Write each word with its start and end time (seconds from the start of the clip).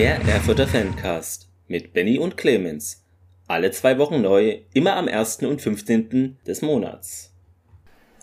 Der 0.00 0.18
Erfurter 0.22 0.66
Fancast 0.66 1.50
mit 1.68 1.92
Benny 1.92 2.18
und 2.18 2.38
Clemens. 2.38 3.04
Alle 3.46 3.70
zwei 3.70 3.98
Wochen 3.98 4.22
neu, 4.22 4.60
immer 4.72 4.96
am 4.96 5.08
1. 5.08 5.42
und 5.42 5.60
15. 5.60 6.38
des 6.46 6.62
Monats. 6.62 7.34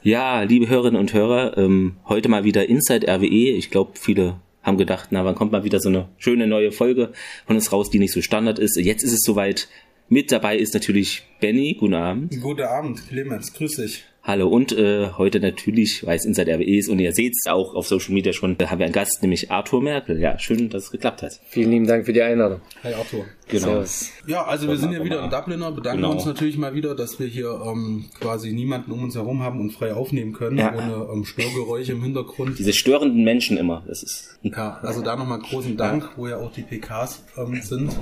Ja, 0.01 0.41
liebe 0.41 0.69
Hörerinnen 0.69 0.99
und 0.99 1.13
Hörer, 1.13 1.55
ähm, 1.55 1.97
heute 2.07 2.29
mal 2.29 2.43
wieder 2.43 2.67
Inside 2.67 3.07
RWE. 3.07 3.51
Ich 3.51 3.69
glaube, 3.69 3.91
viele 3.93 4.41
haben 4.63 4.79
gedacht, 4.79 5.09
na, 5.11 5.23
wann 5.23 5.35
kommt 5.35 5.51
mal 5.51 5.65
wieder 5.65 5.79
so 5.79 5.89
eine 5.89 6.09
schöne 6.17 6.47
neue 6.47 6.71
Folge 6.71 7.13
von 7.45 7.57
uns 7.57 7.71
raus, 7.71 7.91
die 7.91 7.99
nicht 7.99 8.11
so 8.11 8.23
Standard 8.23 8.57
ist. 8.57 8.75
Jetzt 8.77 9.03
ist 9.03 9.13
es 9.13 9.21
soweit. 9.21 9.67
Mit 10.09 10.31
dabei 10.31 10.57
ist 10.57 10.73
natürlich 10.73 11.27
Benny. 11.41 11.75
Guten 11.79 11.93
Abend. 11.93 12.41
Guten 12.41 12.63
Abend, 12.63 13.07
Clemens. 13.07 13.53
Grüß 13.53 13.75
dich. 13.75 14.03
Hallo 14.27 14.49
und 14.49 14.73
äh, 14.73 15.11
heute 15.17 15.39
natürlich, 15.39 16.05
weil 16.05 16.17
es 16.17 16.25
Inside 16.25 16.53
RWE 16.55 16.77
ist 16.77 16.89
und 16.89 16.99
ihr 16.99 17.13
seht 17.13 17.31
es 17.33 17.47
auch 17.49 17.73
auf 17.75 17.87
Social 17.87 18.13
Media 18.13 18.33
schon, 18.33 18.57
da 18.57 18.69
haben 18.69 18.79
wir 18.79 18.85
einen 18.85 18.91
Gast, 18.93 19.19
nämlich 19.21 19.51
Arthur 19.51 19.81
Merkel. 19.81 20.19
Ja, 20.19 20.37
schön, 20.37 20.69
dass 20.69 20.83
es 20.83 20.91
geklappt 20.91 21.21
hat. 21.21 21.39
Vielen 21.47 21.71
lieben 21.71 21.87
Dank 21.87 22.05
für 22.05 22.11
die 22.11 22.21
Einladung. 22.21 22.59
Hi 22.83 22.93
Arthur. 22.93 23.23
Genau. 23.47 23.67
Servus. 23.67 24.11
Ja, 24.27 24.43
also 24.43 24.67
wir 24.67 24.75
sind 24.75 24.91
ja 24.91 25.01
wieder 25.01 25.23
in 25.23 25.29
Dubliner, 25.29 25.71
bedanken 25.71 26.01
Genau. 26.01 26.11
uns 26.11 26.25
natürlich 26.25 26.57
mal 26.57 26.73
wieder, 26.75 26.93
dass 26.93 27.21
wir 27.21 27.27
hier 27.27 27.57
ähm, 27.65 28.09
quasi 28.19 28.51
niemanden 28.51 28.91
um 28.91 29.01
uns 29.03 29.15
herum 29.15 29.41
haben 29.43 29.61
und 29.61 29.71
frei 29.71 29.93
aufnehmen 29.93 30.33
können, 30.33 30.57
Ja. 30.57 30.73
ohne 30.75 31.07
ähm, 31.09 31.23
Störgeräusche 31.23 31.93
im 31.93 32.03
Hintergrund. 32.03 32.59
Diese 32.59 32.73
störenden 32.73 33.23
Menschen 33.23 33.55
immer, 33.55 33.85
das 33.87 34.03
ist 34.03 34.37
Ja, 34.41 34.79
also 34.81 35.01
da 35.03 35.15
nochmal 35.15 35.39
großen 35.39 35.77
Dank, 35.77 36.03
wo 36.17 36.27
ja 36.27 36.35
auch 36.35 36.51
die 36.51 36.63
PKs 36.63 37.23
ähm, 37.37 37.61
sind. 37.61 37.95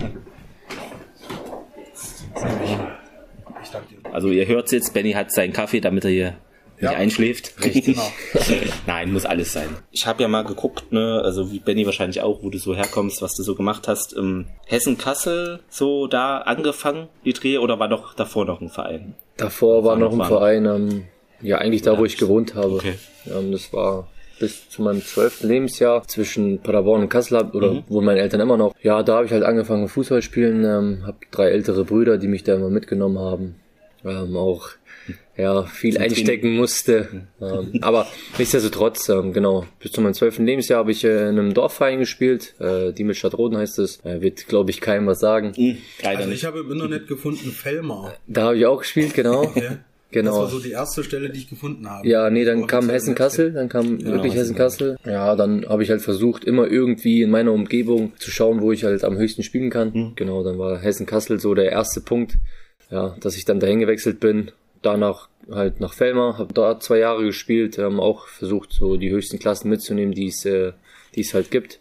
Ich 3.66 3.72
danke 3.72 3.88
dir. 3.96 4.14
Also 4.14 4.30
ihr 4.30 4.48
hört 4.48 4.72
jetzt, 4.72 4.94
Benny 4.94 5.12
hat 5.12 5.32
seinen 5.34 5.52
Kaffee, 5.54 5.82
damit 5.82 6.06
er 6.06 6.12
hier 6.12 6.34
Ja. 6.80 6.90
nicht 6.92 7.00
einschläft. 7.00 7.54
Genau. 7.64 8.02
Nein, 8.88 9.12
muss 9.14 9.26
alles 9.26 9.52
sein. 9.54 9.68
Ich 9.92 10.06
habe 10.08 10.22
ja 10.24 10.28
mal 10.30 10.44
geguckt, 10.44 10.92
ne, 10.92 11.22
also 11.24 11.52
wie 11.52 11.60
Benny 11.60 11.86
wahrscheinlich 11.86 12.22
auch, 12.22 12.44
wo 12.44 12.50
du 12.50 12.58
so 12.58 12.76
herkommst, 12.76 13.22
was 13.22 13.34
du 13.36 13.44
so 13.44 13.56
gemacht 13.56 13.88
hast. 13.88 14.16
Ähm, 14.18 14.46
Hessen-Kassel, 14.68 15.60
so 15.70 16.08
da 16.08 16.38
angefangen, 16.40 17.08
die 17.26 17.34
Dreh, 17.34 17.58
oder 17.58 17.80
war 17.80 17.90
doch 17.90 18.14
davor 18.14 18.46
noch 18.46 18.62
ein 18.62 18.70
Verein? 18.70 19.16
Davor 19.38 19.84
war 19.84 19.96
noch 19.98 20.12
ein 20.14 20.20
War- 20.20 20.28
Verein, 20.28 20.66
ähm, 20.66 21.04
ja 21.42 21.58
eigentlich 21.58 21.82
da, 21.82 21.98
wo 21.98 22.06
ich 22.06 22.18
gewohnt 22.18 22.56
habe. 22.56 22.76
Okay. 22.76 22.94
Ähm, 23.28 23.52
das 23.52 23.74
war 23.74 24.08
bis 24.40 24.70
zu 24.70 24.82
meinem 24.82 25.02
zwölften 25.02 25.48
Lebensjahr 25.48 26.06
zwischen 26.08 26.60
Paderborn 26.62 27.04
und 27.04 27.10
Kassel 27.10 27.38
oder 27.54 27.72
Mhm. 27.72 27.84
wohnen 27.88 28.06
meine 28.06 28.20
Eltern 28.20 28.42
immer 28.42 28.58
noch. 28.58 28.76
Ja, 28.82 29.02
da 29.02 29.16
habe 29.16 29.26
ich 29.26 29.32
halt 29.32 29.44
angefangen 29.44 29.88
Fußball 29.88 30.22
spielen, 30.22 30.66
ähm, 30.66 31.04
habe 31.08 31.18
drei 31.32 31.50
ältere 31.50 31.86
Brüder, 31.86 32.18
die 32.18 32.28
mich 32.28 32.44
da 32.44 32.56
immer 32.56 32.70
mitgenommen 32.70 33.18
haben. 33.18 33.56
Ähm, 34.06 34.36
auch 34.38 34.70
ja 35.38 35.64
viel 35.64 35.98
einstecken 35.98 36.56
musste. 36.56 37.28
Ähm, 37.42 37.74
aber 37.82 38.08
nichtsdestotrotz, 38.38 39.10
ähm, 39.10 39.34
genau, 39.34 39.66
bis 39.80 39.92
zu 39.92 40.02
meinem 40.02 40.14
zwölften 40.14 40.46
Lebensjahr 40.46 40.80
habe 40.80 40.92
ich 40.92 41.04
äh, 41.04 41.24
in 41.30 41.40
einem 41.40 41.54
Dorfverein 41.54 42.00
gespielt. 42.00 42.56
Äh, 42.60 42.94
die 42.94 43.04
mit 43.04 43.18
Stadtroden 43.18 43.58
heißt 43.58 43.80
es. 43.80 44.04
Äh, 44.06 44.22
wird, 44.22 44.48
glaube 44.48 44.72
ich, 44.72 44.82
keinem 44.82 45.08
was 45.08 45.20
sagen. 45.20 45.54
Hm, 45.56 45.78
leider 46.04 46.20
Also 46.20 46.32
ich 46.32 46.46
habe 46.46 46.60
im 46.60 46.72
Internet 46.72 47.08
gefunden 47.08 47.52
Fellmar. 47.52 48.14
Da 48.28 48.44
habe 48.44 48.58
ich 48.58 48.66
auch 48.66 48.80
gespielt, 48.80 49.14
genau. 49.14 49.44
Okay. 49.56 49.78
Genau. 50.12 50.32
Das 50.44 50.54
war 50.54 50.60
so 50.60 50.60
die 50.60 50.72
erste 50.72 51.04
Stelle, 51.04 51.30
die 51.30 51.40
ich 51.40 51.50
gefunden 51.50 51.90
habe. 51.90 52.08
Ja, 52.08 52.30
nee, 52.30 52.46
dann 52.46 52.68
kam 52.68 52.90
Hessen-Kassel, 52.90 53.52
dann 53.52 53.68
kam 53.68 54.02
wirklich 54.02 54.34
Hessen- 54.34 54.56
Hessen-Kassel. 54.56 54.98
Ja, 55.04 55.36
dann 55.36 55.66
habe 55.68 55.84
ich 55.84 55.90
halt 55.90 56.02
versucht, 56.02 56.46
immer 56.46 56.68
irgendwie 56.68 57.22
in 57.22 57.32
meiner 57.32 57.52
Umgebung 57.52 58.14
zu 58.18 58.32
schauen, 58.32 58.62
wo 58.62 58.72
ich 58.72 58.86
halt 58.86 59.04
am 59.04 59.18
höchsten 59.18 59.44
spielen 59.44 59.70
kann. 59.70 60.14
Genau, 60.16 60.42
dann 60.44 60.58
war 60.58 60.80
Hessen-Kassel 60.80 61.42
so 61.42 61.54
der 61.54 61.72
erste 61.72 62.00
Punkt, 62.00 62.38
ja, 62.90 63.16
dass 63.20 63.38
ich 63.38 63.46
dann 63.46 63.60
dahin 63.60 63.80
gewechselt 63.80 64.20
bin. 64.20 64.52
Danach 64.82 65.30
halt 65.50 65.80
nach 65.80 65.94
Fellmar, 65.94 66.38
habe 66.38 66.54
da 66.54 66.80
zwei 66.80 67.00
Jahre 67.00 67.24
gespielt, 67.26 67.78
haben 67.78 68.00
auch 68.00 68.28
versucht, 68.28 68.72
so 68.72 68.98
die 68.98 69.10
höchsten 69.12 69.40
Klassen 69.40 69.70
mitzunehmen, 69.70 70.14
die 70.14 70.28
es, 70.28 70.46
äh, 70.46 70.74
die 71.16 71.22
es 71.22 71.34
halt 71.34 71.50
gibt. 71.52 71.80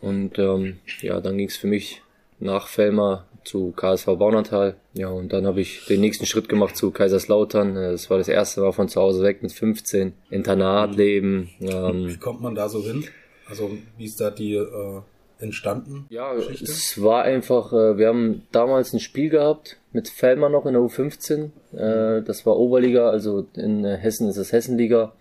Und 0.00 0.38
ähm, 0.38 0.76
ja, 1.00 1.20
dann 1.20 1.38
ging 1.38 1.48
es 1.48 1.56
für 1.56 1.66
mich 1.66 2.02
nach 2.40 2.66
Fellmar 2.68 3.26
zu 3.44 3.72
KSV 3.72 4.06
Baunatal. 4.18 4.76
Ja, 4.94 5.08
und 5.08 5.32
dann 5.32 5.46
habe 5.46 5.60
ich 5.60 5.84
den 5.86 6.00
nächsten 6.00 6.26
Schritt 6.26 6.48
gemacht 6.48 6.76
zu 6.76 6.90
Kaiserslautern. 6.90 7.76
Äh, 7.76 7.92
Das 7.92 8.10
war 8.10 8.18
das 8.18 8.28
erste 8.28 8.60
Mal 8.60 8.72
von 8.72 8.88
zu 8.88 9.00
Hause 9.00 9.22
weg 9.22 9.42
mit 9.42 9.52
15. 9.52 10.12
Internatleben. 10.30 11.50
Wie 11.58 11.66
Ähm, 11.66 12.20
kommt 12.20 12.40
man 12.40 12.54
da 12.54 12.68
so 12.68 12.82
hin? 12.82 13.04
Also 13.48 13.70
wie 13.98 14.04
ist 14.06 14.20
da 14.20 14.30
die 14.30 14.54
äh, 14.54 15.00
entstanden? 15.38 16.06
ja, 16.08 16.34
Geschichte? 16.34 16.64
es 16.64 17.02
war 17.02 17.22
einfach, 17.22 17.72
äh, 17.72 17.98
wir 17.98 18.08
haben 18.08 18.42
damals 18.52 18.92
ein 18.92 19.00
Spiel 19.00 19.30
gehabt 19.30 19.78
mit 19.92 20.08
Fellmar 20.08 20.50
noch 20.50 20.66
in 20.66 20.74
der 20.74 20.82
U15. 20.82 21.50
Äh, 21.72 22.22
das 22.22 22.46
war 22.46 22.56
Oberliga, 22.56 23.10
also 23.10 23.46
in 23.54 23.84
äh, 23.84 23.96
Hessen 23.96 24.28
ist 24.28 24.36
es 24.36 24.52
Hessenliga. 24.52 25.12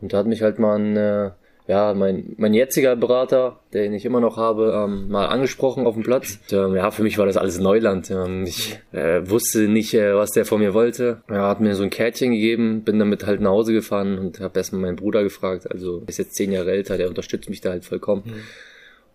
Und 0.00 0.14
da 0.14 0.18
hat 0.18 0.26
mich 0.26 0.40
halt 0.40 0.58
mal 0.58 0.78
ein, 0.78 1.34
ja, 1.68 1.92
mein, 1.92 2.34
mein 2.38 2.54
jetziger 2.54 2.96
Berater, 2.96 3.60
den 3.74 3.92
ich 3.92 4.06
immer 4.06 4.20
noch 4.20 4.38
habe, 4.38 4.72
ähm, 4.74 5.10
mal 5.10 5.26
angesprochen 5.26 5.86
auf 5.86 5.94
dem 5.94 6.02
Platz. 6.02 6.38
Und, 6.50 6.56
ähm, 6.56 6.74
ja, 6.74 6.90
für 6.90 7.02
mich 7.02 7.18
war 7.18 7.26
das 7.26 7.36
alles 7.36 7.58
Neuland. 7.58 8.10
Ähm, 8.10 8.44
ich 8.44 8.78
äh, 8.92 9.28
wusste 9.28 9.68
nicht, 9.68 9.92
äh, 9.92 10.14
was 10.14 10.30
der 10.30 10.46
von 10.46 10.60
mir 10.60 10.72
wollte. 10.72 11.22
Er 11.28 11.42
hat 11.42 11.60
mir 11.60 11.74
so 11.74 11.82
ein 11.82 11.90
Kärtchen 11.90 12.32
gegeben, 12.32 12.84
bin 12.84 12.98
damit 12.98 13.26
halt 13.26 13.42
nach 13.42 13.50
Hause 13.50 13.74
gefahren 13.74 14.18
und 14.18 14.40
habe 14.40 14.58
erstmal 14.58 14.80
meinen 14.80 14.96
Bruder 14.96 15.22
gefragt. 15.22 15.70
Also 15.70 16.02
ist 16.06 16.16
jetzt 16.16 16.36
zehn 16.36 16.52
Jahre 16.52 16.70
älter, 16.70 16.96
der 16.96 17.08
unterstützt 17.08 17.50
mich 17.50 17.60
da 17.60 17.68
halt 17.68 17.84
vollkommen. 17.84 18.22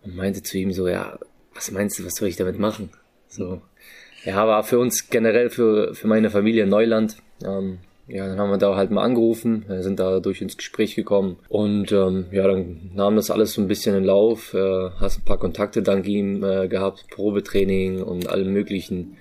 Und 0.04 0.16
meinte 0.16 0.44
zu 0.44 0.58
ihm 0.58 0.72
so, 0.72 0.88
ja, 0.88 1.18
was 1.54 1.72
meinst 1.72 2.00
du, 2.00 2.06
was 2.06 2.16
soll 2.16 2.28
ich 2.28 2.36
damit 2.36 2.60
machen? 2.60 2.90
So. 3.28 3.62
Ja, 4.26 4.48
war 4.48 4.64
für 4.64 4.80
uns 4.80 5.10
generell, 5.10 5.50
für, 5.50 5.94
für 5.96 6.08
meine 6.08 6.30
Familie 6.30 6.66
Neuland. 6.66 7.18
Ähm, 7.44 7.80
ja, 8.08 8.28
dann 8.28 8.38
haben 8.38 8.50
wir 8.50 8.58
da 8.58 8.76
halt 8.76 8.92
mal 8.92 9.04
angerufen, 9.04 9.66
äh, 9.70 9.82
sind 9.82 10.00
da 10.00 10.20
durch 10.20 10.42
ins 10.42 10.58
Gespräch 10.58 10.96
gekommen 10.96 11.38
und 11.48 11.92
ähm, 11.94 12.26
ja, 12.32 12.46
dann 12.48 12.92
nahm 12.94 13.16
das 13.16 13.32
alles 13.32 13.54
so 13.54 13.62
ein 13.62 13.68
bisschen 13.68 13.96
in 13.96 14.04
Lauf, 14.04 14.54
äh, 14.54 14.90
hast 15.00 15.20
ein 15.20 15.26
paar 15.26 15.40
Kontakte 15.40 15.82
dank 15.82 16.06
ihm 16.06 16.44
äh, 16.44 16.68
gehabt, 16.68 17.06
Probetraining 17.12 18.04
und 18.04 18.28
allem 18.28 18.52
möglichen. 18.52 19.18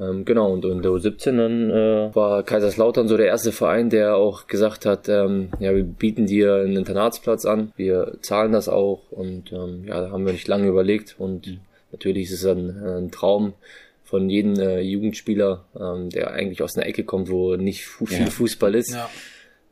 Ähm, 0.00 0.24
genau, 0.24 0.52
und 0.52 0.64
in 0.64 0.80
der 0.82 0.92
U17 0.92 1.36
dann 1.36 1.70
äh, 1.70 2.14
war 2.14 2.42
Kaiserslautern 2.44 3.08
so 3.08 3.16
der 3.16 3.26
erste 3.26 3.50
Verein, 3.52 3.90
der 3.90 4.16
auch 4.16 4.46
gesagt 4.46 4.86
hat, 4.86 5.08
ähm, 5.08 5.48
ja, 5.58 5.74
wir 5.74 5.82
bieten 5.82 6.26
dir 6.26 6.54
einen 6.56 6.76
Internatsplatz 6.76 7.44
an, 7.44 7.72
wir 7.76 8.16
zahlen 8.22 8.52
das 8.52 8.68
auch 8.68 9.10
und 9.10 9.52
ähm, 9.52 9.84
ja, 9.86 10.00
da 10.02 10.10
haben 10.10 10.24
wir 10.24 10.32
nicht 10.32 10.46
lange 10.46 10.68
überlegt 10.68 11.16
und 11.18 11.58
natürlich 11.90 12.24
ist 12.30 12.44
es 12.44 12.46
ein, 12.46 12.70
ein 12.86 13.10
Traum 13.10 13.54
von 14.04 14.30
jedem 14.30 14.54
äh, 14.60 14.80
Jugendspieler, 14.80 15.64
ähm, 15.78 16.10
der 16.10 16.30
eigentlich 16.30 16.62
aus 16.62 16.76
einer 16.76 16.86
Ecke 16.86 17.02
kommt, 17.04 17.28
wo 17.28 17.56
nicht 17.56 17.84
fu 17.84 18.06
viel 18.06 18.20
Ja. 18.26 18.30
Fußball 18.30 18.74
ist, 18.76 18.94
Ja. 18.94 19.10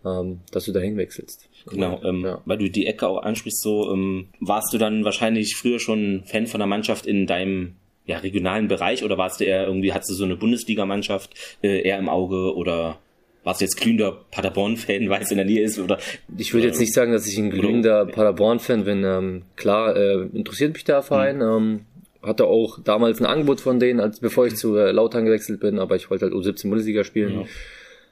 ähm, 0.05 0.41
dass 0.51 0.65
du 0.65 0.73
dahin 0.73 0.97
wechselst. 0.97 1.49
Genau, 1.71 2.01
ähm, 2.05 2.25
Ja. 2.25 2.43
weil 2.45 2.59
du 2.59 2.69
die 2.69 2.87
Ecke 2.87 3.07
auch 3.09 3.23
ansprichst, 3.23 3.63
so 3.63 3.93
ähm, 3.93 4.29
warst 4.41 4.73
du 4.75 4.79
dann 4.79 5.05
wahrscheinlich 5.05 5.55
früher 5.57 5.79
schon 5.79 6.25
Fan 6.27 6.47
von 6.49 6.59
der 6.59 6.67
Mannschaft 6.67 7.07
in 7.07 7.27
deinem 7.27 7.77
ja, 8.07 8.19
regionalen 8.19 8.69
Bereich 8.69 9.05
oder 9.05 9.19
warst 9.19 9.41
du 9.41 9.45
eher 9.45 9.67
irgendwie, 9.67 9.93
hattest 9.93 10.11
du 10.11 10.15
so 10.15 10.25
eine 10.25 10.37
Bundesligamannschaft 10.37 11.35
äh, 11.63 11.83
eher 11.83 11.99
im 11.99 12.09
Auge 12.09 12.55
oder 12.55 12.99
warst 13.43 13.61
du 13.61 13.65
jetzt 13.65 13.81
glühender 13.81 14.25
Paderborn-Fan, 14.31 15.09
weil 15.09 15.23
es 15.23 15.31
in 15.31 15.37
der 15.37 15.47
Nähe 15.47 15.63
ist 15.63 15.79
oder 15.79 15.99
Ich 16.37 16.53
würde 16.53 16.67
jetzt 16.67 16.81
nicht 16.81 16.93
sagen, 16.93 17.13
dass 17.13 17.29
ich 17.29 17.39
ein 17.39 17.51
glühender 17.51 18.07
Paderborn-Fan 18.07 18.85
bin. 18.85 19.05
Ähm, 19.05 19.43
klar, 19.55 19.97
äh, 19.97 20.23
interessiert 20.35 20.73
mich 20.73 20.83
der 20.83 21.03
Verein. 21.03 21.41
Ähm, 21.41 21.87
hatte 22.23 22.47
auch 22.47 22.81
damals 22.83 23.21
ein 23.21 23.27
Angebot 23.27 23.61
von 23.61 23.79
denen, 23.79 24.01
als 24.01 24.19
bevor 24.19 24.47
ich 24.47 24.57
zu 24.57 24.77
äh, 24.77 24.91
Lautern 24.91 25.25
gewechselt 25.25 25.61
bin, 25.61 25.79
aber 25.79 25.95
ich 25.95 26.11
wollte 26.11 26.25
halt 26.25 26.35
U17 26.35 26.69
Bundesliga 26.69 27.05
spielen. 27.05 27.47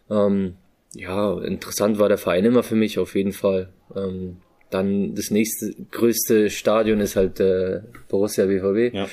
Ähm, 0.09 0.55
ja, 0.94 1.41
interessant 1.41 1.99
war 1.99 2.09
der 2.09 2.19
Verein 2.19 2.44
immer 2.44 2.62
für 2.62 2.76
mich, 2.76 3.00
auf 3.00 3.16
jeden 3.16 3.32
Fall. 3.32 3.71
Ähm, 3.97 4.37
dann 4.71 5.16
das 5.16 5.31
nächste 5.31 5.75
größte 5.91 6.50
Stadion 6.50 7.00
ist 7.00 7.16
halt 7.16 7.41
äh, 7.41 7.81
Borussia 8.09 8.47
BVB. 8.47 8.94
ja. 8.94 9.09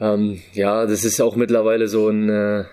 Ähm, 0.00 0.40
ja, 0.54 0.86
das 0.86 1.04
ist 1.04 1.20
auch 1.20 1.36
mittlerweile 1.36 1.86
so 1.88 2.08
ein, 2.08 2.28
äh, 2.28 2.64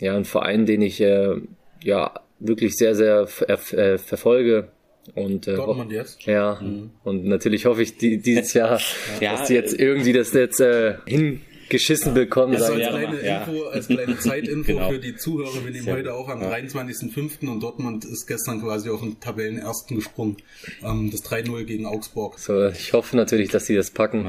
ja, 0.00 0.16
ein 0.16 0.24
Verein, 0.24 0.66
den 0.66 0.82
ich 0.82 1.00
äh, 1.00 1.36
ja 1.82 2.12
wirklich 2.38 2.76
sehr, 2.76 2.94
sehr 2.94 3.26
ver 3.26 3.48
äh, 3.78 3.98
verfolge. 3.98 4.68
Und, 5.14 5.48
äh, 5.48 5.56
Dortmund 5.56 5.90
jetzt? 5.92 6.24
ja, 6.26 6.60
und 7.04 7.24
natürlich 7.24 7.66
hoffe 7.66 7.82
ich 7.82 7.96
die, 7.96 8.18
dieses 8.18 8.52
Jahr, 8.54 8.80
Ja, 9.20 9.32
dass 9.32 9.48
die 9.48 9.54
jetzt 9.54 9.78
irgendwie 9.78 10.12
das 10.12 10.32
jetzt 10.32 10.60
äh, 10.60 10.96
hingeschissen 11.06 12.14
bekommen. 12.14 12.52
Das 12.52 12.66
sag 12.66 12.74
als 12.74 12.82
ja, 12.82 12.88
kleine 12.90 13.24
ja. 13.26 13.42
Info, 13.44 13.64
als 13.64 13.88
kleine 13.88 14.18
Zeitinfo 14.20 14.72
Genau. 14.72 14.90
für 14.90 14.98
die 14.98 15.16
Zuhörer. 15.16 15.64
Wir 15.64 15.70
nehmen 15.72 15.84
Sehr 15.84 15.94
heute 15.96 16.14
auch 16.14 16.28
am 16.28 16.42
Ja. 16.42 16.50
23.05. 16.52 17.48
und 17.48 17.60
Dortmund 17.62 18.04
ist 18.04 18.26
gestern 18.26 18.60
quasi 18.60 18.90
auf 18.90 19.00
den 19.00 19.18
Tabellenersten 19.20 19.96
gesprungen. 19.96 20.36
Ähm, 20.84 21.10
das 21.10 21.24
3-0 21.24 21.64
gegen 21.64 21.86
Augsburg. 21.86 22.38
So, 22.38 22.68
ich 22.68 22.92
hoffe 22.92 23.16
natürlich, 23.16 23.48
dass 23.50 23.64
die 23.64 23.74
das 23.74 23.90
packen. 23.90 24.26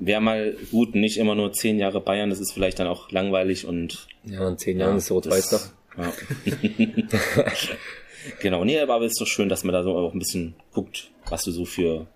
Ja. 0.00 0.06
Wäre 0.06 0.20
mal 0.20 0.56
gut, 0.70 0.94
nicht 0.94 1.18
immer 1.18 1.34
nur 1.34 1.52
zehn 1.52 1.78
Jahre 1.78 2.00
Bayern, 2.00 2.30
das 2.30 2.40
ist 2.40 2.52
vielleicht 2.52 2.78
dann 2.78 2.86
auch 2.86 3.10
langweilig 3.10 3.66
und 3.66 4.06
Ja, 4.24 4.48
in 4.48 4.58
zehn 4.58 4.78
Jahren 4.78 4.96
ist 4.96 5.10
Rot-Weiß 5.10 5.50
doch. 5.50 5.62
Ja. 5.98 6.12
genau, 8.40 8.64
nee, 8.64 8.78
aber 8.78 9.00
es 9.02 9.12
ist 9.12 9.20
doch 9.20 9.26
schön, 9.26 9.48
dass 9.48 9.64
man 9.64 9.72
da 9.72 9.82
so 9.82 9.96
auch 9.96 10.12
ein 10.12 10.18
bisschen 10.18 10.54
guckt, 10.72 11.10
was 11.28 11.44
du 11.44 11.50
so 11.50 11.64
für 11.64 12.06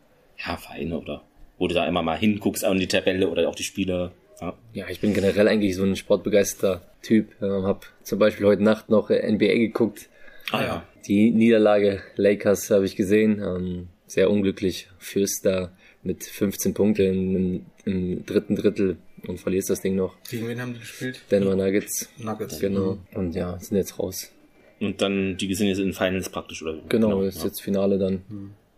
ja, 0.44 0.56
Vereine 0.56 0.98
oder 0.98 1.22
wo 1.58 1.68
du 1.68 1.74
da 1.74 1.86
immer 1.86 2.02
mal 2.02 2.18
hinguckst 2.18 2.64
an 2.64 2.78
die 2.78 2.88
Tabelle 2.88 3.28
oder 3.28 3.48
auch 3.48 3.54
die 3.54 3.62
Spiele. 3.62 4.12
Ja. 4.40 4.54
Ja, 4.72 4.88
ich 4.88 5.00
bin 5.00 5.14
generell 5.14 5.48
eigentlich 5.48 5.76
so 5.76 5.84
ein 5.84 5.96
sportbegeisterter 5.96 6.82
Typ. 7.02 7.30
Ähm, 7.40 7.64
hab 7.64 7.86
zum 8.02 8.18
Beispiel 8.18 8.46
heute 8.46 8.62
Nacht 8.62 8.88
noch 8.90 9.10
äh, 9.10 9.30
NBA 9.30 9.54
geguckt. 9.54 10.08
Ah 10.50 10.62
ja. 10.62 10.82
Die 11.06 11.30
Niederlage 11.30 12.02
Lakers 12.16 12.70
habe 12.70 12.84
ich 12.84 12.96
gesehen. 12.96 13.40
Ähm, 13.40 13.88
sehr 14.06 14.30
unglücklich. 14.30 14.88
Fürst 14.98 15.46
da 15.46 15.70
mit 16.02 16.24
15 16.24 16.74
Punkten 16.74 17.36
im 17.36 17.66
im 17.84 18.24
dritten 18.24 18.56
Drittel 18.56 18.96
und 19.26 19.40
verlierst 19.40 19.70
das 19.70 19.80
Ding 19.80 19.96
noch. 19.96 20.14
Gegen 20.30 20.48
wen 20.48 20.60
haben 20.60 20.74
die 20.74 20.80
gespielt? 20.80 21.20
Denver 21.30 21.56
Nuggets. 21.56 22.08
Nuggets. 22.18 22.58
Genau. 22.60 22.98
Und 23.14 23.34
ja, 23.34 23.58
sind 23.58 23.76
jetzt 23.76 23.98
raus. 23.98 24.30
Und 24.80 25.00
dann, 25.00 25.36
die 25.36 25.54
sind 25.54 25.68
jetzt 25.68 25.78
in 25.78 25.92
Finals 25.92 26.28
praktisch, 26.28 26.62
oder? 26.62 26.78
Genau, 26.88 27.22
ist 27.22 27.38
ja. 27.38 27.44
jetzt 27.46 27.62
Finale 27.62 27.98
dann. 27.98 28.22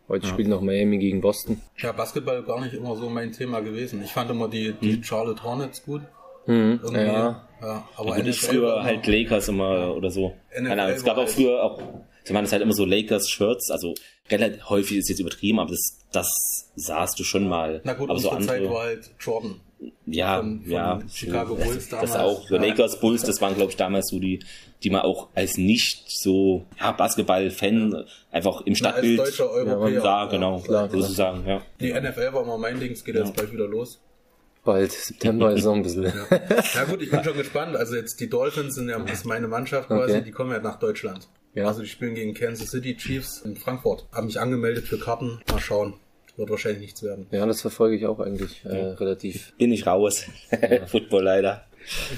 Heute 0.08 0.26
spielt 0.28 0.48
noch 0.48 0.60
Miami 0.60 0.98
gegen 0.98 1.20
Boston. 1.20 1.60
Ja, 1.78 1.90
Basketball 1.90 2.42
gar 2.44 2.60
nicht 2.60 2.74
immer 2.74 2.94
so 2.96 3.10
mein 3.10 3.32
Thema 3.32 3.60
gewesen. 3.60 4.02
Ich 4.04 4.12
fand 4.12 4.30
immer 4.30 4.48
die, 4.48 4.72
die 4.80 5.02
Charlotte 5.02 5.42
Hornets 5.42 5.84
gut. 5.84 6.02
Mhm. 6.46 6.80
Irgendwie. 6.82 7.00
Ja, 7.00 7.46
ja 7.60 7.88
aber 7.96 8.14
Gut, 8.14 8.26
ist 8.26 8.42
NFL 8.42 8.54
früher 8.54 8.82
halt 8.84 9.06
Lakers 9.06 9.48
immer 9.48 9.94
oder 9.96 10.10
so. 10.10 10.28
NFL 10.50 10.68
Keine 10.68 10.82
Ahnung, 10.82 10.96
es 10.96 11.04
gab 11.04 11.16
auch 11.16 11.22
halt- 11.22 11.30
früher 11.30 11.62
auch, 11.62 11.82
sie 12.22 12.34
waren 12.34 12.44
es 12.44 12.52
halt 12.52 12.62
immer 12.62 12.72
so 12.72 12.84
Lakers-Shirts, 12.84 13.70
also 13.70 13.94
relativ 14.30 14.68
häufig 14.68 14.98
ist 14.98 15.08
jetzt 15.08 15.18
übertrieben, 15.18 15.58
aber 15.58 15.70
das, 15.70 16.05
das 16.16 16.72
sahst 16.76 17.18
du 17.18 17.24
schon 17.24 17.48
mal. 17.48 17.80
Na 17.84 17.92
gut, 17.94 18.10
aber 18.10 18.18
so 18.18 18.30
unsere 18.32 18.54
andere, 18.54 18.68
Zeit 18.68 18.74
war 18.74 18.84
halt 18.86 19.10
Jordan. 19.20 19.60
ja, 20.06 20.38
von- 20.38 20.60
von 20.62 20.70
ja, 20.70 21.00
Chicago 21.12 21.54
das, 21.56 21.64
Bulls 21.66 21.88
das 21.88 22.00
damals. 22.12 22.14
auch. 22.16 22.50
Ja. 22.50 22.60
Lakers, 22.60 23.00
Bulls, 23.00 23.22
das 23.22 23.40
waren 23.40 23.54
glaube 23.54 23.70
ich 23.70 23.76
damals 23.76 24.08
so 24.08 24.18
die, 24.18 24.42
die 24.82 24.90
man 24.90 25.02
auch 25.02 25.28
als 25.34 25.56
nicht 25.58 26.04
so 26.10 26.64
ja, 26.80 26.92
Basketball-Fan 26.92 28.04
einfach 28.30 28.60
im 28.62 28.64
Na, 28.64 28.68
als 28.70 28.78
Stadtbild 28.78 29.18
deutscher 29.20 29.50
Europäer. 29.50 30.00
sah, 30.00 30.26
genau, 30.26 30.60
klar, 30.60 30.88
sozusagen, 30.90 31.46
ja. 31.46 31.62
Die 31.80 31.92
NFL 31.92 32.32
war 32.32 32.44
mal 32.44 32.58
mein 32.58 32.80
Ding, 32.80 32.92
es 32.92 33.04
geht 33.04 33.14
jetzt 33.14 33.34
bald 33.36 33.52
wieder 33.52 33.66
los. 33.68 34.00
bald. 34.64 34.92
September 34.92 35.52
ist 35.52 35.64
noch 35.64 35.74
ein 35.74 35.82
bisschen. 35.82 36.12
Na 36.74 36.84
gut, 36.84 37.00
ich 37.02 37.10
bin 37.10 37.22
schon 37.24 37.36
gespannt. 37.36 37.76
Also 37.76 37.94
jetzt 37.96 38.18
die 38.20 38.28
Dolphins 38.28 38.74
sind 38.74 38.88
ja 38.88 38.96
ist 39.04 39.24
meine 39.24 39.46
Mannschaft 39.48 39.88
quasi, 39.88 40.14
Okay. 40.14 40.22
die 40.24 40.30
kommen 40.32 40.50
ja 40.52 40.60
nach 40.60 40.78
Deutschland. 40.78 41.28
Ja. 41.54 41.66
Also 41.68 41.80
die 41.82 41.88
spielen 41.88 42.14
gegen 42.14 42.34
Kansas 42.34 42.70
City 42.70 42.96
Chiefs 42.96 43.40
in 43.42 43.56
Frankfurt. 43.56 44.06
Hab 44.12 44.24
mich 44.24 44.38
angemeldet 44.40 44.86
für 44.86 44.98
Karten. 44.98 45.40
Mal 45.50 45.60
schauen. 45.60 45.94
Wird 46.36 46.50
wahrscheinlich 46.50 46.80
nichts 46.80 47.02
werden. 47.02 47.26
Ja, 47.30 47.46
das 47.46 47.60
verfolge 47.62 47.96
ich 47.96 48.06
auch 48.06 48.20
eigentlich 48.20 48.64
äh, 48.64 48.76
relativ. 48.76 49.54
Bin 49.56 49.72
ich 49.72 49.86
raus. 49.86 50.26
Football 50.86 51.22
leider. 51.24 51.64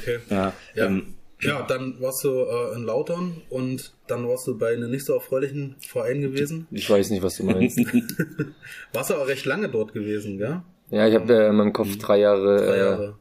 Okay. 0.00 0.18
Ja, 0.30 0.52
Ja. 0.74 0.86
Ähm, 0.86 1.14
Ja, 1.40 1.62
dann 1.62 2.00
warst 2.00 2.24
du 2.24 2.30
äh, 2.30 2.74
in 2.74 2.82
Lautern 2.82 3.40
und 3.48 3.92
dann 4.08 4.26
warst 4.28 4.48
du 4.48 4.58
bei 4.58 4.72
einem 4.72 4.90
nicht 4.90 5.04
so 5.04 5.14
erfreulichen 5.14 5.76
Verein 5.78 6.20
gewesen. 6.20 6.66
Ich 6.72 6.90
weiß 6.90 7.10
nicht, 7.10 7.22
was 7.22 7.36
du 7.36 7.44
meinst. 7.44 7.78
Warst 8.92 9.10
du 9.10 9.14
auch 9.14 9.28
recht 9.28 9.44
lange 9.46 9.68
dort 9.68 9.92
gewesen, 9.92 10.38
gell? 10.38 10.62
ja, 10.90 11.06
ich 11.06 11.14
habe 11.14 11.32
äh, 11.32 11.48
in 11.48 11.54
meinem 11.54 11.72
Kopf 11.72 11.96
drei 11.98 12.18
Jahre, 12.18 12.56
Drei 12.56 12.74
äh, 12.74 12.78
Jahre. 12.78 13.18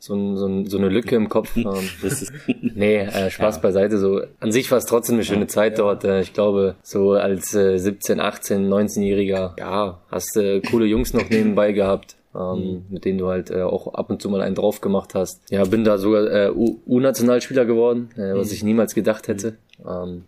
So, 0.00 0.14
ein, 0.14 0.36
so, 0.36 0.46
ein, 0.46 0.66
so 0.66 0.78
eine 0.78 0.88
Lücke 0.88 1.14
im 1.14 1.28
Kopf. 1.28 1.56
Ähm, 1.60 1.90
das 2.02 2.22
ist, 2.22 2.32
nee, 2.62 2.96
äh, 3.00 3.30
Spaß 3.30 3.60
beiseite. 3.60 3.98
So 3.98 4.22
an 4.40 4.50
sich 4.50 4.70
war 4.70 4.78
es 4.78 4.86
trotzdem 4.86 5.16
eine 5.16 5.24
schöne 5.24 5.46
Zeit 5.46 5.78
dort. 5.78 6.04
Äh, 6.04 6.22
ich 6.22 6.32
glaube, 6.32 6.74
so 6.82 7.12
als 7.12 7.54
äh, 7.54 7.76
17, 7.76 8.18
18, 8.18 8.66
19-Jähriger, 8.66 9.58
ja, 9.58 10.00
hast 10.10 10.36
äh, 10.38 10.60
coole 10.62 10.86
Jungs 10.86 11.12
noch 11.12 11.28
nebenbei 11.28 11.72
gehabt. 11.72 12.16
Ähm, 12.34 12.86
mit 12.88 13.04
denen 13.04 13.18
du 13.18 13.26
halt 13.26 13.50
äh, 13.50 13.62
auch 13.62 13.92
ab 13.94 14.08
und 14.08 14.22
zu 14.22 14.30
mal 14.30 14.40
einen 14.40 14.54
drauf 14.54 14.80
gemacht 14.80 15.14
hast. 15.14 15.42
Ja, 15.50 15.64
bin 15.64 15.84
da 15.84 15.98
sogar 15.98 16.30
äh, 16.30 16.50
U-Nationalspieler 16.50 17.64
geworden, 17.64 18.10
äh, 18.16 18.34
was 18.34 18.52
ich 18.52 18.62
niemals 18.62 18.94
gedacht 18.94 19.26
hätte. 19.26 19.56
Ähm, 19.86 20.24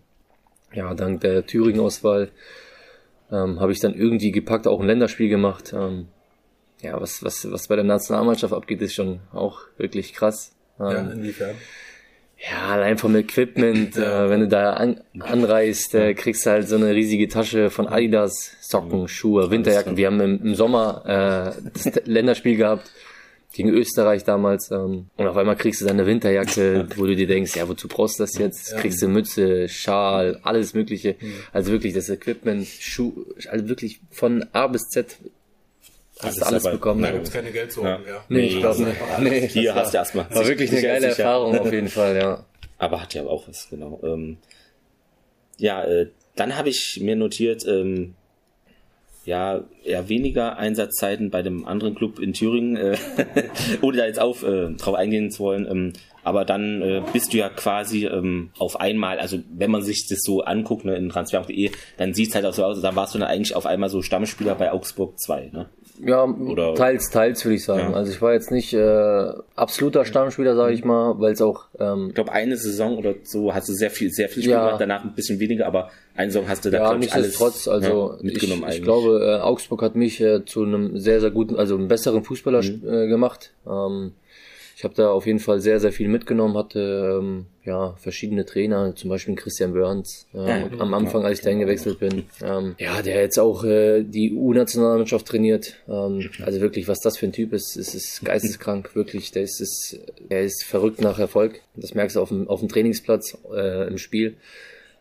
ja, 0.73 0.93
dank 0.93 1.21
der 1.21 1.45
Thüringen-Auswahl 1.45 2.29
ähm, 3.31 3.59
habe 3.59 3.71
ich 3.71 3.79
dann 3.79 3.95
irgendwie 3.95 4.31
gepackt, 4.31 4.67
auch 4.67 4.79
ein 4.79 4.87
Länderspiel 4.87 5.29
gemacht. 5.29 5.73
Ähm, 5.75 6.07
ja, 6.83 6.99
was, 6.99 7.23
was, 7.23 7.49
was 7.51 7.67
bei 7.67 7.75
der 7.75 7.85
Nationalmannschaft 7.85 8.53
abgeht, 8.53 8.81
ist 8.81 8.93
schon 8.93 9.19
auch 9.31 9.61
wirklich 9.77 10.13
krass. 10.13 10.51
Ähm, 10.79 10.85
Ja, 10.91 11.11
inwiefern? 11.11 11.55
ja, 12.51 12.73
allein 12.73 12.97
vom 12.97 13.15
Equipment, 13.15 13.95
äh, 13.97 14.29
wenn 14.29 14.41
du 14.41 14.47
da 14.47 14.73
an, 14.73 15.01
anreist, 15.19 15.95
äh, 15.95 16.13
kriegst 16.13 16.45
du 16.45 16.49
halt 16.51 16.67
so 16.67 16.75
eine 16.75 16.93
riesige 16.93 17.27
Tasche 17.29 17.69
von 17.69 17.87
Adidas, 17.87 18.51
Socken, 18.61 19.07
Schuhe, 19.07 19.49
Winterjacken. 19.49 19.95
Wir 19.97 20.07
haben 20.07 20.19
im, 20.19 20.41
im 20.43 20.55
Sommer 20.55 21.55
äh, 21.55 21.69
das 21.73 22.05
Länderspiel 22.05 22.57
gehabt 22.57 22.91
gegen 23.53 23.69
Österreich 23.69 24.23
damals 24.23 24.71
ähm, 24.71 25.09
und 25.15 25.27
auf 25.27 25.37
einmal 25.37 25.55
kriegst 25.55 25.79
du 25.79 25.85
dann 25.85 25.99
eine 25.99 26.07
Winterjacke, 26.07 26.87
wo 26.97 27.05
du 27.05 27.15
dir 27.15 27.27
denkst, 27.27 27.55
ja, 27.55 27.69
wozu 27.69 27.87
brauchst 27.87 28.19
du 28.19 28.23
das 28.23 28.37
jetzt? 28.37 28.75
Kriegst 28.77 29.01
du 29.01 29.07
Mütze, 29.07 29.69
Schal, 29.69 30.39
alles 30.41 30.73
mögliche. 30.73 31.15
Also 31.53 31.71
wirklich 31.71 31.93
das 31.93 32.09
Equipment, 32.09 32.65
Schuh, 32.65 33.13
also 33.47 33.69
wirklich 33.69 34.01
von 34.09 34.43
A 34.53 34.65
bis 34.67 34.89
Z 34.89 35.17
hast 36.23 36.41
du 36.41 36.45
Alles 36.45 36.63
dabei. 36.63 36.75
bekommen. 36.75 37.01
Da 37.01 37.11
gibt's 37.11 37.31
keine 37.31 37.51
Geldsorgen, 37.51 38.05
ja. 38.07 38.23
Nee, 38.29 38.47
ich 38.47 38.59
glaube 38.59 38.83
nicht. 38.83 38.97
Nee, 39.19 39.47
hier 39.47 39.75
hast 39.75 39.93
du 39.93 39.97
erstmal. 39.97 40.25
war 40.33 40.47
wirklich 40.47 40.71
eine 40.71 40.81
geile 40.81 41.09
sicher. 41.09 41.23
Erfahrung 41.23 41.57
auf 41.59 41.71
jeden 41.71 41.89
Fall, 41.89 42.15
ja. 42.15 42.45
Aber 42.77 43.01
hat 43.01 43.13
ja 43.13 43.23
auch 43.23 43.47
was, 43.47 43.69
genau. 43.69 43.99
Ähm, 44.03 44.37
ja, 45.57 45.83
äh, 45.85 46.07
dann 46.35 46.57
habe 46.57 46.69
ich 46.69 46.99
mir 47.01 47.15
notiert, 47.15 47.65
ähm, 47.67 48.15
ja, 49.25 49.63
eher 49.85 50.09
weniger 50.09 50.57
Einsatzzeiten 50.57 51.29
bei 51.29 51.41
dem 51.41 51.65
anderen 51.65 51.95
Club 51.95 52.19
in 52.19 52.33
Thüringen, 52.33 52.75
äh, 52.75 52.97
ohne 53.81 53.97
da 53.97 54.05
jetzt 54.05 54.19
auf, 54.19 54.43
äh, 54.43 54.71
drauf 54.71 54.95
eingehen 54.95 55.31
zu 55.31 55.43
wollen. 55.43 55.65
Ähm, 55.69 55.93
aber 56.23 56.45
dann 56.45 56.81
äh, 56.81 57.01
bist 57.11 57.33
du 57.33 57.37
ja 57.37 57.49
quasi 57.49 58.05
ähm, 58.05 58.51
auf 58.57 58.79
einmal, 58.79 59.19
also 59.19 59.39
wenn 59.53 59.71
man 59.71 59.81
sich 59.81 60.07
das 60.07 60.19
so 60.21 60.41
anguckt 60.41 60.85
ne, 60.85 60.95
in 60.95 61.09
transfer.de, 61.09 61.71
dann 61.97 62.13
sieht's 62.13 62.35
halt 62.35 62.45
auch 62.45 62.53
so 62.53 62.63
aus, 62.63 62.81
dann 62.81 62.95
warst 62.95 63.13
du 63.15 63.19
dann 63.19 63.27
eigentlich 63.27 63.55
auf 63.55 63.65
einmal 63.65 63.89
so 63.89 64.01
Stammspieler 64.01 64.55
bei 64.55 64.71
Augsburg 64.71 65.19
2. 65.19 65.49
Ne? 65.53 65.69
Ja, 65.99 66.23
Oder- 66.25 66.73
teils, 66.75 67.09
teils 67.11 67.45
würde 67.45 67.55
ich 67.55 67.63
sagen. 67.63 67.91
Ja. 67.91 67.93
Also 67.93 68.11
ich 68.11 68.21
war 68.21 68.33
jetzt 68.33 68.49
nicht 68.51 68.73
äh, 68.73 69.31
absoluter 69.55 70.05
Stammspieler, 70.05 70.55
sage 70.55 70.73
ich 70.73 70.83
mal, 70.83 71.19
weil 71.19 71.33
es 71.33 71.41
auch 71.41 71.65
ähm, 71.79 72.07
Ich 72.09 72.15
glaube, 72.15 72.31
eine 72.31 72.57
Saison 72.57 72.97
oder 72.97 73.13
so 73.23 73.53
hast 73.53 73.69
du 73.69 73.73
sehr 73.73 73.91
viel, 73.91 74.09
sehr 74.09 74.27
viel 74.27 74.41
Spiel 74.43 74.53
Ja. 74.53 74.65
gemacht, 74.65 74.81
danach 74.81 75.03
ein 75.03 75.13
bisschen 75.13 75.39
weniger, 75.39 75.67
aber 75.67 75.91
eine 76.15 76.31
Saison 76.31 76.47
hast 76.49 76.65
du 76.65 76.71
da, 76.71 76.77
ja, 76.79 76.89
glaube 76.89 77.05
ich, 77.05 77.13
alles 77.13 77.27
nichtsdestotrotz, 77.39 77.67
also 77.67 78.13
ja, 78.13 78.23
mitgenommen 78.23 78.61
ich, 78.61 78.65
eigentlich. 78.65 78.77
ich 78.79 78.83
glaube, 78.83 79.19
äh, 79.23 79.41
Augsburg 79.41 79.81
hat 79.83 79.95
mich 79.95 80.19
äh, 80.19 80.43
zu 80.45 80.63
einem 80.63 80.97
sehr, 80.99 81.21
sehr 81.21 81.31
guten, 81.31 81.55
also 81.57 81.75
einem 81.75 81.87
besseren 81.87 82.23
Fußballer 82.23 82.63
Mhm. 82.63 82.81
äh, 82.87 83.07
gemacht. 83.07 83.51
Ähm, 83.67 84.13
ich 84.75 84.83
habe 84.83 84.95
da 84.95 85.11
auf 85.11 85.25
jeden 85.25 85.39
Fall 85.39 85.59
sehr, 85.59 85.79
sehr 85.79 85.91
viel 85.91 86.07
mitgenommen, 86.07 86.57
hatte 86.57 87.19
ähm, 87.19 87.45
ja 87.63 87.95
verschiedene 87.97 88.45
Trainer, 88.45 88.95
zum 88.95 89.09
Beispiel 89.09 89.35
Christian 89.35 89.73
Burns 89.73 90.27
äh, 90.33 90.47
Ja, 90.47 90.69
am 90.79 90.93
Anfang, 90.93 91.23
als 91.25 91.39
ich 91.39 91.43
dahin 91.45 91.59
gewechselt 91.59 91.99
bin. 91.99 92.25
Ähm, 92.41 92.75
ja, 92.79 93.01
der 93.01 93.21
jetzt 93.21 93.39
auch 93.39 93.63
äh, 93.63 94.03
die 94.03 94.33
U-Nationalmannschaft 94.33 95.27
trainiert. 95.27 95.75
Ähm, 95.87 96.29
also 96.43 96.59
wirklich, 96.59 96.87
was 96.87 96.99
das 96.99 97.17
für 97.17 97.27
ein 97.27 97.33
Typ 97.33 97.53
ist, 97.53 97.75
ist, 97.75 97.93
ist 97.93 98.25
geisteskrank, 98.25 98.91
wirklich. 98.95 99.31
Der 99.31 99.43
ist, 99.43 99.61
ist, 99.61 99.99
der 100.29 100.41
ist 100.41 100.63
verrückt 100.63 101.01
nach 101.01 101.19
Erfolg. 101.19 101.61
Das 101.75 101.93
merkst 101.93 102.15
du 102.15 102.21
auf 102.21 102.29
dem, 102.29 102.47
auf 102.47 102.59
dem 102.59 102.69
Trainingsplatz 102.69 103.37
äh, 103.55 103.87
im 103.87 103.97
Spiel. 103.97 104.37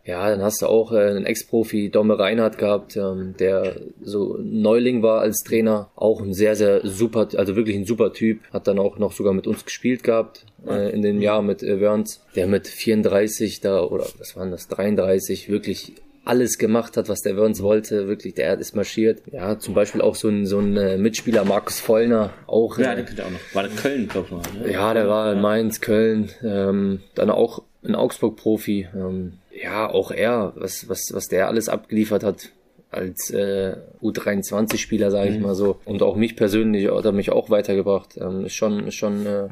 Ja, 0.04 0.28
dann 0.30 0.42
hast 0.42 0.62
du 0.62 0.66
auch 0.66 0.92
äh, 0.92 0.98
einen 0.98 1.24
Ex-Profi, 1.24 1.90
Domme 1.90 2.18
Reinhardt 2.18 2.58
gehabt, 2.58 2.96
ähm, 2.96 3.34
der 3.38 3.76
so 4.02 4.36
Neuling 4.40 5.02
war 5.02 5.20
als 5.20 5.44
Trainer. 5.44 5.90
Auch 5.94 6.20
ein 6.20 6.34
sehr, 6.34 6.56
sehr 6.56 6.84
super, 6.84 7.28
also 7.36 7.54
wirklich 7.54 7.76
ein 7.76 7.86
super 7.86 8.12
Typ. 8.12 8.40
Hat 8.52 8.66
dann 8.66 8.80
auch 8.80 8.98
noch 8.98 9.12
sogar 9.12 9.32
mit 9.32 9.46
uns 9.46 9.64
gespielt 9.64 10.02
gehabt 10.02 10.44
äh, 10.66 10.92
in 10.92 11.02
dem 11.02 11.22
Jahr 11.22 11.42
mit 11.42 11.62
äh, 11.62 11.80
Wörns. 11.80 12.24
Der 12.34 12.48
mit 12.48 12.66
34 12.66 13.60
da, 13.60 13.82
oder 13.82 14.06
was 14.18 14.34
waren 14.36 14.50
das, 14.50 14.66
33, 14.68 15.48
wirklich 15.48 15.92
alles 16.24 16.58
gemacht 16.58 16.96
hat, 16.96 17.08
was 17.08 17.20
der 17.20 17.36
Wörns 17.36 17.62
wollte. 17.62 18.08
Wirklich, 18.08 18.34
der 18.34 18.58
ist 18.58 18.74
marschiert. 18.74 19.22
Ja, 19.30 19.58
zum 19.58 19.74
Beispiel 19.74 20.00
auch 20.00 20.16
so 20.16 20.28
ein, 20.28 20.46
so 20.46 20.58
ein 20.58 20.76
äh, 20.76 20.96
Mitspieler, 20.96 21.44
Markus 21.44 21.78
Vollner, 21.78 22.32
auch. 22.46 22.76
Ja, 22.78 22.92
äh, 22.92 22.96
der 22.96 23.04
könnte 23.04 23.24
auch 23.24 23.30
noch. 23.30 23.54
War 23.54 23.64
in 23.64 23.76
Köln, 23.76 24.08
glaube 24.08 24.26
ich 24.26 24.32
mal. 24.32 24.64
Ne? 24.64 24.72
ja, 24.72 24.94
der 24.94 25.08
war 25.08 25.32
in 25.32 25.40
Mainz, 25.40 25.80
Köln, 25.80 26.30
ähm, 26.42 27.00
dann 27.14 27.30
auch 27.30 27.62
in 27.82 27.94
Augsburg 27.94 28.36
Profi. 28.36 28.88
Ähm, 28.94 29.34
ja, 29.62 29.88
auch 29.88 30.10
er, 30.10 30.52
was, 30.56 30.88
was, 30.88 31.12
was 31.12 31.28
der 31.28 31.48
alles 31.48 31.68
abgeliefert 31.68 32.24
hat 32.24 32.50
als 32.90 33.30
äh, 33.30 33.76
U23-Spieler, 34.02 35.10
sage 35.10 35.30
ich 35.30 35.38
mal 35.40 35.54
so. 35.54 35.80
Und 35.86 36.02
auch 36.02 36.16
mich 36.16 36.36
persönlich 36.36 36.90
hat 36.90 37.04
er 37.04 37.12
mich 37.12 37.30
auch 37.30 37.48
weitergebracht. 37.48 38.16
Ähm, 38.18 38.44
ist 38.44 38.54
schon, 38.54 38.86
ist 38.86 38.96
schon 38.96 39.24
äh, 39.24 39.48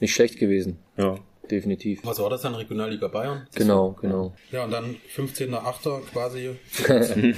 nicht 0.00 0.12
schlecht 0.14 0.38
gewesen, 0.38 0.78
Ja. 0.96 1.16
definitiv. 1.48 2.00
Was 2.04 2.18
war 2.18 2.28
das 2.30 2.42
dann? 2.42 2.54
Regionalliga 2.56 3.06
Bayern? 3.08 3.46
Genau, 3.54 3.96
genau. 4.00 4.32
Ja, 4.50 4.64
und 4.64 4.72
dann 4.72 4.96
15.8. 5.16 6.00
quasi. 6.12 6.56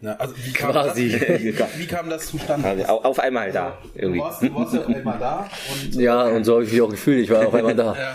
Na, 0.00 0.12
also 0.14 0.34
wie 0.44 0.52
kam, 0.52 0.70
Quasi. 0.72 1.10
Das, 1.58 1.68
wie 1.78 1.86
kam 1.86 2.08
das 2.08 2.26
zustande? 2.28 2.88
Auf, 2.88 3.04
auf 3.04 3.18
einmal 3.18 3.50
da. 3.50 3.78
Du 3.94 3.98
Irgendwie. 4.00 4.20
warst, 4.20 4.42
du 4.42 4.54
warst 4.54 4.74
ja 4.74 4.86
einmal 4.86 5.18
da 5.18 5.48
und 5.72 5.94
Ja, 6.00 6.24
und 6.28 6.44
so 6.44 6.54
habe 6.54 6.64
ich 6.64 6.72
mich 6.72 6.80
auch 6.82 6.88
gefühlt. 6.90 7.24
Ich 7.24 7.30
war 7.30 7.46
auf 7.46 7.54
einmal 7.54 7.74
da. 7.74 7.96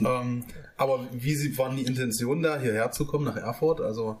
Ja. 0.00 0.20
ähm, 0.20 0.44
aber 0.76 1.00
wie 1.12 1.34
sie, 1.34 1.56
waren 1.58 1.76
die 1.76 1.84
Intentionen 1.84 2.42
da, 2.42 2.58
hierher 2.58 2.90
zu 2.90 3.06
kommen, 3.06 3.24
nach 3.24 3.36
Erfurt? 3.36 3.80
Also, 3.80 4.16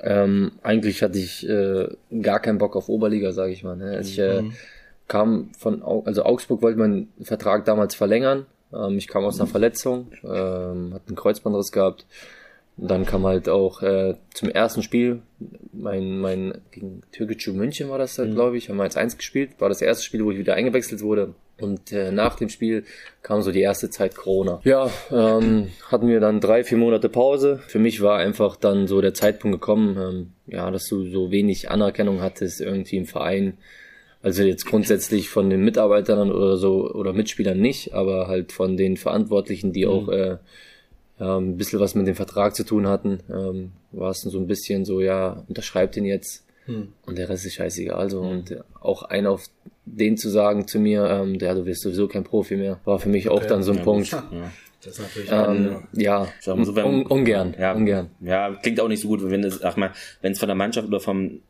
Ähm, 0.00 0.52
eigentlich 0.62 1.02
hatte 1.02 1.18
ich 1.18 1.48
äh, 1.48 1.88
gar 2.20 2.40
keinen 2.40 2.58
Bock 2.58 2.76
auf 2.76 2.88
Oberliga, 2.88 3.32
sage 3.32 3.52
ich 3.52 3.64
mal. 3.64 3.76
Ne? 3.76 3.92
Also 3.96 4.10
ich 4.10 4.18
äh, 4.18 4.42
kam 5.08 5.50
von, 5.58 5.82
Au- 5.82 6.02
also 6.04 6.24
Augsburg 6.24 6.60
wollte 6.60 6.78
meinen 6.78 7.12
Vertrag 7.22 7.64
damals 7.64 7.94
verlängern. 7.94 8.44
Ähm, 8.74 8.98
ich 8.98 9.08
kam 9.08 9.24
aus 9.24 9.40
einer 9.40 9.48
Verletzung, 9.48 10.08
ähm, 10.22 10.92
hatte 10.92 11.08
einen 11.08 11.16
Kreuzbandriss 11.16 11.72
gehabt. 11.72 12.04
Und 12.76 12.90
dann 12.90 13.06
kam 13.06 13.24
halt 13.24 13.48
auch 13.48 13.80
äh, 13.82 14.16
zum 14.34 14.50
ersten 14.50 14.82
Spiel, 14.82 15.22
mein, 15.72 16.18
mein 16.18 16.60
gegen 16.72 17.00
Türkgücü 17.10 17.52
München 17.54 17.88
war 17.88 17.96
das, 17.96 18.18
halt, 18.18 18.34
glaube 18.34 18.58
ich, 18.58 18.68
haben 18.68 18.76
wir 18.76 18.84
jetzt 18.84 18.98
eins 18.98 19.16
gespielt. 19.16 19.52
War 19.60 19.70
das 19.70 19.80
erste 19.80 20.04
Spiel, 20.04 20.22
wo 20.22 20.30
ich 20.30 20.38
wieder 20.38 20.54
eingewechselt 20.56 21.00
wurde. 21.00 21.34
Und 21.58 21.90
äh, 21.90 22.12
nach 22.12 22.36
dem 22.36 22.50
Spiel 22.50 22.84
kam 23.22 23.40
so 23.40 23.50
die 23.50 23.62
erste 23.62 23.88
Zeit 23.88 24.14
Corona. 24.14 24.60
Ja, 24.64 24.90
ähm, 25.10 25.68
hatten 25.90 26.08
wir 26.08 26.20
dann 26.20 26.40
drei, 26.40 26.64
vier 26.64 26.76
Monate 26.76 27.08
Pause. 27.08 27.60
Für 27.66 27.78
mich 27.78 28.02
war 28.02 28.18
einfach 28.18 28.56
dann 28.56 28.86
so 28.86 29.00
der 29.00 29.14
Zeitpunkt 29.14 29.54
gekommen, 29.54 29.96
ähm, 29.98 30.32
ja, 30.46 30.70
dass 30.70 30.86
du 30.86 31.10
so 31.10 31.30
wenig 31.30 31.70
Anerkennung 31.70 32.20
hattest 32.20 32.60
irgendwie 32.60 32.96
im 32.96 33.06
Verein. 33.06 33.56
Also 34.22 34.42
jetzt 34.42 34.66
grundsätzlich 34.66 35.30
von 35.30 35.48
den 35.48 35.62
Mitarbeitern 35.62 36.30
oder 36.30 36.56
so 36.56 36.90
oder 36.90 37.12
Mitspielern 37.12 37.58
nicht, 37.58 37.94
aber 37.94 38.26
halt 38.26 38.52
von 38.52 38.76
den 38.76 38.96
Verantwortlichen, 38.96 39.72
die 39.72 39.86
auch 39.86 40.08
äh, 40.08 40.38
ja, 41.18 41.38
ein 41.38 41.56
bisschen 41.56 41.80
was 41.80 41.94
mit 41.94 42.06
dem 42.06 42.16
Vertrag 42.16 42.54
zu 42.54 42.64
tun 42.64 42.86
hatten, 42.86 43.20
ähm, 43.30 43.72
war 43.92 44.10
es 44.10 44.20
so 44.20 44.38
ein 44.38 44.46
bisschen 44.46 44.84
so, 44.84 45.00
ja, 45.00 45.44
unterschreibt 45.48 45.96
den 45.96 46.04
jetzt 46.04 46.45
Hm. 46.66 46.88
und 47.06 47.16
der 47.18 47.28
Rest 47.28 47.46
ist 47.46 47.54
scheißegal. 47.54 47.96
Also 47.96 48.20
und 48.20 48.50
äh, 48.50 48.60
auch 48.80 49.02
ein 49.04 49.26
auf 49.26 49.44
den 49.84 50.16
zu 50.16 50.28
sagen 50.28 50.66
zu 50.66 50.78
mir, 50.80 51.08
ähm, 51.08 51.36
ja, 51.36 51.54
du 51.54 51.64
wirst 51.64 51.82
sowieso 51.82 52.08
kein 52.08 52.24
Profi 52.24 52.56
mehr, 52.56 52.80
war 52.84 52.98
für 52.98 53.08
mich 53.08 53.28
auch 53.28 53.36
Okay. 53.38 53.46
dann 53.48 53.62
so 53.62 53.72
ein 53.72 53.78
Ja, 53.78 53.84
Punkt. 53.84 54.10
Ja. 54.10 54.22
Das 54.84 54.98
ist 54.98 55.00
natürlich 55.00 55.30
Ähm, 55.32 55.84
ja, 55.94 56.28
wir 56.44 56.64
so, 56.64 56.76
wenn- 56.76 56.84
un 56.84 57.06
ungern, 57.06 57.54
Ja, 57.58 57.72
ungern. 57.72 58.10
ja, 58.20 58.54
klingt 58.62 58.80
auch 58.80 58.88
nicht 58.88 59.00
so 59.00 59.08
gut, 59.08 59.20
wenn 59.28 59.42
es, 59.42 59.58
sag 59.58 59.76
mal, 59.76 59.92
wenn 60.22 60.32
es 60.32 60.38
von 60.38 60.48
der 60.48 60.54
Mannschaft 60.56 60.86
oder 60.88 61.00
vom 61.00 61.40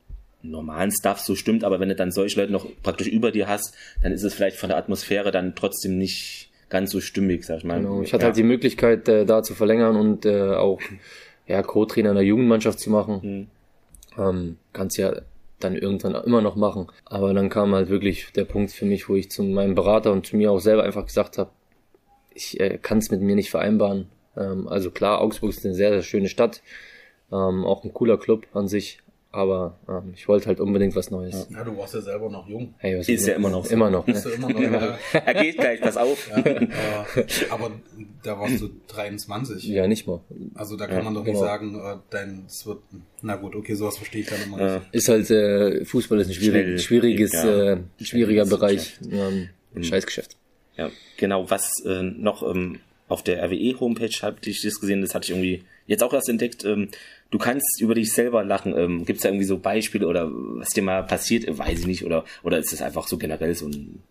normalen 0.42 0.90
Staff 0.92 1.18
so 1.20 1.34
stimmt, 1.34 1.64
aber 1.64 1.80
wenn 1.80 1.88
du 1.88 1.96
dann 1.96 2.12
solche 2.12 2.40
Leute 2.40 2.52
noch 2.52 2.66
praktisch 2.82 3.08
über 3.08 3.32
dir 3.32 3.48
hast, 3.48 3.74
dann 4.02 4.12
ist 4.12 4.22
es 4.22 4.32
vielleicht 4.34 4.56
von 4.58 4.68
der 4.68 4.78
Atmosphäre 4.78 5.30
dann 5.32 5.54
trotzdem 5.56 5.98
nicht 5.98 6.50
ganz 6.68 6.92
so 6.92 7.00
stimmig, 7.00 7.44
sag 7.44 7.58
ich 7.58 7.64
mal. 7.64 7.80
Genau. 7.80 8.00
Ich 8.02 8.12
hatte 8.12 8.22
ja. 8.22 8.26
halt 8.28 8.36
die 8.36 8.42
Möglichkeit, 8.42 9.08
äh, 9.08 9.24
da 9.26 9.42
zu 9.42 9.54
verlängern 9.54 9.96
und 9.96 10.24
äh, 10.24 10.52
auch 10.54 10.80
ja, 11.46 11.62
Co-Trainer 11.62 12.10
in 12.10 12.16
der 12.16 12.24
Jugendmannschaft 12.24 12.80
zu 12.80 12.90
machen. 12.90 13.20
Mhm. 13.22 13.46
Ähm, 14.18 14.58
kannst 14.72 14.98
ja 14.98 15.20
dann 15.60 15.74
irgendwann 15.74 16.14
immer 16.14 16.42
noch 16.42 16.56
machen. 16.56 16.88
Aber 17.04 17.32
dann 17.34 17.48
kam 17.48 17.74
halt 17.74 17.88
wirklich 17.88 18.32
der 18.34 18.44
Punkt 18.44 18.72
für 18.72 18.84
mich, 18.84 19.08
wo 19.08 19.14
ich 19.14 19.30
zu 19.30 19.42
meinem 19.42 19.74
Berater 19.74 20.12
und 20.12 20.26
zu 20.26 20.36
mir 20.36 20.52
auch 20.52 20.60
selber 20.60 20.84
einfach 20.84 21.06
gesagt 21.06 21.38
habe, 21.38 21.50
ich 22.34 22.60
äh, 22.60 22.78
kann 22.78 22.98
es 22.98 23.10
mit 23.10 23.20
mir 23.20 23.34
nicht 23.34 23.50
vereinbaren. 23.50 24.08
Ähm, 24.36 24.68
also 24.68 24.90
klar, 24.90 25.20
Augsburg 25.20 25.50
ist 25.50 25.64
eine 25.64 25.74
sehr, 25.74 25.90
sehr 25.90 26.02
schöne 26.02 26.28
Stadt, 26.28 26.62
ähm, 27.32 27.64
auch 27.64 27.84
ein 27.84 27.94
cooler 27.94 28.18
Club 28.18 28.46
an 28.52 28.68
sich, 28.68 29.00
aber 29.32 29.78
ähm, 29.88 30.12
ich 30.14 30.26
wollte 30.28 30.46
halt 30.46 30.60
unbedingt 30.60 30.96
was 30.96 31.10
Neues. 31.10 31.46
Ja, 31.50 31.62
du 31.62 31.76
warst 31.76 31.94
ja 31.94 32.00
selber 32.00 32.30
noch 32.30 32.48
jung. 32.48 32.74
Hey, 32.78 32.98
was 32.98 33.08
Ist 33.08 33.26
ja 33.26 33.34
immer 33.34 33.50
noch 33.50 33.64
so. 33.66 33.72
Immer 33.72 33.90
noch. 33.90 34.06
Ne? 34.06 34.22
immer 34.34 34.48
noch, 34.48 34.60
ja, 34.60 34.98
er 35.12 35.34
geht 35.34 35.58
gleich, 35.58 35.80
pass 35.80 35.96
auf. 35.96 36.30
äh, 36.34 36.66
aber 37.50 37.72
da 38.22 38.38
warst 38.38 38.60
du 38.60 38.70
23. 38.88 39.64
Ja, 39.68 39.86
nicht 39.86 40.06
mal. 40.06 40.20
Also 40.54 40.76
da 40.76 40.86
kann 40.86 41.04
man 41.04 41.14
doch 41.14 41.24
nicht 41.24 41.34
genau. 41.34 41.44
sagen, 41.44 41.74
äh, 41.74 41.96
dein, 42.10 42.44
es 42.46 42.66
wird, 42.66 42.78
na 43.22 43.36
gut, 43.36 43.54
okay, 43.54 43.74
sowas 43.74 43.96
verstehe 43.98 44.22
ich 44.22 44.28
dann 44.28 44.42
immer 44.42 44.56
nicht. 44.56 44.86
Ist 44.92 45.08
halt, 45.08 45.30
äh, 45.30 45.84
Fußball 45.84 46.20
ist 46.20 46.28
ein 46.28 46.34
schwierig, 46.34 46.62
Schnell, 46.62 46.78
schwieriges, 46.78 47.32
ja. 47.32 47.72
äh, 47.72 47.78
schwieriger 48.00 48.46
Bereich. 48.46 48.98
Ähm, 49.10 49.50
Scheißgeschäft. 49.82 50.36
Ja, 50.76 50.90
genau, 51.16 51.50
was 51.50 51.72
äh, 51.84 52.02
noch 52.02 52.42
ähm, 52.42 52.80
auf 53.08 53.22
der 53.22 53.42
RWE-Homepage 53.42 54.22
habe 54.22 54.36
ich 54.44 54.62
das 54.62 54.80
gesehen, 54.80 55.00
das 55.00 55.14
hatte 55.14 55.24
ich 55.24 55.30
irgendwie 55.30 55.64
jetzt 55.86 56.02
auch 56.02 56.12
erst 56.12 56.28
entdeckt. 56.28 56.64
Ähm, 56.64 56.88
du 57.30 57.38
kannst 57.38 57.80
über 57.80 57.94
dich 57.94 58.12
selber 58.12 58.44
lachen. 58.44 58.76
Ähm, 58.76 59.04
Gibt 59.04 59.18
es 59.18 59.22
da 59.22 59.28
irgendwie 59.28 59.46
so 59.46 59.58
Beispiele 59.58 60.06
oder 60.06 60.28
was 60.30 60.70
dir 60.70 60.82
mal 60.82 61.02
passiert? 61.02 61.46
Äh, 61.46 61.58
Weiß 61.58 61.80
ich 61.80 61.86
nicht. 61.86 62.04
Oder, 62.04 62.24
oder 62.42 62.58
ist 62.58 62.72
das 62.72 62.82
einfach 62.82 63.06
so 63.08 63.18
generell 63.18 63.54
so 63.54 63.66
ein, 63.66 64.02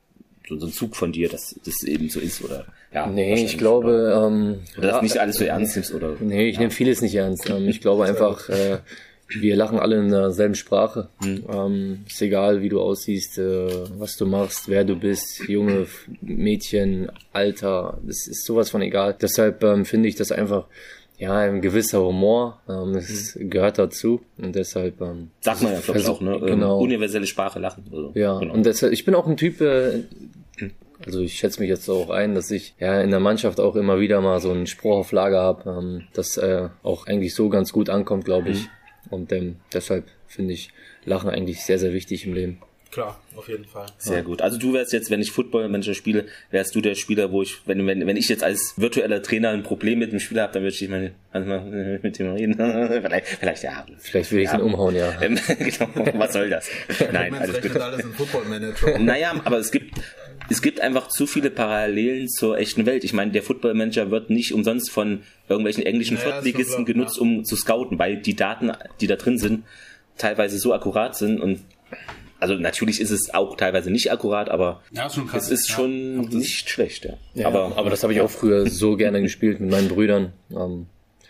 so, 0.47 0.57
so 0.59 0.67
ein 0.67 0.71
Zug 0.71 0.95
von 0.95 1.11
dir, 1.11 1.29
dass 1.29 1.59
das 1.65 1.83
eben 1.83 2.09
so 2.09 2.19
ist? 2.19 2.43
Oder 2.43 2.65
ja, 2.93 3.07
Nee, 3.07 3.43
ich 3.43 3.57
glaube, 3.57 4.13
ähm, 4.15 4.59
Oder, 4.77 4.77
oder 4.77 4.87
dass 4.87 4.91
ja, 4.91 4.97
du 4.99 5.03
nicht 5.03 5.17
alles 5.17 5.37
so 5.37 5.43
ernst 5.45 5.75
nimmst 5.75 5.93
oder. 5.93 6.15
Nee, 6.19 6.49
ich 6.49 6.59
nehme 6.59 6.71
vieles 6.71 7.01
nicht 7.01 7.15
ernst. 7.15 7.49
Ähm, 7.49 7.67
ich 7.67 7.81
glaube 7.81 8.05
einfach, 8.07 8.49
äh, 8.49 8.79
wir 9.27 9.55
lachen 9.55 9.79
alle 9.79 9.97
in 9.97 10.09
derselben 10.09 10.55
Sprache. 10.55 11.09
Ähm, 11.23 12.05
ist 12.07 12.21
egal, 12.21 12.61
wie 12.61 12.69
du 12.69 12.79
aussiehst, 12.79 13.39
äh, 13.39 13.67
was 13.97 14.17
du 14.17 14.25
machst, 14.25 14.69
wer 14.69 14.83
du 14.83 14.95
bist, 14.95 15.47
Junge, 15.47 15.87
Mädchen, 16.21 17.11
Alter, 17.33 17.97
das 18.03 18.27
ist 18.27 18.45
sowas 18.45 18.69
von 18.69 18.81
egal. 18.81 19.15
Deshalb 19.19 19.63
ähm, 19.63 19.85
finde 19.85 20.09
ich 20.09 20.15
das 20.15 20.31
einfach, 20.31 20.67
ja, 21.17 21.37
ein 21.37 21.61
gewisser 21.61 22.01
Humor, 22.03 22.59
ähm, 22.67 22.93
das 22.93 23.37
gehört 23.39 23.77
dazu 23.77 24.21
und 24.37 24.55
deshalb, 24.55 24.99
ähm, 25.01 25.31
Sagt 25.41 25.61
man 25.63 25.73
ja, 25.73 25.79
glaube 25.79 25.99
ich, 25.99 26.07
auch, 26.07 26.21
ne? 26.21 26.35
Ähm, 26.35 26.45
Genau. 26.45 26.79
Universelle 26.79 27.25
Sprache 27.25 27.59
lachen. 27.59 27.83
Also, 27.91 28.11
Ja, 28.15 28.39
genau. 28.39 28.53
und 28.53 28.65
deshalb, 28.65 28.91
ich 28.93 29.05
bin 29.05 29.15
auch 29.15 29.27
ein 29.27 29.37
Typ, 29.37 29.61
äh, 29.61 30.03
also 31.05 31.19
ich 31.21 31.35
schätze 31.35 31.59
mich 31.59 31.69
jetzt 31.69 31.89
auch 31.89 32.09
ein, 32.09 32.35
dass 32.35 32.51
ich 32.51 32.73
ja 32.79 33.01
in 33.01 33.11
der 33.11 33.19
Mannschaft 33.19 33.59
auch 33.59 33.75
immer 33.75 33.99
wieder 33.99 34.21
mal 34.21 34.39
so 34.39 34.51
einen 34.51 34.67
Spruch 34.67 34.95
auf 34.97 35.11
Lager 35.11 35.41
habe, 35.41 35.69
ähm, 35.69 36.03
das 36.13 36.37
äh, 36.37 36.69
auch 36.83 37.07
eigentlich 37.07 37.35
so 37.35 37.49
ganz 37.49 37.71
gut 37.71 37.89
ankommt, 37.89 38.25
glaube 38.25 38.49
ich. 38.49 38.67
Und 39.09 39.31
ähm, 39.31 39.57
deshalb 39.73 40.05
finde 40.27 40.53
ich 40.53 40.69
Lachen 41.05 41.29
eigentlich 41.29 41.63
sehr, 41.63 41.77
sehr 41.77 41.93
wichtig 41.93 42.25
im 42.25 42.33
Leben. 42.33 42.57
Klar, 42.95 43.19
auf 43.35 43.49
jeden 43.49 43.65
Fall. 43.65 43.87
Sehr 43.97 44.21
gut. 44.21 44.41
Also 44.41 44.57
du 44.57 44.71
wärst 44.71 44.93
jetzt, 44.93 45.11
wenn 45.11 45.19
ich 45.19 45.33
Football-Manager 45.33 45.93
spiele, 45.93 46.27
wärst 46.49 46.73
du 46.75 46.79
der 46.79 46.95
Spieler, 46.95 47.29
wo 47.29 47.41
ich, 47.41 47.57
wenn, 47.65 47.85
wenn, 47.85 48.07
wenn 48.07 48.15
ich 48.15 48.29
jetzt 48.29 48.41
als 48.41 48.73
virtueller 48.77 49.21
Trainer 49.21 49.49
ein 49.49 49.63
Problem 49.63 49.99
mit 49.99 50.13
dem 50.13 50.21
Spieler 50.21 50.43
habe, 50.43 50.53
dann 50.53 50.63
würde 50.63 50.73
ich 50.79 50.87
mal, 50.87 51.11
also 51.33 51.45
mal 51.45 51.99
mit 52.01 52.17
dem 52.17 52.31
reden. 52.31 52.53
vielleicht, 53.03 53.27
vielleicht 53.27 53.63
ja. 53.63 53.85
Vielleicht 53.97 54.31
will 54.31 54.39
ich 54.39 54.45
Ja. 54.45 54.55
ihn 54.55 54.61
umhauen, 54.61 54.95
ja. 54.95 55.11
Ähm, 55.21 55.37
genau, 55.59 55.89
was 56.17 56.31
soll 56.31 56.49
das? 56.49 56.69
Nein, 57.11 57.31
Nein, 57.31 57.33
alles 57.35 57.61
gut. 57.61 57.75
alles 57.75 58.05
in 58.05 58.13
Football 58.13 58.45
Manager. 58.45 58.97
Naja, 58.99 59.41
aber 59.43 59.57
es 59.57 59.71
gibt, 59.71 59.99
es 60.49 60.61
gibt 60.61 60.79
einfach 60.79 61.09
zu 61.09 61.27
viele 61.27 61.49
Parallelen 61.49 62.29
zur 62.29 62.57
echten 62.57 62.85
Welt. 62.85 63.03
Ich 63.03 63.11
meine, 63.11 63.33
der 63.33 63.43
Football 63.43 63.73
Manager 63.73 64.09
wird 64.09 64.29
nicht 64.29 64.53
umsonst 64.53 64.89
von 64.89 65.23
irgendwelchen 65.49 65.85
englischen 65.85 66.15
Naja, 66.15 66.37
ist 66.37 66.43
Viertligisten 66.45 66.85
genutzt, 66.85 67.17
ja. 67.17 67.23
um 67.23 67.43
zu 67.43 67.57
scouten, 67.57 67.99
weil 67.99 68.21
die 68.21 68.37
Daten, 68.37 68.71
die 69.01 69.07
da 69.07 69.17
drin 69.17 69.37
sind, 69.37 69.65
teilweise 70.17 70.57
so 70.59 70.73
akkurat 70.73 71.17
sind 71.17 71.41
und 71.41 71.59
also 72.39 72.55
natürlich 72.55 72.99
ist 73.01 73.11
es 73.11 73.33
auch 73.33 73.55
teilweise 73.57 73.89
nicht 73.91 74.11
akkurat, 74.11 74.49
aber 74.49 74.81
Ja, 74.91 75.05
ist 75.07 75.15
schon 75.15 75.27
krass. 75.27 75.45
es 75.45 75.51
ist 75.61 75.69
Ja. 75.69 75.75
schon 75.75 76.25
das- 76.25 76.33
nicht 76.33 76.69
schlecht, 76.69 77.05
ja. 77.05 77.13
Ja, 77.33 77.47
aber, 77.47 77.73
aber 77.77 77.89
das 77.89 78.03
habe 78.03 78.13
ich 78.13 78.21
auch 78.21 78.29
früher 78.29 78.69
so 78.69 78.95
gerne 78.97 79.21
gespielt 79.21 79.59
mit 79.59 79.71
meinen 79.71 79.87
Brüdern. 79.87 80.33
Ähm, 80.51 80.87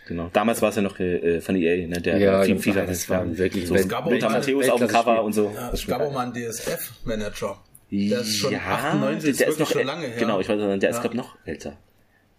genau. 0.08 0.30
Damals 0.32 0.62
war 0.62 0.70
es 0.70 0.76
ja 0.76 0.82
noch 0.82 0.98
äh, 1.00 1.40
von 1.40 1.56
EA, 1.56 1.86
ne, 1.86 2.00
der 2.00 2.18
ja, 2.18 2.42
viel, 2.42 2.48
genau, 2.54 2.60
viel 2.62 2.74
das 2.74 3.08
war 3.08 3.36
wirklich 3.38 3.66
so 3.66 3.74
Welt- 3.74 3.88
gab 3.88 4.06
auch 4.06 4.10
Lothar 4.10 4.30
Matthäus 4.30 4.68
auf 4.68 4.80
dem. 4.80 4.88
Cover 4.88 5.22
und 5.22 5.32
so. 5.32 5.52
Ja, 5.54 5.68
ist 5.68 5.80
es 5.80 5.86
gab 5.86 6.00
auch 6.00 6.12
mal 6.12 6.24
einen 6.26 6.34
DSF-Manager. 6.34 7.56
Der 7.90 8.20
ist 8.20 8.36
schon 8.36 8.52
ja, 8.52 8.58
98, 8.58 9.30
ist 9.30 9.40
der 9.40 9.46
ist 9.48 9.58
wirklich 9.60 9.68
noch, 9.74 9.80
schon 9.80 9.86
lange 9.86 10.06
her. 10.08 10.16
Genau, 10.18 10.40
ich 10.40 10.48
weiß 10.48 10.58
nicht, 10.58 10.82
der 10.82 10.90
ist 10.90 10.96
Ja. 10.96 11.02
glaube 11.02 11.16
noch 11.16 11.36
älter. 11.44 11.76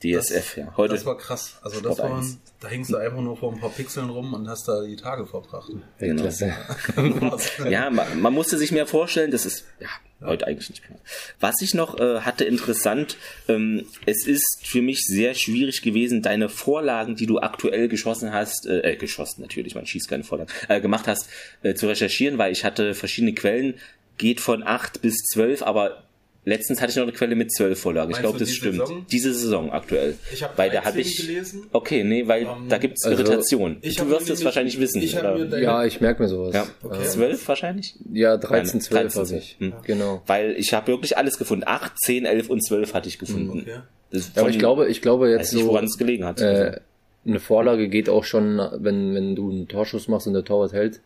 DSF, 0.04 0.58
ja. 0.58 0.74
Heute. 0.78 0.94
Das 0.94 1.06
war 1.06 1.18
krass. 1.18 1.58
Also 1.64 1.82
das 1.82 1.98
war, 1.98 2.24
da 2.60 2.68
hingst 2.68 2.92
du 2.92 2.98
einfach 2.98 3.22
nur 3.22 3.36
vor 3.36 3.54
ein 3.54 3.60
paar 3.60 3.72
Pixeln 3.72 4.10
rum 4.10 4.34
und 4.34 4.48
hast 4.48 4.68
da 4.68 4.84
die 4.84 4.96
Tage 4.96 5.26
verbracht. 5.26 5.72
Weltklasse. 5.98 6.54
ja, 7.70 7.90
man, 7.90 8.22
man 8.22 8.34
musste 8.34 8.58
sich 8.58 8.72
mehr 8.72 8.86
vorstellen, 8.86 9.32
das 9.32 9.46
ist 9.46 9.66
ja 9.80 9.90
heute 10.22 10.48
eigentlich 10.48 10.70
nicht 10.70 10.90
mehr. 10.90 11.00
Was 11.40 11.62
ich 11.62 11.74
noch 11.74 12.00
äh, 12.00 12.22
hatte 12.22 12.44
interessant, 12.44 13.18
ähm, 13.48 13.86
es 14.06 14.26
ist 14.26 14.62
für 14.64 14.82
mich 14.82 15.04
sehr 15.06 15.36
schwierig 15.36 15.82
gewesen, 15.82 16.22
deine 16.22 16.50
Vorlagen, 16.50 17.16
die 17.16 17.28
du 17.28 17.40
aktuell 17.40 17.88
geschossen 17.88 18.34
hast, 18.34 18.66
äh, 18.66 18.94
äh, 18.94 18.96
geschossen 18.96 19.42
natürlich, 19.42 19.76
man 19.76 19.86
schießt 19.86 20.10
keine 20.10 20.24
Vorlagen, 20.24 20.52
äh, 20.70 20.82
gemacht 20.82 21.08
hast, 21.08 21.30
äh, 21.62 21.76
zu 21.76 21.88
recherchieren, 21.88 22.38
weil 22.38 22.52
ich 22.52 22.66
hatte 22.66 22.94
verschiedene 22.96 23.34
Quellen, 23.34 23.76
geht 24.18 24.40
von 24.40 24.64
acht 24.64 25.02
bis 25.02 25.18
zwölf, 25.26 25.62
aber 25.62 26.04
letztens 26.48 26.82
hatte 26.82 26.92
ich 26.92 26.96
noch 26.96 27.04
eine 27.04 27.12
Quelle 27.12 27.36
mit 27.36 27.52
zwölf 27.54 27.80
Vorlagen. 27.80 28.10
Ich 28.12 28.16
Meinst 28.16 28.22
glaube, 28.24 28.38
du 28.38 28.44
das 28.44 28.50
diese 28.50 28.60
stimmt. 28.60 28.80
Saison? 28.88 29.06
Diese 29.12 29.34
Saison 29.34 29.72
aktuell. 29.72 30.16
Ich 30.34 30.42
habe 30.44 30.58
weil 30.58 30.70
da 30.70 30.78
habe 30.84 30.94
13 30.96 31.02
ich 31.02 31.18
gelesen. 31.28 31.64
Okay, 31.72 32.04
nee, 32.04 32.28
weil 32.28 32.44
Ähm, 32.44 32.48
da 32.70 32.78
gibt's 32.78 33.04
also, 33.06 33.22
Irritation. 33.22 33.78
ich 33.82 33.96
du 33.96 34.02
hab 34.04 34.10
wirst 34.10 34.30
es 34.30 34.44
wahrscheinlich 34.46 34.80
wissen, 34.80 35.02
ich 35.02 35.14
Ja, 35.14 35.86
ich 35.86 36.02
merke 36.02 36.24
mir 36.24 36.30
sowas. 36.30 36.56
Ja, 36.56 36.66
Okay. 36.82 37.04
zwölf 37.06 37.48
wahrscheinlich? 37.48 37.96
Ja, 38.12 38.38
13, 38.38 38.82
12 38.82 39.14
13, 39.14 39.26
habe 39.26 39.38
ich. 39.44 39.56
Hm. 39.60 39.74
Genau. 39.86 40.22
Weil 40.26 40.56
ich 40.58 40.74
habe 40.74 40.88
wirklich 40.88 41.18
alles 41.18 41.38
gefunden. 41.38 41.64
8, 41.68 42.00
10, 42.00 42.26
11 42.26 42.50
und 42.50 42.62
12 42.66 42.94
hatte 42.94 43.10
ich 43.10 43.20
gefunden. 43.20 43.62
Okay. 43.62 43.80
Das 44.12 44.22
ist 44.22 44.36
Ja, 44.36 44.42
aber 44.42 44.50
von- 44.50 44.52
ich 44.54 44.60
glaube, 44.60 44.88
ich 44.88 45.02
glaube 45.02 45.30
jetzt 45.30 45.54
nicht, 45.54 45.64
so, 45.64 45.70
woran 45.70 45.86
es 45.86 45.98
gelegen 45.98 46.26
hat. 46.26 46.42
Also, 46.42 46.64
äh, 46.64 46.80
eine 47.26 47.40
Vorlage 47.42 47.90
geht 47.90 48.08
auch 48.08 48.24
schon, 48.24 48.58
wenn, 48.78 49.14
wenn 49.14 49.36
du 49.36 49.50
einen 49.52 49.68
Torschuss 49.68 50.08
machst 50.08 50.28
und 50.28 50.34
der 50.34 50.46
Torwart 50.46 50.72
hält. 50.72 51.02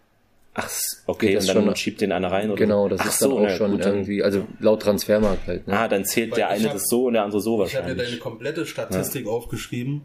Ach, 0.54 0.70
okay, 1.08 1.38
und 1.38 1.48
dann 1.48 1.64
schon- 1.64 1.76
schiebt 1.78 2.02
den 2.02 2.12
einer 2.12 2.30
rein. 2.32 2.50
Oder? 2.52 2.58
Genau, 2.58 2.90
das 2.90 3.00
Ach 3.02 3.06
ist 3.08 3.22
dann 3.22 3.30
so, 3.30 3.38
auch 3.38 3.44
na 3.44 3.50
schon 3.56 3.72
gut, 3.72 3.86
dann- 3.86 3.94
irgendwie, 3.94 4.22
also 4.22 4.46
laut 4.60 4.82
Transfermarkt 4.82 5.48
halt. 5.48 5.68
Ne? 5.68 5.78
Ah, 5.80 5.88
dann 5.88 6.04
zählt 6.06 6.32
Weil 6.32 6.36
der 6.38 6.50
eine 6.50 6.66
hab- 6.66 6.74
das 6.74 6.90
so 6.90 7.06
und 7.06 7.14
der 7.14 7.24
andere 7.24 7.40
so 7.42 7.64
Ich 7.64 7.74
habe 7.76 7.84
mir 7.84 7.90
deine 7.90 8.00
wahrscheinlich. 8.00 8.20
komplette 8.20 8.66
Statistik 8.66 9.28
aufgeschrieben. 9.28 10.02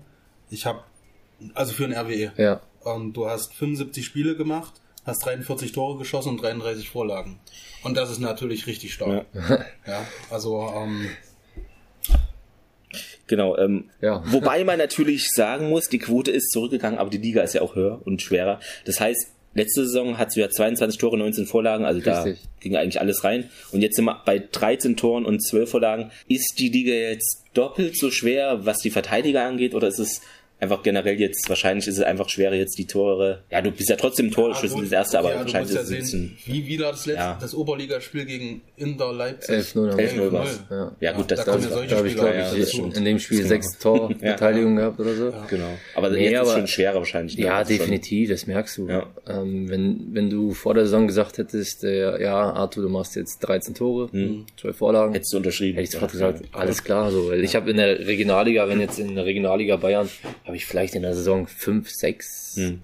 Ich 0.51 0.65
habe, 0.65 0.81
also 1.55 1.73
für 1.73 1.85
ein 1.85 1.93
RWE. 1.93 2.33
Ja, 2.37 2.61
Und 2.85 3.15
du 3.15 3.27
hast 3.29 3.55
75 3.55 4.05
Spiele 4.07 4.37
gemacht, 4.37 4.75
hast 5.05 5.25
43 5.27 5.73
Tore 5.73 5.99
geschossen 5.99 6.29
und 6.31 6.43
33 6.43 6.89
Vorlagen. 6.91 7.41
Und 7.83 7.97
das 7.97 8.11
ist 8.13 8.21
natürlich 8.21 8.69
richtig 8.69 8.95
stark. 8.95 9.27
Ja, 9.87 10.07
also 10.31 10.73
ähm, 10.77 11.09
Genau. 13.27 13.57
Ähm, 13.57 13.91
Ja. 14.01 14.23
Wobei 14.27 14.63
man 14.63 14.79
natürlich 14.79 15.31
sagen 15.31 15.69
muss, 15.69 15.89
die 15.89 15.99
Quote 15.99 16.31
ist 16.31 16.51
zurückgegangen, 16.53 16.99
aber 17.01 17.11
die 17.11 17.19
Liga 17.19 17.43
ist 17.43 17.55
ja 17.55 17.63
auch 17.63 17.75
höher 17.75 18.01
und 18.05 18.23
schwerer. 18.23 18.61
Das 18.85 19.01
heißt, 19.01 19.33
letzte 19.57 19.87
Saison 19.87 20.19
hat 20.19 20.33
sie 20.33 20.41
ja 20.41 20.51
22 20.51 20.99
Tore, 20.99 21.19
19 21.19 21.47
Vorlagen, 21.47 21.85
also 21.85 22.01
da 22.01 22.23
Richtig. 22.23 22.45
ging 22.61 22.77
eigentlich 22.77 23.01
alles 23.01 23.25
rein. 23.25 23.51
Und 23.73 23.81
jetzt 23.81 23.97
sind 23.97 24.05
wir 24.05 24.23
bei 24.25 24.39
13 24.39 24.97
Toren 24.97 25.25
und 25.25 25.41
12 25.41 25.71
Vorlagen. 25.71 26.11
Ist 26.29 26.59
die 26.59 26.69
Liga 26.69 26.93
jetzt 26.93 27.43
doppelt 27.55 27.99
so 27.99 28.11
schwer, 28.11 28.67
was 28.67 28.79
die 28.79 28.91
Verteidiger 28.91 29.45
angeht, 29.45 29.75
oder 29.75 29.89
ist 29.89 29.99
es 29.99 30.21
einfach 30.59 30.83
generell 30.83 31.21
jetzt, 31.21 31.49
wahrscheinlich 31.49 31.87
ist 31.87 31.99
es 31.99 32.03
einfach 32.05 32.29
schwerer 32.29 32.55
jetzt 32.55 32.79
die 32.79 32.87
Tore. 32.87 33.43
Ja, 33.51 33.61
du 33.61 33.71
bist 33.71 33.91
ja 33.91 33.97
trotzdem 33.97 34.31
Torschützen, 34.31 34.81
das 34.83 34.93
erste, 34.93 35.19
aber 35.19 35.31
ja, 35.35 35.41
wahrscheinlich 35.41 35.75
ja 35.75 35.81
ist 35.81 35.89
es 35.89 35.93
ein 35.95 35.99
bisschen. 36.01 36.39
Wie 36.47 36.67
wieder 36.67 36.91
das 36.93 37.05
letzte, 37.07 37.21
Ja. 37.23 37.39
das 37.41 37.55
Oberligaspiel 37.55 38.25
gegen 38.25 38.63
Inter 38.77 39.13
Leipzig. 39.13 39.55
11-0 39.55 39.91
haben 39.91 39.99
11-0 39.99 40.33
war's. 40.33 40.61
Ja. 40.71 40.93
Ja, 41.01 41.13
gut, 41.13 41.31
das, 41.31 41.45
da 41.45 41.57
das 41.57 41.65
ja 41.71 41.83
ich, 41.83 41.89
glaube 42.15 42.35
ja, 42.35 42.53
ich, 42.55 42.61
das 42.61 42.71
stimmt. 42.73 42.97
in 42.97 43.05
dem 43.05 43.19
Spiel 43.19 43.45
sechs 43.45 43.79
Torbeteiligung 43.79 44.77
gehabt 44.77 44.99
oder 45.01 45.15
so. 45.15 45.33
Genau. 45.49 45.69
Aber 45.95 46.11
Nee, 46.11 46.25
jetzt 46.31 46.33
ist 46.33 46.39
aber- 46.49 46.53
schon 46.59 46.67
schwerer 46.67 46.95
wahrscheinlich. 46.97 47.37
Ja, 47.37 47.61
Das 47.61 47.71
ist 47.71 47.77
schon- 47.77 47.87
definitiv, 47.87 48.31
das 48.31 48.47
merkst 48.47 48.79
du. 48.79 48.89
Ja. 48.89 49.07
Ähm, 49.29 49.69
wenn, 49.69 50.07
wenn 50.13 50.31
du 50.31 50.53
vor 50.53 50.75
der 50.75 50.85
Saison 50.85 51.07
gesagt 51.07 51.39
hättest, 51.39 51.85
äh, 51.85 52.23
ja, 52.23 52.35
Arthur, 52.35 52.83
du 52.85 52.89
machst 52.89 53.15
jetzt 53.17 53.39
13 53.41 53.75
Tore, 53.75 54.09
12 54.61 54.77
Vorlagen, 54.77 55.13
Hättest 55.13 55.33
du 55.33 55.37
unterschrieben. 55.39 55.75
hätte 55.75 55.85
ich 55.85 55.91
sofort 55.91 56.13
gesagt, 56.13 56.43
alles 56.53 56.83
klar. 56.83 57.11
So, 57.11 57.31
weil 57.31 57.45
ich 57.45 57.55
habe 57.57 57.71
in 57.71 57.77
der 57.77 58.07
Regionalliga, 58.07 58.69
wenn 58.69 58.81
jetzt 58.81 58.99
in 58.99 59.15
der 59.15 59.25
Regionalliga 59.25 59.77
Bayern, 59.77 60.09
habe 60.47 60.57
ich 60.57 60.65
vielleicht 60.67 60.95
in 60.95 61.03
der 61.03 61.15
Saison 61.15 61.47
5, 61.47 61.91
6 61.91 62.57
Hm. 62.57 62.81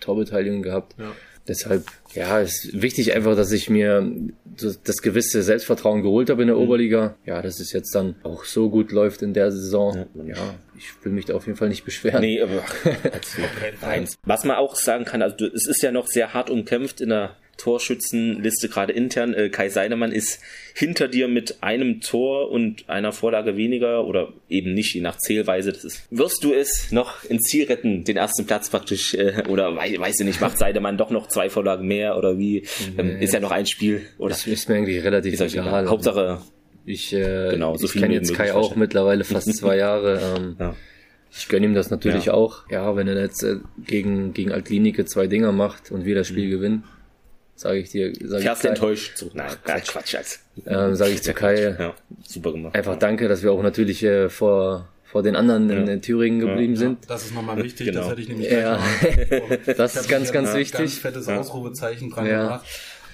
Torbeteiligungen 0.00 0.62
gehabt. 0.62 0.94
Ja. 0.98 1.12
Deshalb, 1.48 1.84
ja, 2.12 2.40
ist 2.40 2.80
wichtig 2.82 3.14
einfach, 3.14 3.36
dass 3.36 3.52
ich 3.52 3.70
mir 3.70 4.10
das, 4.44 4.82
das 4.82 4.96
gewisse 4.96 5.42
Selbstvertrauen 5.44 6.02
geholt 6.02 6.28
habe 6.28 6.42
in 6.42 6.48
der 6.48 6.58
Oberliga. 6.58 7.14
Ja, 7.24 7.40
dass 7.40 7.60
es 7.60 7.72
jetzt 7.72 7.94
dann 7.94 8.16
auch 8.24 8.44
so 8.44 8.68
gut 8.68 8.90
läuft 8.90 9.22
in 9.22 9.32
der 9.32 9.52
Saison. 9.52 10.06
Ja, 10.26 10.54
ich 10.76 10.88
will 11.04 11.12
mich 11.12 11.26
da 11.26 11.34
auf 11.34 11.46
jeden 11.46 11.56
Fall 11.56 11.68
nicht 11.68 11.84
beschweren. 11.84 12.20
Nee, 12.20 12.40
aber 12.42 12.64
eins. 13.86 14.16
Was 14.24 14.44
man 14.44 14.56
auch 14.56 14.74
sagen 14.74 15.04
kann, 15.04 15.22
also 15.22 15.46
es 15.46 15.68
ist 15.68 15.82
ja 15.82 15.92
noch 15.92 16.08
sehr 16.08 16.34
hart 16.34 16.50
umkämpft 16.50 17.00
in 17.00 17.10
der 17.10 17.36
Torschützenliste, 17.56 18.68
gerade 18.68 18.92
intern. 18.92 19.34
Äh, 19.34 19.48
Kai 19.48 19.68
Seidemann 19.68 20.12
ist 20.12 20.40
hinter 20.74 21.08
dir 21.08 21.28
mit 21.28 21.62
einem 21.62 22.00
Tor 22.00 22.50
und 22.50 22.88
einer 22.88 23.12
Vorlage 23.12 23.56
weniger 23.56 24.04
oder 24.06 24.32
eben 24.48 24.74
nicht, 24.74 24.94
je 24.94 25.00
nach 25.00 25.16
Zählweise. 25.18 25.72
Das 25.72 25.84
ist, 25.84 26.02
wirst 26.10 26.44
du 26.44 26.52
es 26.52 26.92
noch 26.92 27.24
ins 27.24 27.42
Ziel 27.44 27.66
retten, 27.66 28.04
den 28.04 28.16
ersten 28.16 28.46
Platz 28.46 28.68
praktisch, 28.70 29.14
äh, 29.14 29.42
oder 29.48 29.74
wei 29.76 29.98
weiß 29.98 30.20
ich 30.20 30.26
nicht, 30.26 30.40
macht 30.40 30.58
Seidemann 30.58 30.96
doch 30.98 31.10
noch 31.10 31.28
zwei 31.28 31.48
Vorlagen 31.48 31.86
mehr 31.86 32.16
oder 32.18 32.38
wie? 32.38 32.66
Ähm, 32.98 33.16
ist 33.20 33.32
ja 33.32 33.40
noch 33.40 33.50
ein 33.52 33.66
Spiel 33.66 34.02
oder 34.18 34.30
Das 34.30 34.46
ist 34.46 34.68
mir 34.68 34.76
eigentlich 34.76 35.02
relativ 35.02 35.34
ist 35.34 35.40
egal. 35.40 35.66
egal. 35.66 35.88
Hauptsache, 35.88 36.40
Ich, 36.84 37.12
äh, 37.12 37.50
Genau, 37.52 37.76
so 37.76 37.86
ich 37.86 37.92
kenne 37.94 38.14
jetzt 38.14 38.34
Kai 38.34 38.52
auch 38.54 38.76
mittlerweile 38.76 39.24
fast 39.24 39.52
zwei 39.56 39.76
Jahre. 39.78 40.20
Ähm, 40.36 40.56
Ja. 40.58 40.76
Ich 41.38 41.48
gönne 41.48 41.66
ihm 41.66 41.74
das 41.74 41.90
natürlich 41.90 42.26
Ja. 42.26 42.34
auch. 42.34 42.62
Ja, 42.70 42.96
wenn 42.96 43.08
er 43.08 43.20
jetzt 43.20 43.42
äh, 43.42 43.56
gegen, 43.84 44.32
gegen 44.32 44.52
Altlinike 44.52 45.04
zwei 45.04 45.26
Dinger 45.26 45.52
macht 45.52 45.90
und 45.90 46.04
wir 46.06 46.14
das 46.14 46.28
Spiel 46.28 46.48
gewinnen, 46.48 46.84
sage 47.56 47.78
ich 47.78 47.90
dir, 47.90 48.12
sage 48.14 48.38
ich, 48.38 48.44
fährst 48.44 48.62
Kai- 48.62 48.68
enttäuscht 48.68 49.16
zurück. 49.16 49.34
Nein, 49.34 49.50
Quatsch, 49.64 49.88
Quatsch, 49.88 50.08
Scheiß. 50.10 50.40
ähm, 50.66 50.94
sag 50.94 51.08
ich 51.08 51.22
zu 51.22 51.32
Kai, 51.34 51.76
Ja, 51.78 51.94
super 52.26 52.52
gemacht. 52.52 52.74
einfach 52.74 52.98
danke, 52.98 53.28
dass 53.28 53.42
wir 53.42 53.52
auch 53.52 53.62
natürlich 53.62 54.02
äh, 54.04 54.28
vor, 54.28 54.88
vor 55.04 55.22
den 55.22 55.36
anderen 55.36 55.70
in, 55.70 55.88
in 55.88 56.02
Thüringen 56.02 56.40
geblieben 56.40 56.76
sind. 56.76 56.98
Das 57.08 57.24
ist 57.24 57.34
nochmal 57.34 57.62
wichtig, 57.62 57.86
Genau. 57.86 58.00
das 58.02 58.10
hätte 58.10 58.20
ich 58.20 58.28
nämlich 58.28 58.50
Ja. 58.50 58.78
Das 59.76 59.94
Ich 59.94 60.00
ist 60.02 60.08
ganz, 60.08 60.32
ganz 60.32 60.50
ein 60.50 60.58
wichtig. 60.58 60.78
Ganz 60.78 60.98
fettes 60.98 61.28
Ausrufezeichen 61.28 62.10
dran 62.10 62.26
Ja. 62.26 62.42
gemacht. 62.44 62.66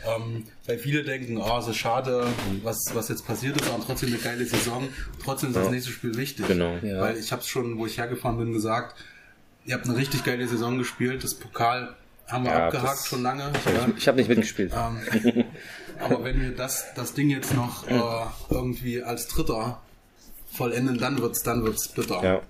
Ähm, 0.04 0.42
weil 0.66 0.78
viele 0.78 1.04
denken, 1.04 1.40
ah, 1.40 1.60
es 1.60 1.68
ist 1.68 1.76
schade, 1.76 2.26
was, 2.64 2.76
was 2.92 3.08
jetzt 3.08 3.24
passiert 3.24 3.60
ist, 3.60 3.70
aber 3.70 3.84
trotzdem 3.86 4.08
eine 4.08 4.18
geile 4.18 4.44
Saison. 4.44 4.88
Trotzdem 5.22 5.50
ist 5.50 5.56
das 5.56 5.70
nächste 5.70 5.92
Spiel 5.92 6.16
wichtig. 6.16 6.48
Genau. 6.48 6.76
Ja. 6.82 7.00
Weil 7.02 7.16
ich 7.18 7.30
habe 7.30 7.40
es 7.42 7.46
schon, 7.46 7.78
wo 7.78 7.86
ich 7.86 7.98
hergefahren 7.98 8.36
bin, 8.36 8.52
gesagt, 8.52 8.96
ihr 9.64 9.74
habt 9.76 9.86
eine 9.86 9.96
richtig 9.96 10.24
geile 10.24 10.48
Saison 10.48 10.76
gespielt. 10.76 11.22
Das 11.22 11.34
Pokal 11.36 11.94
haben 12.32 12.44
wir 12.44 12.52
Ja, 12.52 12.66
abgehakt 12.66 13.06
schon 13.06 13.22
lange. 13.22 13.52
Ich 13.96 14.08
habe 14.08 14.16
nicht 14.18 14.28
mitgespielt. 14.28 14.72
Ähm, 14.82 15.44
aber 16.00 16.24
wenn 16.24 16.40
wir 16.40 16.56
das, 16.56 16.86
das 16.96 17.14
Ding 17.14 17.30
jetzt 17.30 17.54
noch 17.54 17.86
äh, 17.86 18.00
irgendwie 18.50 19.02
als 19.02 19.28
Dritter 19.28 19.80
vollenden, 20.52 20.98
dann 20.98 21.20
wird's, 21.20 21.42
dann 21.42 21.62
wird's 21.62 21.88
bitter. 21.88 22.22
Ja. 22.24 22.40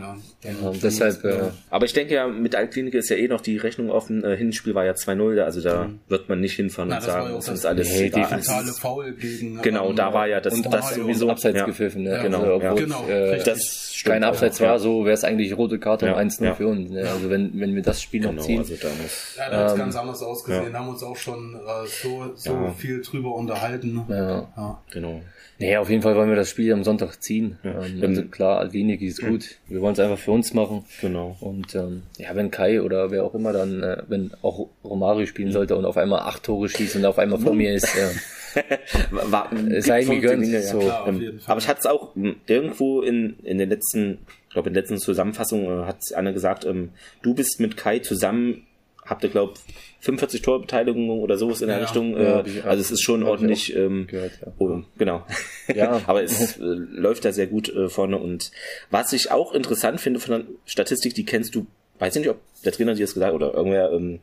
Ja, 0.00 0.16
dann, 0.42 0.56
Und 0.56 0.82
deshalb, 0.82 1.24
äh, 1.24 1.40
Aber 1.70 1.84
ich 1.86 1.92
denke 1.92 2.14
ja, 2.14 2.26
mit 2.26 2.54
Altklinik 2.54 2.94
ist 2.94 3.08
ja 3.10 3.16
eh 3.16 3.28
noch 3.28 3.40
die 3.40 3.56
Rechnung 3.56 3.90
offen. 3.90 4.24
Äh, 4.24 4.36
Hinspiel 4.36 4.74
war 4.74 4.84
ja 4.84 4.92
2-0, 4.92 5.40
also 5.40 5.60
da 5.60 5.90
wird 6.08 6.28
man 6.28 6.40
nicht 6.40 6.54
hinfahren 6.56 6.88
Na, 6.90 6.96
und 6.96 7.02
sagen, 7.02 7.28
ja 7.30 7.34
das 7.36 7.46
das 7.46 7.54
ist 7.60 7.66
alles 7.66 7.88
Nee, 7.90 8.10
totale 8.10 8.72
Foul 8.72 9.12
gegen. 9.14 9.60
Genau, 9.62 9.92
da 9.92 10.12
war 10.12 10.26
ja 10.26 10.40
das, 10.40 10.54
und 10.54 10.72
das 10.72 10.94
sowieso. 10.94 11.30
Abseits 11.30 11.58
ja. 11.58 11.66
gepfiffen. 11.66 12.02
Ne? 12.04 12.10
Ja, 12.10 12.22
genau, 12.22 12.38
Also, 12.40 12.60
ja. 12.62 12.70
obwohl, 12.72 12.84
Genau, 12.84 13.08
äh. 13.08 13.42
Das 13.44 13.94
kein 14.04 14.22
Abseits 14.24 14.58
ja. 14.60 14.68
war, 14.70 14.78
so 14.78 15.04
wäre 15.04 15.14
es 15.14 15.24
eigentlich 15.24 15.56
rote 15.56 15.78
Karte 15.78 16.06
Ja, 16.06 16.12
um 16.14 16.18
1-0 16.20 16.44
ja. 16.44 16.54
für 16.54 16.68
uns. 16.68 16.90
Ne? 16.90 17.00
Also 17.08 17.30
wenn, 17.30 17.58
wenn 17.58 17.74
wir 17.74 17.82
das 17.82 18.00
Spiel 18.00 18.20
noch 18.22 18.30
Genau, 18.30 18.42
ziehen. 18.42 18.58
also 18.60 18.74
da 18.80 18.88
muss. 19.02 19.34
Ja, 19.36 19.50
da 19.50 19.64
hat 19.64 19.72
Ähm, 19.72 19.78
ganz 19.78 19.96
anders 19.96 20.22
ausgesehen. 20.22 20.72
Haben 20.72 20.88
uns 20.88 21.02
auch 21.02 21.16
schon 21.16 21.54
äh, 21.56 21.86
so, 22.02 22.32
so 22.36 22.52
Ja. 22.52 22.70
viel 22.78 23.02
drüber 23.02 23.34
unterhalten. 23.34 24.02
ja. 24.08 24.48
Ja. 24.56 24.82
Genau. 24.92 25.20
Nee, 25.60 25.76
auf 25.76 25.90
jeden 25.90 26.02
Fall 26.02 26.14
wollen 26.14 26.28
wir 26.28 26.36
das 26.36 26.50
Spiel 26.50 26.72
am 26.72 26.84
Sonntag 26.84 27.20
ziehen. 27.20 27.58
Ähm, 27.64 28.00
also 28.00 28.22
klar, 28.22 28.60
Alviniki 28.60 29.06
ist 29.08 29.20
gut. 29.20 29.56
Wir 29.66 29.80
wollen 29.80 29.87
es 29.92 30.00
einfach 30.00 30.18
für 30.18 30.32
uns 30.32 30.54
machen. 30.54 30.84
Genau. 31.00 31.36
Und 31.40 31.74
ähm, 31.74 32.02
ja, 32.16 32.34
wenn 32.34 32.50
Kai 32.50 32.82
oder 32.82 33.10
wer 33.10 33.24
auch 33.24 33.34
immer 33.34 33.52
dann, 33.52 33.82
äh, 33.82 34.02
wenn 34.08 34.32
auch 34.42 34.68
Romario 34.84 35.26
spielen 35.26 35.52
sollte 35.52 35.76
und 35.76 35.84
auf 35.84 35.96
einmal 35.96 36.20
acht 36.20 36.42
Tore 36.42 36.68
schießt 36.68 36.96
und 36.96 37.04
auf 37.04 37.18
einmal 37.18 37.38
vor 37.38 37.54
mir 37.54 37.74
ist, 37.74 37.94
äh, 37.96 38.10
War, 39.10 39.50
sei 39.78 40.02
ihm 40.02 40.20
gegönnt. 40.20 40.44
Dinge, 40.44 40.60
ja. 40.60 40.62
So. 40.62 40.78
Klar, 40.78 41.02
auf 41.02 41.08
Ähm, 41.08 41.40
aber 41.46 41.60
ich 41.60 41.68
hatte 41.68 41.80
es 41.80 41.86
auch 41.86 42.16
ähm, 42.16 42.36
irgendwo 42.46 43.02
in, 43.02 43.38
in 43.42 43.58
den 43.58 43.68
letzten, 43.68 44.18
ich 44.48 44.52
glaube 44.52 44.68
in 44.68 44.74
der 44.74 44.82
letzten 44.82 44.98
Zusammenfassung 44.98 45.64
äh, 45.64 45.84
hat 45.84 45.98
Anne 46.14 46.32
gesagt, 46.32 46.64
ähm, 46.64 46.90
du 47.22 47.34
bist 47.34 47.60
mit 47.60 47.76
Kai 47.76 47.98
zusammen, 47.98 48.66
habt 49.08 49.24
ihr 49.24 49.30
glaube 49.30 49.54
45 50.00 50.42
Torbeteiligungen 50.42 51.20
oder 51.20 51.36
sowas 51.38 51.60
in 51.60 51.68
der 51.68 51.78
Ja, 51.78 51.82
Richtung. 51.84 52.16
ja, 52.16 52.40
äh, 52.40 52.60
also 52.62 52.80
es 52.80 52.90
ist 52.90 53.02
schon 53.02 53.22
ordentlich 53.22 53.74
ähm, 53.74 54.06
gehört, 54.06 54.32
ja. 54.44 54.52
oh, 54.58 54.82
genau. 54.96 55.26
Ja. 55.74 56.00
aber 56.06 56.22
es 56.22 56.56
äh, 56.58 56.62
läuft 56.62 57.24
da 57.24 57.32
sehr 57.32 57.46
gut 57.46 57.68
äh, 57.68 57.88
vorne. 57.88 58.18
Und 58.18 58.50
was 58.90 59.12
ich 59.12 59.30
auch 59.30 59.52
interessant 59.52 60.00
finde 60.00 60.20
von 60.20 60.30
der 60.38 60.46
Statistik, 60.66 61.14
die 61.14 61.24
kennst 61.24 61.54
du, 61.54 61.66
weiß 61.98 62.14
nicht, 62.14 62.28
ob 62.28 62.38
der 62.64 62.72
Trainer 62.72 62.94
dir 62.94 63.04
das 63.04 63.14
gesagt 63.14 63.34
hat 63.34 63.34
oder 63.34 63.54
irgendwer, 63.54 63.92
ähm, 63.92 64.20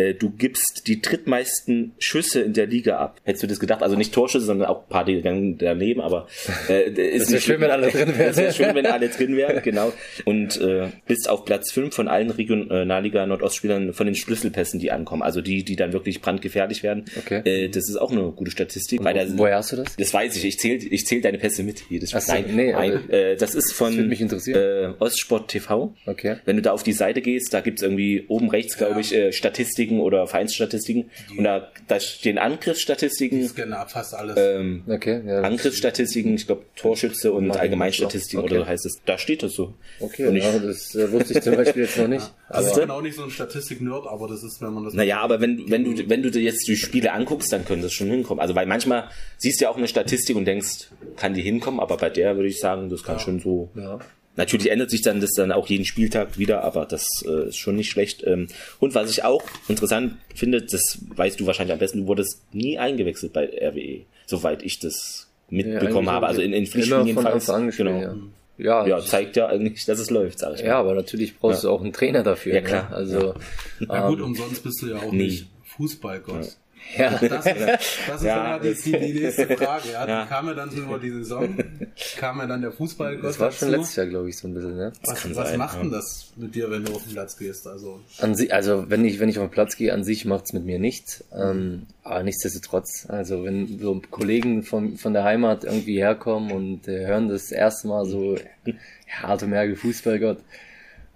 äh, 0.00 0.14
du 0.14 0.30
gibst 0.30 0.86
die 0.86 1.02
drittmeisten 1.02 1.92
Schüsse 1.98 2.40
in 2.40 2.52
der 2.52 2.66
Liga 2.66 2.98
ab. 2.98 3.20
Hättest 3.24 3.42
du 3.42 3.46
das 3.46 3.60
gedacht? 3.60 3.82
Also 3.82 3.96
nicht 3.96 4.14
Torschüsse, 4.14 4.46
sondern 4.46 4.68
auch 4.68 4.82
ein 4.82 4.88
paar 4.88 5.04
daneben, 5.04 6.00
aber 6.00 6.26
äh, 6.68 6.90
ist 6.90 6.98
Das 6.98 7.28
wäre 7.28 7.34
nicht 7.34 7.44
schön, 7.44 7.60
wenn 7.60 7.70
alle 7.70 7.90
drin 7.90 8.18
wären. 8.18 8.30
Es 8.30 8.36
wäre 8.36 8.52
schön, 8.52 8.74
wenn 8.74 8.86
alle 8.86 9.08
drin 9.08 9.36
wären, 9.36 9.62
genau. 9.62 9.92
Und 10.24 10.60
äh, 10.60 10.88
bist 11.06 11.28
auf 11.28 11.44
Platz 11.44 11.72
5 11.72 11.94
von 11.94 12.08
allen 12.08 12.30
Regionalliga 12.30 13.26
Nordostspielern 13.26 13.92
von 13.92 14.06
den 14.06 14.14
Schlüsselpässen, 14.14 14.80
die 14.80 14.90
ankommen. 14.90 15.22
Also 15.22 15.40
die, 15.40 15.64
die 15.64 15.76
dann 15.76 15.92
wirklich 15.92 16.20
brandgefährlich 16.20 16.82
werden. 16.82 17.04
Okay. 17.18 17.42
Äh, 17.44 17.68
das 17.68 17.88
ist 17.88 17.96
auch 17.96 18.12
eine 18.12 18.30
gute 18.30 18.50
Statistik. 18.50 19.02
Weil 19.02 19.14
da, 19.14 19.24
woher 19.36 19.56
hast 19.56 19.72
du 19.72 19.76
das? 19.76 19.96
das 19.96 20.14
weiß 20.14 20.36
ich. 20.36 20.44
Ich 20.44 20.58
zähle 20.58 20.78
ich 20.78 21.06
zähl 21.06 21.20
deine 21.20 21.38
Pässe 21.38 21.62
mit. 21.62 21.84
Jedes 21.90 22.10
so, 22.10 22.18
nein, 22.32 22.44
nee, 22.52 22.72
nein. 22.72 23.10
Äh, 23.10 23.36
das 23.36 23.54
ist 23.54 23.72
von 23.72 24.10
interessieren. 24.10 24.94
Äh, 24.98 25.02
Ostsport 25.02 25.48
TV. 25.48 25.94
Okay. 26.06 26.36
Wenn 26.44 26.56
du 26.56 26.62
da 26.62 26.72
auf 26.72 26.82
die 26.82 26.92
Seite 26.92 27.20
gehst, 27.20 27.52
da 27.52 27.60
gibt's 27.60 27.82
irgendwie 27.82 28.24
oben 28.28 28.50
rechts, 28.50 28.76
glaube 28.76 29.00
ich, 29.00 29.14
äh, 29.14 29.32
Statistiken 29.32 29.89
oder 29.98 30.26
Vereinsstatistiken. 30.26 31.10
Und 31.36 31.42
da, 31.42 31.68
da 31.88 31.98
stehen 31.98 32.36
Ich 32.36 32.42
Angriffsstatistiken, 32.42 33.48
scanne 33.48 33.78
ab 33.78 33.90
fast 33.90 34.14
alles. 34.14 34.36
ähm, 34.38 34.84
Okay, 34.86 35.22
ja. 35.26 35.40
Angriffsstatistiken, 35.40 36.34
ich 36.34 36.46
glaube 36.46 36.64
Torschütze 36.76 37.32
und 37.32 37.50
Allgemeinstatistiken 37.50 38.44
okay. 38.44 38.54
oder 38.54 38.64
so 38.64 38.68
heißt 38.68 38.86
es. 38.86 39.00
Da 39.04 39.18
steht 39.18 39.42
das 39.42 39.54
so. 39.54 39.74
Okay, 39.98 40.26
Und 40.26 40.36
ich, 40.36 40.44
ja, 40.44 40.58
das 40.58 40.94
äh, 40.94 41.10
wusste 41.10 41.34
ich 41.34 41.42
zum 41.42 41.56
Beispiel 41.56 41.84
jetzt 41.84 41.98
noch 41.98 42.08
nicht. 42.08 42.32
also 42.48 42.70
ich 42.70 42.76
bin 42.76 42.90
auch 42.90 43.02
nicht 43.02 43.16
so 43.16 43.24
ein 43.24 43.30
Statistik-Nerd, 43.30 44.06
aber 44.06 44.28
das 44.28 44.42
ist, 44.42 44.60
wenn 44.60 44.72
man 44.72 44.84
das. 44.84 44.94
Naja, 44.94 45.20
aber 45.20 45.40
wenn, 45.40 45.70
wenn 45.70 45.84
du, 45.84 46.08
wenn 46.08 46.22
du 46.22 46.30
dir 46.30 46.42
jetzt 46.42 46.68
die 46.68 46.76
Spiele 46.76 47.12
anguckst, 47.12 47.52
dann 47.52 47.64
können 47.64 47.82
das 47.82 47.92
schon 47.92 48.08
hinkommen. 48.08 48.40
Also, 48.40 48.54
weil 48.54 48.66
manchmal 48.66 49.08
siehst 49.38 49.60
du 49.60 49.64
ja 49.64 49.70
auch 49.70 49.76
eine 49.76 49.88
Statistik 49.88 50.36
und 50.36 50.44
denkst, 50.44 50.90
kann 51.16 51.34
die 51.34 51.42
hinkommen, 51.42 51.80
aber 51.80 51.96
bei 51.96 52.10
der 52.10 52.36
würde 52.36 52.48
ich 52.48 52.60
sagen, 52.60 52.90
das 52.90 53.02
kann 53.02 53.18
schon 53.18 53.40
so. 53.40 53.70
ja. 53.74 53.98
Natürlich 54.40 54.70
ändert 54.70 54.90
sich 54.90 55.02
dann 55.02 55.20
das 55.20 55.32
dann 55.32 55.52
auch 55.52 55.68
jeden 55.68 55.84
Spieltag 55.84 56.38
wieder, 56.38 56.64
aber 56.64 56.86
das 56.86 57.06
äh, 57.26 57.48
ist 57.48 57.58
schon 57.58 57.76
nicht 57.76 57.90
schlecht. 57.90 58.24
Ähm, 58.26 58.48
und 58.78 58.94
was 58.94 59.10
ich 59.10 59.22
auch 59.22 59.42
interessant 59.68 60.14
finde, 60.34 60.62
das 60.62 60.98
weißt 61.14 61.38
du 61.38 61.46
wahrscheinlich 61.46 61.74
am 61.74 61.78
besten, 61.78 62.00
du 62.00 62.06
wurdest 62.06 62.42
nie 62.52 62.78
eingewechselt 62.78 63.34
bei 63.34 63.44
RWE, 63.44 64.06
soweit 64.26 64.62
ich 64.62 64.78
das 64.78 65.28
mitbekommen 65.50 66.08
eigentlich 66.08 66.08
habe. 66.08 66.26
Also 66.26 66.40
in, 66.40 66.52
in 66.54 66.66
Pflichtspielen 66.66 67.06
jedenfalls. 67.06 67.46
Genau. 67.76 68.00
ja. 68.00 68.14
Ja, 68.56 68.86
Ja, 68.86 68.98
ja, 68.98 69.00
zeigt 69.04 69.36
ja 69.36 69.48
eigentlich, 69.48 69.84
dass 69.84 69.98
es 69.98 70.10
läuft, 70.10 70.38
sag 70.38 70.54
ich 70.54 70.62
mal. 70.62 70.68
ja, 70.68 70.78
aber 70.78 70.94
natürlich 70.94 71.38
brauchst 71.38 71.64
du 71.64 71.70
auch 71.70 71.82
einen 71.82 71.92
Trainer 71.92 72.22
dafür. 72.22 72.54
Ja, 72.54 72.60
klar. 72.60 72.90
Ne? 72.90 72.96
Also, 72.96 73.34
Na 73.80 74.08
gut, 74.08 74.20
umsonst 74.20 74.62
bist 74.62 74.82
du 74.82 74.88
ja 74.88 74.96
auch 74.96 75.12
nie. 75.12 75.24
nicht 75.24 75.46
Fußballgott. 75.76 76.56
Ja. 76.96 77.10
Das, 77.18 77.44
das 77.44 77.46
ist 77.46 78.22
Ja, 78.24 78.58
die, 78.62 78.74
die, 78.74 78.92
die 78.92 79.20
nächste 79.20 79.46
Frage. 79.56 79.92
Ja. 79.92 80.06
Ja. 80.06 80.26
Kam 80.26 80.48
er 80.48 80.54
dann 80.54 80.70
so 80.70 80.82
über 80.82 80.98
die 80.98 81.10
Saison? 81.10 81.56
Kam 82.16 82.38
ja 82.38 82.46
dann 82.46 82.60
der 82.60 82.72
Fußballgott 82.72 83.24
Das 83.24 83.38
war 83.38 83.52
schon 83.52 83.68
dazu? 83.68 83.80
letztes 83.80 83.96
Jahr, 83.96 84.06
glaube 84.06 84.28
ich, 84.28 84.36
so 84.36 84.48
ein 84.48 84.54
bisschen, 84.54 84.76
ne? 84.76 84.92
Was, 85.04 85.36
was 85.36 85.48
sein, 85.48 85.58
macht 85.58 85.76
ja. 85.76 85.82
denn 85.82 85.90
das 85.92 86.32
mit 86.36 86.54
dir, 86.54 86.70
wenn 86.70 86.84
du 86.84 86.92
auf 86.92 87.04
den 87.04 87.12
Platz 87.12 87.36
gehst? 87.36 87.66
Also, 87.66 88.00
An 88.18 88.34
sich, 88.34 88.52
also 88.52 88.88
wenn 88.88 89.04
ich, 89.04 89.20
wenn 89.20 89.28
ich 89.28 89.38
auf 89.38 89.46
den 89.48 89.52
Platz 89.52 89.76
gehe, 89.76 89.92
an 89.92 90.04
sich 90.04 90.24
macht's 90.24 90.52
mit 90.52 90.64
mir 90.64 90.78
nichts. 90.78 91.24
Ähm, 91.32 91.86
aber 92.02 92.22
nichtsdestotrotz, 92.22 93.06
also 93.08 93.44
wenn 93.44 93.78
so 93.78 94.00
Kollegen 94.10 94.62
von, 94.62 94.96
von 94.96 95.12
der 95.12 95.24
Heimat 95.24 95.64
irgendwie 95.64 95.98
herkommen 95.98 96.50
und 96.50 96.88
äh, 96.88 97.06
hören 97.06 97.28
das 97.28 97.52
erste 97.52 97.88
Mal 97.88 98.04
so, 98.06 98.36
ja, 98.64 98.74
Arthur 99.22 99.48
Merkel, 99.48 99.76
Fußballgott, 99.76 100.38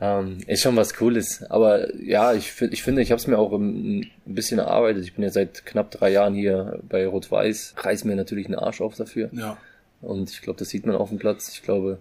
ähm, 0.00 0.38
ist 0.46 0.62
schon 0.62 0.76
was 0.76 0.94
Cooles. 0.94 1.42
Aber 1.50 1.94
ja, 1.96 2.34
ich, 2.34 2.60
ich 2.60 2.82
finde, 2.82 3.02
ich 3.02 3.10
habe 3.10 3.20
es 3.20 3.26
mir 3.26 3.38
auch 3.38 3.52
ein, 3.52 4.00
ein 4.26 4.34
bisschen 4.34 4.58
erarbeitet. 4.58 5.04
Ich 5.04 5.14
bin 5.14 5.24
ja 5.24 5.30
seit 5.30 5.64
knapp 5.66 5.90
drei 5.90 6.10
Jahren 6.10 6.34
hier 6.34 6.80
bei 6.88 7.06
Rot-Weiß, 7.06 7.74
reiß 7.78 8.04
mir 8.04 8.16
natürlich 8.16 8.46
einen 8.46 8.56
Arsch 8.56 8.80
auf 8.80 8.96
dafür. 8.96 9.30
ja. 9.32 9.56
Und 10.00 10.30
ich 10.30 10.42
glaube, 10.42 10.58
das 10.58 10.68
sieht 10.68 10.84
man 10.84 10.96
auf 10.96 11.08
dem 11.08 11.18
Platz. 11.18 11.50
Ich 11.54 11.62
glaube, 11.62 11.98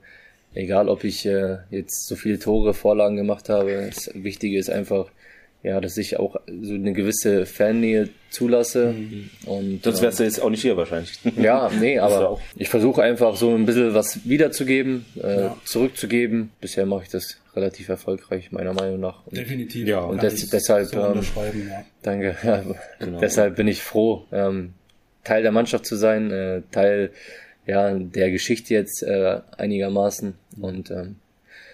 egal 0.53 0.89
ob 0.89 1.03
ich 1.03 1.25
äh, 1.25 1.59
jetzt 1.69 2.07
so 2.07 2.15
viele 2.15 2.37
Tore, 2.37 2.73
Vorlagen 2.73 3.15
gemacht 3.15 3.49
habe, 3.49 3.89
das 3.93 4.11
Wichtige 4.13 4.59
ist 4.59 4.69
einfach, 4.69 5.09
ja, 5.63 5.79
dass 5.79 5.97
ich 5.97 6.19
auch 6.19 6.35
so 6.61 6.73
eine 6.73 6.91
gewisse 6.91 7.45
Fannähe 7.45 8.09
zulasse. 8.29 8.93
Mhm. 8.93 9.29
Und, 9.45 9.83
Sonst 9.83 10.01
wärst 10.01 10.19
du 10.19 10.23
jetzt 10.25 10.41
auch 10.41 10.49
nicht 10.49 10.61
hier 10.61 10.75
wahrscheinlich. 10.75 11.17
Ja, 11.37 11.71
nee, 11.79 11.99
aber 11.99 12.39
ich 12.55 12.69
versuche 12.69 13.01
einfach 13.01 13.37
so 13.37 13.55
ein 13.55 13.65
bisschen 13.65 13.93
was 13.93 14.27
wiederzugeben, 14.27 15.05
äh, 15.21 15.43
ja. 15.43 15.57
zurückzugeben. 15.63 16.51
Bisher 16.59 16.85
mache 16.85 17.03
ich 17.03 17.09
das 17.09 17.37
relativ 17.55 17.87
erfolgreich, 17.87 18.51
meiner 18.51 18.73
Meinung 18.73 18.99
nach. 18.99 19.25
Und, 19.25 19.37
Definitiv. 19.37 19.87
Ja, 19.87 19.99
und 19.99 20.21
des, 20.21 20.49
deshalb, 20.49 20.87
so 20.87 20.99
ähm, 20.99 21.21
ja. 21.69 21.85
danke, 22.01 22.35
ja, 22.43 22.63
genau. 22.99 23.19
deshalb 23.21 23.55
bin 23.55 23.67
ich 23.67 23.81
froh, 23.81 24.25
ähm, 24.31 24.73
Teil 25.23 25.43
der 25.43 25.53
Mannschaft 25.53 25.85
zu 25.85 25.95
sein, 25.95 26.29
äh, 26.31 26.61
Teil 26.71 27.11
ja, 27.65 27.93
der 27.93 28.31
Geschichte 28.31 28.73
jetzt 28.73 29.03
äh, 29.03 29.39
einigermaßen 29.57 30.33
und 30.59 30.91
ähm, 30.91 31.15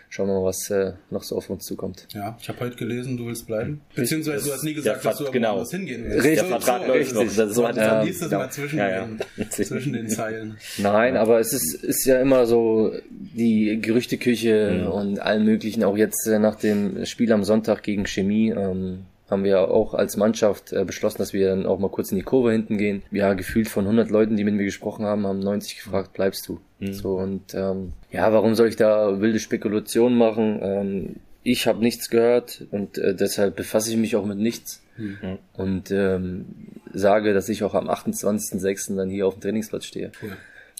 schauen 0.10 0.28
wir 0.28 0.39
mal, 0.39 0.45
was 0.45 0.69
äh, 0.72 0.93
noch 1.12 1.24
so 1.24 1.38
auf 1.38 1.50
uns 1.50 1.65
zukommt. 1.65 2.08
Ja, 2.13 2.38
ich 2.41 2.50
habe 2.50 2.60
heute 2.62 2.76
gelesen, 2.76 3.15
du 3.15 3.28
willst 3.28 3.45
bleiben. 3.45 3.82
Beziehungsweise 3.95 4.48
du 4.48 4.54
hast 4.54 4.63
nie 4.63 4.74
gesagt, 4.74 5.06
dass 5.06 5.17
du 5.17 5.32
genau. 5.32 5.52
woanders 5.52 5.72
hingehen 5.72 6.04
willst. 6.04 6.26
Richtig, 6.26 6.39
der 6.39 6.60
Vertrag 6.60 6.82
so, 6.82 6.88
läuft 6.88 7.13
noch. 7.13 7.30
So, 7.30 7.50
so 7.50 7.67
hat 7.67 7.78
ja, 7.78 8.02
liest 8.02 8.22
das 8.24 8.32
ja. 8.32 8.38
mal 8.39 8.52
zwischen, 8.52 8.80
ja, 8.80 8.89
ja. 8.89 9.10
Den, 9.38 9.52
zwischen 9.52 9.93
den 9.93 10.10
Zeilen. 10.10 10.58
Nein, 10.80 11.15
aber 11.15 11.39
es 11.39 11.54
ist, 11.54 11.76
ist 11.76 12.06
ja 12.06 12.19
immer 12.19 12.45
so 12.48 12.91
die 13.10 13.80
Gerüchteküche 13.82 14.82
mhm. 14.82 14.91
und 14.91 15.19
allen 15.19 15.45
möglichen, 15.45 15.84
auch 15.84 15.95
jetzt 15.95 16.28
äh, 16.28 16.39
nach 16.39 16.56
dem 16.56 17.06
Spiel 17.06 17.32
am 17.32 17.43
Sonntag 17.43 17.84
gegen 17.84 18.06
Chemie, 18.06 18.50
ähm, 18.50 19.06
haben 19.29 19.43
wir 19.43 19.69
auch 19.69 19.93
als 19.93 20.17
Mannschaft 20.17 20.73
äh, 20.73 20.83
beschlossen, 20.85 21.19
dass 21.19 21.33
wir 21.33 21.49
dann 21.49 21.65
auch 21.65 21.79
mal 21.79 21.89
kurz 21.89 22.11
in 22.11 22.17
die 22.17 22.23
Kurve 22.23 22.51
hinten 22.51 22.77
gehen. 22.77 23.03
Ja, 23.11 23.33
gefühlt 23.33 23.67
von 23.67 23.85
100 23.85 24.09
Leuten, 24.09 24.37
die 24.37 24.43
mit 24.43 24.55
mir 24.55 24.65
gesprochen 24.65 25.05
haben, 25.05 25.25
haben 25.25 25.39
90 25.39 25.77
gefragt, 25.77 26.13
bleibst 26.13 26.47
du? 26.47 26.59
Mhm. 26.79 26.93
So 26.93 27.17
und 27.17 27.53
ähm, 27.53 27.93
ja, 28.11 28.31
warum 28.33 28.55
soll 28.55 28.67
ich 28.67 28.75
da 28.75 29.21
wilde 29.21 29.39
Spekulationen 29.39 30.17
machen? 30.17 30.59
Ähm, 30.61 31.15
ich 31.43 31.67
habe 31.67 31.79
nichts 31.79 32.09
gehört 32.09 32.65
und 32.71 32.97
äh, 32.97 33.15
deshalb 33.15 33.55
befasse 33.55 33.91
ich 33.91 33.97
mich 33.97 34.15
auch 34.15 34.25
mit 34.25 34.37
nichts 34.37 34.83
mhm. 34.97 35.37
und 35.53 35.91
ähm, 35.91 36.45
sage, 36.93 37.33
dass 37.33 37.49
ich 37.49 37.63
auch 37.63 37.75
am 37.75 37.89
28.06. 37.89 38.95
dann 38.95 39.09
hier 39.09 39.27
auf 39.27 39.35
dem 39.35 39.41
Trainingsplatz 39.41 39.85
stehe. 39.85 40.11
Ja. 40.21 40.29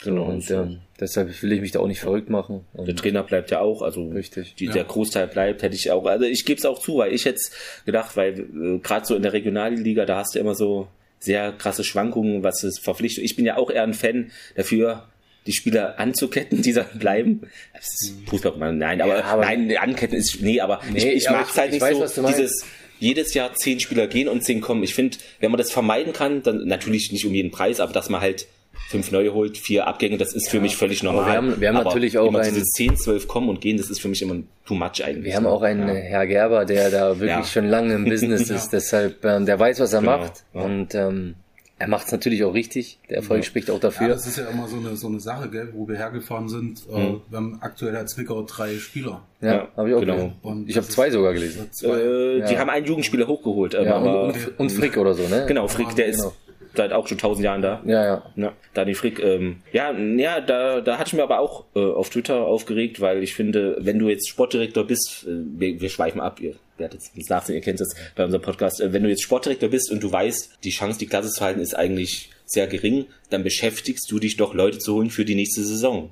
Genau. 0.04 0.26
Und 0.26 0.50
ähm, 0.50 0.80
deshalb 1.00 1.42
will 1.42 1.52
ich 1.52 1.62
mich 1.62 1.72
da 1.72 1.80
auch 1.80 1.88
nicht 1.88 2.00
verrückt 2.00 2.30
machen. 2.30 2.66
Und 2.74 2.88
der 2.88 2.96
Trainer 2.96 3.24
bleibt 3.24 3.52
ja 3.52 3.60
auch, 3.60 3.82
also 3.82 4.08
richtig. 4.10 4.56
Die, 4.56 4.66
ja. 4.66 4.72
der 4.72 4.84
Großteil 4.86 5.28
bleibt, 5.28 5.62
hätte 5.62 5.76
ich 5.76 5.92
auch. 5.92 6.06
Also 6.06 6.26
ich 6.26 6.46
gebe 6.46 6.58
es 6.58 6.66
auch 6.66 6.80
zu, 6.80 6.98
weil 6.98 7.14
ich 7.14 7.26
jetzt 7.26 7.54
gedacht, 7.86 8.16
weil 8.16 8.40
äh, 8.40 8.80
gerade 8.80 9.06
so 9.06 9.16
in 9.16 9.24
der 9.24 9.34
Regionalliga, 9.34 10.06
da 10.06 10.18
hast 10.18 10.36
du 10.36 10.40
immer 10.40 10.56
so 10.56 10.88
sehr 11.20 11.52
krasse 11.52 11.84
Schwankungen, 11.84 12.44
was 12.44 12.64
es 12.64 12.80
verpflichtet. 12.80 13.26
Ich 13.26 13.36
bin 13.36 13.46
ja 13.46 13.58
auch 13.58 13.70
eher 13.70 13.84
ein 13.84 13.94
Fan 13.94 14.32
dafür, 14.56 15.10
die 15.46 15.52
Spieler 15.52 16.00
anzuketten, 16.00 16.62
die 16.62 16.74
bleiben. 16.98 17.42
Das 17.74 17.86
ist 17.86 18.10
hm. 18.12 18.28
Fußball, 18.28 18.74
nein, 18.74 19.02
aber, 19.02 19.20
ja, 19.20 19.26
aber 19.26 19.44
nein, 19.44 19.76
anketten 19.78 20.18
ist, 20.18 20.42
nee, 20.42 20.62
aber 20.62 20.80
nee, 20.92 21.00
ich, 21.00 21.26
ich 21.26 21.30
mag 21.30 21.50
es 21.50 21.58
halt 21.58 21.74
nicht 21.74 21.82
weiß, 21.82 22.16
so, 22.16 22.26
dieses, 22.26 22.66
jedes 23.00 23.34
Jahr 23.34 23.54
zehn 23.54 23.80
Spieler 23.82 24.08
gehen 24.08 24.30
und 24.30 24.44
zehn 24.44 24.62
kommen. 24.62 24.84
Ich 24.84 24.94
finde, 24.94 25.18
wenn 25.40 25.52
man 25.52 25.58
das 25.58 25.72
vermeiden 25.72 26.14
kann, 26.14 26.42
dann 26.44 26.66
natürlich 26.68 27.12
nicht 27.12 27.26
um 27.26 27.34
jeden 27.34 27.52
Preis, 27.52 27.82
aber 27.82 27.92
dass 27.92 28.10
man 28.10 28.22
halt 28.22 28.48
fünf 28.88 29.12
neue 29.12 29.34
holt, 29.34 29.58
vier 29.58 29.88
Abgänge, 29.88 30.18
das 30.18 30.34
ist 30.34 30.50
für 30.50 30.58
ja. 30.58 30.64
mich 30.64 30.76
völlig 30.76 31.04
normal. 31.04 31.24
Aber 31.24 31.32
wir 31.32 31.38
haben, 31.38 31.62
wir 31.62 31.68
haben 31.70 31.76
Aber 31.78 31.86
natürlich 31.86 32.18
auch 32.18 32.28
immer 32.28 32.40
ein, 32.40 32.54
diese 32.54 32.66
10, 32.66 32.98
12 32.98 33.28
kommen 33.28 33.50
und 33.50 33.62
gehen, 33.62 33.78
das 33.78 33.90
ist 33.90 34.02
für 34.02 34.08
mich 34.08 34.22
immer 34.22 34.36
too 34.66 34.76
much 34.76 35.04
eigentlich. 35.04 35.26
Wir 35.26 35.36
haben 35.36 35.46
auch 35.46 35.62
einen 35.62 35.88
ja. 35.88 35.94
Herr 35.94 36.28
Gerber, 36.28 36.66
der 36.66 36.90
da 36.90 37.20
wirklich 37.20 37.30
ja. 37.30 37.44
schon 37.44 37.68
lange 37.68 37.94
im 37.94 38.06
Business 38.06 38.50
ist, 38.50 38.72
deshalb, 38.72 39.24
ähm, 39.26 39.46
der 39.46 39.60
weiß, 39.60 39.80
was 39.80 39.94
er 39.94 40.00
genau. 40.00 40.18
macht 40.18 40.44
und 40.54 40.96
ähm, 40.96 41.36
er 41.80 41.88
macht 41.88 42.08
es 42.08 42.12
natürlich 42.12 42.44
auch 42.44 42.54
richtig. 42.54 43.00
Der 43.10 43.18
Erfolg 43.18 43.46
spricht 43.46 43.72
auch 43.72 43.80
dafür. 43.80 44.10
Ja, 44.10 44.14
das 44.14 44.28
ist 44.28 44.38
ja 44.38 44.50
immer 44.50 44.68
so 44.68 44.76
eine, 44.76 44.98
so 44.98 45.08
eine 45.08 45.22
Sache, 45.22 45.50
gell, 45.50 45.70
wo 45.74 45.88
wir 45.88 45.96
hergefahren 45.96 46.50
sind. 46.50 46.84
Äh, 46.92 47.00
mhm. 47.00 47.22
wir 47.30 47.38
haben 47.38 47.58
aktuell 47.62 47.96
hat 47.96 48.10
Zwickau 48.10 48.44
drei 48.44 48.76
Spieler. 48.78 49.22
Ja, 49.40 49.54
ja 49.54 49.68
habe 49.78 49.90
ich 49.90 49.96
auch 49.96 50.02
genau. 50.02 50.34
gelesen. 50.44 50.66
ich 50.68 50.76
habe 50.76 50.88
zwei 50.88 51.10
sogar 51.10 51.34
gelesen. 51.34 51.70
Zwei. 51.72 52.02
Äh, 52.02 52.48
die 52.50 52.58
haben 52.58 52.70
einen 52.70 52.86
Jugendspieler 52.86 53.28
hochgeholt. 53.28 53.76
Ja, 53.76 53.98
und, 53.98 54.36
und, 54.36 54.60
und, 54.60 54.72
Frick 54.74 54.98
oder 54.98 55.14
so, 55.14 55.26
ne? 55.30 55.46
Genau, 55.48 55.70
Frick, 55.70 55.96
der 55.96 56.12
genau. 56.12 56.34
Seit 56.76 56.94
auch 56.94 57.08
schon 57.08 57.18
tausend 57.18 57.44
Jahren 57.44 57.62
da. 57.62 57.82
Ja, 57.86 58.06
ja. 58.06 58.24
ja 58.36 58.54
Dani 58.74 58.94
Frick, 58.94 59.20
ähm, 59.20 59.62
ja, 59.72 59.92
ja, 59.92 60.42
da, 60.42 60.82
da 60.82 60.98
hatte 60.98 61.10
ich 61.10 61.14
mir 61.14 61.24
aber 61.24 61.40
auch 61.40 61.66
äh, 61.76 61.80
auf 61.80 62.10
Twitter 62.10 62.46
aufgeregt, 62.46 63.02
weil 63.02 63.24
ich 63.24 63.34
finde, 63.34 63.78
wenn 63.80 64.00
du 64.00 64.10
jetzt 64.10 64.30
Sportdirektor 64.30 64.86
bist, 64.86 65.26
äh, 65.28 65.32
wir, 65.32 65.82
wir 65.82 65.90
schweifen 65.90 66.22
ab, 66.22 66.40
ihr 66.40 66.56
werdet 66.78 67.02
es 67.02 67.30
nachsehen, 67.30 67.56
ihr 67.56 67.62
kennt 67.62 67.82
es 67.82 67.96
bei 68.16 68.24
unserem 68.24 68.42
Podcast, 68.42 68.82
äh, 68.82 68.94
wenn 68.94 69.04
du 69.04 69.10
jetzt 69.10 69.24
Sportdirektor 69.24 69.70
bist 69.70 69.92
und 69.92 70.02
du 70.02 70.12
weißt, 70.12 70.60
die 70.64 70.72
Chance, 70.72 71.00
die 71.00 71.08
Klasse 71.08 71.30
zu 71.30 71.44
halten, 71.44 71.60
ist 71.60 71.76
eigentlich 71.76 72.30
sehr 72.46 72.68
gering, 72.68 73.06
dann 73.30 73.44
beschäftigst 73.44 74.10
du 74.12 74.20
dich 74.20 74.38
doch, 74.38 74.54
Leute 74.54 74.80
zu 74.80 74.96
holen 74.96 75.10
für 75.10 75.26
die 75.26 75.36
nächste 75.36 75.64
Saison. 75.64 76.12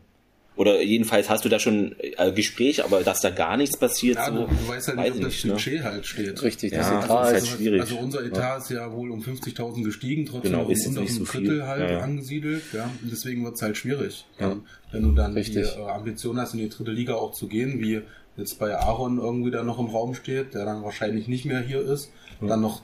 Oder 0.57 0.81
jedenfalls 0.81 1.29
hast 1.29 1.45
du 1.45 1.49
da 1.49 1.59
schon 1.59 1.95
äh, 1.99 2.31
Gespräch, 2.31 2.83
aber 2.83 3.03
dass 3.03 3.21
da 3.21 3.29
gar 3.29 3.57
nichts 3.57 3.77
passiert. 3.77 4.17
Ja, 4.17 4.25
so, 4.25 4.31
du, 4.31 4.47
du 4.47 4.67
weißt 4.67 4.87
ja 4.87 4.95
nicht, 4.95 5.15
ob 5.15 5.21
das 5.21 5.43
ne? 5.45 5.51
Budget 5.51 5.73
ne? 5.75 5.83
halt 5.83 6.05
steht. 6.07 6.41
Richtig, 6.41 6.73
das 6.73 6.87
ja, 6.87 6.99
Etat 6.99 7.27
ist 7.27 7.33
halt 7.33 7.47
schwierig. 7.47 7.81
Also 7.81 7.97
unser 7.99 8.25
Etat 8.25 8.39
ja. 8.39 8.57
ist 8.57 8.69
ja 8.71 8.91
wohl 8.91 9.11
um 9.11 9.21
50.000 9.21 9.83
gestiegen, 9.83 10.25
trotzdem 10.25 10.53
genau, 10.53 10.67
ist 10.67 10.87
unter 10.87 11.01
einem 11.01 11.09
so 11.09 11.23
Drittel 11.25 11.67
halt 11.67 11.91
ja, 11.91 11.99
angesiedelt. 11.99 12.63
Ja, 12.73 12.85
und 12.85 13.11
deswegen 13.11 13.45
wird 13.45 13.53
es 13.53 13.61
halt 13.61 13.77
schwierig. 13.77 14.25
Ja. 14.39 14.57
Wenn 14.91 15.03
du 15.03 15.11
dann 15.11 15.33
Richtig. 15.33 15.73
die 15.75 15.79
äh, 15.79 15.85
Ambition 15.85 16.39
hast, 16.39 16.55
in 16.55 16.59
die 16.59 16.69
dritte 16.69 16.91
Liga 16.91 17.13
auch 17.13 17.33
zu 17.33 17.47
gehen, 17.47 17.79
wie 17.79 18.01
jetzt 18.35 18.57
bei 18.57 18.75
Aaron 18.75 19.19
irgendwie 19.19 19.51
da 19.51 19.61
noch 19.63 19.77
im 19.77 19.85
Raum 19.87 20.15
steht, 20.15 20.55
der 20.55 20.65
dann 20.65 20.83
wahrscheinlich 20.83 21.27
nicht 21.27 21.45
mehr 21.45 21.61
hier 21.61 21.81
ist, 21.81 22.11
dann 22.41 22.61
noch 22.61 22.81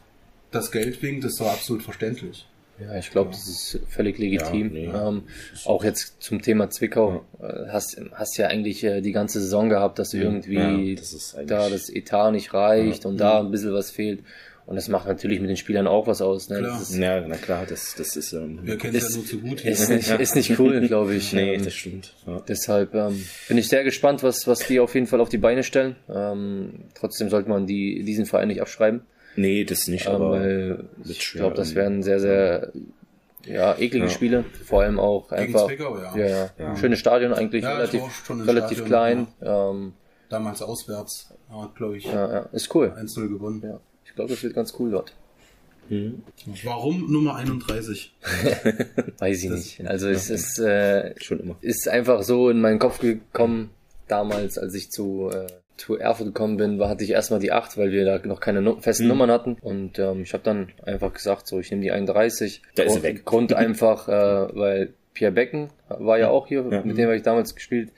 das 0.51 0.71
Geld 0.71 1.01
winkt, 1.01 1.25
ist 1.25 1.39
doch 1.39 1.51
absolut 1.51 1.81
verständlich. 1.81 2.45
Ja, 2.79 2.97
ich 2.97 3.11
glaube, 3.11 3.29
das 3.31 3.47
ist 3.47 3.79
völlig 3.87 4.17
legitim. 4.17 4.75
Ja, 4.75 4.81
nee. 4.81 5.07
ähm, 5.07 5.23
auch 5.65 5.83
jetzt 5.83 6.21
zum 6.21 6.41
Thema 6.41 6.69
Zwickau. 6.69 7.23
Ja. 7.39 7.47
Äh, 7.47 7.69
hast, 7.69 8.01
hast 8.13 8.37
ja 8.37 8.47
eigentlich 8.47 8.83
äh, 8.83 9.01
die 9.01 9.11
ganze 9.11 9.39
Saison 9.41 9.69
gehabt, 9.69 9.99
dass 9.99 10.13
irgendwie 10.13 10.95
das 10.95 11.35
da 11.45 11.69
das 11.69 11.89
Etat 11.89 12.31
nicht 12.31 12.53
reicht 12.53 13.05
und 13.05 13.17
da 13.17 13.39
ein 13.39 13.51
bisschen 13.51 13.73
was 13.73 13.91
fehlt. 13.91 14.23
Und 14.65 14.75
das 14.77 14.87
macht 14.87 15.07
natürlich 15.07 15.41
mit 15.41 15.49
den 15.49 15.57
Spielern 15.57 15.87
auch 15.87 16.07
was 16.07 16.21
aus. 16.21 16.49
Ne? 16.49 16.59
Klar. 16.59 16.81
Ist, 16.81 16.95
ja, 16.95 17.19
na 17.27 17.35
klar, 17.35 17.65
das, 17.67 17.95
das 17.95 18.15
ist. 18.15 18.31
Ähm, 18.31 18.59
Wir 18.63 18.77
kennen 18.77 18.95
es 18.95 19.09
ja 19.09 19.17
nur 19.17 19.25
zu 19.25 19.39
gut. 19.39 19.59
Hier. 19.59 19.71
Ist 19.71 19.89
nicht, 19.89 20.09
ist 20.09 20.35
nicht 20.35 20.57
cool, 20.57 20.79
glaube 20.87 21.15
ich. 21.15 21.33
nee, 21.33 21.55
ähm, 21.55 21.63
das 21.63 21.73
stimmt. 21.73 22.13
Ja. 22.25 22.41
Deshalb 22.47 22.95
ähm, 22.95 23.25
bin 23.49 23.57
ich 23.57 23.67
sehr 23.67 23.83
gespannt, 23.83 24.23
was, 24.23 24.47
was 24.47 24.59
die 24.59 24.79
auf 24.79 24.93
jeden 24.95 25.07
Fall 25.07 25.19
auf 25.19 25.27
die 25.27 25.37
Beine 25.37 25.63
stellen. 25.63 25.97
Ähm, 26.09 26.85
trotzdem 26.95 27.29
sollte 27.29 27.49
man 27.49 27.67
die, 27.67 28.03
diesen 28.03 28.25
Verein 28.25 28.47
nicht 28.47 28.61
abschreiben. 28.61 29.01
Nee, 29.35 29.63
das 29.63 29.87
nicht, 29.87 30.07
ähm, 30.07 30.13
aber 30.13 30.79
ich 31.05 31.31
glaube, 31.31 31.55
das 31.55 31.75
werden 31.75 32.03
sehr, 32.03 32.19
sehr 32.19 32.71
ja, 33.45 33.75
eklige 33.77 34.05
ja. 34.05 34.11
Spiele. 34.11 34.45
Vor 34.65 34.83
allem 34.83 34.99
auch 34.99 35.31
einfach. 35.31 35.67
Zwickau, 35.67 35.97
ja. 35.97 36.15
Ja, 36.15 36.27
ja. 36.27 36.49
ja. 36.57 36.75
Schönes 36.75 36.99
Stadion 36.99 37.33
eigentlich, 37.33 37.65
relativ, 37.65 38.01
relativ 38.29 38.77
Stadion, 38.79 38.87
klein. 38.87 39.27
Ähm, 39.41 39.93
Damals 40.29 40.61
auswärts, 40.61 41.33
glaube 41.75 41.97
ich. 41.97 42.05
Ja, 42.05 42.31
ja, 42.31 42.39
ist 42.51 42.73
cool. 42.73 42.93
1-0 42.97 43.27
gewonnen. 43.27 43.61
Ja. 43.63 43.79
Ich 44.05 44.15
glaube, 44.15 44.31
das 44.31 44.43
wird 44.43 44.53
ganz 44.53 44.73
cool 44.79 44.91
dort. 44.91 45.13
Mhm. 45.89 46.23
Warum 46.63 47.11
Nummer 47.11 47.35
31? 47.35 48.15
Weiß 49.19 49.43
ich 49.43 49.49
das, 49.49 49.59
nicht. 49.59 49.87
Also 49.87 50.07
es 50.07 50.29
ist, 50.29 50.59
äh, 50.59 51.13
Schon 51.21 51.39
immer. 51.41 51.55
ist 51.61 51.87
einfach 51.89 52.23
so 52.23 52.49
in 52.49 52.61
meinen 52.61 52.79
Kopf 52.79 52.99
gekommen, 52.99 53.69
damals, 54.07 54.57
als 54.57 54.73
ich 54.75 54.91
zu 54.91 55.29
äh, 55.31 55.47
zu 55.77 55.97
Erfurt 55.97 56.27
gekommen 56.27 56.57
bin, 56.57 56.79
war, 56.79 56.89
hatte 56.89 57.03
ich 57.03 57.11
erstmal 57.11 57.39
die 57.39 57.51
8, 57.51 57.77
weil 57.77 57.91
wir 57.91 58.05
da 58.05 58.19
noch 58.25 58.39
keine 58.39 58.61
no 58.61 58.77
festen 58.79 59.05
mhm. 59.05 59.09
Nummern 59.09 59.31
hatten. 59.31 59.57
Und 59.61 59.99
ähm, 59.99 60.21
ich 60.21 60.33
habe 60.33 60.43
dann 60.43 60.69
einfach 60.85 61.13
gesagt, 61.13 61.47
so 61.47 61.59
ich 61.59 61.71
nehme 61.71 61.83
die 61.83 61.91
31. 61.91 62.61
Da 62.75 62.83
ist 62.83 63.03
weg. 63.03 63.25
Grund 63.25 63.53
einfach, 63.53 64.07
äh, 64.07 64.55
weil 64.55 64.93
Pierre 65.13 65.31
Becken 65.31 65.69
war 65.89 66.17
ja 66.17 66.29
auch 66.29 66.47
hier, 66.47 66.65
ja. 66.69 66.81
mit 66.83 66.97
dem 66.97 67.05
habe 67.05 67.15
ich 67.15 67.23
damals 67.23 67.55
gespielt, 67.55 67.91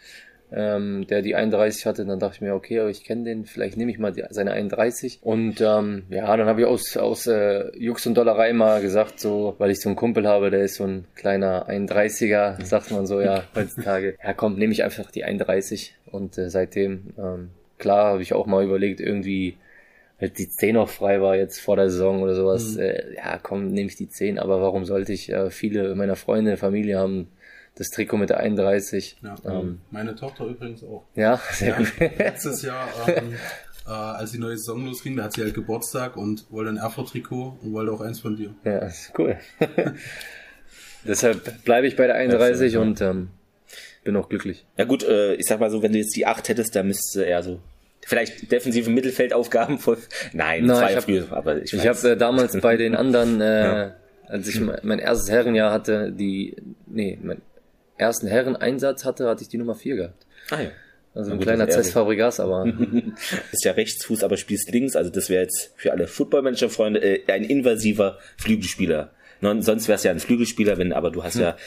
ähm, 0.52 1.06
der 1.08 1.22
die 1.22 1.36
31 1.36 1.86
hatte. 1.86 2.06
Dann 2.06 2.20
dachte 2.20 2.36
ich 2.36 2.42
mir, 2.42 2.54
okay, 2.54 2.88
ich 2.90 3.04
kenne 3.04 3.24
den, 3.24 3.46
vielleicht 3.46 3.78
nehme 3.78 3.92
ich 3.92 4.00
mal 4.00 4.12
die, 4.12 4.24
seine 4.30 4.52
31. 4.52 5.20
Und 5.22 5.62
ähm, 5.62 6.04
ja, 6.10 6.36
dann 6.36 6.48
habe 6.48 6.62
ich 6.62 6.68
aus, 6.68 6.98
aus 6.98 7.28
äh, 7.28 7.76
Jux 7.78 8.06
und 8.06 8.16
Dollerei 8.16 8.54
mal 8.54 8.82
gesagt, 8.82 9.20
so, 9.20 9.56
weil 9.58 9.72
ich 9.72 9.82
so 9.82 9.90
einen 9.90 9.96
Kumpel 9.96 10.28
habe, 10.28 10.52
der 10.52 10.62
ist 10.62 10.76
so 10.76 10.86
ein 10.86 11.06
kleiner 11.16 11.70
31er, 11.70 12.64
sagt 12.64 12.92
man 12.92 13.06
so, 13.06 13.22
ja, 13.22 13.44
heutzutage. 13.56 14.18
Ja, 14.24 14.34
komm, 14.34 14.56
nehme 14.56 14.74
ich 14.74 14.84
einfach 14.84 15.12
die 15.12 15.24
31. 15.24 15.96
Und 16.06 16.38
äh, 16.38 16.50
seitdem 16.50 17.14
ähm, 17.18 17.50
klar 17.78 18.06
habe 18.12 18.22
ich 18.22 18.34
auch 18.34 18.46
mal 18.46 18.64
überlegt, 18.64 19.00
irgendwie 19.00 19.58
als 20.20 20.34
die 20.34 20.50
10 20.50 20.76
noch 20.76 20.90
frei 20.90 21.22
war 21.22 21.36
jetzt 21.36 21.60
vor 21.60 21.76
der 21.76 21.90
Saison 21.90 22.22
oder 22.22 22.36
sowas, 22.36 22.76
mhm. 22.76 22.82
äh, 22.82 23.16
ja 23.16 23.38
komm, 23.42 23.68
nehme 23.68 23.90
ich 23.90 23.96
die 23.96 24.10
10, 24.10 24.40
aber 24.40 24.62
warum 24.62 24.86
sollte 24.86 25.14
ich? 25.14 25.32
Äh, 25.32 25.50
viele 25.50 25.96
meiner 25.96 26.16
Freunde, 26.16 26.58
Familie 26.58 26.98
haben 26.98 27.28
das 27.76 27.90
Trikot 27.90 28.18
mit 28.18 28.30
der 28.30 28.40
31. 28.40 29.18
Ja, 29.22 29.36
ähm, 29.46 29.82
meine 29.92 30.16
Tochter 30.16 30.46
übrigens 30.46 30.84
auch. 30.84 31.04
Ja, 31.16 31.42
sehr 31.52 31.70
ja, 31.70 31.78
gut. 31.78 31.94
Letztes 32.00 32.62
Jahr, 32.62 32.88
ähm, 33.08 33.34
äh, 33.86 33.90
als 33.90 34.32
die 34.32 34.40
neue 34.40 34.58
Saison 34.58 34.86
losging, 34.86 35.18
da 35.18 35.24
hat 35.24 35.34
sie 35.34 35.42
halt 35.42 35.54
Geburtstag 35.54 36.16
und 36.16 36.50
wollte 36.52 36.70
ein 36.70 36.78
Erfurt-Trikot 36.78 37.60
und 37.62 37.74
wollte 37.74 37.92
auch 37.92 38.02
eins 38.02 38.20
von 38.20 38.38
dir. 38.38 38.56
Ja, 38.64 38.80
ist 38.80 39.12
cool. 39.18 39.38
Deshalb 41.04 41.64
bleibe 41.66 41.86
ich 41.86 41.96
bei 41.96 42.08
der 42.08 42.16
31 42.16 42.78
und 42.78 43.00
ähm, 43.02 43.30
bin 44.06 44.16
auch 44.16 44.30
glücklich. 44.30 44.66
Ja 44.78 44.86
gut, 44.86 45.04
äh, 45.04 45.34
ich 45.36 45.46
sag 45.46 45.60
mal 45.60 45.70
so, 45.70 45.82
wenn 45.84 45.92
du 45.92 45.98
jetzt 45.98 46.16
die 46.16 46.26
8 46.26 46.48
hättest, 46.48 46.76
dann 46.76 46.88
müsste 46.88 47.26
er 47.26 47.44
so 47.44 47.60
vielleicht 48.06 48.52
defensive 48.52 48.90
Mittelfeldaufgaben 48.90 49.80
voll. 49.80 49.98
Nein, 50.32 50.68
war 50.70 50.92
ja 50.92 51.02
früher, 51.02 51.26
aber 51.32 51.62
ich 51.62 51.74
Ich 51.74 51.86
habe 51.86 52.12
äh, 52.12 52.16
damals 52.16 52.58
bei 52.62 52.78
den 52.78 52.96
anderen, 52.96 53.42
äh, 53.42 53.64
ja. 53.64 53.96
als 54.28 54.48
ich 54.48 54.62
mein 54.62 55.00
erstes 55.00 55.30
Herrenjahr 55.30 55.74
hatte, 55.74 56.14
die, 56.14 56.56
nee, 56.86 57.18
mein 57.22 57.42
ersten 57.98 58.28
Herreneinsatz 58.28 59.04
hatte, 59.04 59.28
hatte 59.28 59.42
ich 59.42 59.50
die 59.50 59.58
Nummer 59.58 59.76
4 59.76 59.96
gehabt. 59.96 60.26
Ah 60.52 60.62
ja. 60.62 60.70
Also 61.16 61.32
ein 61.32 61.40
kleiner 61.40 61.70
Cesc 61.70 61.94
Fabregas, 61.94 62.42
aber. 62.42 62.68
ist 63.54 63.64
ja 63.64 63.72
Rechtsfuß, 63.72 64.24
aber 64.24 64.36
spielst 64.36 64.70
links. 64.72 64.98
Also 64.98 65.10
das 65.10 65.30
wäre 65.30 65.44
jetzt 65.44 65.72
für 65.78 65.94
alle 65.94 66.08
Footballmanager-Freunde 66.08 67.00
äh, 67.00 67.32
ein 67.32 67.46
invasiver 67.46 68.20
Flügelspieler. 68.38 69.12
Sonst 69.42 69.88
wär's 69.88 70.04
ja 70.04 70.12
ein 70.12 70.20
Flügelspieler, 70.20 70.78
wenn, 70.78 70.92
aber 70.92 71.12
du 71.12 71.24
hast 71.24 71.36
hm. 71.36 71.42
ja, 71.42 71.58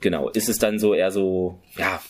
genau, 0.00 0.28
ist 0.30 0.48
es 0.48 0.58
dann 0.58 0.78
so 0.78 0.94
eher 0.94 1.10
so, 1.10 1.58
ja, 1.76 2.00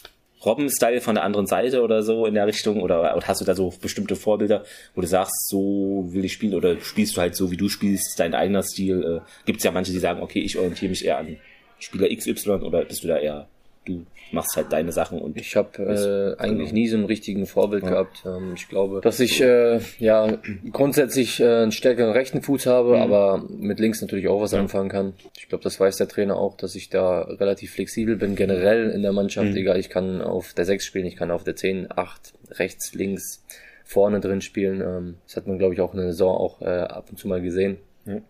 Robben-Style 0.45 1.01
von 1.01 1.15
der 1.15 1.25
anderen 1.25 1.47
Seite 1.47 1.83
oder 1.83 2.03
so 2.03 2.27
in 2.27 2.35
der 2.35 2.47
Richtung? 2.47 2.81
Oder, 2.81 3.21
hast 3.25 3.41
du 3.41 3.45
da 3.45 3.55
so 3.55 3.73
bestimmte 3.81 4.17
Vorbilder, 4.17 4.65
wo 4.95 5.01
du 5.01 5.07
sagst, 5.07 5.49
so 5.49 6.05
will 6.09 6.25
ich 6.25 6.33
spielen? 6.33 6.55
Oder 6.55 6.81
spielst 6.81 7.17
du 7.17 7.21
halt 7.21 7.37
so, 7.37 7.51
wie 7.51 7.57
du 7.57 7.69
spielst, 7.69 8.19
dein 8.19 8.35
eigener 8.35 8.63
Stil? 8.63 9.03
Äh, 9.03 9.47
Gibt 9.47 9.59
es 9.59 9.65
ja 9.65 9.71
manche, 9.71 9.93
die 9.93 9.99
sagen, 9.99 10.21
okay, 10.21 10.41
ich 10.41 10.59
orientiere 10.59 10.91
mich 10.91 11.05
eher 11.05 11.19
an 11.19 11.37
Spieler 11.79 12.09
XY 12.15 12.51
oder 12.63 12.85
bist 12.85 13.03
du 13.05 13.09
da 13.09 13.19
eher 13.19 13.49
du 13.85 14.07
machst 14.33 14.57
halt 14.57 14.73
deine 14.73 14.93
Sachen 14.93 15.19
und 15.19 15.37
ich 15.37 15.57
habe 15.57 15.79
äh, 15.79 16.41
eigentlich 16.41 16.71
genau. 16.71 16.81
nie 16.81 16.89
so 16.89 16.97
einen 16.97 17.07
richtigen 17.07 17.47
Vorbild 17.47 17.85
ja. 17.85 17.91
gehabt. 17.91 18.23
Ähm, 18.25 18.55
ich 18.57 18.69
glaube, 18.69 19.01
dass 19.03 19.21
ich 19.21 19.41
äh, 19.41 19.81
ja 19.99 20.39
grundsätzlich 20.71 21.41
äh, 21.41 21.63
einen 21.63 21.73
stärkeren 21.73 22.13
rechten 22.13 22.43
Fuß 22.43 22.67
habe, 22.67 22.97
mhm. 22.97 23.03
aber 23.03 23.45
mit 23.49 23.81
links 23.81 24.01
natürlich 24.01 24.29
auch 24.29 24.41
was 24.41 24.53
ja. 24.53 24.61
anfangen 24.61 24.89
kann. 24.89 25.15
Ich 25.37 25.49
glaube, 25.49 25.65
das 25.65 25.79
weiß 25.79 25.97
der 25.97 26.09
Trainer 26.09 26.37
auch, 26.37 26.57
dass 26.57 26.75
ich 26.75 26.89
da 26.89 27.23
relativ 27.23 27.73
flexibel 27.73 28.17
bin 28.17 28.37
generell 28.37 28.91
in 28.91 29.03
der 29.03 29.13
Mannschaft. 29.13 29.51
Mhm. 29.51 29.57
Egal, 29.57 29.79
ich 29.79 29.91
kann 29.91 30.23
auf 30.23 30.55
der 30.55 30.65
6 30.65 30.85
spielen, 30.85 31.07
ich 31.07 31.17
kann 31.17 31.31
auf 31.31 31.45
der 31.45 31.57
10, 31.57 31.89
8, 31.91 32.33
rechts, 32.53 32.95
links, 32.95 33.45
vorne 33.85 34.21
drin 34.21 34.41
spielen. 34.41 34.81
Ähm, 34.81 35.15
das 35.27 35.37
hat 35.37 35.47
man 35.47 35.59
glaube 35.59 35.75
ich 35.75 35.81
auch 35.81 35.93
in 35.93 36.01
der 36.01 36.13
Saison 36.13 36.37
auch 36.37 36.63
äh, 36.63 36.81
ab 36.81 37.07
und 37.11 37.19
zu 37.19 37.29
mal 37.29 37.43
gesehen. 37.43 37.79
Mhm. 38.05 38.23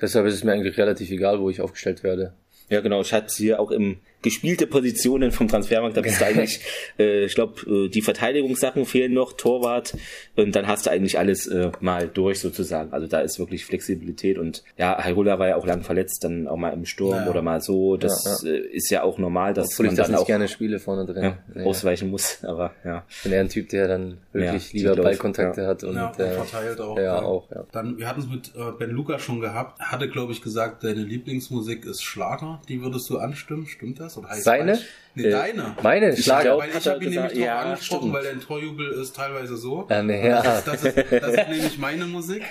Deshalb 0.00 0.26
ist 0.26 0.34
es 0.34 0.44
mir 0.44 0.52
eigentlich 0.52 0.78
relativ 0.78 1.10
egal, 1.10 1.40
wo 1.40 1.50
ich 1.50 1.60
aufgestellt 1.60 2.02
werde. 2.02 2.32
Ja, 2.70 2.80
genau. 2.80 3.00
Ich 3.00 3.12
hatte 3.12 3.34
hier 3.36 3.60
auch 3.60 3.70
im 3.70 3.98
gespielte 4.22 4.66
Positionen 4.66 5.30
vom 5.30 5.48
Transfermarkt. 5.48 5.96
Da 5.96 6.00
bist 6.00 6.20
du 6.20 6.26
eigentlich, 6.26 6.60
äh, 6.98 7.24
ich 7.24 7.34
glaube, 7.34 7.86
äh, 7.86 7.88
die 7.88 8.02
Verteidigungssachen 8.02 8.86
fehlen 8.86 9.12
noch, 9.12 9.32
Torwart 9.32 9.96
und 10.36 10.54
dann 10.54 10.66
hast 10.66 10.86
du 10.86 10.90
eigentlich 10.90 11.18
alles 11.18 11.46
äh, 11.46 11.70
mal 11.80 12.08
durch 12.08 12.40
sozusagen. 12.40 12.92
Also 12.92 13.06
da 13.06 13.20
ist 13.20 13.38
wirklich 13.38 13.64
Flexibilität 13.64 14.38
und 14.38 14.62
ja, 14.76 15.02
Hairula 15.02 15.38
war 15.38 15.48
ja 15.48 15.56
auch 15.56 15.66
lang 15.66 15.82
verletzt, 15.82 16.24
dann 16.24 16.46
auch 16.46 16.56
mal 16.56 16.72
im 16.72 16.84
Sturm 16.84 17.24
ja. 17.24 17.30
oder 17.30 17.42
mal 17.42 17.60
so. 17.60 17.96
Das 17.96 18.42
ja, 18.44 18.50
ja. 18.50 18.56
Äh, 18.56 18.66
ist 18.68 18.90
ja 18.90 19.02
auch 19.02 19.18
normal, 19.18 19.54
dass 19.54 19.72
Obwohl 19.72 19.86
man 19.86 19.94
ich 19.94 20.00
dann 20.00 20.14
auch 20.14 20.26
gerne 20.26 20.48
Spiele 20.48 20.78
vorne 20.78 21.06
drin 21.06 21.34
ja, 21.54 21.64
ausweichen 21.64 22.10
muss. 22.10 22.44
Aber 22.44 22.72
ja. 22.84 23.04
Ich 23.08 23.22
bin 23.22 23.32
eher 23.32 23.40
ein 23.40 23.48
Typ, 23.48 23.68
der 23.68 23.88
dann 23.88 24.18
wirklich 24.32 24.72
lieber 24.72 24.96
Ballkontakte 24.96 25.66
hat 25.66 25.84
und, 25.84 25.96
ja, 25.96 26.08
und 26.08 26.20
äh, 26.20 26.32
verteilt 26.32 26.80
auch. 26.80 26.98
Ja, 26.98 27.22
auch. 27.22 27.50
Ja. 27.50 27.64
Dann, 27.72 27.98
wir 27.98 28.08
hatten 28.08 28.20
es 28.20 28.28
mit 28.28 28.52
äh, 28.54 28.72
Ben 28.78 28.90
Luca 28.90 29.18
schon 29.18 29.40
gehabt. 29.40 29.80
Hatte 29.80 30.08
glaube 30.08 30.32
ich 30.32 30.42
gesagt, 30.42 30.84
deine 30.84 31.02
Lieblingsmusik 31.02 31.84
ist 31.84 32.02
Schlager. 32.02 32.60
Die 32.68 32.82
würdest 32.82 33.08
du 33.10 33.18
anstimmen. 33.18 33.66
Stimmt 33.66 34.00
das? 34.00 34.09
Seine? 34.42 34.78
Nee, 35.14 35.24
äh, 35.24 35.30
deine. 35.30 35.76
Meine 35.82 36.16
Schlager. 36.16 36.58
Weil 36.58 36.70
ich 36.76 36.86
habe 36.86 37.04
ihn 37.04 37.10
nämlich 37.10 37.32
drauf 37.32 37.42
ja, 37.42 37.58
angesprochen, 37.58 38.00
stimmt. 38.00 38.14
weil 38.14 38.24
dein 38.24 38.40
Torjubel 38.40 38.92
ist 38.92 39.16
teilweise 39.16 39.56
so. 39.56 39.86
Ja, 39.90 40.02
nee, 40.02 40.28
ja. 40.28 40.42
Das, 40.42 40.64
das, 40.64 40.84
ist, 40.84 40.96
das 40.96 41.34
ist 41.34 41.48
nämlich 41.48 41.78
meine 41.78 42.06
Musik. 42.06 42.42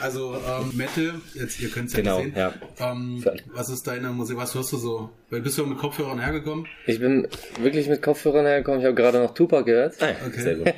Also 0.00 0.34
ähm, 0.34 0.76
Metal, 0.76 1.14
jetzt 1.34 1.60
ihr 1.60 1.70
könnt 1.70 1.88
es 1.88 1.94
ja 1.94 2.00
genau, 2.00 2.18
sehen. 2.18 2.34
Ja. 2.36 2.52
Ähm, 2.78 3.24
was 3.52 3.68
ist 3.68 3.86
deine 3.86 4.10
Musik? 4.10 4.36
Was 4.36 4.54
hörst 4.54 4.72
du 4.72 4.76
so? 4.76 5.10
Weil 5.30 5.40
bist 5.40 5.58
du 5.58 5.66
mit 5.66 5.78
Kopfhörern 5.78 6.20
hergekommen? 6.20 6.66
Ich 6.86 7.00
bin 7.00 7.26
wirklich 7.60 7.88
mit 7.88 8.02
Kopfhörern 8.02 8.46
hergekommen. 8.46 8.80
Ich 8.80 8.86
habe 8.86 8.94
gerade 8.94 9.18
noch 9.18 9.34
Tupac 9.34 9.64
gehört. 9.64 9.94
Ah, 10.00 10.10
okay. 10.26 10.40
Sehr 10.40 10.54
gut. 10.54 10.72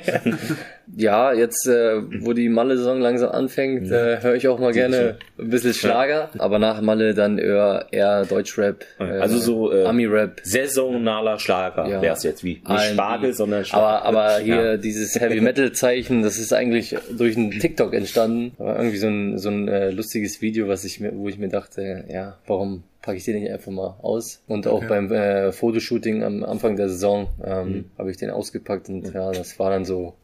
ja, 0.95 1.33
jetzt 1.33 1.67
äh, 1.67 2.01
wo 2.23 2.33
die 2.33 2.49
Malle-Saison 2.49 2.99
langsam 2.99 3.29
anfängt, 3.29 3.87
ja. 3.87 4.13
äh, 4.13 4.21
höre 4.23 4.33
ich 4.33 4.47
auch 4.47 4.57
mal 4.57 4.73
gerne 4.73 5.19
ein 5.37 5.49
bisschen 5.49 5.75
Schlager. 5.75 6.31
Aber 6.39 6.57
nach 6.57 6.81
Malle 6.81 7.13
dann 7.13 7.37
eher, 7.37 7.85
eher 7.91 8.25
Deutschrap. 8.25 8.83
Also 8.97 9.37
so 9.37 9.71
äh, 9.71 9.85
Ami-Rap. 9.85 10.41
Saisonaler 10.43 11.36
Schlager 11.39 11.87
ja. 11.87 12.01
wäre 12.01 12.15
es 12.15 12.23
jetzt 12.23 12.43
wie. 12.43 12.61
Nicht 12.67 12.83
Spargel, 12.93 13.33
sondern 13.33 13.65
Schlager. 13.65 14.03
Aber, 14.03 14.19
aber 14.19 14.39
hier 14.39 14.63
ja. 14.63 14.77
dieses 14.77 15.19
Heavy 15.19 15.41
Metal 15.41 15.71
Zeichen, 15.71 16.21
das 16.23 16.37
ist 16.37 16.53
eigentlich 16.53 16.95
durch 17.15 17.37
einen 17.37 17.51
TikTok 17.51 17.93
entstanden. 17.93 18.53
War 18.57 18.77
irgendwie 18.77 18.97
so 18.97 19.07
ein, 19.07 19.37
so 19.37 19.49
ein 19.49 19.67
äh, 19.67 19.91
lustiges 19.91 20.41
Video, 20.41 20.67
was 20.67 20.83
ich 20.83 20.99
mir, 20.99 21.11
wo 21.15 21.27
ich 21.29 21.37
mir 21.37 21.49
dachte, 21.49 22.05
ja, 22.09 22.37
warum 22.47 22.83
packe 23.01 23.17
ich 23.17 23.23
den 23.23 23.39
nicht 23.39 23.51
einfach 23.51 23.71
mal 23.71 23.95
aus? 24.01 24.41
Und 24.47 24.67
auch 24.67 24.77
okay. 24.77 24.87
beim 24.87 25.11
äh, 25.11 25.51
Fotoshooting 25.51 26.23
am 26.23 26.43
Anfang 26.43 26.75
der 26.75 26.89
Saison 26.89 27.29
ähm, 27.43 27.69
mhm. 27.69 27.85
habe 27.97 28.11
ich 28.11 28.17
den 28.17 28.29
ausgepackt 28.29 28.89
und 28.89 29.13
ja, 29.13 29.31
das 29.31 29.57
war 29.59 29.69
dann 29.69 29.85
so, 29.85 30.15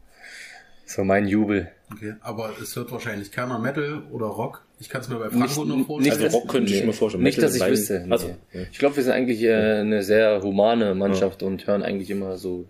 so 0.84 1.02
mein 1.02 1.26
Jubel. 1.26 1.70
Okay, 1.92 2.14
aber 2.20 2.50
es 2.60 2.76
hört 2.76 2.92
wahrscheinlich 2.92 3.32
keiner 3.32 3.58
Metal 3.58 4.02
oder 4.10 4.26
Rock. 4.26 4.64
Ich 4.80 4.88
kann 4.88 5.00
es 5.00 5.08
mir 5.08 5.16
bei 5.16 5.30
Frankfurt 5.30 5.68
noch 5.68 5.86
vorstellen. 5.86 6.22
also 6.22 6.36
Rock 6.36 6.48
könnte 6.48 6.72
nee, 6.72 6.78
ich 6.78 6.84
mir 6.84 6.92
vorstellen. 6.92 7.22
Nicht, 7.22 7.40
dass 7.40 7.54
ich 7.54 7.66
wüsste. 7.66 8.04
Nee. 8.06 8.12
Also, 8.12 8.36
Ich 8.72 8.78
glaube, 8.78 8.96
wir 8.96 9.02
sind 9.02 9.12
eigentlich 9.12 9.42
äh, 9.42 9.54
eine 9.54 10.02
sehr 10.02 10.42
humane 10.42 10.94
Mannschaft 10.94 11.42
ja. 11.42 11.48
und 11.48 11.66
hören 11.66 11.82
eigentlich 11.82 12.10
immer 12.10 12.36
so 12.36 12.66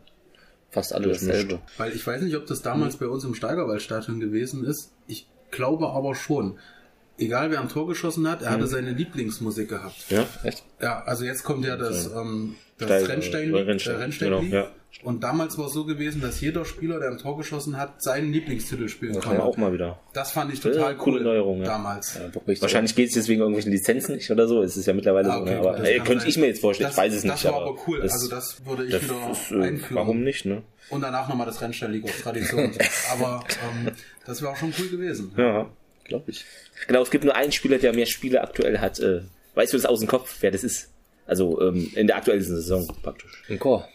fast 0.70 0.92
alle 0.92 1.08
dasselbe. 1.08 1.60
Weil 1.78 1.92
ich 1.92 2.06
weiß 2.06 2.22
nicht, 2.22 2.36
ob 2.36 2.46
das 2.46 2.62
damals 2.62 2.94
mhm. 2.94 3.04
bei 3.04 3.06
uns 3.10 3.24
im 3.24 3.34
Steigerwaldstadion 3.34 4.20
gewesen 4.20 4.64
ist. 4.64 4.92
Ich 5.06 5.28
glaube 5.50 5.90
aber 5.90 6.14
schon. 6.14 6.58
Egal 7.16 7.50
wer 7.50 7.60
ein 7.60 7.68
Tor 7.68 7.86
geschossen 7.86 8.28
hat, 8.28 8.42
er 8.42 8.50
mhm. 8.50 8.54
hatte 8.54 8.66
seine 8.66 8.90
Lieblingsmusik 8.90 9.68
gehabt. 9.68 10.10
Ja, 10.10 10.26
echt? 10.42 10.64
Ja, 10.80 11.02
also 11.04 11.24
jetzt 11.24 11.44
kommt 11.44 11.64
ja 11.64 11.76
das, 11.76 12.06
ähm, 12.06 12.56
das 12.78 12.90
Rennstein, 12.90 13.54
Rennstein, 13.54 13.54
Rennstein, 13.54 13.96
Rennstein 13.96 14.30
genau, 14.30 14.42
ja. 14.42 14.68
Und 15.02 15.22
damals 15.24 15.58
war 15.58 15.66
es 15.66 15.72
so 15.72 15.84
gewesen, 15.84 16.20
dass 16.20 16.40
jeder 16.40 16.64
Spieler, 16.64 17.00
der 17.00 17.10
ein 17.10 17.18
Tor 17.18 17.36
geschossen 17.36 17.76
hat, 17.76 18.00
seinen 18.02 18.32
Lieblingstitel 18.32 18.88
spielen 18.88 19.20
konnte. 19.20 19.42
auch 19.42 19.56
mal 19.56 19.72
wieder. 19.72 19.98
Das 20.12 20.30
fand 20.30 20.52
ich 20.52 20.60
total 20.60 20.92
cool. 20.92 20.98
Coole 20.98 21.22
Neuerung, 21.22 21.58
ja. 21.58 21.64
damals. 21.64 22.14
Ja, 22.14 22.60
Wahrscheinlich 22.60 22.94
geht 22.94 23.08
es 23.08 23.14
jetzt 23.16 23.28
wegen 23.28 23.40
irgendwelchen 23.40 23.72
Lizenzen 23.72 24.14
nicht 24.14 24.30
oder 24.30 24.46
so. 24.46 24.62
Es 24.62 24.76
ist 24.76 24.86
ja 24.86 24.94
mittlerweile 24.94 25.30
ah, 25.30 25.40
okay, 25.40 25.56
so. 25.56 25.62
Ne? 25.62 25.68
Aber 25.68 25.84
ey, 25.84 26.00
könnte 26.00 26.28
ich 26.28 26.38
mir 26.38 26.46
jetzt 26.46 26.60
vorstellen. 26.60 26.88
Das, 26.88 26.96
ich 26.96 27.02
weiß 27.02 27.14
es 27.14 27.24
nicht. 27.24 27.34
Das 27.34 27.44
war 27.44 27.62
aber 27.62 27.76
cool. 27.86 28.00
Das, 28.00 28.12
also 28.12 28.28
das 28.28 28.64
würde 28.64 28.84
ich 28.84 28.92
das 28.92 29.02
wieder 29.02 29.30
ist, 29.32 29.50
äh, 29.50 29.62
einführen. 29.62 29.96
Warum 29.96 30.22
nicht, 30.22 30.44
ne? 30.44 30.62
Und 30.90 31.00
danach 31.02 31.28
nochmal 31.28 31.46
das 31.46 31.60
Rennstein 31.60 31.92
League 31.92 32.04
of 32.04 32.22
Tradition. 32.22 32.70
aber 33.12 33.44
ähm, 33.50 33.92
das 34.24 34.40
wäre 34.42 34.52
auch 34.52 34.56
schon 34.56 34.72
cool 34.78 34.88
gewesen. 34.88 35.32
Ja, 35.36 35.68
glaube 36.04 36.30
ich. 36.30 36.44
Genau, 36.86 37.02
es 37.02 37.10
gibt 37.10 37.24
nur 37.24 37.34
einen 37.34 37.52
Spieler, 37.52 37.78
der 37.78 37.94
mehr 37.94 38.06
Spiele 38.06 38.42
aktuell 38.42 38.78
hat. 38.78 39.00
Äh, 39.00 39.22
weißt 39.54 39.72
du 39.72 39.76
das 39.76 39.86
aus 39.86 40.00
dem 40.00 40.08
Kopf, 40.08 40.36
wer 40.40 40.50
das 40.50 40.64
ist? 40.64 40.90
Also 41.26 41.60
ähm, 41.60 41.90
in 41.94 42.06
der 42.06 42.16
aktuellen 42.16 42.42
Saison 42.42 42.86
praktisch. 43.02 43.42
Ein 43.48 43.58
Chor. 43.58 43.88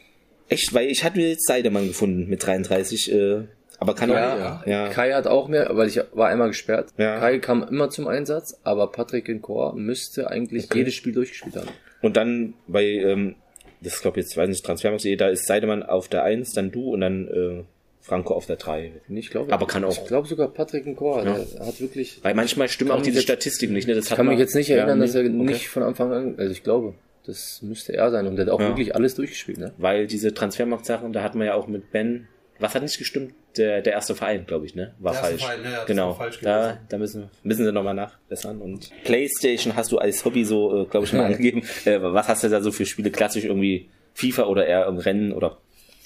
Echt, 0.48 0.74
weil 0.74 0.88
ich 0.88 1.04
hatte 1.04 1.22
jetzt 1.22 1.45
Seidemann 1.45 1.88
gefunden 1.88 2.28
mit 2.28 2.45
33, 2.45 3.12
äh, 3.12 3.43
aber 3.78 3.95
kann 3.95 4.10
ja, 4.10 4.34
auch, 4.34 4.65
ja. 4.65 4.86
ja. 4.86 4.89
Kai 4.89 5.13
hat 5.13 5.28
auch 5.28 5.48
mehr, 5.48 5.69
weil 5.72 5.88
ich 5.88 6.02
war 6.12 6.28
einmal 6.28 6.50
gesperrt. 6.50 6.89
Ja. 6.98 7.19
Kai 7.19 7.39
kam 7.39 7.63
immer 7.63 7.89
zum 7.89 8.08
Einsatz, 8.08 8.60
aber 8.63 8.91
Patrick 8.91 9.30
in 9.30 9.41
Chor 9.41 9.76
müsste 9.76 10.30
eigentlich 10.30 10.65
okay. 10.65 10.80
jedes 10.80 10.95
Spiel 10.95 11.13
durchgespielt 11.13 11.56
haben. 11.56 11.69
Und 12.02 12.17
dann 12.17 12.56
bei, 12.67 12.84
ähm, 12.84 13.36
das 13.82 14.02
glaube 14.02 14.19
jetzt, 14.19 14.36
weiß 14.36 14.50
nicht, 14.50 14.65
Transfermarkt, 14.65 15.06
da 15.17 15.30
ist 15.30 15.45
Seidemann 15.45 15.84
auf 15.84 16.10
der 16.10 16.24
1, 16.24 16.52
dann 16.54 16.72
du 16.72 16.93
und 16.93 17.02
dann 17.02 17.28
äh, 17.28 17.63
Franco 18.02 18.34
auf 18.34 18.46
der 18.46 18.56
3. 18.56 18.94
Ich 19.10 19.30
glaube, 19.30 19.52
aber 19.54 19.68
kann 19.68 19.84
auch. 19.84 19.92
Ich 19.92 20.06
glaube 20.06 20.28
sogar 20.28 20.48
Patrick 20.48 20.86
in 20.86 20.96
Chor, 20.96 21.24
ja. 21.24 21.38
der 21.38 21.66
hat 21.66 21.80
wirklich. 21.82 22.20
Weil 22.24 22.34
manchmal 22.34 22.70
stimmen 22.70 22.92
auch 22.92 23.02
diese 23.02 23.22
Statistiken 23.22 23.74
nicht, 23.74 23.88
ne? 23.88 23.96
Das 23.96 24.10
ich 24.10 24.16
kann 24.16 24.28
mich 24.28 24.40
jetzt 24.40 24.56
nicht 24.56 24.70
erinnern, 24.70 25.00
dass 25.00 25.16
er 25.16 25.22
okay. 25.22 25.30
nicht 25.30 25.70
von 25.70 25.84
Anfang 25.84 26.12
an, 26.12 26.36
also 26.38 26.52
ich 26.52 26.64
glaube. 26.64 26.96
Das 27.26 27.62
müsste 27.62 27.94
er 27.94 28.10
sein. 28.10 28.26
Und 28.26 28.38
der 28.38 28.46
hat 28.46 28.52
auch 28.52 28.60
ja. 28.60 28.70
wirklich 28.70 28.96
alles 28.96 29.14
durchgespielt, 29.14 29.60
ne? 29.60 29.74
Weil 29.78 30.08
diese 30.08 30.34
Transfermarkt-Sachen, 30.34 31.14
da 31.14 31.22
hat 31.22 31.36
man 31.36 31.46
ja 31.46 31.54
auch 31.54 31.68
mit 31.68 31.92
Ben, 31.92 32.28
was 32.60 32.76
hat 32.76 32.82
nicht 32.82 32.98
gestimmt? 32.98 33.34
Der, 33.58 33.82
der 33.82 33.94
erste 33.94 34.16
Verein, 34.16 34.46
glaube 34.46 34.66
ich, 34.66 34.76
ne? 34.76 34.94
War 35.00 35.14
der 35.14 35.22
falsch. 35.22 35.44
Verein, 35.44 35.60
ja, 35.64 35.84
genau. 35.86 36.14
Falsch 36.14 36.40
da, 36.42 36.80
da 36.88 36.98
müssen, 36.98 37.30
müssen 37.44 37.66
sie 37.66 37.72
nochmal 37.72 37.94
nachbessern. 37.94 38.62
Und 38.62 38.92
PlayStation 39.04 39.76
hast 39.76 39.92
du 39.92 39.98
als 39.98 40.24
Hobby 40.24 40.46
so, 40.46 40.84
äh, 40.84 40.86
glaube 40.86 41.06
ich, 41.06 41.14
mal 41.14 41.26
angegeben. 41.34 41.64
Äh, 41.86 42.00
was 42.02 42.28
hast 42.28 42.44
du 42.44 42.50
da 42.50 42.62
so 42.62 42.72
für 42.72 42.86
Spiele? 42.86 43.12
Klassisch 43.12 43.46
irgendwie 43.46 43.90
FIFA 44.14 44.46
oder 44.46 44.66
eher 44.66 44.86
im 44.88 44.98
Rennen 44.98 45.32
oder 45.32 45.58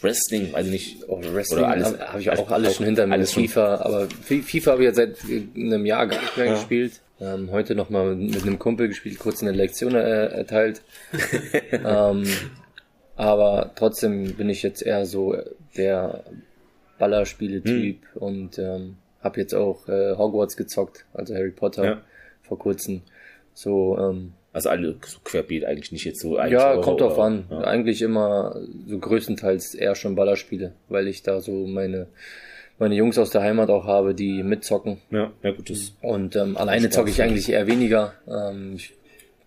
Wrestling, 0.03 0.51
weiß 0.51 0.65
ich 0.65 0.71
nicht. 0.71 1.09
Oh, 1.09 1.21
Wrestling 1.23 1.65
habe 1.65 1.99
hab 1.99 2.19
ich 2.19 2.29
auch 2.29 2.51
alles 2.51 2.75
schon 2.75 2.85
hinter 2.85 3.07
mir. 3.07 3.13
Alles 3.13 3.33
FIFA, 3.33 3.75
aber 3.77 4.07
FIFA 4.09 4.71
habe 4.71 4.83
ich 4.83 4.87
jetzt 4.87 4.97
seit 4.97 5.17
einem 5.55 5.85
Jahr 5.85 6.07
gar 6.07 6.21
nicht 6.21 6.37
mehr 6.37 6.45
ja. 6.47 6.53
gespielt. 6.53 7.01
Ähm, 7.21 7.51
heute 7.51 7.73
nochmal 7.73 8.15
mit 8.15 8.41
einem 8.41 8.59
Kumpel 8.59 8.89
gespielt, 8.89 9.17
kurz 9.17 9.41
eine 9.41 9.51
Lektion 9.51 9.95
äh, 9.95 10.25
erteilt. 10.27 10.81
ähm, 11.71 12.25
aber 13.15 13.71
trotzdem 13.75 14.33
bin 14.33 14.49
ich 14.49 14.61
jetzt 14.61 14.81
eher 14.81 15.05
so 15.05 15.37
der 15.77 16.23
Ballerspiele-Typ 16.99 17.97
hm. 18.13 18.21
und 18.21 18.59
ähm, 18.59 18.97
habe 19.21 19.39
jetzt 19.39 19.53
auch 19.53 19.87
äh, 19.87 20.17
Hogwarts 20.17 20.57
gezockt, 20.57 21.05
also 21.13 21.33
Harry 21.33 21.51
Potter 21.51 21.85
ja. 21.85 22.01
vor 22.41 22.59
kurzem. 22.59 23.03
So, 23.53 23.97
ähm, 23.97 24.33
also 24.53 24.69
alle 24.69 24.95
so 25.05 25.19
querbeet 25.23 25.65
eigentlich 25.65 25.91
nicht 25.91 26.05
jetzt 26.05 26.21
so. 26.21 26.37
Ja, 26.37 26.77
kommt 26.77 27.01
drauf 27.01 27.19
an. 27.19 27.45
Ja. 27.49 27.61
Eigentlich 27.61 28.01
immer 28.01 28.55
so 28.87 28.99
größtenteils 28.99 29.73
eher 29.73 29.95
schon 29.95 30.15
Ballerspiele, 30.15 30.73
weil 30.89 31.07
ich 31.07 31.23
da 31.23 31.41
so 31.41 31.65
meine 31.67 32.07
meine 32.79 32.95
Jungs 32.95 33.17
aus 33.17 33.29
der 33.29 33.41
Heimat 33.41 33.69
auch 33.69 33.85
habe, 33.85 34.13
die 34.13 34.43
mitzocken. 34.43 34.97
Ja, 35.09 35.31
ja 35.41 35.51
gut. 35.51 35.69
Das 35.69 35.93
und 36.01 36.35
ähm, 36.35 36.57
alleine 36.57 36.89
zocke 36.89 37.09
ich 37.09 37.21
eigentlich 37.21 37.49
eher 37.49 37.67
weniger. 37.67 38.13
Ähm, 38.27 38.73
ich 38.75 38.93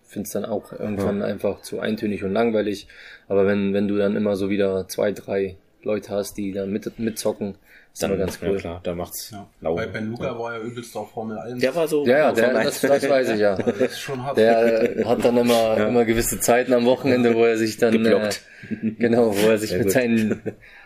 finde 0.05 0.27
es 0.27 0.33
dann 0.33 0.45
auch 0.45 0.71
irgendwann 0.71 1.19
ja. 1.19 1.25
einfach 1.25 1.61
zu 1.61 1.79
eintönig 1.79 2.23
und 2.23 2.33
langweilig. 2.33 2.87
Aber 3.27 3.45
wenn, 3.45 3.73
wenn 3.73 3.87
du 3.87 3.97
dann 3.97 4.15
immer 4.15 4.35
so 4.35 4.49
wieder 4.49 4.87
zwei, 4.87 5.11
drei 5.11 5.57
Leute 5.83 6.09
hast, 6.09 6.37
die 6.37 6.51
dann 6.51 6.71
mit, 6.71 6.99
mitzocken, 6.99 7.55
ist 7.97 8.03
dann, 8.03 8.17
ganz 8.19 8.37
cool. 8.43 8.53
Ja, 8.53 8.59
klar, 8.59 8.79
da 8.83 8.93
macht's 8.93 9.31
ja. 9.31 9.47
Weil 9.59 9.87
Ben 9.87 10.11
Luca 10.11 10.25
ja. 10.25 10.37
war 10.37 10.53
ja 10.53 10.59
übelst 10.59 10.95
auf 10.95 11.11
Formel 11.11 11.39
1. 11.39 11.59
Der 11.59 11.73
war 11.73 11.87
so. 11.87 12.05
Ja, 12.05 12.17
ja 12.17 12.31
der, 12.31 12.53
das, 12.53 12.81
das 12.81 13.09
weiß 13.09 13.29
ich 13.29 13.39
ja. 13.39 13.55
das 13.55 13.75
ist 13.75 13.99
schon 13.99 14.23
hart. 14.23 14.37
Der 14.37 15.03
hat 15.03 15.25
dann 15.25 15.35
immer, 15.35 15.77
ja. 15.77 15.87
immer 15.87 16.05
gewisse 16.05 16.39
Zeiten 16.39 16.73
am 16.73 16.85
Wochenende, 16.85 17.33
wo 17.33 17.43
er 17.43 17.57
sich 17.57 17.77
dann, 17.77 18.05
äh, 18.05 18.29
genau, 18.99 19.35
wo 19.35 19.49
er 19.49 19.57
sich 19.57 19.75
mit 19.75 19.91
seinen 19.91 20.41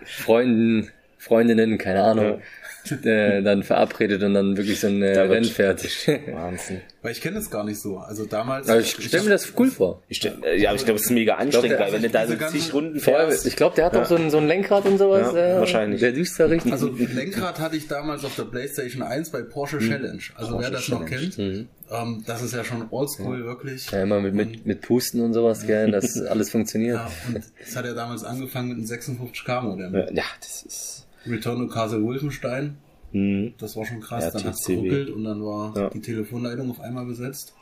Freunden 0.06 0.90
Freundinnen, 1.18 1.78
keine 1.78 2.02
Ahnung, 2.02 2.42
äh, 3.04 3.42
dann 3.42 3.64
verabredet 3.64 4.24
und 4.24 4.34
dann 4.34 4.58
wirklich 4.58 4.80
so 4.80 4.88
ein 4.88 5.02
äh, 5.02 5.20
Rennen 5.20 5.46
fährt. 5.46 5.84
Wahnsinn. 6.32 6.82
Weil 7.02 7.14
ich 7.14 7.22
kenne 7.22 7.40
es 7.40 7.50
gar 7.50 7.64
nicht 7.64 7.82
so. 7.82 7.98
Also 7.98 8.26
damals. 8.26 8.70
Aber 8.70 8.80
ich 8.80 8.92
stelle 8.92 9.24
mir 9.24 9.32
das 9.32 9.54
cool 9.58 9.72
vor. 9.72 10.04
Ich 10.08 10.18
stell, 10.18 10.38
ja, 10.56 10.70
aber 10.70 10.78
ich 10.78 10.86
glaube, 10.86 11.00
es 11.00 11.06
ist 11.06 11.12
mega 11.12 11.36
anstrengend, 11.36 11.80
weil 11.80 11.94
wenn 11.94 12.02
du 12.04 12.10
da 12.10 12.28
so 12.28 12.36
zig 12.36 12.74
Runden 12.74 13.00
fährst. 13.00 13.46
Ich 13.48 13.56
glaube, 13.56 13.76
der 13.76 13.86
hat 13.86 13.94
ja. 13.94 14.02
auch 14.02 14.06
so 14.06 14.16
ein, 14.16 14.30
so 14.30 14.38
ein 14.38 14.48
Lenkrad 14.48 14.86
und 14.86 14.98
sowas. 14.98 15.34
Ja, 15.34 15.58
äh, 15.58 15.60
wahrscheinlich. 15.60 16.00
Der 16.00 16.12
düst 16.12 16.40
da 16.40 16.46
richtig. 16.46 16.72
Also 16.72 16.90
Lenkrad 16.90 17.60
hatte 17.60 17.76
ich 17.76 17.88
damals 17.88 18.24
auf 18.24 18.36
der 18.36 18.44
PlayStation 18.44 19.02
1 19.02 19.32
bei 19.32 19.42
Porsche 19.42 19.80
hm. 19.80 19.90
Challenge. 19.90 20.22
Also 20.36 20.52
Porsche 20.52 20.64
wer 20.64 20.72
das 20.72 20.84
Challenge. 20.84 21.04
noch 21.04 21.10
kennt, 21.10 21.38
mhm. 21.38 21.68
ähm, 21.90 22.24
das 22.28 22.42
ist 22.44 22.54
ja 22.54 22.64
schon 22.64 22.88
oldschool, 22.92 23.40
ja. 23.40 23.46
wirklich. 23.46 23.90
Ja, 23.90 24.04
immer 24.04 24.20
mit, 24.20 24.36
mit, 24.36 24.66
mit 24.66 24.82
Pusten 24.82 25.22
und 25.22 25.34
sowas, 25.34 25.66
gell, 25.66 25.92
dass 25.92 26.20
alles 26.22 26.52
funktioniert. 26.52 26.98
Ja, 26.98 27.12
und 27.28 27.44
das 27.60 27.76
hat 27.76 27.86
ja 27.86 27.94
damals 27.94 28.24
angefangen 28.24 28.70
mit 28.70 28.78
einem 28.78 28.86
56k 28.86 29.62
Modell. 29.62 30.12
Ja, 30.14 30.24
das 30.40 30.64
ist 30.64 31.08
Return 31.26 31.60
to 31.60 31.74
Castle 31.74 32.04
Wolfenstein. 32.04 32.78
Mhm. 33.12 33.54
Das 33.58 33.76
war 33.76 33.86
schon 33.86 34.00
krass. 34.00 34.24
Ja, 34.24 34.32
dann 34.32 34.44
hat 34.46 34.54
es 34.54 34.66
geruckelt 34.66 35.10
und 35.10 35.24
dann 35.24 35.44
war 35.44 35.74
ja. 35.76 35.90
die 35.90 36.02
Telefonleitung 36.02 36.72
auf 36.72 36.80
einmal 36.80 37.06
besetzt. 37.06 37.54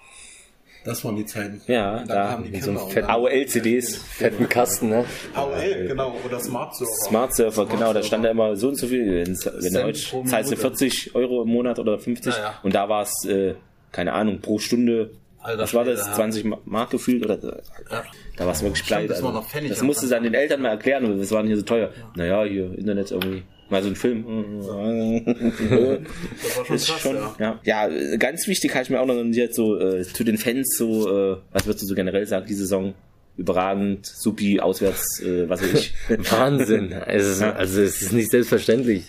Das 0.86 1.04
waren 1.04 1.18
die 1.18 1.26
Zeiten. 1.26 1.62
Ja, 1.68 2.06
da 2.06 2.32
haben 2.32 2.50
die 2.50 2.62
so 2.62 2.74
fett 2.88 3.04
AOL-CDs. 3.04 3.98
Fetten 3.98 4.48
Kasten, 4.48 4.90
ne? 4.90 5.04
AOL, 5.34 5.88
genau. 5.88 6.16
Oder 6.26 6.40
Smart 6.40 6.74
Surfer. 6.74 6.94
Smart 7.10 7.36
Surfer, 7.36 7.66
genau. 7.66 7.92
Da 7.92 8.02
stand 8.02 8.24
da 8.24 8.30
immer 8.30 8.56
so 8.56 8.70
und 8.70 8.78
so 8.78 8.88
viel. 8.88 9.06
Wenn, 9.06 9.36
wenn 9.36 9.74
du 9.74 9.84
heute 9.84 10.00
zahlst 10.26 10.52
du 10.52 10.56
40 10.56 11.16
Euro 11.16 11.44
im 11.44 11.50
Monat 11.50 11.80
oder 11.80 12.00
50. 12.00 12.34
Ja, 12.34 12.42
ja. 12.42 12.60
Und 12.64 12.76
da 12.76 12.88
war 12.88 13.04
es, 13.04 13.26
äh, 13.26 13.56
keine 13.92 14.14
Ahnung, 14.14 14.40
pro 14.40 14.58
Stunde 14.58 15.12
Alter, 15.42 15.64
was 15.64 15.74
war 15.74 15.86
das? 15.86 16.14
20 16.16 16.46
Mark 16.66 16.90
gefühlt? 16.90 17.24
Oder, 17.24 17.40
ja. 17.92 18.04
Da 18.38 18.46
war 18.46 18.54
es 18.54 18.62
wirklich 18.62 18.86
pleite. 18.86 19.08
Das, 19.08 19.24
also, 19.24 19.44
das 19.68 19.82
musste 19.82 20.08
sie 20.08 20.16
an 20.16 20.24
den 20.24 20.34
Eltern 20.34 20.62
mal 20.62 20.70
erklären, 20.70 21.18
das 21.18 21.32
war 21.32 21.44
nicht 21.44 21.56
so 21.56 21.62
teuer. 21.62 21.92
Ja. 21.96 22.12
Naja, 22.16 22.44
hier, 22.44 22.78
Internet 22.78 23.12
irgendwie. 23.12 23.44
Mal 23.70 23.84
so 23.84 23.90
ein 23.90 23.96
Film. 23.96 24.26
das 24.62 24.68
war 26.58 26.66
schon 26.66 26.76
ist 26.76 26.88
krass, 26.88 27.02
schon, 27.02 27.16
ja. 27.16 27.60
ja. 27.64 27.88
ja. 27.88 28.18
ganz 28.18 28.48
wichtig 28.48 28.74
habe 28.74 28.84
ich 28.84 28.90
mir 28.90 29.00
auch 29.00 29.06
noch 29.06 29.14
notiert, 29.14 29.54
so 29.54 29.80
äh, 29.80 30.02
zu 30.04 30.24
den 30.24 30.40
Fans, 30.40 30.76
so, 30.76 31.08
äh, 31.08 31.38
was 31.52 31.68
würdest 31.68 31.84
du 31.84 31.88
so 31.88 31.96
generell 31.96 32.26
sagen, 32.26 32.46
die 32.48 32.56
Saison? 32.56 32.96
Überragend, 33.38 34.06
supi, 34.06 34.60
auswärts, 34.60 35.22
äh, 35.22 35.48
was 35.48 35.62
weiß 35.62 35.74
ich. 35.76 35.94
Wahnsinn. 36.32 36.92
Also, 36.94 37.46
also 37.46 37.82
es 37.82 38.02
ist 38.02 38.12
nicht 38.12 38.32
selbstverständlich. 38.32 39.06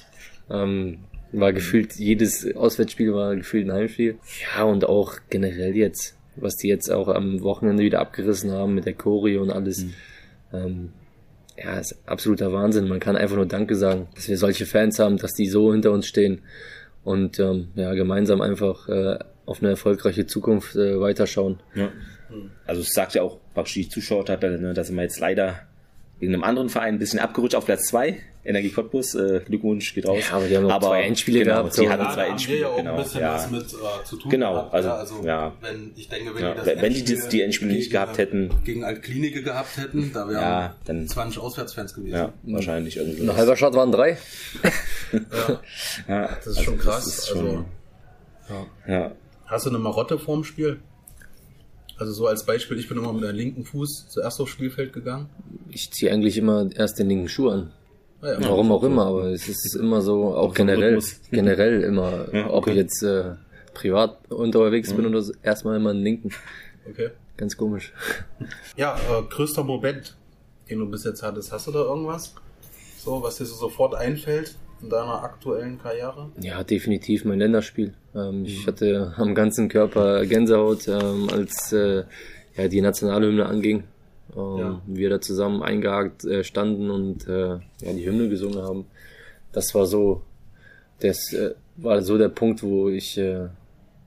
Ähm, 0.49 0.99
war 1.33 1.53
gefühlt, 1.53 1.97
jedes 1.97 2.55
Auswärtsspiel 2.55 3.13
war 3.13 3.35
gefühlt 3.35 3.67
ein 3.67 3.73
Heimspiel. 3.73 4.19
Ja, 4.55 4.65
und 4.65 4.85
auch 4.85 5.17
generell 5.31 5.77
jetzt 5.77 6.17
was 6.43 6.57
die 6.57 6.69
jetzt 6.69 6.91
auch 6.91 7.09
am 7.09 7.43
Wochenende 7.43 7.83
wieder 7.83 8.01
abgerissen 8.01 8.51
haben 8.51 8.75
mit 8.75 8.87
der 8.87 8.95
Choreo 8.95 9.43
und 9.43 9.51
alles. 9.51 9.85
Mhm. 9.85 9.95
Ähm, 10.53 10.93
ja, 11.57 11.79
ist 11.79 11.97
absoluter 12.07 12.53
Wahnsinn. 12.53 12.89
Man 12.89 13.01
kann 13.01 13.17
einfach 13.17 13.37
nur 13.37 13.47
Danke 13.47 13.77
sagen, 13.77 14.09
dass 14.15 14.29
wir 14.29 14.39
solche 14.39 14.67
Fans 14.67 14.99
haben, 14.99 15.19
dass 15.19 15.33
die 15.33 15.47
so 15.47 15.73
hinter 15.73 15.93
uns 15.93 16.07
stehen 16.07 16.43
und 17.05 17.39
ähm, 17.39 17.69
ja, 17.75 17.93
gemeinsam 17.95 18.41
einfach 18.41 18.89
äh, 18.89 19.19
auf 19.47 19.61
eine 19.61 19.71
erfolgreiche 19.71 20.27
Zukunft 20.27 20.77
äh, 20.77 21.01
weiterschauen. 21.01 21.61
Ja. 21.75 21.91
Also 22.67 22.83
es 22.83 22.91
sagt 22.91 23.15
ja 23.15 23.23
auch 23.23 23.39
praktisch 23.55 23.75
die 23.75 23.89
Zuschauertabelle, 23.89 24.61
ne, 24.61 24.75
dass 24.75 24.91
wir 24.91 25.03
jetzt 25.03 25.19
leider 25.19 25.61
wegen 26.19 26.35
einem 26.35 26.45
anderen 26.45 26.69
Verein 26.69 26.95
ein 26.95 26.99
bisschen 26.99 27.19
abgerutscht 27.19 27.57
auf 27.57 27.67
Platz 27.67 27.87
2. 27.89 28.19
Energie 28.43 28.71
Cottbus, 28.71 29.15
äh, 29.15 29.41
Glückwunsch 29.45 29.95
geht 29.95 30.07
raus. 30.07 30.25
Ja, 30.31 30.37
aber 30.37 30.47
die 30.47 30.57
haben 30.57 30.71
aber, 30.71 30.87
zwei 30.87 31.03
Endspiele 31.03 31.41
genau, 31.41 31.57
gehabt. 31.57 31.75
Sie 31.75 31.89
hatten 31.89 32.15
zwei 32.15 32.27
Endspiele, 32.29 32.61
ja 32.61 32.69
auch 32.69 32.77
genau. 32.77 32.97
ein 32.97 33.03
bisschen 33.03 33.21
ja. 33.21 33.35
was 33.35 33.51
mit 33.51 33.65
äh, 33.65 34.05
zu 34.05 34.17
tun 34.17 34.31
Genau, 34.31 34.53
gehabt, 34.55 34.75
also, 34.75 34.91
also 34.91 35.27
ja. 35.27 35.53
wenn 35.61 35.93
ich 35.95 36.09
denke, 36.09 36.35
wenn 36.35 36.43
ja. 36.43 36.55
die 36.55 36.57
das 36.65 36.83
wenn 36.83 36.95
die, 36.95 37.05
das, 37.05 37.29
die 37.29 37.43
Endspiele 37.43 37.73
nicht 37.73 37.91
gehabt 37.91 38.17
hätten, 38.17 38.51
gegen 38.65 38.85
Altklinike 38.85 39.43
gehabt 39.43 39.77
hätten, 39.77 40.13
da 40.15 40.27
wären 40.27 40.41
ja, 40.41 40.77
dann 40.87 41.07
20 41.07 41.39
Auswärtsfans 41.39 41.95
gewesen. 41.95 42.15
Ja, 42.15 42.33
wahrscheinlich 42.45 42.97
irgendwie. 42.97 43.23
Nach 43.23 43.37
Halberstadt 43.37 43.75
waren 43.75 43.93
drei. 43.93 44.17
ja. 45.13 45.61
ja, 46.09 46.29
das 46.29 46.47
ist 46.47 46.47
also 46.47 46.63
schon 46.63 46.79
krass. 46.79 47.07
Ist 47.07 47.29
schon, 47.29 47.67
also, 48.49 48.67
ja. 48.89 49.13
Hast 49.47 49.67
du 49.67 49.71
eine 49.71 49.79
Marotte 49.79 50.19
vorm 50.19 50.45
Spiel? 50.45 50.81
Also 51.99 52.13
so 52.13 52.27
als 52.27 52.47
Beispiel, 52.47 52.79
ich 52.79 52.89
bin 52.89 52.97
immer 52.97 53.13
mit 53.13 53.25
einem 53.25 53.37
linken 53.37 53.65
Fuß 53.67 54.09
zuerst 54.09 54.41
aufs 54.41 54.53
Spielfeld 54.53 54.95
gegangen. 54.95 55.29
Ich 55.69 55.91
ziehe 55.91 56.11
eigentlich 56.11 56.39
immer 56.39 56.71
erst 56.75 56.99
den 56.99 57.09
linken 57.09 57.29
Schuh 57.29 57.51
an. 57.51 57.73
Ja, 58.23 58.37
Warum 58.41 58.71
auch 58.73 58.83
immer, 58.83 59.07
aber 59.07 59.25
es 59.31 59.49
ist 59.49 59.77
immer 59.77 60.03
so, 60.03 60.35
auch 60.35 60.53
generell, 60.53 60.99
generell 61.31 61.83
immer, 61.83 62.27
ja, 62.33 62.47
okay. 62.47 62.51
ob 62.51 62.67
ich 62.67 62.75
jetzt 62.75 63.03
äh, 63.03 63.35
privat 63.73 64.31
unterwegs 64.31 64.93
mhm. 64.93 64.97
bin 64.97 65.07
oder 65.07 65.23
so, 65.23 65.33
erstmal 65.43 65.77
immer 65.77 65.91
einen 65.91 66.03
linken. 66.03 66.31
Okay. 66.89 67.11
Ganz 67.37 67.57
komisch. 67.57 67.93
Ja, 68.77 68.97
äh, 68.97 69.23
größter 69.29 69.65
Moment, 69.65 70.17
den 70.69 70.81
du 70.81 70.91
bis 70.91 71.05
jetzt 71.05 71.23
hattest, 71.23 71.53
hast 71.53 71.67
du 71.67 71.73
da 71.73 71.81
irgendwas? 71.81 72.35
So, 72.99 73.23
was 73.23 73.37
dir 73.37 73.47
so 73.47 73.55
sofort 73.55 73.95
einfällt? 73.95 74.57
in 74.83 74.91
deiner 74.91 75.23
aktuellen 75.23 75.79
Karriere? 75.79 76.31
Ja, 76.41 76.63
definitiv 76.65 77.25
mein 77.25 77.39
Länderspiel. 77.39 77.95
Ähm, 78.15 78.41
mhm. 78.41 78.45
Ich 78.45 78.67
hatte 78.67 79.15
am 79.17 79.35
ganzen 79.35 79.69
Körper 79.69 80.25
Gänsehaut, 80.27 80.89
ähm, 80.89 81.29
als 81.31 81.73
äh, 81.73 82.05
ja, 82.57 82.69
die 82.69 82.81
Nationalhymne 82.81 83.47
anging. 83.47 83.85
Ähm, 84.37 84.59
ja. 84.59 84.83
Wir 84.87 85.11
da 85.11 85.21
zusammen 85.21 85.63
eingehakt 85.63 86.25
äh, 86.25 86.45
standen 86.45 86.91
und 86.91 87.27
äh, 87.29 87.49
ja, 87.49 87.93
die 87.95 88.07
Hymne 88.07 88.29
gesungen 88.29 88.63
haben. 88.63 88.87
Das 89.53 89.75
war 89.75 89.87
so, 89.87 90.23
das 91.01 91.33
äh, 91.33 91.55
war 91.77 92.03
so 92.03 92.19
der 92.19 92.29
Punkt, 92.29 92.63
wo 92.63 92.89
ich 92.89 93.19
äh, 93.19 93.49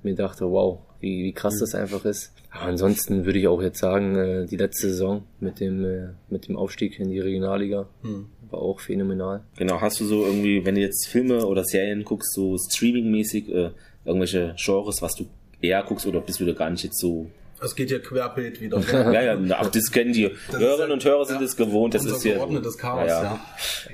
mir 0.03 0.15
dachte, 0.15 0.49
wow, 0.49 0.79
wie, 0.99 1.25
wie 1.25 1.33
krass 1.33 1.55
mhm. 1.55 1.59
das 1.59 1.75
einfach 1.75 2.05
ist. 2.05 2.33
Aber 2.51 2.65
ansonsten 2.65 3.25
würde 3.25 3.39
ich 3.39 3.47
auch 3.47 3.61
jetzt 3.61 3.79
sagen, 3.79 4.15
äh, 4.15 4.45
die 4.45 4.57
letzte 4.57 4.89
Saison 4.89 5.23
mit 5.39 5.59
dem, 5.59 5.83
äh, 5.83 6.09
mit 6.29 6.47
dem 6.47 6.55
Aufstieg 6.55 6.99
in 6.99 7.09
die 7.09 7.19
Regionalliga 7.19 7.87
mhm. 8.03 8.27
war 8.49 8.61
auch 8.61 8.79
phänomenal. 8.79 9.41
Genau, 9.57 9.81
hast 9.81 9.99
du 9.99 10.05
so 10.05 10.25
irgendwie, 10.25 10.65
wenn 10.65 10.75
du 10.75 10.81
jetzt 10.81 11.07
Filme 11.07 11.45
oder 11.45 11.63
Serien 11.63 12.03
guckst, 12.03 12.33
so 12.33 12.57
streamingmäßig, 12.57 13.49
äh, 13.49 13.71
irgendwelche 14.05 14.55
Genres, 14.57 15.01
was 15.01 15.15
du 15.15 15.25
eher 15.61 15.83
guckst 15.83 16.05
oder 16.05 16.21
bist 16.21 16.39
du 16.39 16.45
da 16.45 16.53
gar 16.53 16.69
nicht 16.69 16.83
jetzt 16.83 16.99
so 16.99 17.27
es 17.63 17.75
geht 17.75 17.91
ja 17.91 17.99
querbeet 17.99 18.61
wieder. 18.61 18.79
ja, 19.13 19.35
ja, 19.35 19.57
ach, 19.57 19.69
das 19.69 19.91
kennen 19.91 20.13
die 20.13 20.31
das 20.51 20.59
Hörerinnen 20.59 20.91
und 20.91 21.05
Hörer 21.05 21.25
sind 21.25 21.41
es 21.41 21.57
ja, 21.57 21.65
gewohnt. 21.65 21.93
Das 21.93 22.05
ist 22.05 22.23
ja 22.23 22.35
geordnetes 22.35 22.77
Chaos, 22.77 23.07
ja. 23.07 23.23
ja. 23.23 23.39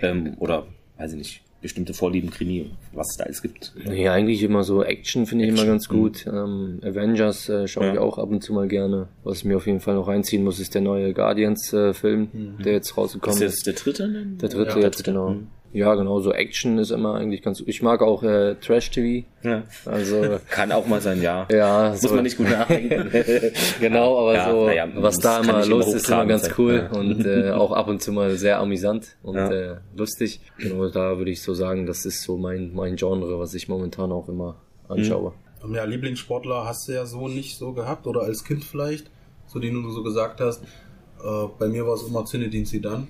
Ähm, 0.02 0.36
oder, 0.40 0.68
weiß 0.98 1.12
ich 1.14 1.18
nicht, 1.18 1.42
bestimmte 1.62 1.94
Vorlieben 1.94 2.30
Krimi, 2.30 2.72
was 2.94 3.12
es 3.12 3.18
da 3.18 3.26
alles 3.26 3.42
gibt. 3.42 3.74
Ja, 3.92 4.14
eigentlich 4.14 4.44
immer 4.44 4.64
so 4.64 4.84
Action 4.84 5.26
finde 5.26 5.46
ich 5.46 5.52
immer 5.52 5.66
ganz 5.66 5.90
gut. 5.90 6.26
Ähm, 6.26 6.80
Avengers 6.84 7.50
äh, 7.50 7.68
schaue 7.68 7.88
ja. 7.88 7.94
ich 7.94 8.00
auch 8.00 8.18
ab 8.18 8.30
und 8.30 8.42
zu 8.42 8.54
mal 8.54 8.68
gerne. 8.68 9.10
Was 9.24 9.40
ich 9.40 9.46
mir 9.46 9.58
auf 9.58 9.68
jeden 9.68 9.82
Fall 9.82 9.96
noch 9.96 10.08
reinziehen 10.08 10.44
muss, 10.44 10.60
ist 10.60 10.74
der 10.74 10.82
neue 10.82 11.14
Guardians-Film, 11.14 12.30
äh, 12.34 12.38
mhm. 12.38 12.64
der 12.64 12.74
jetzt 12.74 12.96
rausgekommen 12.98 13.42
ist. 13.42 13.44
Ist 13.44 13.68
das 13.68 13.76
der 13.76 13.84
dritte? 13.84 14.26
Der 14.42 14.50
dritte 14.50 14.80
ja, 14.80 14.86
jetzt, 14.86 14.86
der 14.86 14.90
dritte. 14.90 15.04
genau. 15.04 15.30
Mhm. 15.32 15.48
Ja, 15.72 15.94
genau, 15.94 16.20
so 16.20 16.34
Action 16.34 16.80
ist 16.80 16.90
immer 16.90 17.16
eigentlich 17.16 17.44
ganz. 17.44 17.62
Ich 17.66 17.84
mag 17.84 18.02
auch 18.02 18.24
äh, 18.24 18.56
Trash-TV. 18.56 19.28
Ja. 19.44 19.64
Also 19.86 20.40
kann 20.50 20.72
auch 20.72 20.88
mal 20.88 21.00
sein, 21.00 21.22
ja. 21.22 21.48
Ja, 21.52 21.92
muss 21.92 22.02
so, 22.02 22.16
man 22.16 22.24
nicht 22.24 22.38
gut 22.38 22.50
nachdenken. 22.50 23.12
genau, 23.80 24.20
aber 24.20 24.34
ja, 24.34 24.52
so 24.52 24.70
ja, 24.70 24.88
was 24.96 25.18
da 25.20 25.42
immer 25.42 25.66
los 25.66 25.88
ist, 25.88 25.94
ist 25.96 26.10
immer 26.10 26.26
ganz 26.26 26.46
sein. 26.46 26.54
cool 26.58 26.90
ja. 26.92 27.00
und 27.00 27.26
äh, 27.26 27.52
auch 27.52 27.72
ab 27.72 27.88
und 27.88 28.02
zu 28.02 28.12
mal 28.12 28.36
sehr 28.36 28.60
amüsant 28.60 29.16
und 29.22 29.38
äh, 29.38 29.76
lustig. 29.96 30.42
Genau, 30.58 30.88
da 30.90 31.18
würde 31.18 31.32
ich 31.32 31.44
so 31.44 31.54
sagen, 31.54 31.86
das 31.86 32.06
ist 32.06 32.24
so 32.24 32.38
mein 32.38 32.74
mein 32.74 32.96
Genre, 32.96 33.40
was 33.40 33.54
ich 33.54 33.68
momentan 33.68 34.12
auch 34.12 34.28
immer 34.28 34.56
anschaue. 34.88 35.34
Mhm. 35.64 35.76
Ja, 35.76 35.84
Lieblingssportler 35.84 36.66
hast 36.66 36.88
du 36.88 36.94
ja 36.94 37.06
so 37.06 37.28
nicht 37.28 37.58
so 37.58 37.74
gehabt 37.74 38.08
oder 38.08 38.22
als 38.22 38.44
Kind 38.44 38.64
vielleicht, 38.64 39.12
so 39.46 39.60
den 39.60 39.84
du 39.84 39.92
so 39.92 40.02
gesagt 40.02 40.42
hast. 40.42 40.64
Äh, 40.64 41.48
bei 41.60 41.68
mir 41.68 41.86
war 41.86 41.94
es 41.94 42.04
immer 42.04 42.26
Zinedine 42.26 42.64
Zidane 42.64 43.08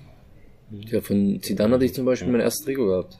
ja, 0.70 1.00
von 1.00 1.40
Zidane 1.42 1.74
hatte 1.74 1.84
ich 1.84 1.94
zum 1.94 2.04
Beispiel 2.04 2.30
mein 2.30 2.40
erstes 2.40 2.64
Trikot 2.64 2.86
gehabt. 2.86 3.18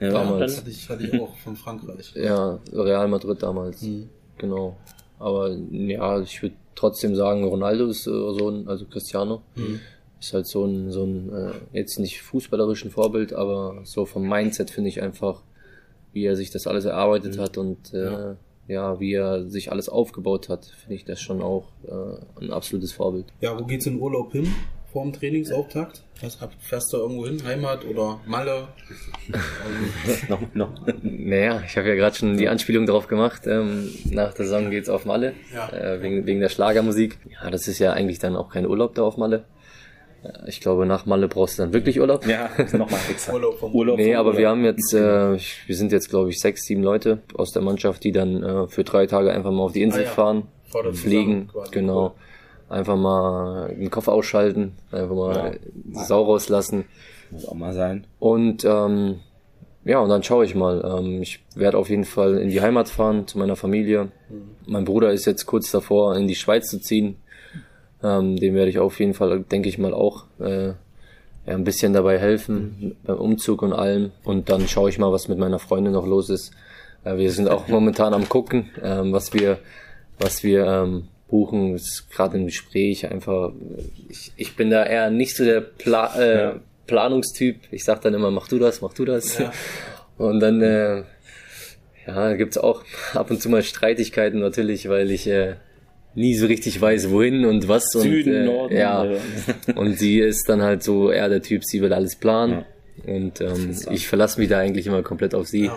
Ja, 0.00 0.10
damals. 0.10 0.52
Dann 0.52 0.60
hatte 0.60 0.70
ich, 0.70 0.88
hatte 0.88 1.04
ich 1.04 1.20
auch 1.20 1.36
von 1.36 1.56
Frankreich. 1.56 2.12
Ja, 2.14 2.58
Real 2.72 3.08
Madrid 3.08 3.42
damals. 3.42 3.82
Mhm. 3.82 4.08
Genau. 4.38 4.76
Aber 5.18 5.50
ja, 5.70 6.20
ich 6.20 6.40
würde 6.42 6.54
trotzdem 6.74 7.16
sagen, 7.16 7.44
Ronaldo 7.44 7.86
ist 7.86 8.06
äh, 8.06 8.10
so 8.10 8.48
ein, 8.48 8.68
also 8.68 8.86
Cristiano, 8.86 9.42
mhm. 9.56 9.80
ist 10.20 10.32
halt 10.32 10.46
so 10.46 10.64
ein, 10.64 10.92
so 10.92 11.04
ein 11.04 11.32
äh, 11.32 11.52
jetzt 11.72 11.98
nicht 11.98 12.22
fußballerischen 12.22 12.90
Vorbild, 12.90 13.32
aber 13.32 13.80
so 13.84 14.06
vom 14.06 14.28
Mindset 14.28 14.70
finde 14.70 14.88
ich 14.88 15.02
einfach, 15.02 15.42
wie 16.12 16.24
er 16.24 16.36
sich 16.36 16.50
das 16.50 16.66
alles 16.68 16.84
erarbeitet 16.84 17.36
mhm. 17.36 17.40
hat 17.40 17.58
und 17.58 17.92
äh, 17.92 18.04
ja. 18.04 18.36
ja. 18.68 19.00
wie 19.00 19.14
er 19.14 19.48
sich 19.48 19.72
alles 19.72 19.88
aufgebaut 19.88 20.48
hat, 20.48 20.66
finde 20.66 20.94
ich 20.94 21.04
das 21.04 21.20
schon 21.20 21.42
auch 21.42 21.72
äh, 21.84 22.44
ein 22.44 22.52
absolutes 22.52 22.92
Vorbild. 22.92 23.26
Ja, 23.40 23.58
wo 23.58 23.64
geht's 23.64 23.86
in 23.86 24.00
Urlaub 24.00 24.30
hin? 24.30 24.46
Vorm 24.98 25.12
Trainingsauftakt? 25.12 26.02
Was, 26.22 26.38
fährst 26.58 26.92
du 26.92 26.96
irgendwo 26.96 27.24
hin? 27.24 27.40
Heimat 27.44 27.84
oder 27.84 28.18
Malle? 28.26 28.66
noch, 30.28 30.40
noch. 30.54 30.70
Naja, 31.02 31.62
ich 31.64 31.76
habe 31.76 31.88
ja 31.88 31.94
gerade 31.94 32.16
schon 32.16 32.36
die 32.36 32.48
Anspielung 32.48 32.84
drauf 32.84 33.06
gemacht. 33.06 33.42
Ähm, 33.46 33.92
nach 34.10 34.34
der 34.34 34.46
Saison 34.46 34.70
geht's 34.70 34.88
auf 34.88 35.04
Malle. 35.04 35.34
Ja. 35.54 35.68
Äh, 35.68 36.02
wegen, 36.02 36.26
wegen 36.26 36.40
der 36.40 36.48
Schlagermusik. 36.48 37.16
Ja, 37.30 37.48
das 37.48 37.68
ist 37.68 37.78
ja 37.78 37.92
eigentlich 37.92 38.18
dann 38.18 38.34
auch 38.34 38.48
kein 38.48 38.66
Urlaub 38.66 38.96
da 38.96 39.02
auf 39.02 39.16
Malle. 39.16 39.44
Äh, 40.24 40.48
ich 40.48 40.60
glaube, 40.60 40.84
nach 40.84 41.06
Malle 41.06 41.28
brauchst 41.28 41.60
du 41.60 41.62
dann 41.62 41.72
wirklich 41.72 42.00
Urlaub. 42.00 42.26
Ja, 42.26 42.50
nochmal 42.72 42.98
extra. 43.08 43.32
Urlaub 43.34 43.60
vom 43.60 43.72
Urlaub. 43.72 43.98
Nee, 43.98 44.16
aber 44.16 44.30
Urlaub. 44.30 44.40
wir 44.40 44.48
haben 44.48 44.64
jetzt, 44.64 44.92
äh, 44.94 45.38
wir 45.66 45.76
sind 45.76 45.92
jetzt, 45.92 46.10
glaube 46.10 46.30
ich, 46.30 46.40
sechs, 46.40 46.64
sieben 46.64 46.82
Leute 46.82 47.20
aus 47.34 47.52
der 47.52 47.62
Mannschaft, 47.62 48.02
die 48.02 48.10
dann 48.10 48.42
äh, 48.42 48.66
für 48.66 48.82
drei 48.82 49.06
Tage 49.06 49.30
einfach 49.30 49.52
mal 49.52 49.62
auf 49.62 49.72
die 49.72 49.82
Insel 49.82 50.00
ah, 50.00 50.06
ja. 50.06 50.10
fahren, 50.10 50.48
fliegen, 50.92 51.50
genau. 51.70 52.06
Cool 52.06 52.27
einfach 52.68 52.96
mal 52.96 53.74
den 53.74 53.90
Kopf 53.90 54.08
ausschalten, 54.08 54.72
einfach 54.92 55.14
mal 55.14 55.58
ja. 55.92 56.04
Sau 56.04 56.24
rauslassen. 56.24 56.84
Muss 57.30 57.46
auch 57.46 57.54
mal 57.54 57.74
sein. 57.74 58.06
Und 58.18 58.64
ähm, 58.64 59.20
ja, 59.84 60.00
und 60.00 60.08
dann 60.08 60.22
schaue 60.22 60.44
ich 60.44 60.54
mal. 60.54 60.84
Ähm, 60.84 61.22
ich 61.22 61.40
werde 61.54 61.78
auf 61.78 61.88
jeden 61.88 62.04
Fall 62.04 62.38
in 62.38 62.48
die 62.48 62.60
Heimat 62.60 62.88
fahren 62.88 63.26
zu 63.26 63.38
meiner 63.38 63.56
Familie. 63.56 64.04
Mhm. 64.28 64.50
Mein 64.66 64.84
Bruder 64.84 65.12
ist 65.12 65.24
jetzt 65.24 65.46
kurz 65.46 65.70
davor, 65.70 66.16
in 66.16 66.28
die 66.28 66.34
Schweiz 66.34 66.68
zu 66.68 66.78
ziehen. 66.78 67.16
Ähm, 68.02 68.36
dem 68.36 68.54
werde 68.54 68.70
ich 68.70 68.78
auf 68.78 69.00
jeden 69.00 69.14
Fall, 69.14 69.40
denke 69.40 69.68
ich 69.68 69.78
mal, 69.78 69.92
auch 69.92 70.24
äh, 70.40 70.68
ja, 70.68 70.74
ein 71.46 71.64
bisschen 71.64 71.92
dabei 71.92 72.18
helfen 72.18 72.76
mhm. 72.78 72.96
beim 73.04 73.18
Umzug 73.18 73.62
und 73.62 73.72
allem. 73.72 74.12
Und 74.24 74.50
dann 74.50 74.68
schaue 74.68 74.90
ich 74.90 74.98
mal, 74.98 75.12
was 75.12 75.28
mit 75.28 75.38
meiner 75.38 75.58
Freundin 75.58 75.94
noch 75.94 76.06
los 76.06 76.28
ist. 76.30 76.52
Äh, 77.04 77.16
wir 77.16 77.30
sind 77.32 77.48
auch 77.48 77.68
momentan 77.68 78.14
am 78.14 78.28
gucken, 78.28 78.70
ähm, 78.82 79.12
was 79.12 79.32
wir, 79.32 79.58
was 80.18 80.42
wir 80.42 80.66
ähm, 80.66 81.08
buchen. 81.28 81.74
Ist 81.74 82.10
gerade 82.10 82.38
im 82.38 82.46
Gespräch 82.46 83.10
einfach. 83.10 83.52
Ich, 84.08 84.32
ich 84.36 84.56
bin 84.56 84.70
da 84.70 84.84
eher 84.84 85.10
nicht 85.10 85.36
so 85.36 85.44
der 85.44 85.60
Pla 85.60 86.14
äh, 86.18 86.38
ja. 86.38 86.60
Planungstyp. 86.86 87.60
Ich 87.70 87.84
sag 87.84 88.00
dann 88.00 88.14
immer, 88.14 88.30
mach 88.30 88.48
du 88.48 88.58
das, 88.58 88.80
mach 88.80 88.94
du 88.94 89.04
das. 89.04 89.38
Ja. 89.38 89.52
Und 90.18 90.40
dann 90.40 90.60
äh, 90.62 91.04
ja, 92.06 92.34
gibt's 92.34 92.58
auch 92.58 92.82
ab 93.14 93.30
und 93.30 93.40
zu 93.40 93.48
mal 93.48 93.62
Streitigkeiten 93.62 94.40
natürlich, 94.40 94.88
weil 94.88 95.10
ich 95.10 95.28
äh, 95.28 95.54
nie 96.14 96.34
so 96.34 96.46
richtig 96.46 96.80
weiß, 96.80 97.10
wohin 97.10 97.44
und 97.44 97.68
was. 97.68 97.84
Süden, 97.92 98.32
und, 98.32 98.34
äh, 98.34 98.44
Norden. 98.44 98.76
Ja. 98.76 99.06
und 99.76 99.96
sie 99.96 100.18
ist 100.18 100.48
dann 100.48 100.62
halt 100.62 100.82
so 100.82 101.12
eher 101.12 101.28
der 101.28 101.42
Typ, 101.42 101.64
sie 101.64 101.80
will 101.80 101.92
alles 101.92 102.16
planen. 102.16 102.64
Und 103.06 103.40
ähm, 103.40 103.76
ich 103.90 104.08
verlasse 104.08 104.40
mich 104.40 104.48
da 104.48 104.58
eigentlich 104.58 104.86
immer 104.86 105.02
komplett 105.02 105.34
auf 105.34 105.46
sie 105.46 105.66
ja. 105.66 105.76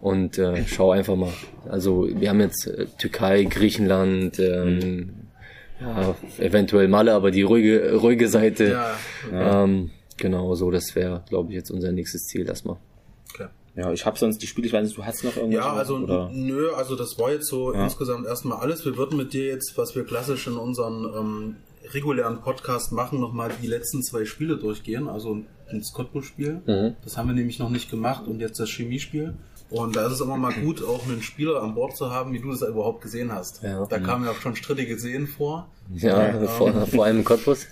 und 0.00 0.38
äh, 0.38 0.64
schau 0.66 0.92
einfach 0.92 1.16
mal. 1.16 1.32
Also 1.68 2.08
wir 2.08 2.28
haben 2.28 2.40
jetzt 2.40 2.66
äh, 2.66 2.86
Türkei, 2.98 3.44
Griechenland, 3.44 4.38
ähm, 4.38 4.78
mhm. 4.78 5.10
ja, 5.80 6.14
eventuell 6.38 6.88
Malle, 6.88 7.14
aber 7.14 7.30
die 7.30 7.42
ruhige, 7.42 7.94
ruhige 7.94 8.28
Seite. 8.28 8.80
Ja. 9.32 9.64
Ähm, 9.64 9.90
genau, 10.16 10.54
so 10.54 10.70
das 10.70 10.94
wäre, 10.94 11.24
glaube 11.28 11.50
ich, 11.50 11.56
jetzt 11.56 11.70
unser 11.70 11.92
nächstes 11.92 12.26
Ziel 12.26 12.46
erstmal. 12.46 12.76
Ja, 13.74 13.90
ich 13.90 14.04
habe 14.04 14.18
sonst 14.18 14.42
die 14.42 14.46
Spiele, 14.46 14.66
ich 14.66 14.72
weiß 14.72 14.84
nicht, 14.84 14.98
du 14.98 15.04
hast 15.04 15.24
noch 15.24 15.36
irgendwas? 15.36 15.64
Ja, 15.64 15.72
also 15.72 15.96
oder? 15.96 16.30
nö, 16.30 16.72
also 16.72 16.94
das 16.94 17.18
war 17.18 17.32
jetzt 17.32 17.46
so 17.46 17.72
ja. 17.72 17.84
insgesamt 17.84 18.26
erstmal 18.26 18.58
alles. 18.58 18.84
Wir 18.84 18.96
würden 18.98 19.16
mit 19.16 19.32
dir 19.32 19.46
jetzt, 19.46 19.78
was 19.78 19.94
wir 19.96 20.04
klassisch 20.04 20.46
in 20.46 20.56
unseren 20.56 21.04
ähm, 21.16 21.56
regulären 21.90 22.40
Podcast 22.40 22.92
machen, 22.92 23.20
nochmal 23.20 23.50
die 23.62 23.66
letzten 23.66 24.02
zwei 24.02 24.24
Spiele 24.24 24.56
durchgehen. 24.56 25.08
Also 25.08 25.38
ein 25.68 25.82
Cottbus-Spiel, 25.92 26.62
mhm. 26.66 26.96
das 27.02 27.16
haben 27.16 27.28
wir 27.28 27.34
nämlich 27.34 27.58
noch 27.58 27.70
nicht 27.70 27.90
gemacht 27.90 28.26
und 28.26 28.40
jetzt 28.40 28.60
das 28.60 28.68
Chemiespiel. 28.68 29.34
Und 29.70 29.96
da 29.96 30.06
ist 30.06 30.12
es 30.12 30.20
immer 30.20 30.36
mal 30.36 30.52
gut, 30.52 30.84
auch 30.84 31.06
einen 31.06 31.22
Spieler 31.22 31.62
an 31.62 31.74
Bord 31.74 31.96
zu 31.96 32.10
haben, 32.10 32.34
wie 32.34 32.40
du 32.40 32.50
das 32.50 32.60
überhaupt 32.60 33.00
gesehen 33.00 33.32
hast. 33.32 33.62
Ja. 33.62 33.86
Da 33.86 33.98
kamen 34.00 34.26
ja 34.26 34.32
auch 34.32 34.40
schon 34.40 34.54
strittige 34.54 34.98
Szenen 34.98 35.26
vor. 35.26 35.70
Ja, 35.94 36.28
ähm, 36.28 36.46
vor, 36.46 36.86
vor 36.86 37.04
allem 37.06 37.24
Cottbus. 37.24 37.66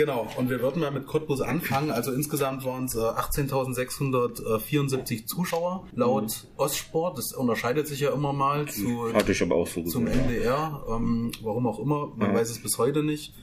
Genau, 0.00 0.26
und 0.38 0.48
wir 0.48 0.62
würden 0.62 0.80
mal 0.80 0.90
mit 0.90 1.06
Cottbus 1.06 1.42
anfangen. 1.42 1.90
Also 1.90 2.10
insgesamt 2.10 2.64
waren 2.64 2.86
es 2.86 2.96
18.674 2.96 5.26
Zuschauer 5.26 5.86
laut 5.94 6.24
mhm. 6.24 6.48
Ostsport. 6.56 7.18
Das 7.18 7.34
unterscheidet 7.34 7.86
sich 7.86 8.00
ja 8.00 8.10
immer 8.10 8.32
mal 8.32 8.66
zu, 8.66 9.12
Hatte 9.12 9.32
ich 9.32 9.42
aber 9.42 9.56
auch 9.56 9.66
so 9.66 9.82
zum 9.82 10.06
NDR. 10.06 10.82
Ähm, 10.88 11.32
warum 11.42 11.66
auch 11.66 11.78
immer, 11.78 12.14
man 12.16 12.30
ja. 12.30 12.34
weiß 12.34 12.48
es 12.48 12.62
bis 12.62 12.78
heute 12.78 13.02
nicht. 13.02 13.34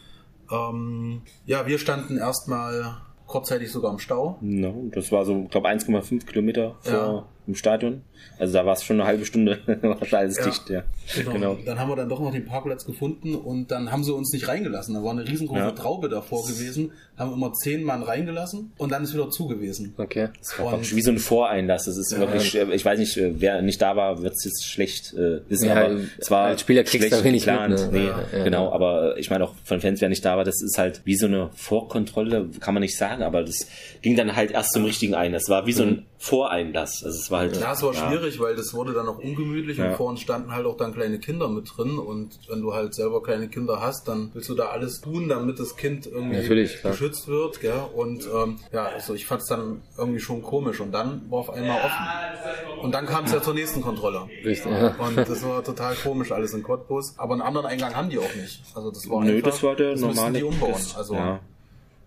Ähm, 0.51 1.21
ja, 1.45 1.67
wir 1.67 1.77
standen 1.77 2.17
erstmal 2.17 3.03
kurzzeitig 3.27 3.71
sogar 3.71 3.91
im 3.91 3.99
Stau. 3.99 4.39
No, 4.41 4.89
das 4.91 5.11
war 5.11 5.25
so, 5.25 5.43
ich 5.43 5.51
glaube, 5.51 5.67
1,5 5.67 6.25
Kilometer 6.25 6.75
vor 6.81 6.91
ja. 6.91 7.23
Dem 7.47 7.55
Stadion. 7.55 8.01
Also 8.39 8.53
da 8.53 8.65
war 8.65 8.73
es 8.73 8.83
schon 8.83 8.99
eine 8.99 9.07
halbe 9.07 9.25
Stunde 9.25 9.59
wahrscheinlich 9.81 10.13
alles 10.13 10.37
ja, 10.37 10.45
dicht, 10.45 10.69
ja. 10.69 10.83
Genau. 11.15 11.31
genau. 11.31 11.57
Dann 11.65 11.79
haben 11.79 11.89
wir 11.89 11.95
dann 11.95 12.09
doch 12.09 12.19
noch 12.19 12.31
den 12.31 12.45
Parkplatz 12.45 12.85
gefunden 12.85 13.35
und 13.35 13.71
dann 13.71 13.91
haben 13.91 14.03
sie 14.03 14.13
uns 14.13 14.31
nicht 14.31 14.47
reingelassen. 14.47 14.93
Da 14.93 15.03
war 15.03 15.11
eine 15.11 15.27
riesengroße 15.27 15.59
ja. 15.59 15.71
Traube 15.71 16.09
davor 16.09 16.45
gewesen, 16.45 16.91
haben 17.17 17.33
immer 17.33 17.53
zehn 17.53 17.83
Mann 17.83 18.03
reingelassen 18.03 18.71
und 18.77 18.91
dann 18.91 19.03
ist 19.03 19.13
wieder 19.13 19.29
zu 19.29 19.47
gewesen. 19.47 19.93
Okay. 19.97 20.29
Das 20.39 20.59
war 20.59 20.73
und, 20.73 20.95
wie 20.95 21.01
so 21.01 21.11
ein 21.11 21.17
Voreinlass. 21.17 21.85
Das 21.85 21.97
ist 21.97 22.11
ja. 22.11 22.19
wirklich, 22.19 22.55
äh, 22.55 22.73
ich 22.73 22.85
weiß 22.85 22.99
nicht, 22.99 23.17
äh, 23.17 23.33
wer 23.39 23.61
nicht 23.61 23.81
da 23.81 23.95
war, 23.95 24.21
wird 24.21 24.33
es 24.33 24.43
jetzt 24.43 24.65
schlecht 24.65 25.13
äh, 25.13 25.41
wissen, 25.49 25.67
ja, 25.67 25.75
aber 25.75 25.97
es 26.17 26.29
war 26.29 26.45
als 26.47 26.61
Spieler 26.61 26.83
kriegst 26.83 27.07
schlecht 27.07 27.23
wenig 27.23 27.45
geplant. 27.45 27.91
Mit, 27.91 28.03
ne? 28.03 28.13
nee, 28.33 28.43
genau, 28.43 28.71
aber 28.71 29.17
ich 29.17 29.29
meine 29.29 29.45
auch 29.45 29.55
von 29.63 29.79
Fans, 29.79 30.01
wer 30.01 30.09
nicht 30.09 30.25
da 30.25 30.37
war, 30.37 30.43
das 30.43 30.61
ist 30.61 30.77
halt 30.77 31.01
wie 31.05 31.15
so 31.15 31.25
eine 31.25 31.49
Vorkontrolle, 31.55 32.49
kann 32.59 32.73
man 32.73 32.81
nicht 32.81 32.97
sagen, 32.97 33.23
aber 33.23 33.43
das 33.43 33.67
ging 34.01 34.15
dann 34.15 34.35
halt 34.35 34.51
erst 34.51 34.73
zum 34.73 34.85
richtigen 34.85 35.15
ein. 35.15 35.31
Das 35.31 35.49
war 35.49 35.65
wie 35.65 35.73
so 35.73 35.83
ein 35.83 36.05
mhm. 36.17 36.23
Voreinlass. 36.23 37.03
Also 37.03 37.17
es 37.19 37.31
war 37.31 37.39
halt. 37.39 37.57
Ja, 37.57 37.73
es 37.73 37.83
war 37.83 37.93
schwierig, 37.93 38.39
weil 38.39 38.55
das 38.55 38.73
wurde 38.73 38.93
dann 38.93 39.07
auch 39.07 39.19
ungemütlich 39.19 39.79
und 39.79 39.93
vor 39.93 40.07
uns 40.07 40.21
standen 40.21 40.51
halt 40.51 40.65
auch 40.65 40.77
dann 40.77 40.93
kleine 40.93 41.19
Kinder 41.19 41.47
mit 41.47 41.71
drin 41.75 41.97
und 41.97 42.39
wenn 42.49 42.61
du 42.61 42.73
halt 42.73 42.93
selber 42.93 43.21
kleine 43.23 43.47
Kinder 43.47 43.81
hast, 43.81 44.07
dann 44.07 44.31
willst 44.33 44.49
du 44.49 44.55
da 44.55 44.67
alles 44.69 45.01
tun, 45.01 45.29
damit 45.29 45.59
das 45.59 45.75
Kind 45.75 46.05
irgendwie 46.07 46.37
Natürlich, 46.37 46.81
geschützt 46.81 47.27
wird, 47.27 47.61
gell? 47.61 47.73
Und 47.93 48.27
ähm, 48.33 48.57
ja, 48.71 48.85
also 48.85 49.13
ich 49.13 49.25
fand 49.25 49.41
es 49.41 49.47
dann 49.47 49.81
irgendwie 49.97 50.19
schon 50.19 50.41
komisch 50.41 50.79
und 50.79 50.91
dann 50.91 51.29
war 51.29 51.39
auf 51.39 51.49
einmal 51.49 51.77
offen. 51.77 52.81
Und 52.81 52.93
dann 52.93 53.05
kam 53.05 53.25
es 53.25 53.31
ja 53.31 53.41
zur 53.41 53.53
nächsten 53.53 53.81
Kontrolle. 53.81 54.27
Richtig. 54.43 54.71
Ja. 54.71 54.95
Und 54.97 55.17
das 55.17 55.43
war 55.43 55.63
total 55.63 55.95
komisch 55.95 56.31
alles 56.31 56.53
in 56.53 56.63
Cottbus. 56.63 57.15
Aber 57.17 57.33
einen 57.33 57.41
anderen 57.41 57.67
Eingang 57.67 57.95
haben 57.95 58.09
die 58.09 58.19
auch 58.19 58.35
nicht. 58.35 58.61
Also 58.75 58.91
das 58.91 59.09
war 59.09 59.23
Nö, 59.23 59.35
einfach, 59.35 59.49
das 59.49 59.63
war 59.63 59.75
der 59.75 59.91
das 59.91 60.01
normale. 60.01 60.37
Die 60.37 60.43
umbauen. 60.43 60.75
Also 60.95 61.15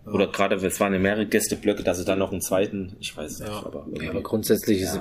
ja. 0.05 0.11
Oder 0.13 0.27
gerade, 0.27 0.55
es 0.55 0.79
waren 0.79 0.93
ja 0.93 0.99
mehrere 0.99 1.27
Gästeblöcke, 1.27 1.83
dass 1.83 1.99
sie 1.99 2.05
dann 2.05 2.17
noch 2.17 2.31
einen 2.31 2.41
zweiten, 2.41 2.95
ich 2.99 3.15
weiß 3.15 3.39
nicht, 3.39 3.49
ja. 3.49 3.63
aber, 3.63 3.85
ja, 4.01 4.09
aber 4.09 4.21
grundsätzlich 4.21 4.81
ist, 4.81 4.99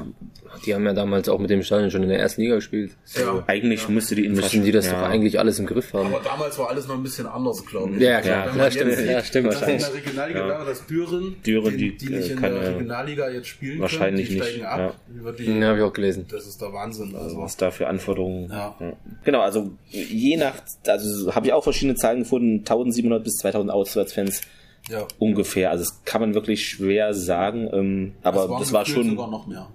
die 0.66 0.74
haben 0.74 0.84
ja 0.84 0.92
damals 0.92 1.26
auch 1.30 1.38
mit 1.38 1.48
dem 1.48 1.62
Stadion 1.62 1.90
schon 1.90 2.02
in 2.02 2.10
der 2.10 2.18
ersten 2.18 2.42
Liga 2.42 2.56
gespielt. 2.56 2.92
So 3.04 3.20
ja. 3.20 3.44
Eigentlich 3.46 3.88
müsste 3.88 4.14
die 4.14 4.28
Müssen 4.28 4.62
die 4.62 4.72
das 4.72 4.90
doch 4.90 4.98
eigentlich 4.98 5.38
alles 5.38 5.58
im 5.58 5.66
Griff 5.66 5.94
haben. 5.94 6.12
Aber 6.12 6.22
damals 6.22 6.58
war 6.58 6.68
alles 6.68 6.86
noch 6.86 6.96
ein 6.96 7.02
bisschen 7.02 7.26
anders, 7.26 7.64
glaube 7.64 7.94
ich. 7.94 8.02
Ja, 8.02 8.20
klar. 8.20 8.54
Ja, 8.54 8.70
stimmt, 8.70 8.92
sieht, 8.92 9.06
ja, 9.06 9.24
stimmt 9.24 9.46
wahrscheinlich. 9.46 9.82
In 9.82 9.92
der 9.92 9.94
Regionalliga 9.94 10.48
wäre 10.48 10.66
das 10.66 10.86
Düren, 10.86 11.36
Düren 11.46 11.78
die, 11.78 11.96
die, 11.96 12.08
nicht 12.10 12.30
in 12.30 12.42
der 12.42 12.74
Regionalliga 12.74 13.30
jetzt 13.30 13.48
spielen 13.48 13.80
wahrscheinlich 13.80 14.28
können, 14.28 14.40
die 14.40 14.44
steigen 14.44 14.58
nicht. 14.58 14.66
ab. 14.66 14.96
Ja, 15.24 15.32
die, 15.32 15.60
ja 15.60 15.66
habe 15.66 15.78
ich 15.78 15.84
auch 15.84 15.92
gelesen. 15.94 16.26
Das 16.30 16.46
ist 16.46 16.60
der 16.60 16.72
Wahnsinn. 16.74 17.16
Also. 17.16 17.38
Was 17.38 17.56
da 17.56 17.70
für 17.70 17.86
Anforderungen. 17.88 18.50
Ja. 18.50 18.76
Genau, 19.24 19.40
also 19.40 19.70
je 19.88 20.36
nach, 20.36 20.56
also 20.86 21.34
habe 21.34 21.46
ich 21.46 21.52
auch 21.54 21.64
verschiedene 21.64 21.94
Zahlen 21.94 22.20
gefunden, 22.20 22.58
1700 22.58 23.24
bis 23.24 23.36
2000 23.36 23.70
Auswärtsfans 23.70 24.42
ja. 24.88 25.06
Ungefähr. 25.18 25.70
Also 25.70 25.84
das 25.84 26.04
kann 26.04 26.20
man 26.20 26.34
wirklich 26.34 26.66
schwer 26.66 27.14
sagen. 27.14 27.68
Ähm, 27.72 28.14
aber 28.22 28.48
das, 28.48 28.60
das 28.60 28.72
war 28.72 28.86
schon. 28.86 29.10
Sogar 29.10 29.30
noch 29.30 29.46
mehr. 29.46 29.68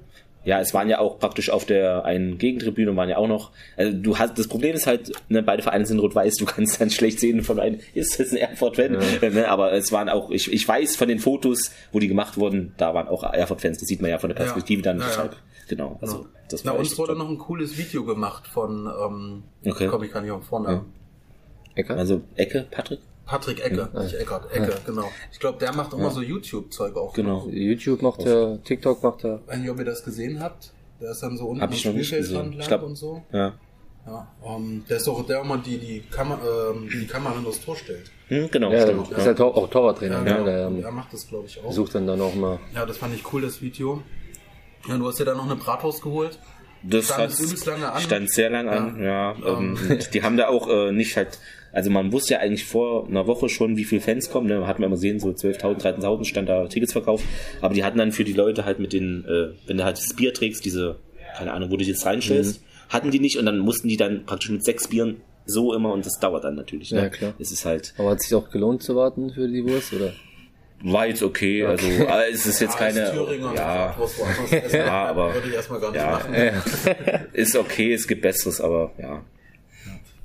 Ja, 0.45 0.59
es 0.59 0.75
waren 0.75 0.87
ja 0.89 0.99
auch 0.99 1.17
praktisch 1.17 1.49
auf 1.49 1.65
der 1.65 2.05
einen 2.05 2.37
Gegentribüne 2.37 2.95
waren 2.95 3.09
ja 3.09 3.17
auch 3.17 3.27
noch. 3.27 3.49
Also 3.77 3.97
du 3.97 4.19
hast 4.19 4.37
das 4.37 4.47
Problem 4.47 4.75
ist 4.75 4.85
halt, 4.85 5.11
ne, 5.27 5.41
beide 5.41 5.63
Vereine 5.63 5.87
sind 5.87 5.99
rot-weiß, 5.99 6.35
du 6.35 6.45
kannst 6.45 6.79
dann 6.79 6.91
schlecht 6.91 7.19
sehen 7.19 7.43
von 7.43 7.59
einem, 7.59 7.79
ist 7.95 8.19
das 8.19 8.31
ein 8.31 8.37
Erfurt-Fan? 8.37 8.93
Ja. 8.93 9.29
Ne, 9.29 9.49
aber 9.49 9.73
es 9.73 9.91
waren 9.91 10.07
auch, 10.07 10.29
ich, 10.29 10.53
ich 10.53 10.67
weiß 10.67 10.97
von 10.97 11.07
den 11.07 11.17
Fotos, 11.17 11.71
wo 11.91 11.97
die 11.99 12.07
gemacht 12.07 12.37
wurden, 12.37 12.75
da 12.77 12.93
waren 12.93 13.07
auch 13.07 13.23
Erfurt-Fans, 13.23 13.79
das 13.79 13.87
sieht 13.87 14.01
man 14.01 14.11
ja 14.11 14.19
von 14.19 14.29
der 14.29 14.35
Perspektive 14.35 14.81
ja. 14.81 14.93
dann 14.93 14.99
ja, 14.99 15.07
deshalb. 15.07 15.35
Genau. 15.67 15.97
Also 15.99 16.27
das 16.47 16.63
Na, 16.63 16.73
uns 16.73 16.95
wurde 16.99 17.15
noch 17.15 17.27
ein 17.27 17.39
cooles 17.39 17.75
Video 17.79 18.05
gemacht 18.05 18.45
von 18.45 18.85
ähm, 18.85 19.43
okay. 19.65 19.87
komm, 19.87 20.03
ich 20.03 20.11
kann 20.11 20.21
nicht 20.21 20.31
auch 20.31 20.43
vorne. 20.43 20.85
Ecke? 21.73 21.95
Also 21.95 22.21
Ecke, 22.35 22.67
Patrick? 22.69 22.99
Patrick 23.25 23.63
Ecke, 23.63 23.89
ja. 23.91 24.03
nicht 24.03 24.13
Eckert, 24.15 24.51
Ecke, 24.51 24.71
ja. 24.71 24.77
genau. 24.85 25.11
Ich 25.31 25.39
glaube, 25.39 25.57
der 25.59 25.73
macht 25.73 25.93
immer 25.93 26.03
ja. 26.03 26.09
so 26.11 26.21
YouTube-Zeug 26.21 26.95
auch. 26.95 27.13
Genau. 27.13 27.47
YouTube 27.49 28.01
macht 28.01 28.21
er, 28.21 28.61
TikTok 28.63 29.01
macht 29.01 29.23
er. 29.23 29.41
Wenn 29.47 29.63
ihr, 29.63 29.71
ob 29.71 29.79
ihr 29.79 29.85
das 29.85 30.03
gesehen 30.03 30.39
habt, 30.39 30.71
der 31.01 31.11
ist 31.11 31.23
dann 31.23 31.37
so 31.37 31.47
unten 31.47 31.61
Hab 31.61 31.71
am 31.71 31.75
Spielfeldrand 31.75 32.55
lang 32.55 32.83
und 32.83 32.95
so. 32.95 33.23
Ja. 33.31 33.53
Ja, 34.07 34.27
um, 34.41 34.55
ähm, 34.55 34.85
der 34.87 34.97
ist 34.97 35.07
auch 35.07 35.25
der 35.25 35.41
immer, 35.41 35.57
die 35.57 35.79
die, 35.79 36.01
Kamera, 36.01 36.39
ähm, 36.69 36.87
die, 36.87 37.07
Kamera 37.07 37.39
in 37.39 37.45
das 37.45 37.59
Tor 37.59 37.75
stellt. 37.75 38.11
Hm, 38.27 38.49
genau, 38.51 38.71
ja, 38.71 38.83
stimmt. 38.83 39.11
Ist 39.11 39.25
halt 39.25 39.41
auch 39.41 39.67
Torwarttrainer. 39.67 40.17
Ja, 40.17 40.21
ne? 40.21 40.29
genau. 40.29 40.45
der, 40.45 40.69
der, 40.69 40.91
macht 40.91 41.11
das, 41.11 41.27
glaube 41.27 41.47
ich, 41.47 41.59
auch. 41.63 41.71
Sucht 41.71 41.95
dann 41.95 42.05
dann 42.05 42.21
auch 42.21 42.35
mal. 42.35 42.59
Ja, 42.75 42.85
das 42.85 42.97
fand 42.97 43.15
ich 43.15 43.33
cool, 43.33 43.41
das 43.41 43.63
Video. 43.63 44.03
Ja, 44.87 44.97
du 44.97 45.07
hast 45.07 45.19
dir 45.19 45.25
dann 45.25 45.37
noch 45.37 45.45
eine 45.45 45.55
Bratwurst 45.55 46.03
geholt. 46.03 46.37
Das 46.83 47.05
stand, 47.05 47.33
hat, 47.33 47.65
lange 47.65 47.91
an. 47.91 48.01
stand 48.01 48.31
sehr 48.31 48.51
lang 48.51 48.69
an, 48.69 49.01
ja. 49.01 49.31
ja 49.33 49.57
ähm, 49.57 49.75
die 50.13 50.21
haben 50.21 50.37
da 50.37 50.49
auch 50.49 50.67
äh, 50.69 50.91
nicht 50.91 51.17
halt 51.17 51.39
also 51.75 51.89
man 51.89 52.13
wusste 52.13 52.35
ja 52.35 52.39
eigentlich 52.39 52.63
vor 52.63 53.05
einer 53.05 53.27
Woche 53.27 53.49
schon, 53.49 53.75
wie 53.75 53.83
viele 53.83 53.99
Fans 53.99 54.29
kommen. 54.29 54.47
Ne? 54.47 54.65
Hat 54.65 54.79
man 54.79 54.87
immer 54.87 54.95
gesehen, 54.95 55.19
so 55.19 55.27
12.000, 55.27 55.99
13.000 55.99 56.23
stand 56.23 56.47
da 56.47 56.67
Tickets 56.67 56.93
verkauft. 56.93 57.25
Aber 57.59 57.73
die 57.73 57.83
hatten 57.83 57.97
dann 57.97 58.13
für 58.13 58.23
die 58.23 58.31
Leute 58.31 58.63
halt 58.63 58.79
mit 58.79 58.93
den, 58.93 59.25
äh, 59.25 59.49
wenn 59.67 59.75
du 59.75 59.83
halt 59.83 59.97
das 59.97 60.13
Bier 60.13 60.33
trägst, 60.33 60.63
diese, 60.63 60.95
keine 61.37 61.51
Ahnung, 61.51 61.69
wo 61.69 61.73
du 61.73 61.79
dich 61.79 61.89
jetzt 61.89 62.05
reinstellst, 62.05 62.61
mhm. 62.61 62.93
hatten 62.93 63.11
die 63.11 63.19
nicht 63.19 63.37
und 63.37 63.45
dann 63.45 63.59
mussten 63.59 63.89
die 63.89 63.97
dann 63.97 64.25
praktisch 64.25 64.51
mit 64.51 64.63
sechs 64.63 64.87
Bieren 64.87 65.17
so 65.45 65.73
immer 65.73 65.91
und 65.91 66.05
das 66.05 66.17
dauert 66.17 66.45
dann 66.45 66.55
natürlich. 66.55 66.91
Ne? 66.91 67.01
Ja, 67.01 67.09
klar. 67.09 67.33
Es 67.39 67.51
ist 67.51 67.65
halt. 67.65 67.93
Aber 67.97 68.11
hat 68.11 68.21
sich 68.21 68.33
auch 68.33 68.49
gelohnt 68.49 68.81
zu 68.81 68.95
warten 68.95 69.31
für 69.31 69.45
die 69.49 69.63
Wurst, 69.65 69.91
oder? 69.91 70.13
War 70.81 71.07
jetzt 71.07 71.23
okay, 71.23 71.65
also 71.65 71.87
aber 72.07 72.29
es 72.29 72.45
ist 72.45 72.61
jetzt 72.61 72.73
ja, 72.73 72.79
keine. 72.79 72.99
ja, 73.55 73.95
ja, 74.73 75.05
aber 75.07 75.33
würde 75.33 75.47
ich 75.49 75.53
erstmal 75.55 75.79
gar 75.79 75.91
nicht 75.91 75.99
ja, 75.99 76.11
machen. 76.11 76.33
ist 77.33 77.55
okay, 77.55 77.93
es 77.93 78.07
gibt 78.07 78.21
Besseres, 78.21 78.61
aber 78.61 78.91
ja. 78.97 79.23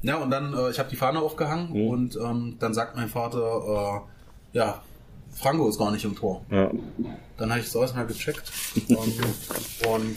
Ja, 0.02 0.16
und 0.16 0.30
dann, 0.30 0.54
äh, 0.54 0.70
ich 0.70 0.78
habe 0.78 0.88
die 0.88 0.96
Fahne 0.96 1.20
aufgehangen 1.20 1.70
mhm. 1.72 1.88
und 1.88 2.16
ähm, 2.16 2.56
dann 2.58 2.74
sagt 2.74 2.96
mein 2.96 3.08
Vater, 3.08 4.04
äh, 4.52 4.56
ja, 4.56 4.82
Franco 5.32 5.68
ist 5.68 5.78
gar 5.78 5.90
nicht 5.90 6.04
im 6.04 6.16
Tor. 6.16 6.44
Ja. 6.50 6.70
Dann 7.36 7.50
habe 7.50 7.60
ich 7.60 7.66
es 7.66 7.74
erstmal 7.74 8.06
gecheckt 8.06 8.50
und, 8.88 9.86
und 9.86 10.16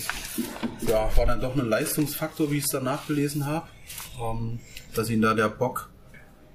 ja, 0.88 1.10
war 1.16 1.26
dann 1.26 1.40
doch 1.40 1.56
ein 1.56 1.70
Leistungsfaktor, 1.70 2.52
wie 2.52 2.58
ich 2.58 2.66
es 2.66 2.72
dann 2.72 2.86
nachgelesen 2.86 3.46
habe, 3.46 3.68
ähm, 4.22 4.60
dass 4.96 5.10
ihn 5.10 5.22
da 5.22 5.34
der 5.34 5.50
Bock 5.50 5.90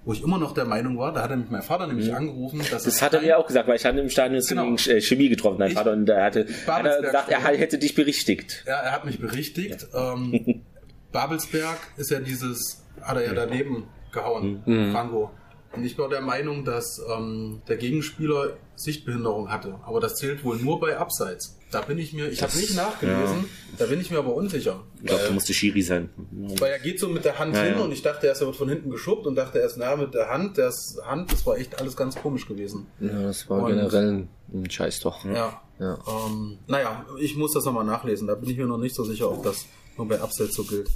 wo 0.09 0.15
ich 0.15 0.23
immer 0.23 0.39
noch 0.39 0.55
der 0.55 0.65
Meinung 0.65 0.97
war, 0.97 1.13
da 1.13 1.23
hat 1.23 1.33
er 1.33 1.37
mich 1.37 1.51
mein 1.51 1.61
Vater 1.61 1.87
nämlich 1.87 2.09
mhm. 2.09 2.15
angerufen, 2.15 2.63
dass 2.71 2.85
Das 2.85 3.03
hat 3.03 3.13
er 3.13 3.21
mir 3.21 3.37
auch 3.37 3.47
gesagt, 3.47 3.69
weil 3.69 3.77
ich 3.77 3.85
hatte 3.85 4.01
im 4.01 4.09
Stadion 4.09 4.41
genau. 4.41 4.75
äh, 4.75 5.03
Chemie 5.03 5.29
getroffen, 5.29 5.59
dein 5.59 5.73
Vater, 5.73 5.93
und 5.93 6.09
er 6.09 6.25
hatte, 6.25 6.47
hat 6.67 6.87
er 6.87 7.03
gesagt, 7.03 7.29
er 7.29 7.43
hätte 7.43 7.77
dich 7.77 7.95
berichtigt. 7.95 8.65
Ja, 8.67 8.77
er 8.81 8.93
hat 8.93 9.05
mich 9.05 9.21
berichtigt. 9.21 9.87
Ähm, 9.93 10.63
Babelsberg 11.13 11.77
ist 11.99 12.11
ja 12.11 12.21
dieses, 12.21 12.87
hat 13.03 13.17
er 13.17 13.27
ja 13.27 13.35
daneben 13.35 13.85
gehauen, 14.13 14.63
mhm. 14.65 14.93
Franco. 14.93 15.31
Und 15.73 15.85
ich 15.85 15.99
war 15.99 16.09
der 16.09 16.23
Meinung, 16.23 16.65
dass 16.65 17.01
ähm, 17.15 17.61
der 17.69 17.77
Gegenspieler 17.77 18.57
Sichtbehinderung 18.75 19.51
hatte. 19.51 19.79
Aber 19.85 20.01
das 20.01 20.15
zählt 20.15 20.43
wohl 20.43 20.57
nur 20.57 20.81
bei 20.81 20.97
Abseits. 20.97 21.59
Da 21.71 21.83
bin 21.83 21.99
ich 21.99 22.15
mir, 22.15 22.29
ich 22.31 22.43
habe 22.43 22.57
nicht 22.57 22.75
nachgelesen, 22.75 23.41
ja. 23.41 23.77
da 23.79 23.87
bin 23.87 24.01
ich 24.01 24.11
mir 24.11 24.19
aber 24.19 24.35
unsicher. 24.35 24.85
Ich 25.01 25.07
glaube, 25.07 25.25
da 25.27 25.31
musste 25.33 25.53
Schiri 25.53 25.83
sein. 25.83 26.09
Weil 26.31 26.73
er 26.73 26.79
geht 26.79 26.99
so 26.99 27.09
mit 27.09 27.27
der 27.27 27.39
Hand 27.39 27.55
ja, 27.55 27.63
hin 27.63 27.75
ja. 27.77 27.85
und 27.85 27.93
ich 27.93 28.01
dachte 28.01 28.27
erst, 28.27 28.41
er 28.41 28.47
wird 28.47 28.57
von 28.57 28.71
hinten 28.71 28.91
geschubbt 28.91 29.27
und 29.27 29.35
dachte 29.35 29.59
erst, 29.59 29.77
na, 29.77 29.95
mit 29.95 30.15
der 30.15 30.31
Hand, 30.31 30.57
das 30.57 30.99
Hand, 31.05 31.31
das 31.31 31.45
war 31.45 31.59
echt 31.59 31.79
alles 31.79 31.95
ganz 31.95 32.17
komisch 32.17 32.49
gewesen. 32.49 32.87
Ja, 33.01 33.23
das 33.25 33.51
war 33.51 33.65
und, 33.65 33.69
generell 33.69 34.29
ein 34.51 34.71
Scheiß 34.71 35.01
doch. 35.01 35.27
Ja. 35.27 35.61
ja. 35.79 35.99
Ähm, 36.09 36.59
naja, 36.69 37.05
ich 37.21 37.37
muss 37.37 37.53
das 37.53 37.67
nochmal 37.67 37.85
nachlesen. 37.85 38.27
Da 38.27 38.35
bin 38.35 38.49
ich 38.49 38.57
mir 38.57 38.67
noch 38.67 38.79
nicht 38.79 38.95
so 38.95 39.05
sicher, 39.05 39.31
ob 39.31 39.43
das 39.43 39.67
nur 39.99 40.09
bei 40.09 40.19
Abseits 40.19 40.55
so 40.55 40.65
gilt. 40.65 40.89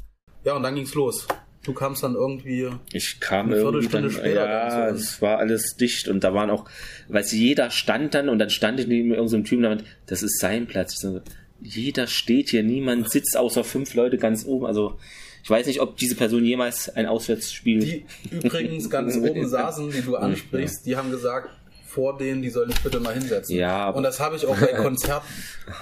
Ja, 0.45 0.57
und 0.57 0.63
dann 0.63 0.75
ging's 0.75 0.95
los. 0.95 1.27
Du 1.63 1.73
kamst 1.73 2.03
dann 2.03 2.15
irgendwie. 2.15 2.71
Ich 2.93 3.21
kam 3.21 3.53
irgendwie 3.53 3.87
dann, 3.87 4.11
später. 4.11 4.47
Ja, 4.47 4.89
es 4.89 5.23
war 5.23 5.39
alles 5.39 5.77
dicht 5.77 6.09
und 6.09 6.25
da 6.25 6.35
waren 6.35 6.51
auch, 6.51 6.69
weil 7.09 7.25
jeder 7.25 7.71
stand 7.71 8.15
dann 8.15 8.29
und 8.29 8.41
dann 8.41 8.51
stand 8.51 8.81
ich 8.81 8.89
neben 8.89 9.13
irgendeinem 9.13 9.45
Typen 9.45 9.65
und 9.67 9.85
das 10.07 10.23
ist 10.25 10.41
sein 10.41 10.67
Platz. 10.67 10.99
So, 11.01 11.21
jeder 11.61 12.09
steht 12.09 12.51
hier, 12.51 12.65
niemand 12.65 13.11
sitzt 13.11 13.37
außer 13.37 13.63
fünf 13.63 13.95
Leute 13.95 14.19
ganz 14.19 14.45
oben. 14.45 14.67
Also 14.67 14.99
ich 15.45 15.51
weiß 15.51 15.67
nicht, 15.67 15.81
ob 15.81 15.97
diese 15.97 16.17
Person 16.17 16.45
jemals 16.45 16.89
ein 16.89 17.07
Auswärtsspiel. 17.07 17.79
Die 17.79 18.05
übrigens 18.31 18.91
ganz 18.91 19.17
oben 19.19 19.49
saßen, 19.49 19.91
die 19.91 20.03
du 20.03 20.17
ansprichst, 20.17 20.85
die 20.85 20.97
haben 20.97 21.11
gesagt, 21.11 21.49
vor 21.87 22.17
denen, 22.17 22.43
die 22.43 22.49
sollen 22.49 22.71
sich 22.71 22.81
bitte 22.81 23.01
mal 23.01 23.15
hinsetzen. 23.15 23.55
Ja. 23.55 23.91
Und 23.91 24.03
das 24.03 24.19
habe 24.19 24.35
ich 24.37 24.47
auch 24.47 24.57
bei 24.57 24.67
Konzerten. 24.83 25.27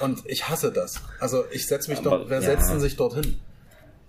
Und 0.01 0.23
ich 0.27 0.49
hasse 0.49 0.73
das. 0.73 1.01
Also 1.21 1.45
ich 1.53 1.67
setze 1.67 1.91
mich 1.91 2.01
doch, 2.01 2.29
wer 2.29 2.41
ja. 2.41 2.47
setzen 2.47 2.81
sich 2.81 2.97
dorthin? 2.97 3.37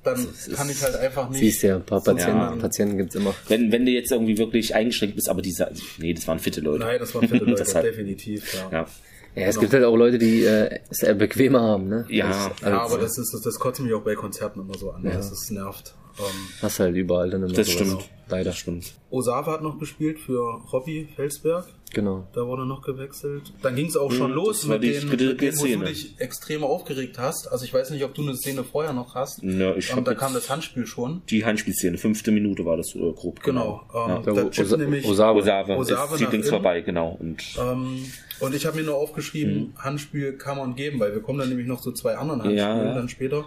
Dann 0.04 0.16
also 0.16 0.56
kann 0.56 0.70
ich 0.70 0.82
halt 0.82 0.96
einfach 0.96 1.30
nicht. 1.30 1.40
Siehst 1.40 1.64
ja, 1.64 1.76
ein 1.76 1.86
paar 1.86 2.02
Patienten, 2.02 2.38
ja. 2.38 2.56
Patienten 2.56 2.98
gibt's 2.98 3.16
immer. 3.16 3.34
Wenn, 3.48 3.72
wenn 3.72 3.86
du 3.86 3.92
jetzt 3.92 4.12
irgendwie 4.12 4.38
wirklich 4.38 4.74
eingeschränkt 4.74 5.16
bist, 5.16 5.30
aber 5.30 5.42
diese, 5.42 5.72
nee, 5.98 6.14
das 6.14 6.28
waren 6.28 6.40
fitte 6.40 6.62
Leute. 6.62 6.86
Nein, 6.86 7.00
das 7.00 7.14
waren 7.14 7.28
fitte 7.28 7.46
Leute, 7.46 7.74
halt, 7.74 7.86
definitiv, 7.86 8.54
ja. 8.54 8.70
ja. 8.72 8.86
Ja, 9.34 9.44
es 9.44 9.56
genau. 9.56 9.62
gibt 9.62 9.74
halt 9.74 9.84
auch 9.86 9.96
Leute, 9.96 10.18
die 10.18 10.44
äh, 10.44 10.80
es 10.90 11.04
eher 11.04 11.14
bequemer 11.14 11.62
haben, 11.62 11.88
ne? 11.88 12.06
Ja, 12.10 12.28
das, 12.28 12.64
also, 12.64 12.66
ja 12.66 12.82
aber 12.82 12.98
das 12.98 13.18
ist 13.18 13.34
das, 13.34 13.42
das 13.42 13.60
kotzt 13.60 13.80
mich 13.80 13.94
auch 13.94 14.02
bei 14.02 14.16
Konzerten 14.16 14.60
immer 14.60 14.78
so 14.78 14.92
an, 14.92 15.06
ja. 15.06 15.12
dass 15.12 15.32
es 15.32 15.50
nervt. 15.52 15.96
Ähm, 16.20 16.26
Hast 16.62 16.80
halt 16.82 16.96
überall 16.96 17.30
dann 17.30 17.44
immer 17.44 17.54
Das 17.54 17.68
sowas. 17.68 17.88
stimmt. 17.88 18.10
Leider. 18.28 18.44
Das 18.46 18.58
stimmt. 18.58 18.94
Osava 19.10 19.54
hat 19.54 19.62
noch 19.62 19.80
gespielt 19.80 20.20
für 20.20 20.62
Hobby 20.72 21.08
Felsberg. 21.16 21.66
Genau. 21.94 22.28
Da 22.34 22.48
wurde 22.48 22.66
noch 22.66 22.82
gewechselt. 22.82 23.54
Dann 23.62 23.76
ging 23.76 23.88
es 23.88 23.98
auch 23.98 24.12
schon 24.12 24.30
hm, 24.30 24.36
los 24.36 24.66
mit 24.66 24.84
den, 24.84 25.10
mit 25.10 25.20
denen, 25.20 25.60
wo 25.60 25.66
du 25.66 25.86
dich 25.86 26.20
extrem 26.20 26.64
aufgeregt 26.64 27.20
hast. 27.20 27.52
Also 27.52 27.66
ich 27.66 27.74
weiß 27.74 27.90
nicht, 27.90 28.04
ob 28.04 28.14
du 28.14 28.22
eine 28.22 28.36
Szene 28.36 28.64
vorher 28.64 28.94
noch 28.94 29.16
hast. 29.16 29.44
Ja, 29.44 29.76
ich 29.76 29.92
ähm, 29.92 30.04
da 30.04 30.14
kam 30.14 30.34
das 30.34 30.50
Handspiel 30.50 30.86
schon. 30.86 31.22
Die 31.30 31.46
Handspielszene, 31.46 31.98
fünfte 31.98 32.32
Minute 32.32 32.66
war 32.66 32.78
das 32.78 32.96
äh, 32.96 33.00
grob. 33.14 33.42
Genau. 33.44 33.84
genau. 33.92 34.06
Ähm, 34.06 34.24
ja. 34.26 34.34
Da 34.34 34.62
Osa 34.62 34.78
nämlich 34.78 35.06
Osava, 35.06 35.40
Osava, 35.40 35.76
Osava 35.76 36.16
ist 36.16 36.32
links 36.32 36.50
vorbei, 36.50 36.82
genau. 36.82 37.18
Und, 37.20 37.44
ähm, 37.60 38.06
und 38.40 38.56
ich 38.56 38.66
habe 38.66 38.78
mir 38.78 38.84
nur 38.84 38.96
aufgeschrieben, 38.96 39.56
mhm. 39.56 39.74
Handspiel 39.78 40.34
kann 40.38 40.58
man 40.58 40.76
geben, 40.76 41.00
weil 41.00 41.14
wir 41.14 41.22
kommen 41.22 41.40
dann 41.40 41.50
nämlich 41.50 41.68
noch 41.68 41.82
zu 41.82 41.92
zwei 41.92 42.16
anderen 42.16 42.42
Handspielen 42.42 42.88
ja. 42.88 42.94
dann 42.94 43.10
später. 43.10 43.46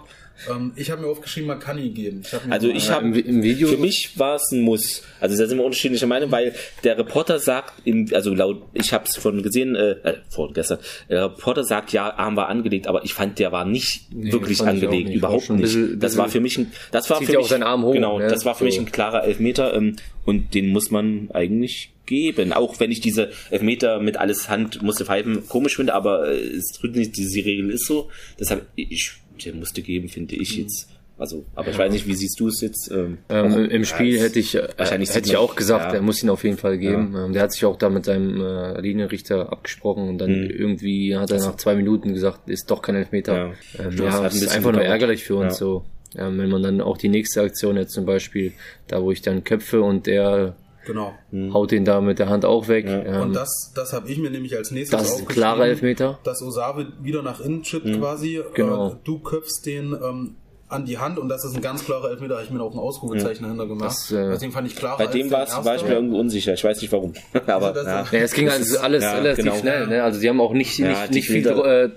Ähm, 0.49 0.73
ich 0.75 0.91
habe 0.91 1.01
mir 1.01 1.07
aufgeschrieben, 1.07 1.47
man 1.47 1.59
kann 1.59 1.77
ihn 1.77 1.93
geben. 1.93 2.21
Ich 2.23 2.51
also 2.51 2.67
ich 2.67 2.89
habe 2.89 3.19
im 3.19 3.43
Video. 3.43 3.67
Für 3.67 3.77
mich 3.77 4.11
war 4.17 4.35
es 4.35 4.51
ein 4.51 4.61
Muss. 4.61 5.03
Also 5.19 5.37
da 5.37 5.47
sind 5.47 5.57
wir 5.57 5.65
unterschiedliche 5.65 6.07
Meinungen, 6.07 6.31
weil 6.31 6.53
der 6.83 6.97
Reporter 6.97 7.39
sagt, 7.39 7.85
im, 7.85 8.09
also 8.13 8.33
laut, 8.33 8.63
ich 8.73 8.93
habe 8.93 9.05
es 9.05 9.15
von 9.15 9.41
gesehen, 9.43 9.75
äh, 9.75 9.91
äh, 9.91 10.17
vorgestern, 10.29 10.79
der 11.09 11.25
Reporter 11.25 11.63
sagt, 11.63 11.93
ja, 11.93 12.13
Arm 12.15 12.35
war 12.35 12.49
angelegt, 12.49 12.87
aber 12.87 13.03
ich 13.03 13.13
fand, 13.13 13.39
der 13.39 13.51
war 13.51 13.65
nicht 13.65 14.13
nee, 14.13 14.31
wirklich 14.31 14.61
angelegt, 14.61 15.09
nicht. 15.09 15.17
überhaupt 15.17 15.49
nicht. 15.49 15.61
Bisschen, 15.61 15.99
das 15.99 16.17
war 16.17 16.29
für 16.29 16.39
mich 16.39 16.57
ein, 16.57 16.71
das 16.91 17.09
war 17.09 17.21
für 17.21 17.25
mich, 17.25 17.37
auch 17.37 17.47
seinen 17.47 17.63
Arm 17.63 17.83
hoch, 17.83 17.93
genau, 17.93 18.19
ne? 18.19 18.27
das 18.27 18.45
war 18.45 18.55
für 18.55 18.59
so. 18.59 18.65
mich 18.65 18.77
ein 18.77 18.91
klarer 18.91 19.23
Elfmeter 19.23 19.73
ähm, 19.73 19.95
und 20.25 20.53
den 20.53 20.69
muss 20.69 20.91
man 20.91 21.29
eigentlich 21.33 21.91
geben. 22.05 22.53
Auch 22.53 22.79
wenn 22.79 22.91
ich 22.91 23.01
diese 23.01 23.31
Elfmeter 23.49 23.99
mit 23.99 24.17
alles 24.17 24.49
Hand 24.49 24.81
musste 24.81 25.05
pfeifen 25.05 25.47
komisch 25.47 25.75
finde, 25.75 25.93
aber 25.93 26.29
äh, 26.29 26.37
es 26.37 26.73
drückt 26.73 26.95
nicht, 26.95 27.17
diese 27.17 27.43
Regel 27.45 27.71
ist 27.71 27.85
so. 27.85 28.09
Deshalb, 28.39 28.67
ich, 28.75 29.13
musste 29.53 29.81
geben, 29.81 30.09
finde 30.09 30.35
ich 30.35 30.57
jetzt. 30.57 30.89
Also, 31.17 31.45
aber 31.55 31.69
ich 31.69 31.77
weiß 31.77 31.93
nicht, 31.93 32.07
wie 32.07 32.13
siehst 32.13 32.39
du 32.41 32.49
es 32.49 32.59
jetzt? 32.59 32.91
Ähm, 32.91 33.19
ähm, 33.29 33.69
Im 33.69 33.85
Spiel 33.85 34.19
hätte 34.19 34.37
ich, 34.37 34.55
äh, 34.55 34.67
hätte 34.77 35.29
ich 35.29 35.37
auch 35.37 35.55
gesagt, 35.55 35.93
ja. 35.93 35.99
er 35.99 36.01
muss 36.01 36.21
ihn 36.21 36.29
auf 36.29 36.43
jeden 36.43 36.57
Fall 36.57 36.77
geben. 36.77 37.13
Ja. 37.13 37.25
Ähm, 37.25 37.33
der 37.33 37.43
hat 37.43 37.53
sich 37.53 37.63
auch 37.63 37.77
da 37.77 37.89
mit 37.89 38.03
seinem 38.03 38.41
äh, 38.41 38.81
Linienrichter 38.81 39.49
abgesprochen 39.51 40.09
und 40.09 40.17
dann 40.17 40.31
mhm. 40.31 40.49
irgendwie 40.49 41.15
hat 41.15 41.31
er 41.31 41.39
nach 41.39 41.55
zwei 41.55 41.75
Minuten 41.75 42.13
gesagt, 42.13 42.49
ist 42.49 42.69
doch 42.69 42.81
kein 42.81 42.95
Elfmeter. 42.95 43.53
Ja, 43.77 43.85
ähm, 43.85 43.97
ja 43.97 44.23
das 44.23 44.35
ist 44.35 44.53
einfach 44.53 44.73
nur 44.73 44.83
ärgerlich 44.83 45.23
für 45.23 45.37
uns 45.37 45.57
so. 45.57 45.85
Ja, 46.13 46.25
wenn 46.37 46.49
man 46.49 46.63
dann 46.63 46.81
auch 46.81 46.97
die 46.97 47.09
nächste 47.09 47.41
Aktion 47.41 47.77
jetzt 47.77 47.93
zum 47.93 48.05
Beispiel, 48.05 48.53
da 48.87 49.01
wo 49.01 49.11
ich 49.11 49.21
dann 49.21 49.43
köpfe 49.43 49.81
und 49.81 50.07
der 50.07 50.55
Genau. 50.85 51.13
Mhm. 51.31 51.53
Haut 51.53 51.71
ihn 51.71 51.85
da 51.85 52.01
mit 52.01 52.19
der 52.19 52.29
Hand 52.29 52.45
auch 52.45 52.67
weg. 52.67 52.85
Ja. 52.85 53.03
Ähm, 53.03 53.21
und 53.21 53.33
das, 53.33 53.71
das 53.75 53.93
habe 53.93 54.09
ich 54.09 54.17
mir 54.17 54.29
nämlich 54.29 54.55
als 54.55 54.71
nächstes 54.71 54.99
Das 54.99 55.09
ist 55.09 55.19
ein 55.21 55.27
klarer 55.27 55.65
Elfmeter. 55.65 56.19
Dass 56.23 56.41
Osave 56.41 56.93
wieder 57.01 57.21
nach 57.21 57.39
innen 57.39 57.63
chippt 57.63 57.85
mhm. 57.85 57.99
quasi. 57.99 58.41
Genau. 58.53 58.91
Äh, 58.91 58.95
du 59.03 59.19
köpfst 59.19 59.65
den 59.65 59.93
ähm, 59.93 60.35
an 60.67 60.85
die 60.85 60.97
Hand 60.97 61.19
und 61.19 61.29
das 61.29 61.45
ist 61.45 61.55
ein 61.55 61.61
ganz 61.61 61.85
klarer 61.85 62.09
Elfmeter, 62.09 62.35
habe 62.35 62.43
ich 62.43 62.49
mir 62.49 62.61
auch 62.61 62.73
ein 62.73 62.79
Ausrufezeichen 62.79 63.43
ja. 63.43 63.49
dahinter 63.49 63.67
gemacht. 63.67 63.91
Das, 63.91 64.11
äh, 64.11 64.29
Deswegen 64.31 64.51
fand 64.51 64.67
ich 64.67 64.75
klarer 64.75 64.97
Bei 64.97 65.07
dem 65.07 65.29
war 65.29 65.75
ich 65.75 65.83
mir 65.83 65.93
irgendwie 65.93 66.17
unsicher, 66.17 66.53
ich 66.53 66.63
weiß 66.63 66.81
nicht 66.81 66.91
warum. 66.91 67.13
Aber 67.47 67.67
also 67.67 67.87
ja. 67.87 68.05
ja. 68.11 68.19
es 68.19 68.33
ging 68.33 68.49
also 68.49 68.79
alles 68.79 69.03
ja, 69.03 69.13
relativ 69.13 69.43
genau. 69.45 69.57
schnell. 69.57 69.87
Ne? 69.87 70.03
Also 70.03 70.19
die 70.19 70.27
haben 70.27 70.41
auch 70.41 70.53
nicht, 70.53 70.79
nicht, 70.79 71.11
nicht 71.11 71.27
viel 71.27 71.45
äh, 71.45 71.89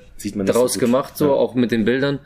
daraus 0.44 0.74
so 0.74 0.80
gemacht, 0.80 1.16
so 1.16 1.32
auch 1.32 1.54
mit 1.54 1.70
den 1.70 1.84
Bildern. 1.84 2.20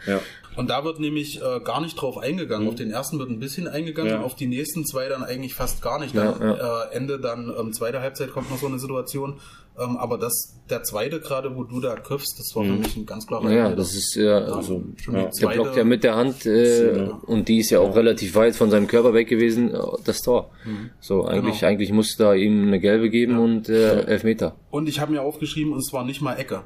Und 0.56 0.70
da 0.70 0.84
wird 0.84 1.00
nämlich 1.00 1.40
äh, 1.40 1.60
gar 1.60 1.80
nicht 1.80 1.94
drauf 1.94 2.18
eingegangen. 2.18 2.64
Mhm. 2.64 2.70
Auf 2.70 2.74
den 2.76 2.90
ersten 2.90 3.18
wird 3.18 3.30
ein 3.30 3.38
bisschen 3.38 3.68
eingegangen, 3.68 4.12
ja. 4.12 4.22
auf 4.22 4.34
die 4.34 4.46
nächsten 4.46 4.84
zwei 4.84 5.08
dann 5.08 5.22
eigentlich 5.22 5.54
fast 5.54 5.82
gar 5.82 5.98
nicht. 5.98 6.14
Dann, 6.14 6.40
ja, 6.40 6.56
ja. 6.56 6.84
Äh, 6.84 6.94
Ende 6.96 7.18
dann 7.18 7.52
ähm, 7.58 7.72
zweite 7.72 8.00
Halbzeit 8.00 8.32
kommt 8.32 8.50
noch 8.50 8.58
so 8.58 8.66
eine 8.66 8.78
Situation. 8.78 9.40
Ähm, 9.78 9.96
aber 9.96 10.18
das, 10.18 10.60
der 10.68 10.82
zweite 10.82 11.20
gerade, 11.20 11.56
wo 11.56 11.64
du 11.64 11.80
da 11.80 11.96
köpfst, 11.96 12.38
das 12.38 12.54
war 12.54 12.62
mhm. 12.62 12.68
für 12.68 12.82
mich 12.82 12.96
ein 12.96 13.06
ganz 13.06 13.26
klarer 13.26 13.50
Ja, 13.50 13.74
das 13.74 13.94
ist 13.94 14.14
ja, 14.16 14.38
also, 14.38 14.84
der 15.08 15.48
blockt 15.48 15.76
ja 15.76 15.84
mit 15.84 16.04
der 16.04 16.14
Hand 16.14 16.44
äh, 16.44 17.08
und 17.26 17.48
die 17.48 17.58
ist 17.58 17.70
ja 17.70 17.80
auch 17.80 17.96
relativ 17.96 18.34
weit 18.34 18.54
von 18.54 18.70
seinem 18.70 18.86
Körper 18.86 19.14
weg 19.14 19.28
gewesen, 19.28 19.74
äh, 19.74 19.78
das 20.04 20.20
Tor. 20.20 20.50
Mhm. 20.66 20.90
So, 21.00 21.24
eigentlich, 21.24 21.60
genau. 21.60 21.70
eigentlich 21.70 21.90
musste 21.90 22.22
da 22.22 22.34
ihm 22.34 22.66
eine 22.66 22.80
gelbe 22.80 23.08
geben 23.08 23.38
und 23.38 23.70
äh, 23.70 24.02
elf 24.02 24.24
Meter. 24.24 24.56
Und 24.70 24.90
ich 24.90 25.00
habe 25.00 25.12
mir 25.12 25.22
aufgeschrieben, 25.22 25.72
und 25.72 25.78
es 25.78 25.90
war 25.92 26.04
nicht 26.04 26.20
mal 26.20 26.34
Ecke. 26.34 26.64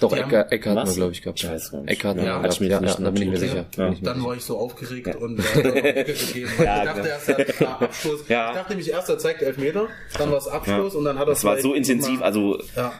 Doch, 0.00 0.12
Ecker, 0.12 0.50
Ecker 0.52 0.70
hat 0.74 0.86
man, 0.86 0.94
glaube 0.94 1.12
ich, 1.12 1.22
gehabt. 1.22 1.42
Ich 1.42 1.48
weiß 1.48 1.72
gar 1.72 1.80
nicht. 1.80 1.92
Ecker 1.92 2.08
hat 2.10 2.16
man 2.16 2.26
ja, 2.26 2.38
gehabt. 2.38 2.60
Ja, 2.60 2.80
ja, 2.80 2.94
da 2.94 3.10
bin 3.10 3.22
ich 3.22 3.28
mir 3.28 3.36
sicher. 3.38 3.66
Ja. 3.76 3.94
Dann 4.02 4.24
war 4.24 4.34
ich 4.34 4.42
so 4.42 4.58
aufgeregt 4.58 5.14
und 5.16 5.38
äh, 5.38 6.04
gegeben. 6.04 6.50
ja, 6.58 6.78
ich 6.78 6.84
dachte 6.84 7.08
erst, 7.08 7.28
er 7.28 7.38
hat 7.68 7.82
Abschluss. 7.82 8.28
Ja. 8.28 8.50
Ich 8.50 8.56
dachte 8.56 8.70
nämlich 8.70 8.90
erst, 8.90 9.08
er 9.08 9.18
zeigt 9.18 9.42
Elfmeter, 9.42 9.88
dann 10.18 10.30
war 10.30 10.38
es 10.38 10.48
Abschluss 10.48 10.94
und 10.94 11.04
dann 11.04 11.18
hat 11.18 11.28
er 11.28 11.32
es 11.32 11.44
war 11.44 11.58
so 11.60 11.74
intensiv, 11.74 12.22
also... 12.22 12.60
Ja. 12.74 12.92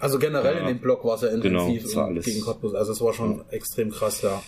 Also 0.00 0.20
generell 0.20 0.58
in 0.58 0.66
dem 0.66 0.78
Block 0.78 1.04
war 1.04 1.16
es 1.16 1.22
ja 1.22 1.36
genau, 1.36 1.66
intensiv 1.66 1.90
genau, 1.90 1.96
war 1.96 2.06
alles. 2.06 2.24
gegen 2.24 2.40
Cottbus. 2.40 2.72
Also 2.74 2.92
es 2.92 3.00
war 3.00 3.12
schon 3.12 3.42
extrem 3.50 3.90
krass, 3.90 4.22
ja. 4.22 4.40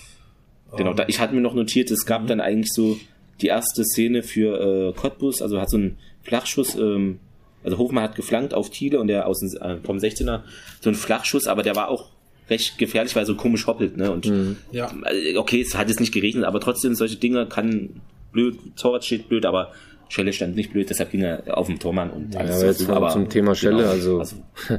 Genau, 0.77 0.95
da, 0.95 1.07
ich 1.09 1.19
hatte 1.19 1.35
mir 1.35 1.41
noch 1.41 1.55
notiert, 1.55 1.91
es 1.91 2.07
gab 2.07 2.23
mhm. 2.23 2.27
dann 2.29 2.41
eigentlich 2.41 2.73
so 2.73 2.97
die 3.41 3.49
erste 3.49 3.85
Szene 3.85 4.23
für 4.23 4.91
äh, 4.91 4.93
Cottbus, 4.93 5.43
also 5.43 5.61
hat 5.61 5.71
so 5.71 5.77
einen 5.77 5.99
Flachschuss 6.23 6.77
ähm, 6.77 7.19
also 7.63 7.79
Hofmann 7.79 8.05
hat 8.05 8.15
geflankt 8.15 8.55
auf 8.55 8.71
Thiele 8.71 9.01
und 9.01 9.09
der 9.09 9.27
aus 9.27 9.41
dem, 9.41 9.49
äh, 9.61 9.77
vom 9.85 9.99
16er 9.99 10.41
so 10.81 10.91
ein 10.91 10.95
Flachschuss, 10.95 11.47
aber 11.47 11.63
der 11.63 11.77
war 11.77 11.89
auch 11.89 12.11
recht 12.49 12.79
gefährlich, 12.79 13.15
weil 13.15 13.23
er 13.23 13.27
so 13.27 13.37
komisch 13.37 13.67
hoppelt, 13.67 13.97
ne? 13.97 14.11
Und 14.11 14.27
mhm. 14.27 14.57
ja. 14.73 14.91
Äh, 15.05 15.37
okay, 15.37 15.61
es 15.61 15.77
hat 15.77 15.89
jetzt 15.89 16.01
nicht 16.01 16.13
geregnet, 16.13 16.45
aber 16.45 16.61
trotzdem 16.61 16.95
solche 16.95 17.17
Dinge 17.17 17.47
kann 17.47 18.01
blöd, 18.33 18.59
Torwart 18.77 19.05
steht 19.05 19.29
blöd, 19.29 19.47
aber 19.47 19.73
Schelle 20.09 20.33
stand 20.33 20.57
nicht 20.57 20.73
blöd, 20.73 20.91
deshalb 20.91 21.13
ging 21.13 21.23
er 21.23 21.57
auf 21.57 21.69
den 21.69 21.79
Tormann 21.79 22.11
und 22.11 22.37
alles 22.37 22.61
ja, 22.61 22.67
jetzt 22.69 22.81
so, 22.81 22.93
aber 22.93 23.11
zum 23.11 23.29
Thema 23.29 23.55
Schelle, 23.55 23.79
genau, 23.79 23.91
also, 23.91 24.19
also 24.19 24.37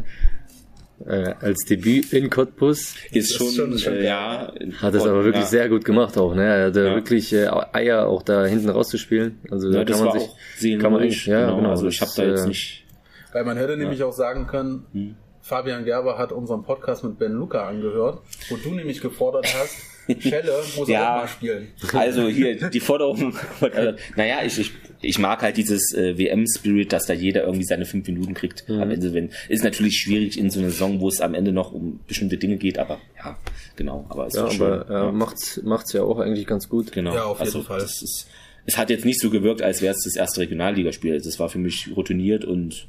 äh, 1.07 1.33
als 1.41 1.65
Debüt 1.65 2.13
in 2.13 2.29
Cottbus 2.29 2.95
ist 3.11 3.33
schon, 3.33 3.51
schon, 3.51 3.77
schon 3.77 3.93
äh, 3.93 4.05
ja 4.05 4.53
hat 4.81 4.93
es 4.93 5.03
aber 5.03 5.23
wirklich 5.23 5.43
ja. 5.43 5.49
sehr 5.49 5.69
gut 5.69 5.85
gemacht 5.85 6.17
auch 6.17 6.33
ne 6.33 6.43
er 6.43 6.67
hatte 6.67 6.85
ja. 6.85 6.95
wirklich 6.95 7.33
äh, 7.33 7.49
Eier 7.73 8.07
auch 8.07 8.23
da 8.23 8.45
hinten 8.45 8.69
rauszuspielen 8.69 9.39
also 9.49 9.69
ja, 9.69 9.83
da 9.83 9.93
kann 9.93 10.05
man 10.05 10.19
sich 10.19 10.29
sehen 10.57 10.79
kann 10.79 10.91
man 10.91 11.01
eigentlich 11.01 11.25
ja 11.25 11.45
genau, 11.45 11.57
genau 11.57 11.69
also 11.69 11.87
ich 11.87 12.01
habe 12.01 12.11
da 12.15 12.23
jetzt 12.23 12.45
äh, 12.45 12.47
nicht 12.47 12.85
weil 13.33 13.45
man 13.45 13.57
hätte 13.57 13.77
nämlich 13.77 14.03
auch 14.03 14.13
sagen 14.13 14.47
können 14.47 14.85
hm. 14.93 15.15
Fabian 15.41 15.85
Gerber 15.85 16.17
hat 16.17 16.31
unseren 16.31 16.63
Podcast 16.63 17.03
mit 17.03 17.17
Ben 17.17 17.33
Luca 17.33 17.67
angehört 17.67 18.21
wo 18.49 18.57
du 18.57 18.71
nämlich 18.71 19.01
gefordert 19.01 19.47
hast 19.53 19.90
Schelle 20.19 20.51
muss 20.75 20.87
ja, 20.87 21.15
auch 21.15 21.21
mal 21.21 21.27
spielen. 21.27 21.67
Also 21.93 22.27
hier 22.27 22.69
die 22.69 22.79
Forderung. 22.79 23.35
Naja, 24.15 24.39
ich, 24.45 24.59
ich, 24.59 24.71
ich 25.01 25.19
mag 25.19 25.41
halt 25.41 25.57
dieses 25.57 25.93
äh, 25.93 26.17
WM-Spirit, 26.17 26.91
dass 26.91 27.05
da 27.05 27.13
jeder 27.13 27.43
irgendwie 27.43 27.63
seine 27.63 27.85
fünf 27.85 28.07
Minuten 28.07 28.33
kriegt. 28.33 28.67
Mhm. 28.67 28.81
Am 28.81 28.91
Ende, 28.91 29.13
wenn 29.13 29.29
ist 29.47 29.63
natürlich 29.63 29.97
schwierig 29.97 30.37
in 30.37 30.49
so 30.49 30.59
einer 30.59 30.69
Saison, 30.69 30.99
wo 30.99 31.07
es 31.07 31.21
am 31.21 31.33
Ende 31.33 31.51
noch 31.51 31.71
um 31.71 31.99
bestimmte 32.07 32.37
Dinge 32.37 32.57
geht, 32.57 32.77
aber 32.79 32.99
ja, 33.17 33.37
genau. 33.75 34.05
Aber 34.09 34.27
es 34.27 34.33
ja, 34.33 34.45
aber 34.45 34.85
er 34.89 35.03
ja. 35.05 35.11
macht's 35.11 35.61
macht's 35.63 35.93
ja 35.93 36.03
auch 36.03 36.19
eigentlich 36.19 36.47
ganz 36.47 36.69
gut. 36.69 36.91
Genau. 36.91 37.13
Ja, 37.13 37.25
auf 37.25 37.39
jeden 37.39 37.47
also, 37.47 37.63
Fall. 37.63 37.79
Das 37.79 38.01
ist, 38.01 38.27
es 38.65 38.77
hat 38.77 38.89
jetzt 38.89 39.05
nicht 39.05 39.19
so 39.19 39.29
gewirkt, 39.29 39.61
als 39.61 39.81
wäre 39.81 39.93
es 39.93 40.03
das 40.03 40.15
erste 40.15 40.41
Regionalligaspiel. 40.41 41.19
Das 41.19 41.39
war 41.39 41.49
für 41.49 41.59
mich 41.59 41.89
routiniert 41.95 42.45
und 42.45 42.87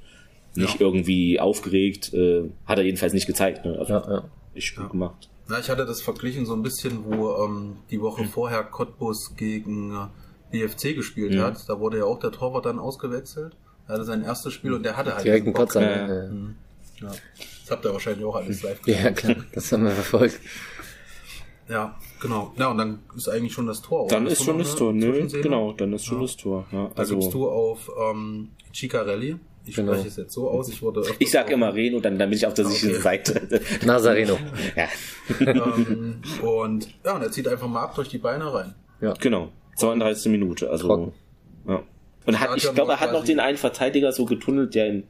nicht 0.54 0.74
ja. 0.74 0.80
irgendwie 0.80 1.40
aufgeregt. 1.40 2.12
Äh, 2.12 2.42
hat 2.66 2.78
er 2.78 2.84
jedenfalls 2.84 3.12
nicht 3.12 3.26
gezeigt. 3.26 3.64
Ne? 3.64 3.78
Also, 3.78 3.92
ja, 3.92 4.04
ja. 4.08 4.24
Ist 4.54 4.74
gut 4.74 4.84
ja. 4.84 4.90
gemacht. 4.90 5.28
Na, 5.52 5.58
ich 5.58 5.68
hatte 5.68 5.84
das 5.84 6.00
verglichen 6.00 6.46
so 6.46 6.54
ein 6.54 6.62
bisschen, 6.62 7.04
wo 7.04 7.44
ähm, 7.44 7.76
die 7.90 8.00
Woche 8.00 8.22
hm. 8.22 8.30
vorher 8.30 8.64
Cottbus 8.64 9.36
gegen 9.36 9.94
äh, 9.94 10.06
BFC 10.50 10.94
gespielt 10.94 11.34
hm. 11.34 11.42
hat. 11.42 11.68
Da 11.68 11.78
wurde 11.78 11.98
ja 11.98 12.04
auch 12.04 12.18
der 12.18 12.32
Torwart 12.32 12.64
dann 12.64 12.78
ausgewechselt. 12.78 13.54
Er 13.86 13.96
hatte 13.96 14.04
sein 14.04 14.24
erstes 14.24 14.54
Spiel 14.54 14.72
und 14.72 14.82
der 14.82 14.96
hatte 14.96 15.14
halt 15.14 15.26
direkt 15.26 15.44
einen 15.44 15.54
Patzer. 15.54 15.82
Ja. 15.82 16.30
Mhm. 16.30 16.54
ja. 17.02 17.08
Das 17.08 17.70
habt 17.70 17.84
ihr 17.84 17.92
wahrscheinlich 17.92 18.24
auch 18.24 18.34
alles 18.34 18.62
live 18.62 18.80
gesehen. 18.80 19.04
Ja, 19.04 19.10
klar, 19.10 19.36
das 19.52 19.70
haben 19.70 19.84
wir 19.84 19.90
verfolgt. 19.90 20.40
Ja, 21.68 21.98
genau. 22.18 22.54
Ja, 22.56 22.68
und 22.68 22.78
dann 22.78 23.00
ist 23.14 23.28
eigentlich 23.28 23.52
schon 23.52 23.66
das 23.66 23.82
Tor. 23.82 24.08
Dann 24.08 24.26
ist 24.28 24.42
schon 24.42 24.56
das 24.56 24.74
Tor, 24.74 24.94
ne? 24.94 25.26
Genau, 25.26 25.74
dann 25.74 25.92
ist 25.92 26.06
schon 26.06 26.16
ja. 26.16 26.22
das 26.22 26.36
Tor. 26.38 26.66
Ja, 26.72 26.90
also 26.94 27.14
da 27.14 27.20
gibst 27.20 27.34
du 27.34 27.50
auf 27.50 27.90
ähm, 28.10 28.52
Chicarelli. 28.72 29.36
Ich 29.64 29.76
genau. 29.76 29.92
spreche 29.92 30.08
es 30.08 30.16
jetzt 30.16 30.32
so 30.32 30.50
aus. 30.50 30.68
Ich, 30.68 30.82
wurde 30.82 31.04
ich 31.18 31.30
sag 31.30 31.50
immer 31.50 31.72
Reno, 31.74 32.00
dann, 32.00 32.18
dann 32.18 32.30
bin 32.30 32.36
ich 32.36 32.46
auf 32.46 32.54
der 32.54 32.64
sicheren 32.64 32.94
okay. 32.94 33.02
Seite. 33.02 33.60
Nazareno. 33.86 34.38
ja. 34.76 34.88
ähm, 35.40 36.20
und 36.42 36.88
ja, 37.04 37.14
und 37.14 37.22
er 37.22 37.30
zieht 37.30 37.46
einfach 37.46 37.68
mal 37.68 37.82
ab 37.82 37.94
durch 37.94 38.08
die 38.08 38.18
Beine 38.18 38.52
rein. 38.52 38.74
Ja. 39.00 39.14
Genau. 39.20 39.50
32. 39.76 40.32
Minute. 40.32 40.68
Also, 40.70 40.88
Trocken. 40.88 41.12
ja. 41.68 41.82
Und 42.24 42.40
hat, 42.40 42.56
ich 42.56 42.72
glaube, 42.74 42.92
er 42.92 43.00
hat 43.00 43.12
noch 43.12 43.24
den 43.24 43.40
einen 43.40 43.56
Verteidiger 43.56 44.12
so 44.12 44.26
getunnelt, 44.26 44.74
der 44.74 44.88
ihn 44.88 45.04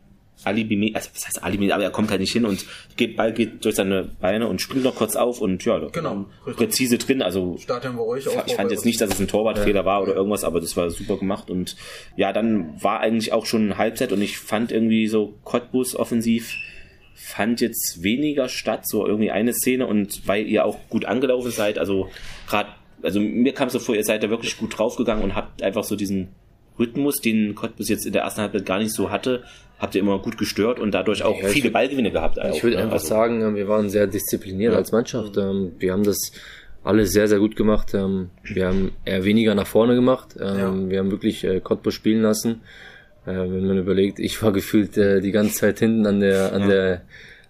Alibi, 0.44 0.92
also 0.94 1.10
was 1.14 1.26
heißt 1.26 1.42
Alibi, 1.42 1.72
aber 1.72 1.84
er 1.84 1.90
kommt 1.90 2.10
halt 2.10 2.20
nicht 2.20 2.32
hin 2.32 2.44
und 2.44 2.64
geht, 2.96 3.16
Ball 3.16 3.32
geht 3.32 3.64
durch 3.64 3.76
seine 3.76 4.08
Beine 4.20 4.48
und 4.48 4.60
spielt 4.60 4.84
noch 4.84 4.94
kurz 4.94 5.16
auf 5.16 5.40
und 5.40 5.64
ja, 5.64 5.78
genau, 5.90 6.26
präzise 6.44 6.98
drin. 6.98 7.22
Also 7.22 7.56
Stadion 7.58 7.98
euch 7.98 8.28
auch 8.28 8.46
ich 8.46 8.54
fand 8.54 8.70
jetzt 8.70 8.84
nicht, 8.84 9.00
dass 9.00 9.10
es 9.10 9.20
ein 9.20 9.28
Torwartfehler 9.28 9.80
ja. 9.80 9.84
war 9.86 10.02
oder 10.02 10.14
irgendwas, 10.14 10.44
aber 10.44 10.60
das 10.60 10.76
war 10.76 10.90
super 10.90 11.16
gemacht 11.16 11.50
und 11.50 11.76
ja, 12.16 12.32
dann 12.32 12.82
war 12.82 13.00
eigentlich 13.00 13.32
auch 13.32 13.46
schon 13.46 13.78
Halbzeit 13.78 14.12
und 14.12 14.22
ich 14.22 14.38
fand 14.38 14.72
irgendwie 14.72 15.06
so 15.06 15.34
Cottbus 15.44 15.96
offensiv 15.96 16.56
fand 17.14 17.60
jetzt 17.60 18.02
weniger 18.02 18.48
statt, 18.48 18.86
so 18.86 19.06
irgendwie 19.06 19.30
eine 19.30 19.52
Szene 19.52 19.86
und 19.86 20.26
weil 20.26 20.46
ihr 20.46 20.64
auch 20.64 20.78
gut 20.88 21.04
angelaufen 21.04 21.50
seid, 21.50 21.78
also 21.78 22.10
gerade, 22.48 22.70
also 23.02 23.20
mir 23.20 23.54
kam 23.54 23.68
so 23.70 23.78
vor, 23.78 23.94
ihr 23.94 24.04
seid 24.04 24.22
da 24.22 24.30
wirklich 24.30 24.58
gut 24.58 24.76
draufgegangen 24.76 25.22
und 25.22 25.34
habt 25.34 25.62
einfach 25.62 25.84
so 25.84 25.94
diesen 25.94 26.28
Rhythmus, 26.78 27.20
den 27.20 27.54
Cottbus 27.54 27.88
jetzt 27.88 28.06
in 28.06 28.12
der 28.12 28.22
ersten 28.22 28.40
Halbzeit 28.40 28.66
gar 28.66 28.78
nicht 28.78 28.92
so 28.92 29.10
hatte, 29.10 29.44
habt 29.82 29.96
ihr 29.96 30.00
immer 30.00 30.20
gut 30.20 30.38
gestört 30.38 30.78
und 30.78 30.92
dadurch 30.92 31.24
auch 31.24 31.42
ja, 31.42 31.48
viele 31.48 31.64
würd, 31.64 31.72
Ballgewinne 31.72 32.12
gehabt. 32.12 32.40
Auch, 32.40 32.54
ich 32.54 32.62
würde 32.62 32.76
ne? 32.76 32.84
einfach 32.84 32.94
also, 32.94 33.08
sagen, 33.08 33.56
wir 33.56 33.66
waren 33.66 33.90
sehr 33.90 34.06
diszipliniert 34.06 34.72
ja. 34.72 34.78
als 34.78 34.92
Mannschaft. 34.92 35.36
Ähm, 35.36 35.72
wir 35.80 35.92
haben 35.92 36.04
das 36.04 36.30
alles 36.84 37.10
sehr, 37.10 37.26
sehr 37.26 37.40
gut 37.40 37.56
gemacht. 37.56 37.92
Ähm, 37.92 38.30
wir 38.44 38.68
haben 38.68 38.92
eher 39.04 39.24
weniger 39.24 39.56
nach 39.56 39.66
vorne 39.66 39.96
gemacht. 39.96 40.36
Ähm, 40.40 40.56
ja. 40.84 40.90
Wir 40.90 40.98
haben 41.00 41.10
wirklich 41.10 41.42
äh, 41.42 41.58
Cottbus 41.58 41.94
spielen 41.94 42.22
lassen. 42.22 42.62
Äh, 43.26 43.32
wenn 43.32 43.66
man 43.66 43.76
überlegt, 43.76 44.20
ich 44.20 44.40
war 44.40 44.52
gefühlt 44.52 44.96
äh, 44.96 45.20
die 45.20 45.32
ganze 45.32 45.56
Zeit 45.56 45.80
hinten 45.80 46.06
an 46.06 46.20
der, 46.20 46.52
an 46.52 46.68
der 46.68 47.02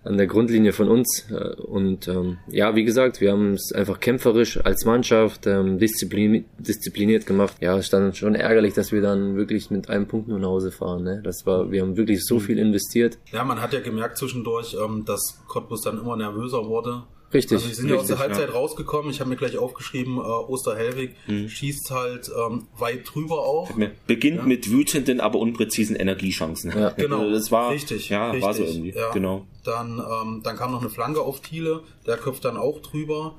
an 0.05 0.16
der 0.16 0.26
Grundlinie 0.26 0.72
von 0.72 0.88
uns. 0.88 1.26
Äh, 1.30 1.61
und 1.61 2.09
ähm, 2.09 2.38
ja, 2.48 2.74
wie 2.74 2.84
gesagt, 2.84 3.20
wir 3.20 3.32
haben 3.32 3.55
es 3.55 3.72
einfach 3.72 4.00
kämpferisch 4.00 4.59
als 4.64 4.84
Mannschaft 4.84 5.46
ähm, 5.46 5.78
disziplin 5.78 6.44
diszipliniert 6.59 7.26
gemacht. 7.26 7.57
Ja, 7.61 7.76
es 7.76 7.86
stand 7.86 8.16
schon 8.16 8.34
ärgerlich, 8.34 8.74
dass 8.74 8.92
wir 8.92 9.03
dann 9.03 9.36
wirklich 9.36 9.70
mit 9.70 9.88
einem 9.88 10.07
Punkt 10.07 10.28
nur 10.28 10.38
nach 10.38 10.48
Hause 10.48 10.72
fahren. 10.72 11.05
Ne? 11.05 11.20
Das 11.22 11.46
war, 11.46 11.70
wir 11.70 11.82
haben 11.82 11.96
wirklich 11.96 12.24
so 12.24 12.38
viel 12.38 12.59
investiert. 12.59 13.18
Ja, 13.32 13.44
man 13.44 13.61
hat 13.61 13.72
ja 13.72 13.80
gemerkt 13.80 14.18
zwischendurch, 14.18 14.76
ähm, 14.82 15.05
dass 15.05 15.40
Cottbus 15.48 15.82
dann 15.82 15.98
immer 15.98 16.16
nervöser 16.16 16.66
wurde. 16.66 17.05
Richtig. 17.33 17.57
Also 17.57 17.68
wir 17.68 17.74
sind 17.74 17.85
richtig, 17.85 17.97
ja 17.97 18.01
aus 18.01 18.07
der 18.07 18.18
Halbzeit 18.18 18.49
ja. 18.49 18.55
rausgekommen. 18.55 19.11
Ich 19.11 19.20
habe 19.20 19.30
mir 19.30 19.37
gleich 19.37 19.57
aufgeschrieben, 19.57 20.18
äh, 20.18 20.20
Osterhelwig 20.20 21.14
mhm. 21.26 21.49
schießt 21.49 21.91
halt 21.91 22.30
ähm, 22.37 22.68
weit 22.76 23.09
drüber 23.12 23.39
auch. 23.41 23.70
Beginnt 24.07 24.39
ja. 24.39 24.43
mit 24.45 24.70
wütenden, 24.70 25.20
aber 25.20 25.39
unpräzisen 25.39 25.97
Energiechancen. 25.97 26.72
Ja. 26.72 26.93
Genau. 27.03 27.28
Das 27.30 27.51
war 27.51 27.70
richtig. 27.70 28.11
Ja, 28.11 28.30
richtig. 28.30 28.43
war 28.45 28.55
so 28.55 28.62
irgendwie. 28.62 28.91
Ja. 28.91 29.11
Genau. 29.12 29.47
Dann, 29.64 29.99
ähm, 29.99 30.41
dann 30.45 30.57
kam 30.57 30.70
noch 30.70 30.80
eine 30.80 30.91
Flanke 30.91 31.20
auf 31.20 31.41
Thiele, 31.41 31.83
der 32.07 32.16
köpft 32.16 32.45
dann 32.45 32.57
auch 32.57 32.80
drüber. 32.80 33.35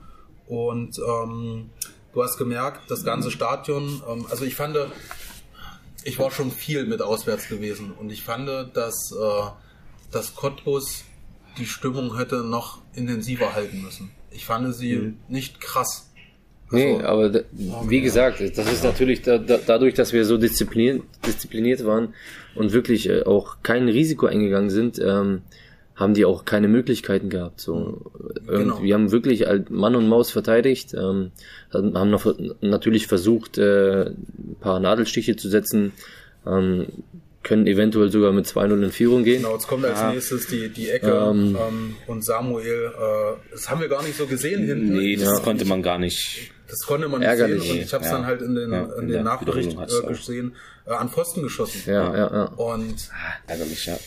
Und 0.47 0.97
ähm, 0.99 1.69
du 2.13 2.23
hast 2.23 2.37
gemerkt, 2.37 2.89
das 2.89 3.05
ganze 3.05 3.31
Stadion, 3.31 4.01
ähm, 4.09 4.25
also 4.29 4.43
ich 4.43 4.55
fand, 4.55 4.77
ich 6.03 6.19
war 6.19 6.31
schon 6.31 6.51
viel 6.51 6.85
mit 6.85 7.01
auswärts 7.01 7.47
gewesen 7.47 7.93
und 7.97 8.11
ich 8.11 8.23
fand, 8.23 8.49
dass, 8.75 9.11
äh, 9.11 10.11
dass 10.11 10.35
Cottbus 10.35 11.05
die 11.57 11.65
Stimmung 11.65 12.17
hätte 12.17 12.43
noch 12.43 12.81
intensiver 12.93 13.53
halten 13.53 13.81
müssen. 13.81 14.11
Ich 14.31 14.45
fand 14.45 14.73
sie 14.75 14.95
mhm. 14.95 15.17
nicht 15.27 15.61
krass. 15.61 16.09
Also, 16.71 16.85
nee, 16.85 17.03
aber 17.03 17.43
wie 17.87 18.01
gesagt, 18.01 18.39
das 18.39 18.71
ist 18.71 18.83
natürlich 18.83 19.21
da, 19.21 19.37
da, 19.37 19.59
dadurch, 19.63 19.93
dass 19.93 20.11
wir 20.11 20.25
so 20.25 20.37
diszipliniert, 20.37 21.03
diszipliniert 21.25 21.85
waren 21.85 22.15
und 22.55 22.73
wirklich 22.73 23.09
äh, 23.09 23.23
auch 23.23 23.57
kein 23.61 23.87
Risiko 23.87 24.25
eingegangen 24.25 24.71
sind, 24.71 24.99
ähm, 24.99 25.43
haben 25.95 26.15
die 26.15 26.25
auch 26.25 26.45
keine 26.45 26.67
Möglichkeiten 26.67 27.29
gehabt. 27.29 27.61
So, 27.61 28.11
genau. 28.47 28.81
Wir 28.81 28.95
haben 28.95 29.11
wirklich 29.11 29.45
Mann 29.69 29.95
und 29.95 30.07
Maus 30.07 30.31
verteidigt, 30.31 30.95
ähm, 30.95 31.31
haben 31.71 32.09
noch 32.09 32.33
natürlich 32.61 33.05
versucht, 33.05 33.59
äh, 33.59 34.07
ein 34.07 34.55
paar 34.59 34.79
Nadelstiche 34.79 35.35
zu 35.35 35.49
setzen. 35.49 35.91
Ähm, 36.47 36.87
können 37.43 37.67
eventuell 37.67 38.09
sogar 38.09 38.31
mit 38.31 38.47
2-0 38.47 38.83
in 38.83 38.91
Führung 38.91 39.23
gehen. 39.23 39.43
Genau, 39.43 39.53
jetzt 39.53 39.67
kommt 39.67 39.85
als 39.85 39.99
ja. 39.99 40.11
nächstes 40.11 40.47
die, 40.47 40.69
die 40.69 40.89
Ecke 40.89 41.11
ähm, 41.11 41.57
ähm, 41.59 41.95
und 42.07 42.23
Samuel, 42.25 42.91
äh, 42.95 43.51
das 43.51 43.69
haben 43.69 43.81
wir 43.81 43.89
gar 43.89 44.01
nicht 44.01 44.17
so 44.17 44.25
gesehen 44.25 44.65
hinten. 44.65 44.93
Nee, 44.93 45.17
das 45.17 45.39
ja. 45.39 45.39
konnte 45.39 45.65
man 45.65 45.83
gar 45.83 45.99
nicht. 45.99 46.51
Das 46.67 46.79
konnte 46.87 47.07
man 47.07 47.19
nicht 47.19 47.29
Ärgerlich. 47.29 47.61
sehen 47.61 47.71
und 47.71 47.83
ich 47.83 47.93
habe 47.93 48.03
es 48.03 48.09
ja. 48.09 48.17
dann 48.17 48.25
halt 48.25 48.41
in 48.41 48.55
den, 48.55 48.73
in 48.73 49.07
den 49.09 49.23
Nachbericht 49.23 49.77
äh, 49.77 50.07
gesehen, 50.07 50.55
äh, 50.87 50.91
an 50.91 51.09
Pfosten 51.09 51.43
geschossen. 51.43 51.81
Ja, 51.85 52.15
ja, 52.15 52.33
ja. 52.33 52.43
Und 52.55 53.09
ah, 53.11 53.51
ärgerlich, 53.51 53.85
ja. 53.85 53.97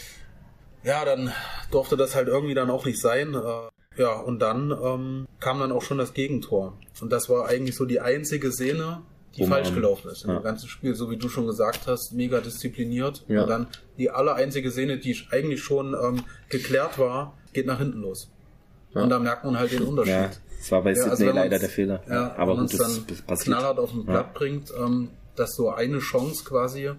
Ja, 0.82 1.04
dann 1.04 1.32
durfte 1.70 1.96
das 1.96 2.14
halt 2.14 2.28
irgendwie 2.28 2.54
dann 2.54 2.70
auch 2.70 2.86
nicht 2.86 3.00
sein. 3.00 3.34
Äh, 3.34 4.02
ja, 4.02 4.12
und 4.12 4.40
dann 4.40 4.70
ähm, 4.70 5.26
kam 5.40 5.58
dann 5.58 5.72
auch 5.72 5.82
schon 5.82 5.98
das 5.98 6.14
Gegentor. 6.14 6.78
Und 7.00 7.10
das 7.10 7.28
war 7.28 7.48
eigentlich 7.48 7.76
so 7.76 7.84
die 7.84 8.00
einzige 8.00 8.50
Szene, 8.52 9.02
die 9.36 9.42
um, 9.42 9.48
falsch 9.48 9.72
gelaufen 9.72 10.10
ist. 10.10 10.24
Ja. 10.24 10.36
Im 10.36 10.42
ganzen 10.42 10.68
Spiel, 10.68 10.94
so 10.94 11.10
wie 11.10 11.16
du 11.16 11.28
schon 11.28 11.46
gesagt 11.46 11.86
hast, 11.86 12.12
mega 12.12 12.40
diszipliniert. 12.40 13.24
Ja. 13.28 13.42
Und 13.42 13.48
dann 13.48 13.66
die 13.98 14.10
aller 14.10 14.34
einzige 14.34 14.70
Szene, 14.70 14.98
die 14.98 15.16
eigentlich 15.30 15.62
schon 15.62 15.94
ähm, 15.94 16.22
geklärt 16.48 16.98
war, 16.98 17.36
geht 17.52 17.66
nach 17.66 17.78
hinten 17.78 18.00
los. 18.00 18.30
Ja. 18.94 19.02
Und 19.02 19.10
da 19.10 19.18
merkt 19.18 19.44
man 19.44 19.58
halt 19.58 19.72
den 19.72 19.82
Unterschied. 19.82 20.14
Ja, 20.14 20.30
das 20.58 20.72
war 20.72 20.82
bei 20.82 20.90
ja, 20.90 20.96
Sydney 20.96 21.10
also 21.10 21.30
leider 21.32 21.58
der 21.58 21.68
Fehler. 21.68 22.02
Ja, 22.08 22.34
aber 22.36 22.52
wenn 22.52 22.60
gut, 22.62 22.74
das, 22.74 22.78
dann 22.80 23.04
das 23.06 23.22
passiert. 23.22 23.56
knallhart 23.56 23.78
auf 23.78 23.90
den 23.90 24.04
Blatt 24.06 24.34
bringt, 24.34 24.72
ähm, 24.78 25.10
dass 25.34 25.54
so 25.54 25.70
eine 25.70 25.98
Chance 25.98 26.44
quasi 26.44 26.90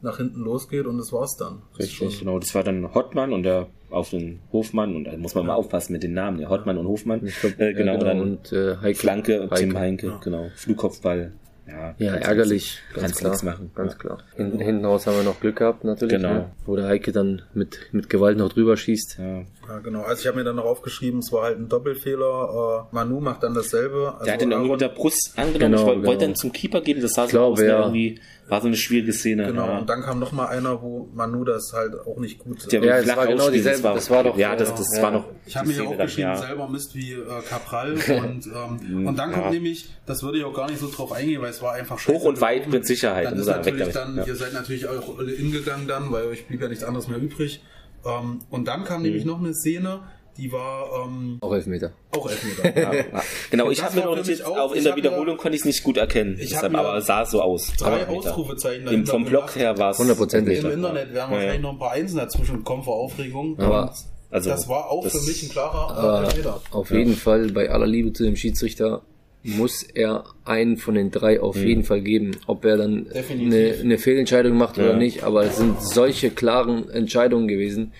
nach 0.00 0.18
hinten 0.18 0.40
losgeht 0.40 0.86
und 0.86 0.98
das 0.98 1.12
war's 1.12 1.36
dann. 1.36 1.62
Richtig, 1.78 2.20
genau. 2.20 2.38
Das 2.38 2.54
war 2.54 2.62
dann 2.62 2.94
Hottmann 2.94 3.32
und 3.32 3.42
der 3.42 3.68
auf 3.90 4.10
den 4.10 4.40
Hofmann 4.52 4.94
und 4.96 5.04
da 5.04 5.16
muss 5.16 5.34
man 5.34 5.46
mal 5.46 5.54
aufpassen 5.54 5.92
mit 5.92 6.02
den 6.02 6.14
Namen, 6.14 6.38
der 6.38 6.50
Hottmann 6.50 6.78
und 6.78 6.86
Hofmann. 6.86 7.20
Glaub, 7.40 7.58
äh, 7.58 7.72
genau, 7.72 7.92
genau, 7.92 8.04
dann 8.04 8.20
und 8.20 8.52
äh, 8.52 8.76
Heike, 8.76 8.98
Flanke, 8.98 9.42
Heike. 9.42 9.54
Tim 9.54 9.78
Heinke, 9.78 10.06
ja. 10.08 10.20
genau. 10.22 10.50
Flugkopfball, 10.56 11.32
ja, 11.66 11.94
ja 11.98 12.14
ärgerlich. 12.14 12.78
Ganz 12.94 13.16
klar. 13.16 13.38
machen. 13.44 13.70
Ganz 13.74 13.98
klar. 13.98 14.18
Hinten, 14.36 14.60
hinten 14.60 14.84
raus 14.84 15.06
haben 15.06 15.16
wir 15.16 15.22
noch 15.22 15.40
Glück 15.40 15.56
gehabt, 15.56 15.84
natürlich. 15.84 16.16
Genau. 16.16 16.32
Ne? 16.32 16.50
Wo 16.66 16.76
der 16.76 16.86
Heike 16.86 17.12
dann 17.12 17.42
mit, 17.54 17.78
mit 17.92 18.10
Gewalt 18.10 18.38
noch 18.38 18.52
drüber 18.52 18.76
schießt. 18.76 19.18
Ja, 19.18 19.38
ja 19.68 19.78
genau. 19.82 20.02
Also 20.02 20.20
ich 20.22 20.26
habe 20.26 20.38
mir 20.38 20.44
dann 20.44 20.56
noch 20.56 20.64
aufgeschrieben, 20.64 21.20
es 21.20 21.32
war 21.32 21.44
halt 21.44 21.58
ein 21.58 21.68
Doppelfehler. 21.68 22.86
Äh, 22.90 22.94
Manu 22.94 23.20
macht 23.20 23.42
dann 23.42 23.54
dasselbe. 23.54 24.12
Also 24.12 24.24
der 24.24 24.34
hat 24.34 24.40
den 24.40 24.52
irgendwie 24.52 24.72
mit 24.72 24.80
der 24.80 24.88
Brust 24.88 25.32
angenommen. 25.36 25.72
Genau, 25.72 25.82
ich 25.82 25.86
wollte 25.86 26.02
genau. 26.02 26.20
dann 26.20 26.36
zum 26.36 26.52
Keeper 26.52 26.80
geben, 26.80 27.00
das 27.00 27.14
sah 27.14 27.26
so 27.26 27.40
aus, 27.40 27.60
ja. 27.60 27.80
irgendwie 27.80 28.20
war 28.48 28.60
so 28.60 28.66
eine 28.66 28.76
schwierige 28.76 29.12
Szene. 29.12 29.46
Genau, 29.46 29.66
ja. 29.66 29.78
und 29.78 29.88
dann 29.88 30.02
kam 30.02 30.18
noch 30.18 30.32
mal 30.32 30.46
einer, 30.46 30.82
wo 30.82 31.08
Manu 31.14 31.44
das 31.44 31.72
halt 31.72 31.94
auch 32.06 32.18
nicht 32.18 32.38
gut... 32.38 32.70
Der 32.70 32.82
ja, 32.82 33.02
das 33.02 33.16
war 33.16 33.26
genau 33.26 33.50
dieselbe, 33.50 33.76
das 33.76 33.82
war, 33.82 33.94
das 33.94 34.10
war 34.10 34.24
doch... 34.24 34.36
Ja, 34.36 34.54
das, 34.54 34.74
das 34.74 34.86
ja. 34.96 35.02
war 35.02 35.10
noch... 35.10 35.24
Ich 35.46 35.56
habe 35.56 35.68
mir 35.68 35.74
ja 35.74 35.82
auch 35.84 35.96
geschrieben, 35.96 36.28
dann, 36.28 36.38
selber 36.38 36.68
Mist 36.68 36.94
wie 36.94 37.12
äh, 37.12 37.24
Capral 37.48 37.92
und, 38.24 38.46
ähm, 38.46 39.06
und 39.06 39.18
dann 39.18 39.32
kommt 39.32 39.50
nämlich, 39.50 39.88
das 40.06 40.22
würde 40.22 40.38
ich 40.38 40.44
auch 40.44 40.54
gar 40.54 40.68
nicht 40.68 40.80
so 40.80 40.90
drauf 40.90 41.12
eingehen, 41.12 41.40
weil 41.40 41.50
es 41.50 41.62
war 41.62 41.72
einfach 41.72 41.98
scheiße. 41.98 42.18
Hoch 42.18 42.24
und 42.24 42.40
weit 42.40 42.68
mit 42.68 42.86
Sicherheit. 42.86 43.26
Dann 43.26 43.38
ist 43.38 43.46
natürlich 43.46 43.92
dann, 43.92 44.22
ihr 44.26 44.36
seid 44.36 44.52
natürlich 44.52 44.86
auch 44.88 45.18
alle 45.18 45.32
ingegangen 45.32 45.88
dann, 45.88 46.12
weil 46.12 46.26
euch 46.26 46.46
blieb 46.46 46.60
ja 46.60 46.68
nichts 46.68 46.84
anderes 46.84 47.08
mehr 47.08 47.18
übrig. 47.18 47.62
Ähm, 48.04 48.40
und 48.50 48.68
dann 48.68 48.84
kam 48.84 48.98
mhm. 48.98 49.06
nämlich 49.06 49.24
noch 49.24 49.38
eine 49.38 49.54
Szene, 49.54 50.00
die 50.36 50.50
war 50.50 51.06
ähm, 51.06 51.38
auch 51.40 51.52
Elfmeter. 51.52 51.92
Auch 52.10 52.28
Elfmeter. 52.28 52.76
ja, 52.80 52.94
ja. 52.94 53.22
Genau, 53.50 53.70
ich 53.70 53.82
habe 53.82 53.96
mir 53.96 54.04
noch 54.04 54.26
nicht, 54.26 54.44
auch, 54.44 54.56
auch 54.56 54.72
in 54.72 54.82
der 54.82 54.96
Wiederholung 54.96 55.36
konnte 55.36 55.54
ich 55.54 55.60
es 55.60 55.66
nicht 55.66 55.84
gut 55.84 55.96
erkennen. 55.96 56.36
Ich 56.40 56.50
deshalb, 56.50 56.74
aber 56.74 56.96
es 56.96 57.06
sah 57.06 57.24
so 57.24 57.40
aus. 57.40 57.72
Drei 57.78 58.06
Ausrufezeichen. 58.06 58.86
Im, 58.88 59.06
vom 59.06 59.24
Block 59.24 59.54
her 59.54 59.78
war 59.78 59.90
es 59.90 59.98
hundertprozentig. 59.98 60.58
Im 60.58 60.70
Internet 60.70 61.14
werden 61.14 61.30
wahrscheinlich 61.30 61.60
noch 61.60 61.72
ein 61.72 61.78
paar 61.78 61.92
Einsen 61.92 62.16
dazwischen 62.16 62.64
kommen 62.64 62.82
vor 62.82 62.96
Aufregung. 62.96 63.58
Aber 63.58 63.94
also, 64.30 64.50
das 64.50 64.68
war 64.68 64.90
auch 64.90 65.04
das, 65.04 65.12
für 65.12 65.30
mich 65.30 65.44
ein 65.44 65.48
klarer 65.50 66.24
Elfmeter. 66.24 66.60
Auf 66.72 66.90
jeden 66.90 67.14
Fall, 67.14 67.50
bei 67.52 67.70
aller 67.70 67.86
Liebe 67.86 68.12
zu 68.12 68.24
dem 68.24 68.34
Schiedsrichter, 68.34 69.02
muss 69.44 69.82
er 69.82 70.24
einen 70.44 70.78
von 70.78 70.94
den 70.94 71.10
drei 71.10 71.40
auf 71.40 71.56
mhm. 71.56 71.66
jeden 71.66 71.84
Fall 71.84 72.00
geben. 72.00 72.32
Ob 72.46 72.64
er 72.64 72.78
dann 72.78 73.06
eine, 73.12 73.74
eine, 73.80 73.98
Fehlentscheidung 73.98 74.56
macht 74.56 74.78
ja. 74.78 74.84
oder 74.84 74.96
nicht, 74.96 75.22
aber 75.22 75.44
es 75.44 75.58
sind 75.58 75.80
solche 75.82 76.30
klaren 76.30 76.88
Entscheidungen 76.88 77.46
gewesen 77.46 77.92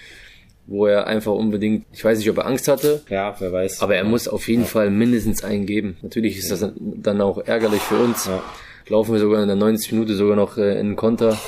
wo 0.67 0.87
er 0.87 1.07
einfach 1.07 1.33
unbedingt, 1.33 1.87
ich 1.93 2.05
weiß 2.05 2.19
nicht, 2.19 2.31
ob 2.31 2.39
er 2.39 2.47
Angst 2.47 2.69
hatte. 2.69 3.03
Ja, 3.09 3.35
wer 3.39 3.53
weiß. 3.53 3.83
Aber 3.83 3.97
er 3.97 4.05
muss 4.05 4.29
auf 4.29 4.49
jeden 4.49 4.63
ja. 4.63 4.69
Fall 4.69 4.91
mindestens 4.91 5.45
einen 5.45 5.67
geben. 5.67 5.97
Natürlich 6.03 6.39
ist 6.39 6.51
das 6.51 6.73
dann 6.77 7.21
auch 7.21 7.39
ärgerlich 7.39 7.83
für 7.83 7.97
uns. 7.97 8.27
Ja. 8.27 8.43
laufen 8.89 9.13
wir 9.13 9.21
sogar 9.21 9.43
in 9.43 9.49
der 9.49 9.57
90 9.57 9.93
Minute 9.93 10.15
sogar 10.15 10.37
noch 10.37 10.57
äh, 10.57 10.79
in 10.79 10.97
Konter. 10.97 11.39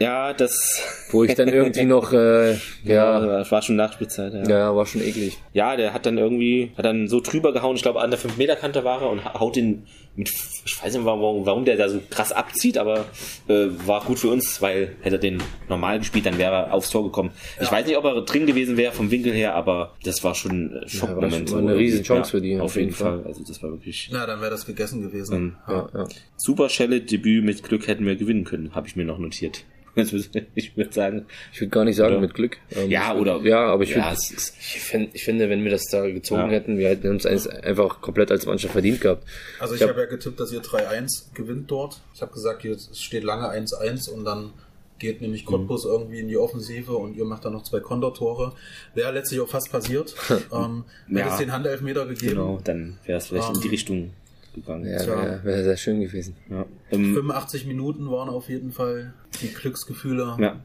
Ja, 0.00 0.32
das. 0.32 0.82
Wo 1.10 1.24
ich 1.24 1.34
dann 1.34 1.48
irgendwie 1.48 1.84
noch, 1.84 2.12
äh, 2.12 2.52
ja. 2.84 3.20
Das 3.20 3.52
war 3.52 3.60
schon 3.60 3.76
Nachspielzeit, 3.76 4.32
ja. 4.32 4.42
Ja, 4.48 4.76
war 4.76 4.86
schon 4.86 5.02
eklig. 5.02 5.38
Ja, 5.52 5.76
der 5.76 5.92
hat 5.92 6.06
dann 6.06 6.16
irgendwie, 6.16 6.72
hat 6.76 6.86
dann 6.86 7.06
so 7.06 7.20
drüber 7.20 7.52
gehauen, 7.52 7.76
ich 7.76 7.82
glaube 7.82 8.00
an 8.00 8.10
der 8.10 8.18
5-Meter-Kante 8.18 8.82
war 8.82 9.02
er 9.02 9.10
und 9.10 9.24
haut 9.24 9.58
ihn 9.58 9.86
mit, 10.20 10.30
ich 10.64 10.82
weiß 10.82 10.94
nicht, 10.94 11.04
warum, 11.04 11.44
warum 11.44 11.64
der 11.64 11.76
da 11.76 11.88
so 11.88 12.00
krass 12.10 12.30
abzieht, 12.32 12.78
aber 12.78 13.06
äh, 13.48 13.66
war 13.86 14.04
gut 14.04 14.18
für 14.18 14.28
uns, 14.28 14.62
weil 14.62 14.96
hätte 15.00 15.16
er 15.16 15.20
den 15.20 15.42
normal 15.68 15.98
gespielt, 15.98 16.26
dann 16.26 16.38
wäre 16.38 16.54
er 16.54 16.74
aufs 16.74 16.90
Tor 16.90 17.02
gekommen. 17.02 17.30
Ja. 17.56 17.64
Ich 17.64 17.72
weiß 17.72 17.86
nicht, 17.86 17.96
ob 17.96 18.04
er 18.04 18.22
drin 18.22 18.46
gewesen 18.46 18.76
wäre 18.76 18.92
vom 18.92 19.10
Winkel 19.10 19.32
her, 19.32 19.54
aber 19.54 19.94
das 20.04 20.22
war 20.22 20.34
schon 20.34 20.82
ein 20.82 20.88
Schockmoment. 20.88 21.50
Ja, 21.50 21.56
war 21.56 21.62
eine 21.62 21.76
riesige 21.76 22.04
Chance 22.04 22.28
ja, 22.28 22.30
für 22.30 22.40
die. 22.40 22.60
Auf 22.60 22.76
jeden 22.76 22.92
Fall. 22.92 23.18
Fall. 23.18 23.26
Also 23.26 23.44
das 23.44 23.62
war 23.62 23.70
wirklich. 23.70 24.08
Na, 24.12 24.26
dann 24.26 24.40
wäre 24.40 24.50
das 24.50 24.66
gegessen 24.66 25.02
gewesen. 25.02 25.34
Ähm, 25.34 25.56
ja. 25.68 25.88
Ja, 25.94 26.08
Super 26.36 26.68
Schelle 26.68 27.00
Debüt 27.00 27.44
mit 27.44 27.62
Glück 27.62 27.86
hätten 27.86 28.06
wir 28.06 28.16
gewinnen 28.16 28.44
können, 28.44 28.74
habe 28.74 28.86
ich 28.86 28.96
mir 28.96 29.04
noch 29.04 29.18
notiert. 29.18 29.64
ich 30.54 30.76
würde 30.76 30.92
sagen. 30.92 31.26
Ich 31.52 31.60
würde 31.60 31.70
gar 31.70 31.84
nicht 31.84 31.96
sagen 31.96 32.14
oder? 32.14 32.20
mit 32.20 32.34
Glück. 32.34 32.58
Ähm, 32.70 32.90
ja, 32.90 33.14
oder. 33.14 33.40
Ja, 33.42 33.66
aber 33.66 33.82
ich, 33.82 33.90
ja, 33.90 34.14
find, 34.14 34.54
ich, 34.60 34.80
find, 34.80 35.14
ich 35.14 35.24
finde, 35.24 35.48
wenn 35.50 35.64
wir 35.64 35.70
das 35.70 35.86
da 35.86 36.08
gezogen 36.08 36.42
ja. 36.42 36.48
hätten, 36.48 36.78
wir 36.78 36.88
hätten 36.88 37.08
uns 37.08 37.26
einfach 37.26 38.00
komplett 38.00 38.30
als 38.30 38.46
Mannschaft 38.46 38.72
verdient 38.72 39.00
gehabt. 39.00 39.24
Also 39.58 39.74
ich, 39.74 39.80
ich 39.80 39.88
habe 39.88 40.00
hab 40.00 40.10
ja 40.10 40.16
getippt, 40.16 40.38
dass 40.38 40.52
ihr 40.52 40.62
3-1 40.62 41.34
gewinnt 41.34 41.70
dort. 41.70 42.00
Ich 42.14 42.22
habe 42.22 42.32
gesagt, 42.32 42.64
es 42.64 43.00
steht 43.00 43.24
lange 43.24 43.48
1-1 43.48 44.10
und 44.10 44.24
dann 44.24 44.52
geht 45.00 45.20
nämlich 45.20 45.44
Cottbus 45.44 45.84
mhm. 45.84 45.90
irgendwie 45.90 46.20
in 46.20 46.28
die 46.28 46.36
Offensive 46.36 46.92
und 46.92 47.16
ihr 47.16 47.24
macht 47.24 47.44
dann 47.44 47.54
noch 47.54 47.64
zwei 47.64 47.80
Kontertore. 47.80 48.52
Wäre 48.94 49.12
letztlich 49.12 49.40
auch 49.40 49.48
fast 49.48 49.72
passiert. 49.72 50.14
ähm, 50.52 50.84
ja, 51.08 51.18
hätte 51.18 51.30
es 51.30 51.38
den 51.38 51.52
Handelfmeter 51.52 52.06
gegeben. 52.06 52.34
Genau, 52.34 52.60
dann 52.62 52.98
wäre 53.04 53.18
es 53.18 53.26
vielleicht 53.26 53.48
ähm, 53.48 53.54
in 53.56 53.60
die 53.62 53.66
ähm, 53.66 53.72
Richtung 53.72 54.10
gegangen. 54.54 54.86
Ja, 54.86 55.06
wäre 55.06 55.40
wär 55.44 55.64
sehr 55.64 55.76
schön 55.76 56.00
gewesen. 56.00 56.36
Ja. 56.48 56.66
Ähm, 56.90 57.14
85 57.14 57.66
Minuten 57.66 58.10
waren 58.10 58.28
auf 58.28 58.48
jeden 58.48 58.72
Fall 58.72 59.12
die 59.42 59.48
Glücksgefühle 59.48 60.36
ja. 60.38 60.60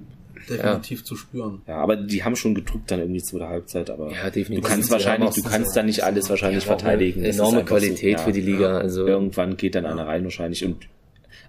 definitiv 0.49 0.99
ja. 0.99 1.05
zu 1.05 1.15
spüren. 1.15 1.61
Ja, 1.67 1.77
aber 1.77 1.95
die 1.95 2.23
haben 2.23 2.35
schon 2.35 2.55
gedrückt 2.55 2.91
dann 2.91 2.99
irgendwie 2.99 3.21
zu 3.21 3.37
der 3.37 3.49
Halbzeit, 3.49 3.89
aber 3.89 4.11
ja, 4.11 4.29
definitiv. 4.29 4.63
du 4.63 4.69
kannst 4.69 4.91
wahrscheinlich, 4.91 5.31
du 5.31 5.43
kannst 5.43 5.75
da 5.75 5.83
nicht 5.83 6.03
alles 6.03 6.29
wahrscheinlich 6.29 6.65
verteidigen. 6.65 7.23
enorme 7.23 7.63
Qualität 7.63 8.19
so, 8.19 8.25
für 8.25 8.31
die 8.31 8.41
Liga. 8.41 8.77
Also 8.77 9.05
irgendwann 9.05 9.57
geht 9.57 9.75
dann 9.75 9.85
einer 9.85 10.07
rein 10.07 10.23
wahrscheinlich 10.23 10.65
und 10.65 10.87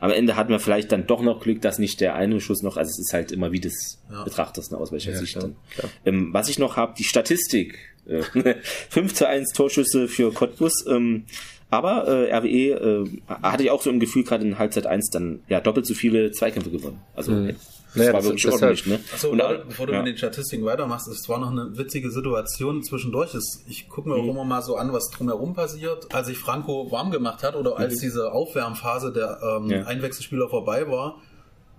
am 0.00 0.10
Ende 0.10 0.36
hatten 0.36 0.50
wir 0.50 0.60
vielleicht 0.60 0.92
dann 0.92 1.06
doch 1.06 1.22
noch 1.22 1.40
Glück, 1.40 1.62
dass 1.62 1.78
nicht 1.78 2.00
der 2.00 2.14
eine 2.14 2.40
Schuss 2.40 2.62
noch, 2.62 2.76
also 2.76 2.90
es 2.90 2.98
ist 2.98 3.12
halt 3.12 3.32
immer 3.32 3.52
wie 3.52 3.60
das 3.60 3.98
ja. 4.10 4.24
betrachtest, 4.24 4.72
ne, 4.72 4.78
aus 4.78 4.92
welcher 4.92 5.12
ja, 5.12 5.18
Sicht 5.18 5.32
klar, 5.32 5.44
dann. 5.44 5.56
Klar. 5.74 5.90
Ähm, 6.04 6.28
was 6.32 6.48
ich 6.48 6.58
noch 6.58 6.76
habe, 6.76 6.94
die 6.96 7.04
Statistik. 7.04 7.78
5 8.90 9.14
zu 9.14 9.28
1 9.28 9.52
Torschüsse 9.52 10.06
für 10.06 10.32
Cottbus. 10.32 10.86
Ähm, 10.86 11.24
aber 11.76 12.08
äh, 12.08 12.34
RWE 12.34 13.04
äh, 13.04 13.20
hatte 13.42 13.62
ich 13.62 13.70
auch 13.70 13.82
so 13.82 13.90
im 13.90 14.00
Gefühl, 14.00 14.24
gerade 14.24 14.44
in 14.44 14.58
Halbzeit 14.58 14.86
1 14.86 15.10
dann 15.10 15.40
ja 15.48 15.60
doppelt 15.60 15.86
so 15.86 15.94
viele 15.94 16.30
Zweikämpfe 16.30 16.70
gewonnen. 16.70 17.00
Also 17.14 17.32
mhm. 17.32 17.48
das 17.48 17.56
naja, 17.94 18.12
war 18.12 18.20
das 18.20 18.28
wirklich 18.30 18.52
ordentlich. 18.52 18.86
Ne? 18.86 19.00
Achso, 19.12 19.30
und, 19.30 19.38
da, 19.38 19.52
bevor 19.52 19.86
du 19.86 19.92
ja. 19.92 19.98
mit 19.98 20.08
den 20.08 20.16
Statistiken 20.16 20.64
weitermachst, 20.64 21.08
es 21.08 21.28
war 21.28 21.38
noch 21.38 21.50
eine 21.50 21.76
witzige 21.76 22.10
Situation 22.10 22.82
zwischendurch. 22.82 23.36
Ich 23.68 23.88
gucke 23.88 24.08
mir 24.08 24.16
mhm. 24.16 24.22
auch 24.22 24.32
immer 24.32 24.44
mal 24.44 24.62
so 24.62 24.76
an, 24.76 24.92
was 24.92 25.10
drumherum 25.10 25.54
passiert. 25.54 26.14
Als 26.14 26.28
sich 26.28 26.38
Franco 26.38 26.90
warm 26.90 27.10
gemacht 27.10 27.42
hat 27.42 27.56
oder 27.56 27.78
als 27.78 27.96
mhm. 27.96 28.00
diese 28.00 28.32
Aufwärmphase 28.32 29.12
der 29.12 29.38
ähm, 29.42 29.70
ja. 29.70 29.82
Einwechselspieler 29.84 30.48
vorbei 30.48 30.88
war, 30.88 31.20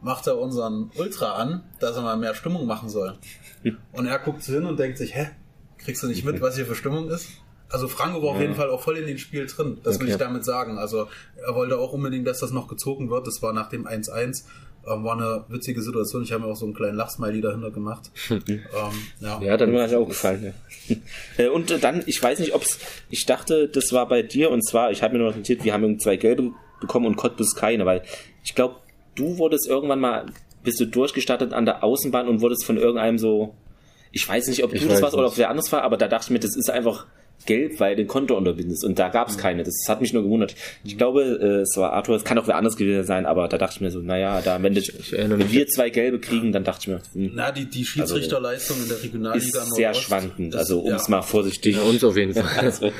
macht 0.01 0.27
er 0.27 0.37
unseren 0.37 0.91
Ultra 0.95 1.33
an, 1.33 1.63
dass 1.79 1.95
er 1.95 2.03
mal 2.03 2.17
mehr 2.17 2.35
Stimmung 2.35 2.67
machen 2.67 2.89
soll. 2.89 3.17
Und 3.91 4.05
er 4.05 4.19
guckt 4.19 4.43
hin 4.43 4.65
und 4.65 4.77
denkt 4.79 4.97
sich, 4.97 5.15
hä, 5.15 5.29
kriegst 5.79 6.03
du 6.03 6.07
nicht 6.07 6.23
mit, 6.23 6.41
was 6.41 6.55
hier 6.55 6.65
für 6.65 6.75
Stimmung 6.75 7.09
ist? 7.09 7.27
Also 7.69 7.87
Franco 7.87 8.21
war 8.21 8.29
ja. 8.29 8.35
auf 8.35 8.41
jeden 8.41 8.55
Fall 8.55 8.69
auch 8.69 8.81
voll 8.81 8.97
in 8.97 9.07
dem 9.07 9.17
Spiel 9.17 9.45
drin. 9.45 9.77
Das 9.83 9.95
okay. 9.95 10.05
will 10.05 10.11
ich 10.11 10.17
damit 10.17 10.45
sagen. 10.45 10.77
Also 10.77 11.07
er 11.45 11.55
wollte 11.55 11.77
auch 11.77 11.93
unbedingt, 11.93 12.25
dass 12.27 12.39
das 12.39 12.51
noch 12.51 12.67
gezogen 12.67 13.09
wird. 13.09 13.27
Das 13.27 13.41
war 13.41 13.53
nach 13.53 13.69
dem 13.69 13.85
1-1. 13.85 14.43
Ähm, 14.87 15.03
war 15.03 15.17
eine 15.17 15.43
witzige 15.49 15.81
Situation. 15.81 16.23
Ich 16.23 16.31
habe 16.31 16.43
mir 16.43 16.49
auch 16.49 16.55
so 16.55 16.65
einen 16.65 16.73
kleinen 16.73 16.95
Lachsmiley 16.95 17.41
dahinter 17.41 17.71
gemacht. 17.71 18.09
ähm, 18.29 18.63
ja. 19.19 19.41
ja, 19.41 19.57
dann 19.57 19.71
mir 19.71 19.79
das 19.79 19.93
auch 19.93 20.07
gefallen. 20.07 20.43
Ja. 20.43 20.51
Äh, 21.37 21.49
und 21.49 21.69
äh, 21.69 21.79
dann, 21.79 22.03
ich 22.05 22.23
weiß 22.23 22.39
nicht, 22.39 22.55
ob 22.55 22.61
es, 22.61 22.79
ich 23.09 23.25
dachte, 23.25 23.67
das 23.67 23.91
war 23.91 24.07
bei 24.07 24.21
dir 24.21 24.49
und 24.51 24.65
zwar, 24.65 24.91
ich 24.91 25.03
habe 25.03 25.17
mir 25.17 25.25
noch 25.25 25.35
notiert, 25.35 25.65
wir 25.65 25.73
haben 25.73 25.83
irgendwie 25.83 26.01
zwei 26.01 26.15
gelbe 26.15 26.53
bekommen 26.79 27.05
und 27.05 27.17
Cottbus 27.17 27.55
keine, 27.55 27.85
weil 27.85 28.03
ich 28.43 28.55
glaube, 28.55 28.77
du 29.15 29.37
wurdest 29.37 29.67
irgendwann 29.67 29.99
mal, 29.99 30.27
bist 30.63 30.79
du 30.79 30.85
durchgestartet 30.85 31.53
an 31.53 31.65
der 31.65 31.83
Außenbahn 31.83 32.27
und 32.27 32.41
wurdest 32.41 32.65
von 32.65 32.77
irgendeinem 32.77 33.17
so, 33.17 33.53
ich 34.11 34.27
weiß 34.27 34.47
nicht, 34.47 34.63
ob 34.63 34.73
ich 34.73 34.81
du 34.81 34.87
das 34.87 35.01
warst 35.01 35.15
oder 35.15 35.27
ob 35.27 35.37
wer 35.37 35.49
anders 35.49 35.71
war, 35.71 35.81
aber 35.81 35.97
da 35.97 36.07
dachte 36.07 36.25
ich 36.25 36.31
mir, 36.31 36.39
das 36.39 36.55
ist 36.55 36.69
einfach 36.69 37.05
gelb, 37.45 37.79
weil 37.79 37.95
den 37.95 38.07
Konto 38.07 38.37
unterbindest. 38.37 38.83
Und 38.83 38.99
da 38.99 39.09
gab 39.09 39.29
es 39.29 39.37
mhm. 39.37 39.41
keine. 39.41 39.63
Das 39.63 39.75
hat 39.87 40.01
mich 40.01 40.13
nur 40.13 40.23
gewundert. 40.23 40.55
Ich 40.83 40.97
glaube, 40.97 41.21
äh, 41.41 41.61
es 41.61 41.77
war 41.77 41.93
Arthur, 41.93 42.15
es 42.15 42.23
kann 42.23 42.37
auch 42.37 42.47
wer 42.47 42.55
anders 42.55 42.77
gewesen 42.77 43.05
sein, 43.05 43.25
aber 43.25 43.47
da 43.47 43.57
dachte 43.57 43.75
ich 43.75 43.81
mir 43.81 43.91
so, 43.91 43.99
naja, 43.99 44.41
da, 44.41 44.61
wenn, 44.61 44.75
das, 44.75 44.91
wenn 45.11 45.51
wir 45.51 45.67
zwei 45.67 45.89
gelbe 45.89 46.19
kriegen, 46.19 46.51
dann 46.51 46.63
dachte 46.63 46.81
ich 46.81 46.87
mir, 46.87 47.01
hm, 47.13 47.31
Na, 47.35 47.51
die, 47.51 47.65
die 47.65 47.79
also, 47.79 47.91
Schiedsrichterleistung 47.91 48.77
also, 48.77 48.83
in 48.83 48.89
der 48.89 49.03
Regionalliga 49.03 49.61
ist 49.61 49.75
sehr 49.75 49.93
schwankend, 49.93 50.55
also 50.55 50.79
um 50.81 50.93
es 50.93 51.07
ja. 51.07 51.11
mal 51.11 51.21
vorsichtig. 51.21 51.75
Ja, 51.75 51.83
uns 51.83 52.03
auf 52.03 52.17
jeden 52.17 52.33
Fall. 52.33 52.65
also, 52.65 52.87
ja. 52.87 52.91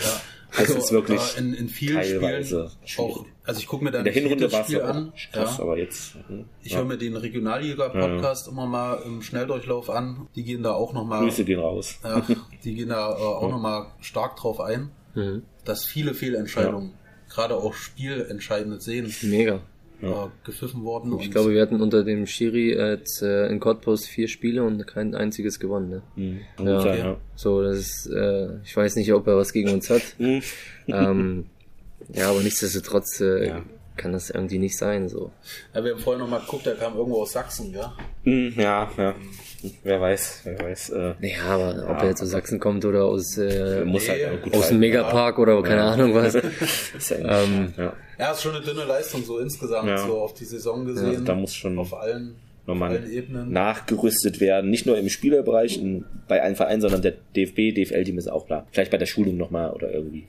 Also, 0.56 0.74
es 0.78 0.86
ist 0.86 0.92
wirklich 0.92 1.22
in, 1.38 1.54
in 1.54 1.70
vielen 1.70 2.04
Spielen 2.04 2.70
auch, 2.98 3.26
also 3.48 3.60
ich 3.60 3.68
gucke 3.68 3.84
mir 3.84 3.92
dann 3.92 4.04
der 4.04 4.14
Hinrunde 4.14 4.52
war 4.52 4.64
Spiel 4.64 4.82
an. 4.82 5.14
Krass, 5.32 5.58
ja. 5.58 5.64
aber 5.64 5.78
jetzt. 5.78 6.16
Hm, 6.28 6.46
ich 6.62 6.74
ja. 6.74 6.80
höre 6.80 6.86
mir 6.86 6.98
den 6.98 7.16
Regionalliga-Podcast 7.16 8.48
ja. 8.48 8.52
immer 8.52 8.66
mal 8.66 9.02
im 9.06 9.22
Schnelldurchlauf 9.22 9.90
an. 9.90 10.28
Die 10.36 10.44
gehen 10.44 10.64
da 10.64 10.74
auch 10.74 10.94
nochmal. 10.94 11.22
Grüße 11.24 11.46
gehen 11.46 11.60
raus. 11.60 11.98
Ja, 12.04 12.22
die 12.64 12.76
gehen 12.76 12.90
da 12.90 13.12
äh, 13.12 13.14
auch 13.14 13.44
ja. 13.44 13.50
nochmal 13.50 13.88
stark 14.02 14.36
drauf 14.36 14.60
ein, 14.60 14.92
mhm. 15.16 15.44
dass 15.64 15.86
viele 15.86 16.14
Fehlentscheidungen, 16.14 16.94
gerade 17.30 17.56
auch 17.56 17.74
spielentscheidende 17.74 18.80
Szenen, 18.82 19.14
Mega 19.24 19.62
ja. 20.02 20.26
Äh, 20.26 20.30
gepfiffen 20.44 20.84
worden. 20.84 21.18
Ich 21.20 21.32
glaube, 21.32 21.52
wir 21.54 21.62
hatten 21.62 21.82
unter 21.82 22.04
dem 22.04 22.28
Schiri 22.28 22.74
jetzt 22.74 23.22
äh, 23.22 23.48
in 23.48 23.60
Cottbus 23.60 24.06
vier 24.06 24.28
Spiele 24.28 24.64
und 24.64 24.86
kein 24.86 25.16
einziges 25.16 25.60
gewonnen. 25.60 25.90
Ne? 25.90 26.02
Mhm. 26.16 26.40
Ja. 26.66 26.96
Ja. 26.96 27.18
So, 27.36 27.62
das 27.62 27.78
ist, 27.78 28.08
äh, 28.08 28.60
ich 28.64 28.76
weiß 28.76 28.96
nicht, 28.98 29.12
ob 29.14 29.28
er 29.28 29.38
was 29.38 29.54
gegen 29.54 29.70
uns 29.70 29.90
hat. 29.90 30.02
Mhm. 30.18 30.42
ähm, 30.88 31.46
ja, 32.14 32.30
aber 32.30 32.42
nichtsdestotrotz 32.42 33.22
äh, 33.22 33.48
ja. 33.48 33.62
kann 33.96 34.14
das 34.14 34.30
irgendwie 34.30 34.60
nicht 34.60 34.78
sein. 34.78 35.10
So. 35.10 35.32
Ja, 35.74 35.84
wir 35.84 35.94
haben 35.94 36.00
vorhin 36.00 36.22
noch 36.22 36.30
mal 36.30 36.40
geguckt, 36.40 36.66
der 36.66 36.76
kam 36.76 36.96
irgendwo 36.96 37.22
aus 37.22 37.32
Sachsen, 37.32 37.74
ja? 37.74 37.94
Mhm, 38.24 38.54
ja, 38.58 38.90
ja. 38.98 39.16
Wer 39.84 40.00
weiß, 40.00 40.42
wer 40.44 40.60
weiß. 40.60 40.90
Äh, 40.92 41.14
ja, 41.22 41.44
aber 41.46 41.76
ja, 41.76 41.90
ob 41.90 42.02
er 42.02 42.10
jetzt 42.10 42.22
aus 42.22 42.30
Sachsen 42.30 42.60
kommt 42.60 42.86
oder 42.86 43.06
aus, 43.06 43.38
äh, 43.38 43.84
muss 43.86 44.08
halt 44.08 44.20
nee, 44.20 44.26
halt 44.44 44.54
aus 44.54 44.68
dem 44.70 44.80
Megapark 44.80 45.40
oder 45.40 45.62
keine 45.64 45.84
Ahnung 45.84 46.14
was. 46.14 46.36
ähm, 47.12 47.74
ja. 47.76 47.94
ja, 48.20 48.32
ist 48.32 48.44
schon 48.44 48.56
eine 48.56 48.64
dünne 48.64 48.86
Leistung 48.86 49.24
so 49.24 49.40
insgesamt, 49.40 50.00
so 50.00 50.20
auf 50.20 50.34
die 50.36 50.46
Saison 50.46 50.86
gesehen. 50.86 51.26
da 51.26 51.34
muss 51.34 51.56
schon 51.56 51.78
auf 51.80 51.94
allen 51.94 52.36
nochmal 52.68 53.02
nachgerüstet 53.48 54.40
werden. 54.40 54.70
Nicht 54.70 54.86
nur 54.86 54.98
im 54.98 55.10
Spielerbereich 55.10 55.78
in, 55.78 56.06
bei 56.28 56.42
allen 56.42 56.56
Vereinen, 56.56 56.82
sondern 56.82 57.02
der 57.02 57.14
DFB, 57.36 57.74
DFL-Team 57.74 58.18
ist 58.18 58.30
auch 58.30 58.46
da. 58.46 58.68
Vielleicht 58.72 58.92
bei 58.92 58.98
der 58.98 59.06
Schulung 59.06 59.38
nochmal 59.38 59.72
oder 59.72 59.92
irgendwie 59.92 60.28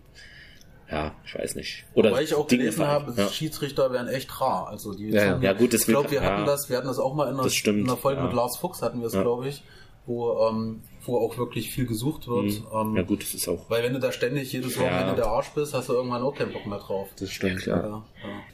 ja, 0.91 1.13
ich 1.25 1.35
weiß 1.35 1.55
nicht. 1.55 1.85
Oder 1.95 2.13
Weil 2.13 2.25
ich 2.25 2.35
auch 2.35 2.47
Dinge 2.47 2.65
gelesen 2.65 2.87
habe, 2.87 3.13
ja. 3.17 3.29
Schiedsrichter 3.29 3.93
wären 3.93 4.09
echt 4.09 4.41
rar. 4.41 4.69
Also 4.69 4.95
die 4.95 5.11
ja, 5.11 5.25
ja. 5.25 5.39
ja 5.39 5.53
gut, 5.53 5.75
ich 5.75 5.85
glaube, 5.85 6.11
wir 6.11 6.23
hatten 6.23 6.47
das, 6.47 6.71
wir 6.71 6.77
hatten 6.79 6.87
das 6.87 6.99
auch 6.99 7.15
mal 7.15 7.31
in 7.31 7.39
einer, 7.39 7.49
in 7.65 7.85
einer 7.85 7.97
Folge 7.97 8.23
mit 8.23 8.33
Lars 8.33 8.57
Fuchs 8.57 8.81
hatten 8.81 9.01
wir 9.01 9.09
es, 9.09 9.13
glaube 9.13 9.49
ich, 9.49 9.63
wo 10.07 10.49
ähm, 10.49 10.83
wo 11.09 11.17
auch 11.17 11.39
wirklich 11.39 11.71
viel 11.71 11.87
gesucht 11.87 12.29
wird. 12.29 12.45
Mhm. 12.45 12.67
Ähm, 12.73 12.97
ja 12.97 13.03
gut, 13.03 13.23
das 13.23 13.35
ist 13.35 13.49
auch. 13.49 13.69
Weil 13.69 13.83
wenn 13.83 13.95
du 13.95 13.99
da 13.99 14.13
ständig 14.13 14.53
jedes 14.53 14.79
Wochenende 14.79 15.09
ja. 15.09 15.15
der 15.15 15.27
Arsch 15.27 15.51
bist, 15.55 15.75
hast 15.75 15.89
du 15.89 15.95
irgendwann 15.95 16.23
auch 16.23 16.35
keinen 16.35 16.53
Bock 16.53 16.67
mehr 16.67 16.79
drauf. 16.79 17.09
Das 17.19 17.31
stimmt, 17.31 17.67
ja. 17.67 17.77
Ja, 17.77 18.05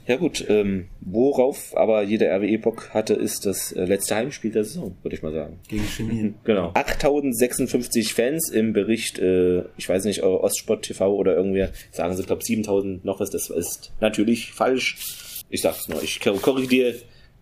ja. 0.07 0.15
gut, 0.15 0.45
ähm, 0.47 0.87
worauf 1.01 1.75
aber 1.75 2.01
jeder 2.03 2.35
RWE 2.35 2.57
Bock 2.57 2.89
hatte, 2.91 3.13
ist 3.13 3.45
das 3.45 3.71
äh, 3.73 3.85
letzte 3.85 4.15
Heimspiel 4.15 4.51
der 4.51 4.63
Saison, 4.63 4.95
würde 5.03 5.15
ich 5.15 5.21
mal 5.21 5.33
sagen. 5.33 5.59
Gegen 5.67 5.83
Chemie. 5.83 6.33
Genau. 6.43 6.71
8056 6.73 8.13
Fans 8.13 8.49
im 8.49 8.73
Bericht, 8.73 9.19
äh, 9.19 9.63
ich 9.77 9.89
weiß 9.89 10.05
nicht, 10.05 10.23
Ostsport 10.23 10.83
TV 10.83 11.13
oder 11.13 11.35
irgendwer 11.35 11.71
sagen 11.91 12.15
sie, 12.15 12.21
ich 12.21 12.27
glaube 12.27 12.43
7000 12.43 13.03
noch 13.03 13.19
was, 13.19 13.29
das 13.29 13.49
ist 13.49 13.91
natürlich 13.99 14.53
falsch. 14.53 15.43
Ich 15.49 15.61
sag's 15.61 15.87
nur, 15.87 16.01
ich 16.01 16.19
korrigiere 16.19 16.95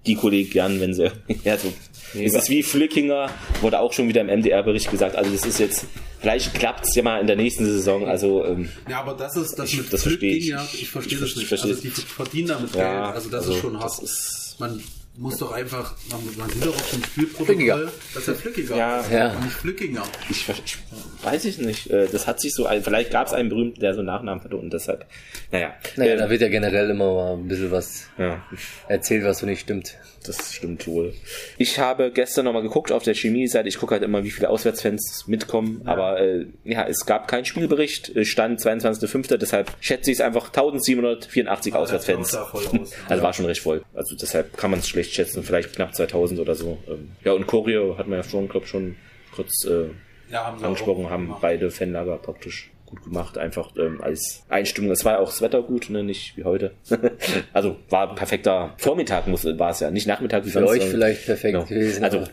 die 0.06 0.16
Kollegen 0.16 0.49
gern, 0.49 0.80
wenn 0.80 0.93
sie, 0.93 1.12
ja, 1.43 1.58
so 1.58 1.74
Nee, 2.14 2.26
es 2.26 2.36
ist 2.36 2.49
wie 2.49 2.62
Flickinger, 2.62 3.30
wurde 3.62 3.80
auch 3.80 3.91
schon 3.91 4.08
wieder 4.08 4.22
im 4.22 4.28
MDR-Bericht 4.28 4.91
gesagt. 4.91 5.16
Also 5.16 5.32
das 5.32 5.45
ist 5.45 5.60
jetzt, 5.60 5.86
vielleicht 6.20 6.54
klappt 6.54 6.86
es 6.88 6.95
ja 6.95 7.01
mal 7.01 7.20
in 7.20 7.28
der 7.28 7.36
nächsten 7.36 7.66
Saison. 7.66 8.08
Also 8.08 8.45
ähm, 8.45 8.70
ja, 8.88 8.99
aber 8.99 9.14
das 9.14 9.36
ist 9.36 9.58
das 9.58 9.72
ich, 9.72 9.78
mit 9.78 9.91
das 9.91 10.04
Flick 10.04 10.43
ja, 10.43 10.64
ich 10.74 10.89
verstehe 10.89 11.18
das 11.18 11.36
nicht. 11.36 11.47
Verstehe 11.47 11.72
also 11.72 11.82
die 11.82 11.89
verdienen 11.89 12.49
damit 12.49 12.76
ja, 12.76 13.06
Geld. 13.06 13.16
Also 13.16 13.30
das 13.30 13.39
also 13.41 13.54
ist 13.54 13.62
schon 13.62 13.80
hart. 13.80 14.04
Ist, 14.04 14.56
Man 14.60 14.84
muss 15.16 15.38
doch 15.38 15.51
einfach, 15.51 15.95
man 16.38 16.49
sieht 16.49 16.66
doch 16.66 16.76
auf 16.76 16.89
dem 16.91 17.03
Spielprotokoll, 17.03 17.91
dass 18.16 18.28
er 18.28 18.36
flückiger 18.36 18.76
ja, 18.76 18.99
ist. 18.99 19.11
Ja. 19.11 19.39
Nicht 19.39 19.53
flückiger. 19.53 20.03
Ich, 20.30 20.49
ich, 20.49 20.78
weiß 21.22 21.45
ich 21.45 21.59
nicht. 21.59 21.89
Äh, 21.91 22.07
das 22.11 22.26
hat 22.26 22.39
sich 22.39 22.53
so, 22.53 22.68
vielleicht 22.82 23.11
gab 23.11 23.28
es 23.28 23.34
einen 23.34 23.49
berühmten, 23.49 23.80
der 23.80 23.93
so 23.93 23.99
einen 23.99 24.07
Nachnamen 24.07 24.43
hatte 24.43 24.57
und 24.57 24.74
deshalb, 24.74 25.05
naja. 25.51 25.74
Naja, 25.97 26.16
äh, 26.16 26.18
da 26.18 26.30
wird 26.30 26.41
ja 26.41 26.49
generell 26.49 26.89
immer 26.89 27.14
mal 27.14 27.34
ein 27.34 27.47
bisschen 27.47 27.72
was 27.72 28.07
ja. 28.18 28.43
erzählt, 28.88 29.24
was 29.24 29.39
so 29.39 29.45
nicht 29.45 29.61
stimmt. 29.61 29.97
Das 30.24 30.53
stimmt 30.53 30.88
wohl. 30.88 31.13
Ich 31.57 31.80
habe 31.80 32.11
gestern 32.11 32.45
nochmal 32.45 32.61
geguckt 32.61 32.91
auf 32.91 33.03
der 33.03 33.13
Chemie-Seite. 33.13 33.67
Ich 33.67 33.78
gucke 33.78 33.93
halt 33.93 34.03
immer, 34.03 34.24
wie 34.24 34.32
viele 34.32 34.49
Auswärtsfans 34.49 35.26
mitkommen. 35.28 35.82
Ja. 35.86 35.91
Aber 35.91 36.19
äh, 36.19 36.45
ja, 36.63 36.88
es 36.88 37.05
gab 37.05 37.28
keinen 37.28 37.45
Spielbericht. 37.45 38.11
Stand 38.26 38.59
22.05. 38.59 39.38
Deshalb 39.38 39.71
schätze 39.80 40.11
ich 40.11 40.17
es 40.17 40.21
einfach 40.21 40.47
1784 40.47 41.74
Auswärtsfans. 41.74 42.36
Aus, 42.36 42.67
also 43.09 43.24
war 43.24 43.34
schon 43.34 43.45
recht 43.45 43.61
voll. 43.61 43.84
Also 43.93 44.15
deshalb 44.15 44.57
kann 44.57 44.71
man 44.71 44.80
es 44.80 44.88
schlecht 44.88 45.13
schätzen. 45.13 45.43
Vielleicht 45.43 45.76
knapp 45.76 45.93
2000 45.93 46.39
oder 46.39 46.55
so. 46.55 46.78
Ähm, 46.88 47.11
ja, 47.24 47.34
und 47.34 47.47
Choreo 47.47 47.97
hat 47.97 48.07
man 48.07 48.19
ja 48.19 48.24
schon, 48.24 48.47
glaube 48.47 48.67
schon 48.67 48.95
kurz 49.36 49.65
äh, 49.65 49.88
ja, 50.30 50.45
haben 50.45 50.63
angesprochen, 50.63 51.09
haben 51.09 51.36
beide 51.41 51.69
Fanlager 51.69 52.17
praktisch 52.17 52.71
gut 52.94 53.04
gemacht, 53.04 53.38
einfach 53.38 53.72
ähm, 53.78 54.02
als 54.02 54.44
Einstimmung. 54.50 54.91
Es 54.91 55.04
war 55.04 55.14
ja 55.14 55.20
auch 55.20 55.30
das 55.30 55.41
Wetter 55.41 55.62
gut, 55.62 55.89
ne? 55.89 56.04
nicht 56.04 56.38
wie 56.38 56.44
heute. 56.44 56.74
also 57.54 57.78
war 57.89 58.14
perfekter 58.16 58.74
Vormittag 58.78 59.28
muss, 59.28 59.46
war 59.46 59.72
es 59.72 59.80
ja, 59.80 59.89
nicht 59.91 60.08
Nachmittag 60.08 60.46
wie 60.46 60.50
Für 60.50 60.60
sonst. 60.60 60.72
euch 60.72 60.84
vielleicht 60.84 61.26
perfekt 61.26 61.54
genau. 61.54 61.66
gewesen. 61.66 62.04
Also 62.04 62.24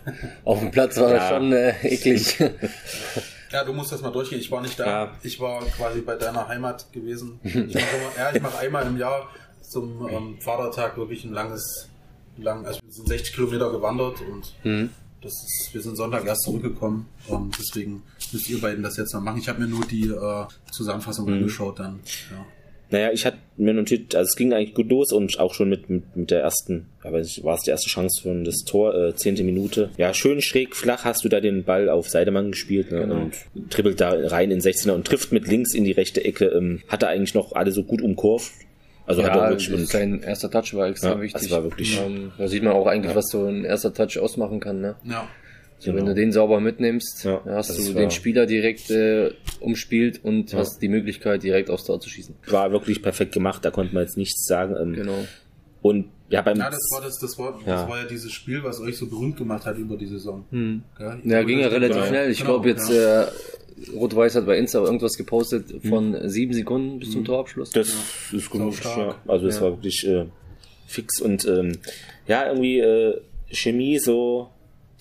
auf 0.44 0.58
dem 0.60 0.70
Platz 0.70 0.98
war 0.98 1.12
ja. 1.12 1.28
schon 1.28 1.52
äh, 1.52 1.74
eklig. 1.82 2.36
Ja, 3.52 3.64
du 3.64 3.72
musst 3.72 3.90
das 3.90 4.00
mal 4.00 4.12
durchgehen. 4.12 4.38
Ich 4.38 4.48
war 4.52 4.60
nicht 4.60 4.78
da. 4.78 4.86
Ja. 4.86 5.12
Ich 5.24 5.40
war 5.40 5.64
quasi 5.76 6.02
bei 6.02 6.14
deiner 6.14 6.46
Heimat 6.46 6.92
gewesen. 6.92 7.40
Ich 7.42 7.74
mache 7.74 7.84
ja, 8.16 8.32
ich 8.32 8.40
mache 8.40 8.58
einmal 8.58 8.86
im 8.86 8.96
Jahr 8.96 9.28
zum 9.60 10.08
ähm, 10.08 10.40
Vatertag 10.40 10.96
wirklich 10.96 11.24
ein 11.24 11.32
langes, 11.32 11.88
lang, 12.36 12.64
also 12.64 12.80
wir 12.82 12.92
sind 12.92 13.08
60 13.08 13.34
Kilometer 13.34 13.70
gewandert 13.70 14.20
und 14.20 14.54
mhm. 14.62 14.90
Das 15.22 15.32
ist, 15.32 15.70
wir 15.72 15.80
sind 15.80 15.96
Sonntag 15.96 16.26
erst 16.26 16.42
zurückgekommen. 16.42 17.06
Und 17.28 17.56
deswegen 17.58 18.02
müsst 18.32 18.48
ihr 18.48 18.60
beiden 18.60 18.82
das 18.82 18.96
jetzt 18.96 19.12
noch 19.12 19.20
machen. 19.20 19.38
Ich 19.38 19.48
habe 19.48 19.60
mir 19.60 19.68
nur 19.68 19.84
die 19.84 20.08
äh, 20.08 20.46
Zusammenfassung 20.72 21.26
mhm. 21.26 21.34
angeschaut 21.34 21.78
dann. 21.78 22.00
Ja. 22.30 22.46
Naja, 22.92 23.12
ich 23.12 23.24
hatte 23.24 23.38
mir 23.56 23.72
notiert, 23.72 24.16
also 24.16 24.28
es 24.28 24.34
ging 24.34 24.52
eigentlich 24.52 24.74
gut 24.74 24.90
los 24.90 25.12
und 25.12 25.38
auch 25.38 25.54
schon 25.54 25.68
mit, 25.68 25.88
mit, 25.88 26.16
mit 26.16 26.30
der 26.32 26.40
ersten, 26.40 26.86
ja, 27.04 27.12
war 27.12 27.20
es 27.54 27.62
die 27.62 27.70
erste 27.70 27.88
Chance 27.88 28.22
für 28.22 28.42
das 28.42 28.64
Tor, 28.66 28.94
äh, 28.94 29.14
zehnte 29.14 29.44
Minute. 29.44 29.90
Ja, 29.96 30.12
schön 30.12 30.42
schräg 30.42 30.74
flach 30.74 31.04
hast 31.04 31.24
du 31.24 31.28
da 31.28 31.40
den 31.40 31.62
Ball 31.62 31.88
auf 31.88 32.08
Seidemann 32.08 32.50
gespielt 32.50 32.90
ne, 32.90 33.02
genau. 33.02 33.14
und 33.20 33.70
trippelt 33.70 34.00
da 34.00 34.10
rein 34.10 34.50
in 34.50 34.60
16er 34.60 34.90
und 34.90 35.06
trifft 35.06 35.30
mit 35.30 35.46
links 35.46 35.72
in 35.72 35.84
die 35.84 35.92
rechte 35.92 36.24
Ecke. 36.24 36.46
Ähm, 36.46 36.82
hatte 36.88 37.06
eigentlich 37.06 37.34
noch 37.34 37.52
alle 37.52 37.70
so 37.70 37.84
gut 37.84 38.02
umkurvt. 38.02 38.50
Also 39.10 39.22
ja, 39.22 39.30
hat 39.30 39.40
er 39.40 39.50
wirklich 39.50 39.88
sein 39.88 40.22
erster 40.22 40.50
Touch 40.50 40.72
war 40.74 40.86
extrem 40.86 41.18
ja, 41.18 41.20
wichtig. 41.20 41.42
Das 41.42 41.50
war 41.50 41.64
wirklich. 41.64 42.00
Ähm, 42.00 42.30
da 42.38 42.46
sieht 42.46 42.62
man 42.62 42.74
auch 42.74 42.86
eigentlich, 42.86 43.10
ja. 43.10 43.16
was 43.16 43.28
so 43.28 43.44
ein 43.44 43.64
erster 43.64 43.92
Touch 43.92 44.18
ausmachen 44.20 44.60
kann. 44.60 44.80
Ne? 44.80 44.94
Ja. 45.02 45.26
So, 45.80 45.90
genau. 45.90 45.98
Wenn 45.98 46.06
du 46.06 46.14
den 46.14 46.30
sauber 46.30 46.60
mitnimmst, 46.60 47.24
ja, 47.24 47.42
hast 47.46 47.76
du 47.76 47.92
den 47.92 48.12
Spieler 48.12 48.46
direkt 48.46 48.88
äh, 48.90 49.32
umspielt 49.58 50.20
und 50.22 50.52
ja. 50.52 50.58
hast 50.58 50.80
die 50.80 50.88
Möglichkeit, 50.88 51.42
direkt 51.42 51.70
aufs 51.70 51.84
Tor 51.84 51.98
zu 52.00 52.08
schießen. 52.08 52.36
War 52.46 52.70
wirklich 52.70 53.02
perfekt 53.02 53.32
gemacht, 53.32 53.64
da 53.64 53.72
konnte 53.72 53.94
man 53.94 54.04
jetzt 54.04 54.16
nichts 54.16 54.46
sagen. 54.46 54.76
Ähm, 54.80 54.92
genau. 54.92 55.26
Und 55.82 56.10
ja, 56.28 56.42
beim 56.42 56.58
ja, 56.58 56.70
das 56.70 56.86
war 56.94 57.02
das, 57.02 57.18
das 57.18 57.36
war, 57.38 57.58
ja. 57.66 57.76
das 57.76 57.88
war 57.88 57.98
ja 57.98 58.04
dieses 58.04 58.30
Spiel, 58.30 58.62
was 58.62 58.80
euch 58.80 58.96
so 58.96 59.08
berühmt 59.08 59.36
gemacht 59.36 59.66
hat 59.66 59.76
über 59.78 59.96
die 59.96 60.06
Saison. 60.06 60.44
Hm. 60.50 60.82
Ja, 61.00 61.18
ja 61.24 61.42
ging 61.42 61.58
ja 61.58 61.66
relativ 61.66 61.96
genau. 61.96 62.06
schnell. 62.06 62.30
Ich 62.30 62.38
genau, 62.38 62.60
glaube 62.60 62.68
jetzt 62.68 62.90
äh, 62.90 63.26
Rot-Weiß 63.94 64.34
hat 64.36 64.46
bei 64.46 64.58
Insta 64.58 64.80
irgendwas 64.80 65.16
gepostet 65.16 65.82
von 65.88 66.14
hm. 66.14 66.28
sieben 66.28 66.52
Sekunden 66.52 66.98
bis 66.98 67.10
zum 67.10 67.20
hm. 67.20 67.24
Torabschluss. 67.26 67.70
Das 67.70 67.92
ist 68.32 68.50
genug. 68.50 68.74
Ja. 68.84 69.16
Also 69.26 69.46
es 69.46 69.60
war 69.60 69.72
wirklich 69.72 70.06
äh, 70.06 70.26
fix 70.86 71.20
und 71.20 71.46
ähm, 71.46 71.78
ja 72.26 72.46
irgendwie 72.46 72.78
äh, 72.80 73.20
Chemie 73.50 73.98
so 73.98 74.50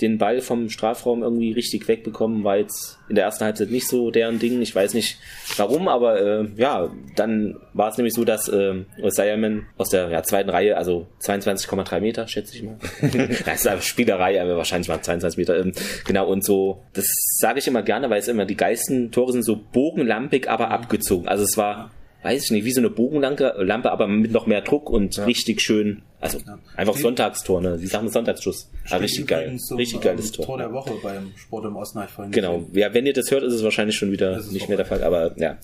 den 0.01 0.17
Ball 0.17 0.41
vom 0.41 0.69
Strafraum 0.69 1.23
irgendwie 1.23 1.51
richtig 1.51 1.87
wegbekommen, 1.87 2.43
war 2.43 2.57
jetzt 2.57 2.99
in 3.09 3.15
der 3.15 3.25
ersten 3.25 3.43
Halbzeit 3.43 3.71
nicht 3.71 3.87
so 3.87 4.11
deren 4.11 4.39
Ding. 4.39 4.61
Ich 4.61 4.73
weiß 4.73 4.93
nicht 4.93 5.17
warum, 5.57 5.87
aber 5.87 6.21
äh, 6.21 6.47
ja, 6.55 6.89
dann 7.15 7.57
war 7.73 7.89
es 7.89 7.97
nämlich 7.97 8.13
so, 8.13 8.23
dass 8.23 8.47
äh, 8.47 8.83
Siaman 9.07 9.65
aus 9.77 9.89
der 9.89 10.09
ja, 10.09 10.23
zweiten 10.23 10.49
Reihe, 10.49 10.77
also 10.77 11.07
22,3 11.21 11.99
Meter, 11.99 12.27
schätze 12.27 12.55
ich 12.55 12.63
mal. 12.63 12.77
das 13.45 13.61
ist 13.61 13.67
eine 13.67 13.81
Spielerei, 13.81 14.41
aber 14.41 14.57
wahrscheinlich 14.57 14.87
mal 14.87 15.01
22 15.01 15.37
Meter. 15.37 15.59
Ähm, 15.59 15.73
genau, 16.05 16.27
und 16.27 16.45
so, 16.45 16.83
das 16.93 17.05
sage 17.39 17.59
ich 17.59 17.67
immer 17.67 17.81
gerne, 17.81 18.09
weil 18.09 18.19
es 18.19 18.27
immer 18.27 18.45
die 18.45 18.57
geilsten 18.57 19.11
Tore 19.11 19.33
sind 19.33 19.43
so 19.43 19.59
bogenlampig, 19.71 20.49
aber 20.49 20.71
abgezogen. 20.71 21.27
Also 21.27 21.43
es 21.43 21.57
war 21.57 21.91
weiß 22.23 22.45
ich 22.45 22.51
nicht, 22.51 22.65
wie 22.65 22.71
so 22.71 22.81
eine 22.81 22.89
Bogenlampe, 22.89 23.55
Lampe, 23.59 23.91
aber 23.91 24.07
mit 24.07 24.31
noch 24.31 24.45
mehr 24.45 24.61
Druck 24.61 24.89
und 24.89 25.15
ja. 25.15 25.25
richtig 25.25 25.61
schön. 25.61 26.01
Also 26.21 26.39
ja. 26.39 26.59
einfach 26.75 26.97
Sonntagstor, 26.97 27.61
ne? 27.61 27.77
Sie 27.77 27.87
sagen 27.87 28.09
Sonntagsschuss. 28.09 28.69
Ah, 28.89 28.97
richtig 28.97 29.27
geil. 29.27 29.57
Zum, 29.57 29.77
richtig 29.77 30.01
geiles 30.01 30.27
ähm, 30.27 30.33
Tor. 30.33 30.45
Tor 30.45 30.57
der 30.57 30.73
Woche 30.73 30.93
beim 31.01 31.31
Sport 31.37 31.65
im 31.65 31.77
Osten 31.77 32.01
vorhin 32.07 32.33
Genau. 32.33 32.65
Ja, 32.73 32.93
wenn 32.93 33.05
ihr 33.05 33.13
das 33.13 33.31
hört, 33.31 33.43
ist 33.43 33.53
es 33.53 33.63
wahrscheinlich 33.63 33.95
schon 33.95 34.11
wieder 34.11 34.41
nicht 34.51 34.67
mehr 34.67 34.75
der 34.75 34.85
Fall, 34.85 35.01
aber 35.03 35.31
ja. 35.37 35.57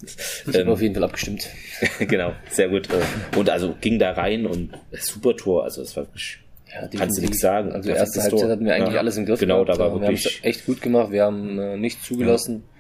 Ähm, 0.54 0.70
auf 0.70 0.82
jeden 0.82 0.94
Fall 0.94 1.04
abgestimmt. 1.04 1.50
genau, 2.00 2.32
sehr 2.50 2.70
gut. 2.70 2.88
Und 3.36 3.50
also 3.50 3.76
ging 3.82 4.00
da 4.00 4.12
rein 4.12 4.46
und 4.46 4.72
super 4.94 5.36
Tor, 5.36 5.66
also 5.66 5.82
es 5.82 5.96
war 5.98 6.06
wirklich 6.06 6.40
ja, 6.74 6.88
kannst 6.98 7.18
du 7.18 7.22
nichts 7.22 7.40
sagen. 7.40 7.72
Also 7.72 7.90
erste 7.90 8.22
Halbzeit 8.22 8.50
hatten 8.50 8.66
wir 8.66 8.76
eigentlich 8.76 8.94
ja. 8.94 9.00
alles 9.00 9.18
im 9.18 9.26
Griff. 9.26 9.40
Genau, 9.40 9.64
gehabt. 9.64 9.80
da 9.80 9.84
war 9.84 10.00
wirklich. 10.00 10.26
Wir 10.26 10.32
haben 10.32 10.44
echt 10.44 10.66
gut 10.66 10.82
gemacht. 10.82 11.12
Wir 11.12 11.24
haben 11.24 11.58
äh, 11.58 11.78
nichts 11.78 12.06
zugelassen. 12.06 12.64
Ja. 12.66 12.75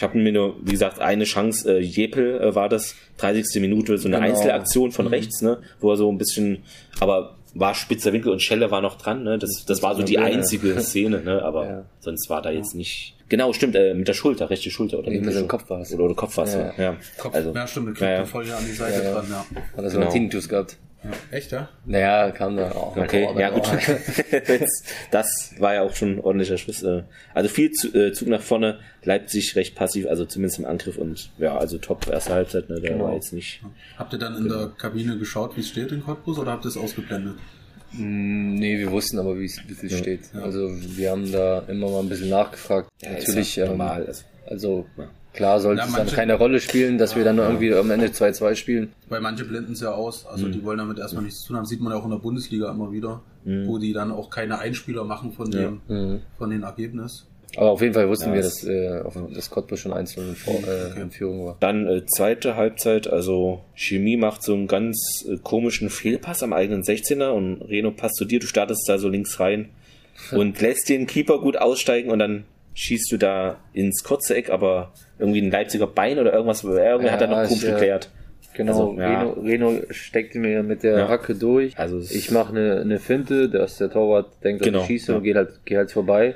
Ich 0.00 0.02
habe 0.02 0.16
mir 0.16 0.32
nur, 0.32 0.56
wie 0.62 0.70
gesagt, 0.70 0.98
eine 0.98 1.24
Chance, 1.24 1.76
äh, 1.76 1.78
Jepel 1.78 2.40
äh, 2.40 2.54
war 2.54 2.70
das, 2.70 2.94
30. 3.18 3.60
Minute, 3.60 3.98
so 3.98 4.08
eine 4.08 4.16
genau. 4.16 4.28
Einzelaktion 4.30 4.92
von 4.92 5.04
mhm. 5.04 5.10
rechts, 5.10 5.42
ne, 5.42 5.58
wo 5.78 5.90
er 5.90 5.98
so 5.98 6.10
ein 6.10 6.16
bisschen, 6.16 6.62
aber 7.00 7.36
war 7.52 7.74
spitzer 7.74 8.10
Winkel 8.14 8.32
und 8.32 8.42
Schelle 8.42 8.70
war 8.70 8.80
noch 8.80 8.96
dran, 8.96 9.24
ne? 9.24 9.36
Das, 9.36 9.66
das 9.66 9.82
war 9.82 9.94
so 9.94 10.02
die 10.02 10.16
einzige 10.16 10.80
Szene, 10.80 11.20
ne? 11.20 11.42
Aber 11.42 11.66
ja. 11.66 11.84
sonst 11.98 12.30
war 12.30 12.40
da 12.40 12.50
jetzt 12.50 12.74
nicht. 12.74 13.14
Genau, 13.28 13.52
stimmt, 13.52 13.76
äh, 13.76 13.92
mit 13.92 14.08
der 14.08 14.14
Schulter, 14.14 14.48
rechte 14.48 14.70
Schulter 14.70 15.00
oder 15.00 15.10
mit 15.10 15.22
dem 15.22 15.48
Kopf 15.48 15.68
war 15.68 15.82
es. 15.82 15.92
Oder, 15.92 16.04
oder 16.04 16.14
Kopf 16.14 16.34
war 16.38 16.44
es, 16.44 16.54
ja. 16.54 16.72
ja. 16.78 16.96
Kopf, 17.18 17.34
also, 17.34 17.52
ja, 17.52 17.66
stimmt, 17.66 17.88
mit 17.88 18.00
ja, 18.00 18.24
voll 18.24 18.50
an 18.50 18.64
die 18.66 18.72
Seite 18.72 19.02
dran, 19.02 19.26
ja. 19.28 19.44
Hat 19.76 19.84
er 19.84 19.90
so 19.90 19.98
genau. 19.98 20.06
einen 20.06 20.14
Tinnitus 20.14 20.48
gehabt. 20.48 20.78
Ja. 21.02 21.10
Echt, 21.30 21.52
ja? 21.52 21.68
Naja, 21.86 22.30
kam 22.30 22.56
da 22.56 22.72
auch. 22.72 22.94
Okay, 22.96 23.26
ja 23.36 23.50
gut. 23.50 23.66
das 25.10 25.54
war 25.58 25.74
ja 25.74 25.82
auch 25.82 25.94
schon 25.94 26.16
ein 26.16 26.20
ordentlicher 26.20 26.58
Schuss. 26.58 26.82
Äh. 26.82 27.04
Also 27.32 27.48
viel 27.48 27.70
äh, 27.94 28.12
Zug 28.12 28.28
nach 28.28 28.42
vorne, 28.42 28.80
Leipzig 29.02 29.56
recht 29.56 29.74
passiv, 29.74 30.06
also 30.06 30.26
zumindest 30.26 30.58
im 30.58 30.66
Angriff 30.66 30.98
und 30.98 31.30
ja, 31.38 31.56
also 31.56 31.78
top 31.78 32.06
erste 32.08 32.34
Halbzeit, 32.34 32.68
ne, 32.68 32.80
der 32.80 32.92
genau. 32.92 33.04
war 33.04 33.14
jetzt 33.14 33.32
nicht. 33.32 33.62
Habt 33.96 34.12
ihr 34.12 34.18
dann 34.18 34.36
in 34.36 34.48
der 34.48 34.72
Kabine 34.76 35.18
geschaut, 35.18 35.56
wie 35.56 35.60
es 35.60 35.68
steht 35.68 35.90
in 35.90 36.04
Cottbus 36.04 36.38
oder 36.38 36.52
habt 36.52 36.66
ihr 36.66 36.68
es 36.68 36.76
ausgeblendet? 36.76 37.36
Mm, 37.92 38.54
nee, 38.54 38.78
wir 38.78 38.90
wussten 38.90 39.18
aber, 39.18 39.38
wie 39.38 39.46
es 39.46 39.58
ja. 39.82 39.96
steht. 39.96 40.20
Ja. 40.34 40.42
Also 40.42 40.68
wir 40.70 41.10
haben 41.10 41.32
da 41.32 41.60
immer 41.60 41.90
mal 41.90 42.00
ein 42.00 42.08
bisschen 42.08 42.28
nachgefragt. 42.28 42.90
Ja, 43.02 43.12
Natürlich 43.12 43.56
ja 43.56 43.66
normal. 43.66 44.04
Ähm, 44.06 44.14
also 44.50 44.86
Klar 45.32 45.60
sollte 45.60 45.82
es 45.82 45.92
dann 45.92 46.08
keine 46.08 46.34
Rolle 46.34 46.60
spielen, 46.60 46.98
dass 46.98 47.12
ja, 47.12 47.18
wir 47.18 47.24
dann 47.24 47.36
nur 47.36 47.46
irgendwie 47.46 47.72
am 47.72 47.90
Ende 47.90 48.06
2-2 48.06 48.56
spielen. 48.56 48.92
Weil 49.08 49.20
manche 49.20 49.44
blenden 49.44 49.72
es 49.72 49.80
ja 49.80 49.92
aus. 49.92 50.26
Also 50.26 50.46
mhm. 50.46 50.52
die 50.52 50.64
wollen 50.64 50.78
damit 50.78 50.98
erstmal 50.98 51.22
nichts 51.22 51.42
zu 51.42 51.48
tun 51.48 51.56
haben. 51.56 51.66
Sieht 51.66 51.80
man 51.80 51.92
ja 51.92 51.98
auch 51.98 52.04
in 52.04 52.10
der 52.10 52.18
Bundesliga 52.18 52.70
immer 52.70 52.90
wieder, 52.90 53.22
mhm. 53.44 53.66
wo 53.68 53.78
die 53.78 53.92
dann 53.92 54.10
auch 54.10 54.28
keine 54.28 54.58
Einspieler 54.58 55.04
machen 55.04 55.32
von 55.32 55.52
ja. 55.52 55.60
dem, 55.60 55.80
mhm. 55.86 56.20
von 56.36 56.50
den 56.50 56.64
Ergebnis. 56.64 57.26
Aber 57.56 57.70
auf 57.70 57.80
jeden 57.80 57.94
Fall 57.94 58.08
wussten 58.08 58.28
ja, 58.28 58.34
wir, 58.36 58.42
dass, 58.42 58.64
äh, 58.64 59.02
das 59.34 59.50
Cottbus 59.50 59.80
schon 59.80 59.92
einzeln 59.92 60.36
in, 60.46 60.52
äh, 60.52 60.56
okay. 60.56 61.00
in 61.00 61.10
Führung 61.10 61.46
war. 61.46 61.56
Dann 61.60 61.86
äh, 61.86 62.06
zweite 62.06 62.54
Halbzeit, 62.56 63.08
also 63.08 63.62
Chemie 63.74 64.16
macht 64.16 64.42
so 64.42 64.54
einen 64.54 64.68
ganz 64.68 65.24
äh, 65.28 65.36
komischen 65.42 65.90
Fehlpass 65.90 66.42
am 66.42 66.52
eigenen 66.52 66.82
16er 66.82 67.30
und 67.30 67.62
Reno 67.62 67.90
passt 67.90 68.16
zu 68.16 68.24
dir, 68.24 68.38
du 68.38 68.46
startest 68.46 68.88
da 68.88 68.98
so 68.98 69.08
links 69.08 69.40
rein 69.40 69.70
und 70.32 70.60
lässt 70.60 70.88
den 70.88 71.06
Keeper 71.06 71.40
gut 71.40 71.56
aussteigen 71.56 72.10
und 72.10 72.20
dann 72.20 72.44
schießt 72.74 73.10
du 73.12 73.16
da 73.16 73.58
ins 73.72 74.02
kurze 74.04 74.36
Eck, 74.36 74.50
aber 74.50 74.92
irgendwie 75.18 75.42
ein 75.42 75.50
Leipziger 75.50 75.86
Bein 75.86 76.18
oder 76.18 76.32
irgendwas, 76.32 76.64
irgendwer 76.64 77.06
ja, 77.06 77.12
hat 77.12 77.20
da 77.20 77.26
noch 77.26 77.48
gut 77.48 77.60
geklärt. 77.60 78.10
Genau, 78.54 78.90
also, 78.90 79.00
ja. 79.00 79.22
Reno, 79.22 79.32
Reno 79.40 79.82
steckt 79.90 80.34
mir 80.34 80.62
mit 80.62 80.82
der 80.82 80.98
ja. 80.98 81.08
Hacke 81.08 81.34
durch. 81.34 81.78
Also 81.78 81.98
ich 81.98 82.30
mache 82.30 82.50
eine, 82.50 82.80
eine 82.80 82.98
Finte, 82.98 83.48
dass 83.48 83.78
der 83.78 83.90
Torwart 83.90 84.42
denkt, 84.42 84.62
genau. 84.62 84.80
ich 84.80 84.86
schieße 84.86 85.16
und 85.16 85.22
geht 85.22 85.36
halt, 85.36 85.64
geht 85.64 85.78
halt 85.78 85.92
vorbei. 85.92 86.34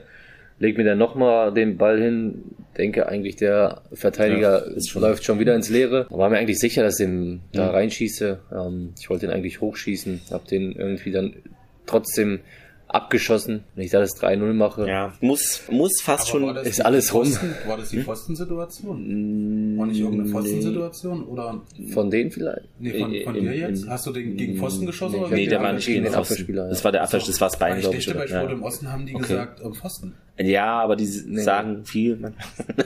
Leg 0.61 0.78
mir 0.78 0.85
dann 0.85 0.99
nochmal 0.99 1.53
den 1.53 1.76
Ball 1.76 2.01
hin, 2.01 2.45
denke 2.78 3.09
eigentlich 3.09 3.35
der 3.37 3.82
Verteidiger 3.93 4.72
ja, 4.72 4.80
schon. 4.80 5.03
läuft 5.03 5.24
schon 5.24 5.41
wieder 5.41 5.55
ins 5.57 5.68
Leere. 5.68 6.07
War 6.11 6.30
mir 6.30 6.39
eigentlich 6.39 6.61
sicher, 6.61 6.85
dass 6.85 7.01
ich 7.01 7.07
den 7.07 7.41
da 7.53 7.70
reinschieße. 7.70 8.39
Ähm, 8.53 8.95
ich 8.99 9.11
wollte 9.11 9.26
den 9.26 9.35
eigentlich 9.35 9.61
hochschießen, 9.61 10.20
hab 10.30 10.47
den 10.47 10.72
irgendwie 10.72 11.11
dann 11.11 11.35
trotzdem 11.87 12.41
abgeschossen. 12.89 13.64
Wenn 13.74 13.85
ich 13.85 13.91
da 13.91 14.01
das 14.01 14.20
3-0 14.20 14.53
mache. 14.53 14.89
Ja, 14.89 15.12
muss, 15.20 15.62
muss 15.70 16.01
fast 16.03 16.28
schon, 16.28 16.57
ist 16.57 16.85
alles 16.85 17.12
rum. 17.12 17.32
war 17.66 17.76
das 17.76 17.91
die 17.91 17.99
hm? 17.99 18.05
Pfosten-Situation? 18.05 19.76
War 19.78 19.87
nicht 19.87 20.01
irgendeine 20.01 20.30
Pfosten-Situation? 20.30 21.24
Oder? 21.24 21.62
Von 21.93 22.11
denen 22.11 22.30
vielleicht? 22.30 22.68
Nee, 22.78 22.99
von, 22.99 23.14
von 23.24 23.35
dir 23.35 23.57
jetzt? 23.57 23.89
Hast 23.89 24.07
du 24.07 24.12
den 24.12 24.37
gegen 24.37 24.57
Pfosten 24.57 24.87
geschossen? 24.87 25.20
Nee, 25.30 25.35
nee 25.35 25.47
der 25.47 25.61
war 25.61 25.72
nicht 25.72 25.87
gegen 25.87 26.05
den 26.05 26.14
Abwehrspieler. 26.14 26.68
Das 26.68 26.85
war 26.85 26.93
der 26.93 27.03
Abwehr, 27.03 27.20
das 27.20 27.41
war 27.41 27.49
das 27.49 27.59
Bein, 27.59 27.80
glaube 27.80 27.97
ich. 27.97 28.07
Ich 28.07 28.12
dachte, 28.12 28.18
bei 28.18 28.26
Sport 28.26 28.53
im 28.53 28.62
Osten 28.62 28.93
haben 28.93 29.07
die 29.07 29.14
gesagt, 29.14 29.61
Pfosten. 29.61 30.14
Ja, 30.37 30.80
aber 30.80 30.97
die 30.97 31.09
nee. 31.26 31.43
sagen 31.43 31.85
viel. 31.85 32.18
ja, 32.20 32.30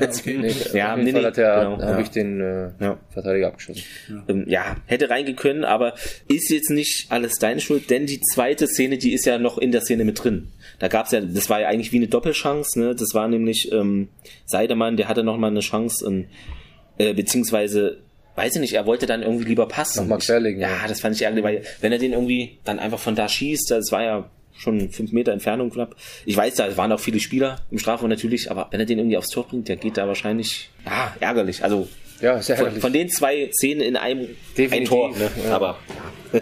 okay. 0.01 0.39
nee, 0.39 0.53
ja, 0.75 0.97
nee, 0.97 1.13
nee, 1.13 1.25
hat 1.25 1.35
genau. 1.35 1.81
habe 1.81 2.03
ich 2.03 2.11
den 2.11 2.41
äh, 2.41 2.71
ja. 2.79 2.99
Verteidiger 3.11 3.49
abgeschossen. 3.49 3.83
Ja. 4.09 4.25
Ähm, 4.29 4.45
ja, 4.47 4.77
hätte 4.85 5.09
reingehen 5.09 5.37
können, 5.37 5.65
aber 5.65 5.95
ist 6.29 6.51
jetzt 6.51 6.71
nicht 6.71 7.11
alles 7.11 7.39
deine 7.39 7.61
Schuld, 7.61 7.89
denn 7.89 8.05
die 8.05 8.21
zweite 8.21 8.67
Szene, 8.67 8.99
die 8.99 9.15
ist 9.15 9.25
ja 9.25 9.39
noch 9.39 9.57
in 9.57 9.73
der 9.73 9.81
Szene 9.81 10.05
mit 10.05 10.23
drin. 10.23 10.49
Da 10.79 10.89
gab's 10.89 11.11
ja, 11.13 11.23
das 11.23 11.49
war 11.49 11.61
ja 11.61 11.69
eigentlich 11.69 11.93
wie 11.93 11.97
eine 11.97 12.09
Doppelchance, 12.09 12.79
ne? 12.79 12.95
Das 12.95 13.15
war 13.15 13.29
nämlich 13.29 13.73
ähm, 13.73 14.09
Seidemann, 14.45 14.99
der 14.99 15.09
hatte 15.09 15.25
noch 15.25 15.39
mal 15.39 15.47
eine 15.47 15.61
Chance, 15.61 16.07
und, 16.07 16.27
äh, 16.99 17.15
beziehungsweise 17.15 17.99
weiß 18.37 18.55
ich 18.55 18.61
nicht, 18.61 18.75
er 18.75 18.87
wollte 18.87 19.07
dann 19.07 19.23
irgendwie 19.23 19.47
lieber 19.47 19.67
passen. 19.67 20.01
Nochmal 20.01 20.19
querlegen. 20.19 20.61
Ja, 20.61 20.87
das 20.87 21.01
fand 21.01 21.17
ich 21.17 21.23
ärgerlich, 21.23 21.45
weil 21.45 21.63
wenn 21.81 21.93
er 21.93 21.99
den 21.99 22.13
irgendwie 22.13 22.59
dann 22.65 22.79
einfach 22.79 22.99
von 22.99 23.17
da 23.17 23.29
schießt, 23.29 23.71
das 23.71 23.91
war 23.91 24.03
ja 24.03 24.31
schon 24.59 24.91
fünf 24.91 25.13
Meter 25.13 25.33
Entfernung 25.33 25.71
knapp. 25.71 25.97
Ich 26.27 26.37
weiß, 26.37 26.57
da 26.57 26.77
waren 26.77 26.93
auch 26.93 27.01
viele 27.01 27.21
Spieler 27.21 27.61
im 27.71 27.79
Strafraum 27.79 28.11
natürlich, 28.11 28.51
aber 28.51 28.69
wenn 28.71 28.81
er 28.81 28.87
den 28.87 28.99
irgendwie 28.99 29.17
aufs 29.17 29.31
Tor 29.31 29.47
bringt, 29.47 29.69
der 29.69 29.77
geht 29.77 29.97
da 29.97 30.07
wahrscheinlich, 30.07 30.71
ja, 30.85 31.15
ärgerlich. 31.21 31.65
Also, 31.65 31.89
ja, 32.21 32.43
sehr 32.43 32.57
ärgerlich. 32.57 32.81
Von, 32.81 32.91
von 32.91 32.93
den 32.93 33.09
zwei 33.09 33.51
Szenen 33.53 33.81
in 33.81 33.97
einem 33.97 34.29
ein 34.59 34.85
Tor, 34.85 35.11
ne? 35.11 35.31
ja. 35.45 35.55
aber 35.55 35.79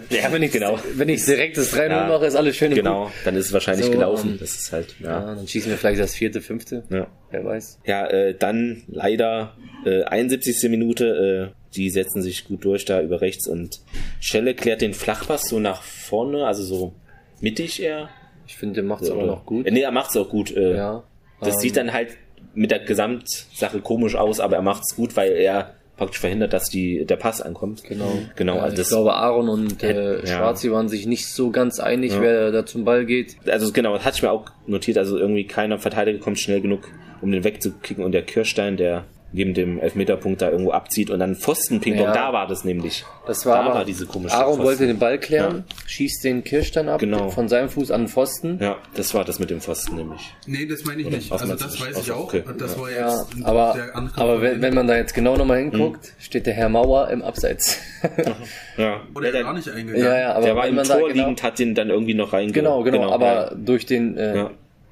ja, 0.09 0.31
wenn 0.31 0.43
ich 0.43 0.51
genau. 0.51 0.79
Wenn 0.95 1.09
ich 1.09 1.23
direkt 1.23 1.57
das 1.57 1.73
3-0 1.73 1.89
ja, 1.89 2.07
mache, 2.07 2.25
ist 2.25 2.35
alles 2.35 2.55
schön. 2.55 2.73
Genau, 2.73 3.05
gut. 3.05 3.13
dann 3.25 3.35
ist 3.35 3.47
es 3.47 3.53
wahrscheinlich 3.53 3.85
so, 3.85 3.91
gelaufen. 3.91 4.31
Um, 4.31 4.39
das 4.39 4.55
ist 4.55 4.73
halt, 4.73 4.95
ja. 4.99 5.07
ja. 5.07 5.35
Dann 5.35 5.47
schießen 5.47 5.69
wir 5.69 5.77
vielleicht 5.77 5.99
das 5.99 6.15
vierte, 6.15 6.41
fünfte. 6.41 6.83
Ja. 6.89 7.07
Wer 7.31 7.45
weiß. 7.45 7.79
Ja, 7.85 8.07
äh, 8.07 8.35
dann 8.37 8.83
leider 8.87 9.55
äh, 9.85 10.03
71. 10.03 10.69
Minute, 10.69 11.53
äh, 11.53 11.75
die 11.75 11.89
setzen 11.89 12.21
sich 12.21 12.45
gut 12.45 12.65
durch 12.65 12.85
da 12.85 13.01
über 13.01 13.21
rechts 13.21 13.47
und 13.47 13.81
Schelle 14.19 14.55
klärt 14.55 14.81
den 14.81 14.93
Flachpass 14.93 15.47
so 15.47 15.59
nach 15.59 15.83
vorne, 15.83 16.45
also 16.45 16.63
so 16.63 16.93
mittig 17.41 17.81
eher 17.81 18.09
ich 18.47 18.55
finde, 18.55 18.75
der 18.75 18.83
macht 18.85 19.03
es 19.03 19.11
aber 19.11 19.25
noch 19.25 19.45
gut. 19.45 19.69
Nee, 19.69 19.81
er 19.81 19.91
macht 19.91 20.09
es 20.09 20.17
auch 20.17 20.29
gut. 20.29 20.55
Äh, 20.55 20.77
ja. 20.77 21.03
Das 21.41 21.55
ähm, 21.55 21.59
sieht 21.59 21.77
dann 21.77 21.93
halt 21.93 22.17
mit 22.55 22.71
der 22.71 22.79
Gesamtsache 22.79 23.81
komisch 23.81 24.15
aus, 24.15 24.39
aber 24.39 24.55
er 24.55 24.61
macht 24.61 24.83
es 24.87 24.95
gut, 24.95 25.15
weil 25.15 25.33
er 25.33 25.73
praktisch 25.97 26.19
verhindert, 26.19 26.53
dass 26.53 26.69
die, 26.69 27.05
der 27.05 27.17
Pass 27.17 27.41
ankommt. 27.41 27.83
Genau. 27.83 28.11
genau 28.35 28.55
ja, 28.55 28.61
also 28.61 28.81
ich 28.81 28.87
glaube, 28.87 29.15
Aaron 29.15 29.49
und 29.49 29.83
äh, 29.83 30.25
Schwarzi 30.25 30.67
ja. 30.67 30.73
waren 30.73 30.87
sich 30.87 31.05
nicht 31.07 31.27
so 31.27 31.51
ganz 31.51 31.79
einig, 31.79 32.13
ja. 32.13 32.21
wer 32.21 32.51
da 32.51 32.65
zum 32.65 32.85
Ball 32.85 33.05
geht. 33.05 33.35
Also 33.47 33.71
genau, 33.73 33.93
das 33.93 34.05
hatte 34.05 34.17
ich 34.17 34.23
mir 34.23 34.31
auch 34.31 34.45
notiert. 34.65 34.97
Also 34.97 35.17
irgendwie 35.17 35.45
keiner 35.45 35.77
Verteidiger 35.77 36.19
kommt 36.19 36.39
schnell 36.39 36.61
genug, 36.61 36.87
um 37.21 37.31
den 37.31 37.43
wegzukicken. 37.43 38.03
Und 38.03 38.13
der 38.13 38.21
Kirstein, 38.21 38.77
der 38.77 39.05
neben 39.31 39.53
dem 39.53 39.79
Elfmeterpunkt 39.79 40.41
da 40.41 40.49
irgendwo 40.49 40.71
abzieht 40.71 41.09
und 41.09 41.19
dann 41.19 41.35
Pfosten 41.35 41.81
Ping 41.81 41.95
ja. 41.95 42.13
da 42.13 42.31
war 42.31 42.47
das 42.47 42.63
nämlich. 42.63 43.05
Das 43.25 43.45
war, 43.45 43.63
da 43.63 43.75
war 43.75 43.85
diese 43.85 44.05
komische 44.05 44.33
Aaron 44.33 44.55
Pfosten. 44.55 44.65
wollte 44.65 44.87
den 44.87 44.99
Ball 44.99 45.19
klären, 45.19 45.65
ja. 45.67 45.75
schießt 45.87 46.23
den 46.23 46.43
Kirstein 46.43 46.87
ab 46.87 46.99
genau. 46.99 47.29
von 47.29 47.49
seinem 47.49 47.69
Fuß 47.69 47.91
an 47.91 48.03
den 48.03 48.07
Pfosten. 48.07 48.57
Ja, 48.61 48.77
das 48.95 49.13
war 49.13 49.25
das 49.25 49.39
mit 49.39 49.49
dem 49.49 49.59
Pfosten 49.59 49.97
nämlich. 49.97 50.33
Nee, 50.45 50.65
das 50.65 50.85
meine 50.85 51.01
ich 51.01 51.07
Oder 51.07 51.17
nicht. 51.17 51.31
Also 51.31 51.47
das 51.47 51.81
weiß 51.81 51.99
ich 51.99 52.11
auch. 52.11 52.23
Okay. 52.23 52.43
Das 52.57 52.75
ja. 52.75 52.81
war 52.81 52.89
jetzt 52.89 53.27
ja, 53.37 53.45
aber 53.45 53.75
aber 54.15 54.41
wenn, 54.41 54.61
wenn 54.61 54.73
man 54.73 54.87
da 54.87 54.95
jetzt 54.95 55.13
genau 55.13 55.35
nochmal 55.35 55.59
hinguckt, 55.59 56.05
hm. 56.05 56.13
steht 56.19 56.45
der 56.45 56.53
Herr 56.53 56.69
Mauer 56.69 57.09
im 57.09 57.21
Abseits. 57.21 57.79
ja. 58.77 59.01
Oder 59.13 59.31
der 59.31 59.43
gar 59.43 59.53
nicht 59.53 59.69
eingegangen. 59.69 60.05
Ja, 60.05 60.17
ja, 60.17 60.33
aber 60.33 60.45
der 60.45 60.55
war 60.55 60.67
im 60.67 60.75
Tor 60.77 60.97
genau, 60.97 61.07
liegend, 61.07 61.43
hat 61.43 61.59
den 61.59 61.75
dann 61.75 61.89
irgendwie 61.89 62.13
noch 62.13 62.31
reingegangen. 62.31 62.53
Genau, 62.53 62.83
genau, 62.83 63.01
genau, 63.01 63.13
aber 63.13 63.55
durch 63.55 63.85
den 63.85 64.17
äh, 64.17 64.45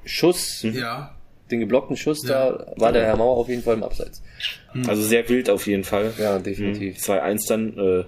Schuss 0.03 0.63
ja 0.63 1.14
den 1.51 1.59
geblockten 1.59 1.95
Schuss, 1.95 2.23
ja. 2.23 2.51
da 2.51 2.73
war 2.77 2.91
der 2.91 3.05
Herr 3.05 3.17
Mauer 3.17 3.37
auf 3.37 3.49
jeden 3.49 3.61
Fall 3.61 3.75
im 3.75 3.83
Abseits. 3.83 4.21
Hm. 4.71 4.89
Also 4.89 5.01
sehr 5.01 5.27
wild 5.29 5.49
auf 5.49 5.67
jeden 5.67 5.83
Fall. 5.83 6.11
Ja, 6.17 6.39
definitiv. 6.39 6.97
2-1 6.97 7.47
dann. 7.47 7.77
Äh, 7.77 8.05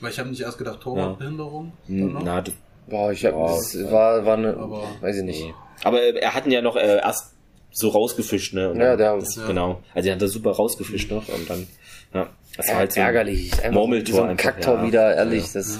Weil 0.00 0.10
ich 0.10 0.18
habe 0.18 0.30
nicht 0.30 0.40
erst 0.40 0.58
gedacht, 0.58 0.80
Torwartbehinderung. 0.80 1.72
Ja. 1.88 2.20
Na, 2.22 2.44
Boah, 2.88 3.12
ich 3.12 3.24
hab, 3.24 3.34
ja, 3.34 3.46
das 3.46 3.90
war, 3.90 4.26
war 4.26 4.36
eine, 4.36 4.56
aber, 4.56 4.84
weiß 5.00 5.18
ich 5.18 5.22
nicht. 5.22 5.54
Aber 5.84 6.02
er 6.02 6.34
hatten 6.34 6.50
ja 6.50 6.60
noch 6.60 6.76
äh, 6.76 6.98
erst 6.98 7.32
so 7.70 7.88
rausgefischt, 7.88 8.54
ne? 8.54 8.70
Und 8.70 8.80
ja, 8.80 8.96
der, 8.96 9.16
das, 9.16 9.36
ja. 9.36 9.46
genau. 9.46 9.82
Also 9.94 10.08
er 10.08 10.16
hat 10.16 10.22
das 10.22 10.32
super 10.32 10.50
rausgefischt 10.50 11.10
noch 11.10 11.28
und 11.28 11.48
dann, 11.48 11.66
ja, 12.12 12.28
das 12.56 12.68
war 12.68 12.76
halt 12.76 12.92
so 12.92 13.00
ärgerlich. 13.00 13.52
Ein 13.62 13.74
Murmeltor 13.74 14.14
so 14.14 14.22
ein 14.22 14.36
Kacktor 14.36 14.78
ja. 14.78 14.86
wieder, 14.86 15.14
ehrlich, 15.14 15.46
ja. 15.46 15.60
das, 15.60 15.78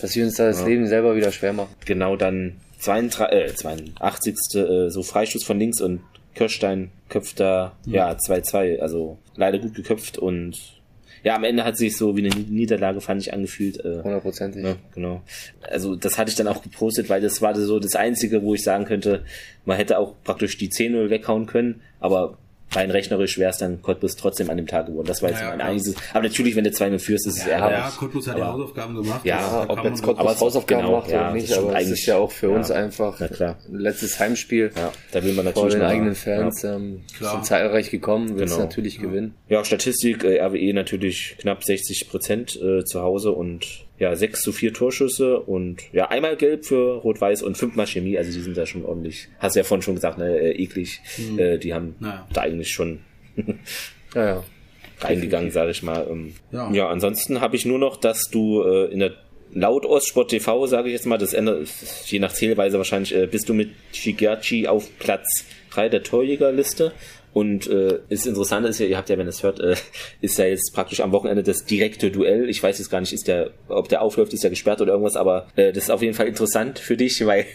dass 0.00 0.14
wir 0.14 0.24
uns 0.24 0.34
da 0.34 0.46
das 0.46 0.64
Leben 0.64 0.86
selber 0.86 1.16
wieder 1.16 1.32
schwer 1.32 1.52
machen. 1.52 1.74
Genau, 1.86 2.16
dann 2.16 2.56
82, 2.80 3.32
äh, 3.32 3.54
82. 3.54 4.34
Äh, 4.54 4.90
so 4.90 5.02
Freistoß 5.02 5.44
von 5.44 5.58
links 5.58 5.80
und 5.80 6.00
Kirstein 6.34 6.90
köpft 7.08 7.40
da, 7.40 7.76
mhm. 7.86 7.94
ja, 7.94 8.10
2-2, 8.12 8.78
also 8.78 9.18
leider 9.36 9.58
gut 9.58 9.74
geköpft 9.74 10.18
und 10.18 10.80
ja, 11.22 11.36
am 11.36 11.44
Ende 11.44 11.64
hat 11.64 11.76
sich 11.76 11.96
so 11.96 12.16
wie 12.16 12.24
eine 12.24 12.34
Niederlage, 12.34 13.00
fand 13.00 13.20
ich, 13.20 13.34
angefühlt. 13.34 13.78
Äh, 13.84 14.02
Hundertprozentig. 14.02 14.64
Ja, 14.64 14.76
genau. 14.94 15.22
Also 15.60 15.94
das 15.94 16.16
hatte 16.16 16.30
ich 16.30 16.36
dann 16.36 16.48
auch 16.48 16.62
gepostet, 16.62 17.10
weil 17.10 17.20
das 17.20 17.42
war 17.42 17.54
so 17.54 17.78
das 17.78 17.94
Einzige, 17.94 18.42
wo 18.42 18.54
ich 18.54 18.62
sagen 18.62 18.86
könnte, 18.86 19.24
man 19.66 19.76
hätte 19.76 19.98
auch 19.98 20.14
praktisch 20.24 20.56
die 20.56 20.70
10-0 20.70 21.10
weghauen 21.10 21.44
können, 21.44 21.82
aber 21.98 22.38
rein 22.72 22.90
rechnerisch 22.90 23.38
wäre 23.38 23.50
es 23.50 23.58
dann 23.58 23.82
Cottbus 23.82 24.16
trotzdem 24.16 24.50
an 24.50 24.56
dem 24.56 24.66
Tag 24.66 24.86
geworden. 24.86 25.06
Das 25.06 25.22
war 25.22 25.30
jetzt 25.30 25.40
ja, 25.40 25.50
mein 25.50 25.60
einziges. 25.60 26.00
Aber 26.12 26.22
natürlich, 26.22 26.56
wenn 26.56 26.64
du 26.64 26.72
2 26.72 26.98
führst, 26.98 27.26
ist 27.26 27.38
es 27.38 27.46
ja, 27.46 27.52
ärgerlich. 27.52 27.78
Ja, 27.78 27.92
Cottbus 27.98 28.28
hat 28.28 28.36
die 28.36 28.42
Hausaufgaben 28.42 28.94
gemacht. 28.94 29.24
Ja, 29.24 29.66
ob 29.68 29.84
jetzt 29.84 30.02
Cottbus 30.02 30.40
Hausaufgaben 30.40 30.82
genau, 30.82 30.98
macht 30.98 31.08
oder 31.08 31.32
nicht, 31.32 31.52
aber 31.52 31.78
es 31.80 31.90
ist 31.90 32.06
ja 32.06 32.16
auch 32.16 32.30
für 32.30 32.50
ja, 32.50 32.56
uns 32.56 32.70
einfach 32.70 33.20
ein 33.20 33.56
letztes 33.70 34.18
Heimspiel. 34.18 34.70
Ja, 34.76 34.92
da 35.12 35.24
will 35.24 35.32
man 35.32 35.44
natürlich 35.44 35.72
vor 35.72 35.80
den 35.80 35.88
eigenen 35.88 36.14
Fans 36.14 36.64
ähm, 36.64 37.02
sind 37.18 37.44
zahlreich 37.44 37.90
gekommen, 37.90 38.38
es 38.38 38.52
genau. 38.52 38.58
natürlich 38.64 38.98
gewinnen. 38.98 39.34
Ja, 39.48 39.64
Statistik, 39.64 40.24
äh, 40.24 40.40
RWE 40.40 40.72
natürlich 40.74 41.36
knapp 41.38 41.64
60 41.64 42.08
Prozent 42.08 42.56
äh, 42.60 42.84
zu 42.84 43.02
Hause 43.02 43.32
und 43.32 43.86
ja, 44.00 44.16
6 44.16 44.40
zu 44.40 44.52
4 44.52 44.72
Torschüsse 44.72 45.38
und 45.38 45.82
ja, 45.92 46.08
einmal 46.08 46.34
gelb 46.36 46.64
für 46.64 46.96
Rot-Weiß 46.96 47.42
und 47.42 47.58
fünfmal 47.58 47.86
Chemie, 47.86 48.16
also 48.16 48.32
die 48.32 48.40
sind 48.40 48.56
da 48.56 48.64
schon 48.64 48.84
ordentlich. 48.84 49.28
Hast 49.38 49.54
du 49.54 49.60
ja 49.60 49.64
vorhin 49.64 49.82
schon 49.82 49.94
gesagt, 49.94 50.16
ne, 50.16 50.38
äh, 50.38 50.52
eklig. 50.52 51.00
Mhm. 51.18 51.38
Äh, 51.38 51.58
die 51.58 51.74
haben 51.74 51.94
naja. 52.00 52.26
da 52.32 52.40
eigentlich 52.40 52.72
schon 52.72 53.00
ja, 54.14 54.24
ja. 54.24 54.44
reingegangen, 55.00 55.50
sage 55.50 55.72
ich 55.72 55.82
mal. 55.82 56.06
Ähm, 56.10 56.32
ja. 56.50 56.72
ja, 56.72 56.88
ansonsten 56.88 57.42
habe 57.42 57.56
ich 57.56 57.66
nur 57.66 57.78
noch, 57.78 57.98
dass 57.98 58.30
du 58.30 58.62
äh, 58.62 58.90
in 58.90 59.00
der 59.00 59.12
laut 59.52 59.84
Ostsport 59.84 60.30
TV, 60.30 60.66
sage 60.66 60.88
ich 60.88 60.94
jetzt 60.94 61.04
mal, 61.04 61.18
das 61.18 61.34
ändert, 61.34 61.68
je 62.06 62.20
nach 62.20 62.32
Zählweise 62.32 62.78
wahrscheinlich, 62.78 63.14
äh, 63.14 63.26
bist 63.26 63.50
du 63.50 63.54
mit 63.54 63.70
Shigachi 63.92 64.66
auf 64.66 64.88
Platz 64.98 65.44
3 65.72 65.90
der 65.90 66.02
Torjägerliste 66.02 66.92
und 67.32 67.68
äh, 67.68 67.98
ist 68.08 68.26
interessant 68.26 68.66
ist 68.66 68.80
ja, 68.80 68.86
ihr 68.86 68.96
habt 68.96 69.08
ja, 69.08 69.16
wenn 69.16 69.26
ihr 69.26 69.30
es 69.30 69.42
hört, 69.42 69.60
äh, 69.60 69.76
ist 70.20 70.38
ja 70.38 70.46
jetzt 70.46 70.72
praktisch 70.74 71.00
am 71.00 71.12
Wochenende 71.12 71.42
das 71.42 71.64
direkte 71.64 72.10
Duell. 72.10 72.48
Ich 72.48 72.62
weiß 72.62 72.78
jetzt 72.78 72.90
gar 72.90 73.00
nicht, 73.00 73.12
ist 73.12 73.28
der, 73.28 73.50
ob 73.68 73.88
der 73.88 74.02
aufläuft, 74.02 74.32
ist 74.32 74.42
der 74.42 74.50
gesperrt 74.50 74.80
oder 74.80 74.92
irgendwas, 74.92 75.16
aber 75.16 75.46
äh, 75.56 75.72
das 75.72 75.84
ist 75.84 75.90
auf 75.90 76.02
jeden 76.02 76.14
Fall 76.14 76.26
interessant 76.26 76.78
für 76.78 76.96
dich, 76.96 77.24
weil 77.26 77.46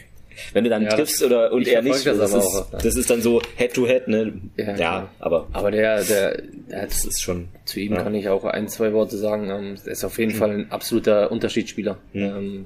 wenn 0.53 0.65
du 0.65 0.69
dann 0.69 0.84
ja, 0.84 0.89
triffst 0.89 1.23
oder 1.23 1.51
und 1.53 1.65
er 1.65 1.82
nicht, 1.82 2.05
das, 2.05 2.17
das, 2.17 2.34
ist, 2.34 2.36
auch, 2.36 2.71
das 2.71 2.95
ist 2.95 3.09
dann 3.09 3.21
so 3.21 3.41
Head 3.55 3.73
to 3.73 3.88
Head, 3.88 4.09
ne? 4.09 4.34
Ja, 4.57 4.76
ja 4.76 5.09
aber 5.19 5.47
aber 5.53 5.71
der 5.71 6.03
der, 6.03 6.41
das 6.69 7.05
ist 7.05 7.21
schon 7.21 7.47
zu 7.63 7.80
ihm 7.80 7.95
kann 7.95 8.13
ich 8.15 8.28
auch 8.28 8.43
ein 8.43 8.67
zwei 8.67 8.91
Worte 8.91 9.15
sagen. 9.15 9.49
Ähm, 9.49 9.76
er 9.86 9.91
ist 9.91 10.03
auf 10.03 10.17
jeden 10.19 10.34
mhm. 10.34 10.38
Fall 10.38 10.51
ein 10.51 10.71
absoluter 10.71 11.32
Unterschiedsspieler. 11.32 11.97
Mhm. 12.11 12.21
Ähm, 12.21 12.65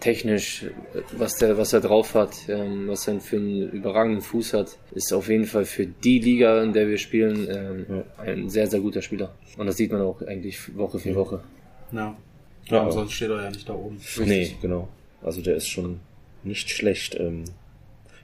technisch, 0.00 0.66
was 1.12 1.36
der, 1.36 1.56
was 1.56 1.72
er 1.72 1.80
drauf 1.80 2.14
hat, 2.14 2.34
ähm, 2.48 2.88
was 2.88 3.08
er 3.08 3.20
für 3.20 3.36
einen 3.36 3.70
überragenden 3.70 4.20
Fuß 4.20 4.52
hat, 4.52 4.76
ist 4.92 5.12
auf 5.12 5.28
jeden 5.28 5.46
Fall 5.46 5.64
für 5.64 5.86
die 5.86 6.18
Liga, 6.18 6.62
in 6.62 6.72
der 6.72 6.88
wir 6.88 6.98
spielen, 6.98 7.48
ähm, 7.50 7.86
ja. 7.88 8.22
ein 8.22 8.48
sehr, 8.50 8.66
sehr 8.66 8.80
guter 8.80 9.02
Spieler. 9.02 9.34
Und 9.56 9.66
das 9.66 9.76
sieht 9.76 9.92
man 9.92 10.02
auch 10.02 10.20
eigentlich 10.22 10.76
Woche 10.76 10.98
für 10.98 11.14
Woche. 11.14 11.40
Ja. 11.92 12.16
Ja, 12.68 12.82
aber 12.82 12.92
sonst 12.92 13.12
steht 13.12 13.30
er 13.30 13.42
ja 13.42 13.50
nicht 13.50 13.68
da 13.68 13.74
oben. 13.74 13.96
Richtig. 13.96 14.26
Nee, 14.26 14.56
genau. 14.60 14.88
Also 15.22 15.40
der 15.40 15.56
ist 15.56 15.68
schon 15.68 16.00
nicht 16.42 16.68
schlecht. 16.68 17.14
Ähm, 17.14 17.44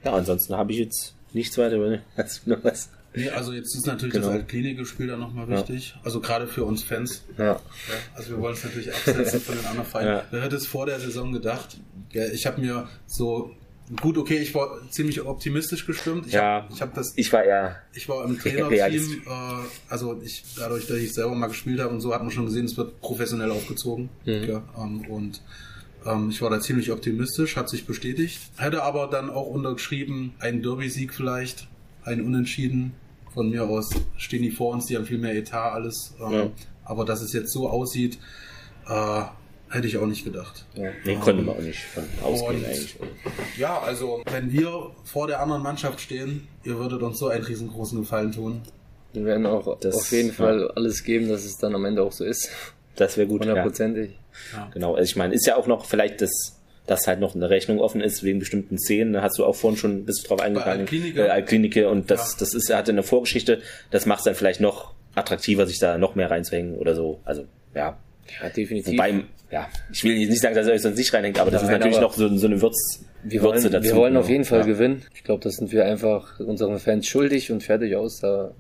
ja, 0.05 0.13
ansonsten 0.15 0.57
habe 0.57 0.73
ich 0.73 0.79
jetzt 0.79 1.15
nichts 1.33 1.57
weiter. 1.59 2.01
Hast 2.17 2.47
du 2.47 2.51
noch 2.51 2.65
was? 2.65 2.91
Nee, 3.15 3.29
also 3.29 3.53
jetzt 3.53 3.75
ist 3.75 3.87
natürlich 3.87 4.15
genau. 4.15 4.29
das 4.29 4.37
Altklinik-Spiel 4.37 5.07
da 5.07 5.17
nochmal 5.17 5.49
wichtig. 5.49 5.95
Ja. 5.95 6.01
Also 6.05 6.21
gerade 6.21 6.47
für 6.47 6.65
uns 6.65 6.83
Fans. 6.83 7.25
Ja. 7.37 7.61
Also 8.15 8.31
wir 8.31 8.39
wollen 8.39 8.55
es 8.55 8.65
natürlich 8.65 8.93
absetzen 8.93 9.41
von 9.41 9.57
den 9.57 9.67
anderen 9.67 9.89
Vereinen. 9.89 10.09
Ja. 10.09 10.25
Wer 10.31 10.43
hätte 10.43 10.57
es 10.57 10.67
vor 10.67 10.87
der 10.87 10.99
Saison 10.99 11.33
gedacht? 11.33 11.79
Ja, 12.13 12.27
ich 12.27 12.47
habe 12.47 12.61
mir 12.61 12.89
so 13.07 13.55
gut, 14.01 14.17
okay, 14.17 14.39
ich 14.39 14.55
war 14.55 14.79
ziemlich 14.91 15.21
optimistisch 15.21 15.87
gestimmt. 15.87 16.27
Ich 16.27 16.33
ja, 16.33 16.63
hab, 16.63 16.73
ich 16.73 16.81
habe 16.81 16.93
das. 16.95 17.13
Ich 17.17 17.33
war 17.33 17.45
eher. 17.45 17.77
Ich 17.93 18.09
war 18.09 18.25
im 18.25 18.39
Trainerteam. 18.41 19.23
äh, 19.27 19.31
also 19.89 20.21
ich 20.23 20.45
dadurch, 20.57 20.87
dass 20.87 20.97
ich 20.97 21.13
selber 21.13 21.35
mal 21.35 21.49
gespielt 21.49 21.81
habe 21.81 21.93
und 21.93 22.01
so, 22.01 22.15
hat 22.15 22.23
man 22.23 22.31
schon 22.31 22.47
gesehen, 22.47 22.65
es 22.65 22.77
wird 22.77 23.01
professionell 23.01 23.51
aufgezogen. 23.51 24.09
Mhm. 24.25 24.45
Ja, 24.45 24.63
ähm, 24.79 25.05
und 25.09 25.43
ähm, 26.07 26.31
ich 26.31 26.41
war 26.41 26.51
da 26.51 26.61
ziemlich 26.61 26.91
optimistisch, 26.91 27.57
hat 27.57 27.69
sich 27.69 27.87
bestätigt. 27.87 28.41
Hätte 28.57 28.83
aber 28.83 29.09
dann 29.09 29.29
auch 29.29 29.47
unterschrieben, 29.47 30.35
einen 30.39 30.63
Derby-Sieg 30.63 31.13
vielleicht, 31.13 31.69
ein 32.05 32.23
Unentschieden 32.23 32.95
von 33.35 33.51
mir 33.51 33.65
aus 33.65 33.91
stehen 34.17 34.43
die 34.43 34.51
vor 34.51 34.73
uns, 34.73 34.87
die 34.87 34.97
haben 34.97 35.07
viel 35.07 35.19
mehr 35.19 35.35
Etat, 35.35 35.73
alles. 35.73 36.15
Ähm, 36.21 36.33
ja. 36.33 36.51
Aber 36.85 37.05
dass 37.05 37.23
es 37.23 37.33
jetzt 37.33 37.53
so 37.53 37.69
aussieht, 37.69 38.19
äh, 38.89 39.23
Hätte 39.73 39.87
ich 39.87 39.97
auch 39.97 40.07
nicht 40.07 40.23
gedacht. 40.23 40.67
Ja. 40.75 40.91
Nee, 41.03 41.17
konnte 41.17 41.43
man 41.43 41.57
auch 41.57 41.61
nicht 41.61 41.81
von 41.81 42.05
ausgehen 42.23 42.57
und, 42.57 42.67
eigentlich. 42.67 42.97
Ja, 43.57 43.81
also 43.81 44.23
wenn 44.31 44.53
wir 44.53 44.91
vor 45.03 45.27
der 45.27 45.41
anderen 45.41 45.63
Mannschaft 45.63 45.99
stehen, 45.99 46.47
ihr 46.63 46.77
würdet 46.77 47.03
uns 47.03 47.19
so 47.19 47.29
einen 47.29 47.43
riesengroßen 47.43 47.99
Gefallen 47.99 48.33
tun. 48.33 48.61
Wir 49.15 49.25
werden 49.25 49.47
auch 49.47 49.79
das, 49.81 49.95
auf 49.97 50.13
jeden 50.13 50.31
Fall 50.31 50.61
ja. 50.61 50.67
alles 50.75 51.05
geben, 51.05 51.31
dass 51.31 51.47
es 51.47 51.57
dann 51.57 51.75
am 51.75 51.87
Ende 51.87 52.03
auch 52.03 52.13
so 52.13 52.23
ist. 52.23 52.51
Das 52.97 53.17
wäre 53.17 53.27
gut. 53.27 53.41
Hundertprozentig. 53.41 54.19
Ja. 54.53 54.71
Genau, 54.75 54.95
also 54.95 55.05
ich 55.05 55.17
meine, 55.17 55.35
ist 55.35 55.47
ja 55.47 55.57
auch 55.57 55.67
noch 55.67 55.87
vielleicht 55.87 56.21
das 56.21 56.61
dass 56.87 57.07
halt 57.07 57.21
noch 57.21 57.35
eine 57.35 57.49
Rechnung 57.49 57.81
offen 57.81 58.01
ist 58.01 58.23
wegen 58.23 58.39
bestimmten 58.39 58.79
Szenen. 58.79 59.13
Da 59.13 59.23
hast 59.23 59.39
du 59.39 59.45
auch 59.45 59.55
vorhin 59.55 59.79
schon 59.79 60.05
bist 60.05 60.25
du 60.25 60.29
drauf 60.29 60.41
eingegangen. 60.41 60.81
Altklinike. 60.81 61.27
Äh, 61.27 61.29
Altklinike 61.29 61.89
und 61.89 62.11
das, 62.11 62.33
ja. 62.33 62.37
das 62.41 62.55
ist, 62.55 62.71
er 62.71 62.79
hatte 62.79 62.93
eine 62.93 63.03
Vorgeschichte, 63.03 63.61
das 63.91 64.07
macht 64.07 64.21
es 64.21 64.25
dann 64.25 64.35
vielleicht 64.35 64.61
noch 64.61 64.95
attraktiver, 65.15 65.67
sich 65.67 65.79
da 65.79 65.99
noch 65.99 66.15
mehr 66.15 66.31
reinzuhängen 66.31 66.77
oder 66.77 66.95
so. 66.95 67.21
Also, 67.25 67.45
ja. 67.75 67.99
Ja, 68.41 68.49
definitiv. 68.49 68.93
Wobei, 68.93 69.25
ja, 69.51 69.69
ich 69.93 70.05
will 70.05 70.15
nicht 70.15 70.41
sagen, 70.41 70.55
dass 70.55 70.67
er 70.67 70.75
euch 70.75 70.83
sonst 70.83 70.97
nicht 70.97 71.13
reinhängt, 71.13 71.39
aber 71.39 71.51
das 71.51 71.63
Nein, 71.63 71.73
ist 71.73 71.79
natürlich 71.79 72.01
noch 72.01 72.15
so, 72.15 72.35
so 72.37 72.47
eine 72.47 72.63
Würz, 72.63 73.05
wir 73.25 73.43
wollen, 73.43 73.63
dazu. 73.63 73.85
Wir 73.85 73.97
wollen 73.97 74.17
auf 74.17 74.29
jeden 74.29 74.45
Fall 74.45 74.61
ja. 74.61 74.67
gewinnen. 74.67 75.03
Ich 75.15 75.25
glaube, 75.25 75.43
das 75.43 75.57
sind 75.57 75.71
wir 75.73 75.85
einfach 75.85 76.41
unseren 76.41 76.79
Fans 76.79 77.07
schuldig 77.07 77.53
und 77.53 77.63
fertig 77.63 77.95
aus. 77.95 78.21
Da 78.21 78.53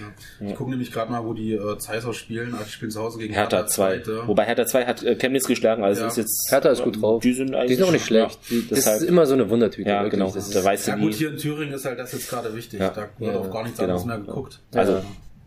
ja. 0.00 0.48
Ich 0.48 0.54
gucke 0.54 0.70
nämlich 0.70 0.92
gerade 0.92 1.10
mal, 1.10 1.24
wo 1.24 1.34
die 1.34 1.52
äh, 1.52 1.78
Zeiser 1.78 2.12
spielen. 2.12 2.52
Also 2.52 2.64
ich 2.66 2.72
spiele 2.72 2.90
zu 2.90 3.00
Hause 3.00 3.18
gegen 3.18 3.34
Hertha, 3.34 3.58
Hertha 3.58 3.68
2. 3.68 4.26
Wobei 4.26 4.44
Hertha 4.44 4.66
2 4.66 4.86
hat 4.86 5.02
äh, 5.02 5.16
Chemnitz 5.16 5.46
geschlagen, 5.46 5.84
also 5.84 6.02
ja. 6.02 6.08
ist 6.08 6.16
jetzt. 6.16 6.48
Hertha 6.50 6.70
ist 6.70 6.82
gut 6.82 7.00
drauf. 7.00 7.22
Die 7.22 7.32
sind, 7.32 7.54
eigentlich, 7.54 7.70
die 7.70 7.74
sind 7.76 7.84
auch 7.84 7.92
nicht 7.92 8.06
schlecht. 8.06 8.38
Ja, 8.48 8.58
das, 8.70 8.84
das 8.84 9.02
ist 9.02 9.08
immer 9.08 9.26
so 9.26 9.34
eine 9.34 9.48
Wundertüte. 9.48 9.88
Ja, 9.88 10.06
genau. 10.08 10.30
Das 10.30 10.50
da 10.50 10.64
weißt 10.64 10.88
ja, 10.88 10.96
gut, 10.96 11.14
hier 11.14 11.30
in 11.30 11.38
Thüringen 11.38 11.74
ist 11.74 11.84
halt 11.84 11.98
das 11.98 12.12
jetzt 12.12 12.28
gerade 12.28 12.54
wichtig. 12.54 12.80
Ja. 12.80 12.90
Da 12.90 13.08
wird 13.18 13.36
auch 13.36 13.50
gar 13.50 13.62
nichts 13.62 13.78
genau. 13.78 13.94
anderes 13.94 14.06
mehr 14.06 14.18
geguckt. 14.18 14.60
Also, 14.74 15.02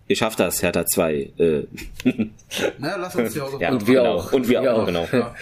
ihr 0.07 0.15
schafft 0.15 0.39
das, 0.39 0.61
Hertha 0.61 0.86
2. 0.86 1.13
Äh. 1.38 1.63
naja, 2.77 2.97
lass 2.97 3.15
uns 3.15 3.34
die 3.34 3.41
Hausaufgaben 3.41 3.61
ja, 3.61 3.71
Und 3.71 3.88
wir 3.88 3.99
genau. 3.99 4.15
auch. 4.15 4.34
Und 4.34 4.49
wir, 4.49 4.61
wir 4.61 4.75
auch, 4.75 4.86
genau. 4.86 5.07
Ja. 5.11 5.36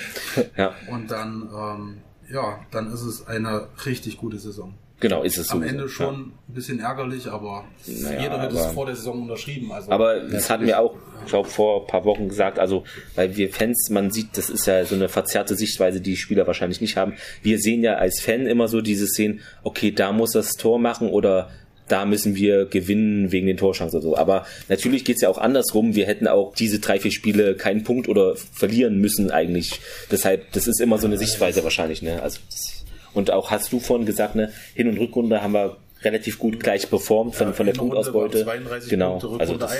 ja. 0.57 0.73
Und 0.89 1.09
dann, 1.11 1.49
ähm, 1.53 1.97
ja, 2.31 2.59
dann 2.71 2.91
ist 2.91 3.01
es 3.01 3.27
eine 3.27 3.67
richtig 3.85 4.17
gute 4.17 4.37
Saison. 4.37 4.73
Genau, 4.99 5.21
ist 5.21 5.37
es 5.37 5.51
Am 5.51 5.61
so. 5.61 5.67
Ende 5.67 5.87
schon 5.89 6.15
ja. 6.15 6.21
ein 6.49 6.53
bisschen 6.53 6.79
ärgerlich, 6.79 7.27
aber 7.27 7.65
naja, 7.85 8.21
jeder 8.21 8.41
hätte 8.41 8.55
es 8.55 8.65
vor 8.67 8.87
der 8.87 8.95
Saison 8.95 9.21
unterschrieben. 9.21 9.71
Also 9.71 9.91
aber 9.91 10.21
das 10.21 10.49
hatten 10.49 10.65
wir 10.65 10.79
auch, 10.79 10.95
ich 11.23 11.29
glaube, 11.29 11.47
vor 11.47 11.81
ein 11.81 11.87
paar 11.87 12.03
Wochen 12.03 12.29
gesagt, 12.29 12.57
also 12.57 12.83
weil 13.13 13.35
wir 13.37 13.49
Fans, 13.51 13.89
man 13.91 14.09
sieht, 14.09 14.37
das 14.37 14.49
ist 14.49 14.65
ja 14.65 14.83
so 14.85 14.95
eine 14.95 15.07
verzerrte 15.07 15.55
Sichtweise, 15.55 16.01
die 16.01 16.17
Spieler 16.17 16.47
wahrscheinlich 16.47 16.81
nicht 16.81 16.97
haben. 16.97 17.13
Wir 17.43 17.59
sehen 17.59 17.83
ja 17.83 17.95
als 17.95 18.19
Fan 18.21 18.47
immer 18.47 18.67
so 18.67 18.81
diese 18.81 19.05
Szenen, 19.05 19.41
okay, 19.63 19.91
da 19.91 20.11
muss 20.11 20.31
das 20.31 20.53
Tor 20.53 20.79
machen 20.79 21.09
oder 21.09 21.51
da 21.87 22.05
müssen 22.05 22.35
wir 22.35 22.65
gewinnen 22.65 23.31
wegen 23.31 23.47
den 23.47 23.57
Torchancen 23.57 23.99
oder 23.99 24.09
so. 24.09 24.17
Aber 24.17 24.45
natürlich 24.67 25.05
geht's 25.05 25.21
ja 25.21 25.29
auch 25.29 25.37
andersrum. 25.37 25.95
Wir 25.95 26.05
hätten 26.05 26.27
auch 26.27 26.53
diese 26.53 26.79
drei, 26.79 26.99
vier 26.99 27.11
Spiele 27.11 27.55
keinen 27.55 27.83
Punkt 27.83 28.09
oder 28.09 28.35
verlieren 28.35 28.99
müssen 28.99 29.31
eigentlich. 29.31 29.79
Deshalb, 30.11 30.51
das 30.51 30.67
ist 30.67 30.81
immer 30.81 30.97
so 30.97 31.07
eine 31.07 31.17
Sichtweise 31.17 31.63
wahrscheinlich. 31.63 32.01
Ne? 32.01 32.21
Also 32.21 32.39
das 32.49 32.76
und 33.13 33.31
auch 33.31 33.51
hast 33.51 33.71
du 33.71 33.79
vorhin 33.79 34.05
gesagt, 34.05 34.35
ne, 34.35 34.51
Hin- 34.73 34.87
und 34.87 34.97
Rückrunde 34.97 35.41
haben 35.41 35.53
wir 35.53 35.77
relativ 36.03 36.37
gut 36.39 36.59
gleich 36.59 36.89
performt 36.89 37.35
von, 37.35 37.47
ja, 37.47 37.53
von 37.53 37.65
der 37.65 37.73
Punktausbeute. 37.73 38.45
genau, 38.87 39.19
Punkte, 39.19 39.39
also 39.39 39.57
das, 39.57 39.73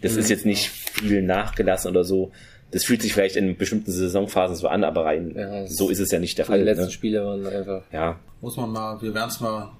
das 0.00 0.16
ist 0.16 0.30
jetzt 0.30 0.46
nicht 0.46 0.68
viel 0.68 1.22
nachgelassen 1.22 1.90
oder 1.90 2.04
so. 2.04 2.30
Das 2.70 2.84
fühlt 2.84 3.02
sich 3.02 3.12
vielleicht 3.12 3.36
in 3.36 3.56
bestimmten 3.58 3.92
Saisonphasen 3.92 4.56
so 4.56 4.66
an, 4.66 4.82
aber 4.82 5.04
rein 5.04 5.34
ja, 5.36 5.66
so 5.66 5.90
ist 5.90 5.98
es 5.98 6.10
ja 6.10 6.18
nicht 6.18 6.38
der 6.38 6.46
Fall. 6.46 6.58
Die 6.58 6.64
letzten 6.64 6.86
ne? 6.86 6.90
Spiele 6.90 7.24
waren 7.24 7.46
einfach. 7.46 7.82
Ja. 7.92 8.18
Muss 8.40 8.56
man 8.56 8.70
mal, 8.70 9.02
wir 9.02 9.12
werden 9.14 9.28
es 9.28 9.40
mal 9.40 9.72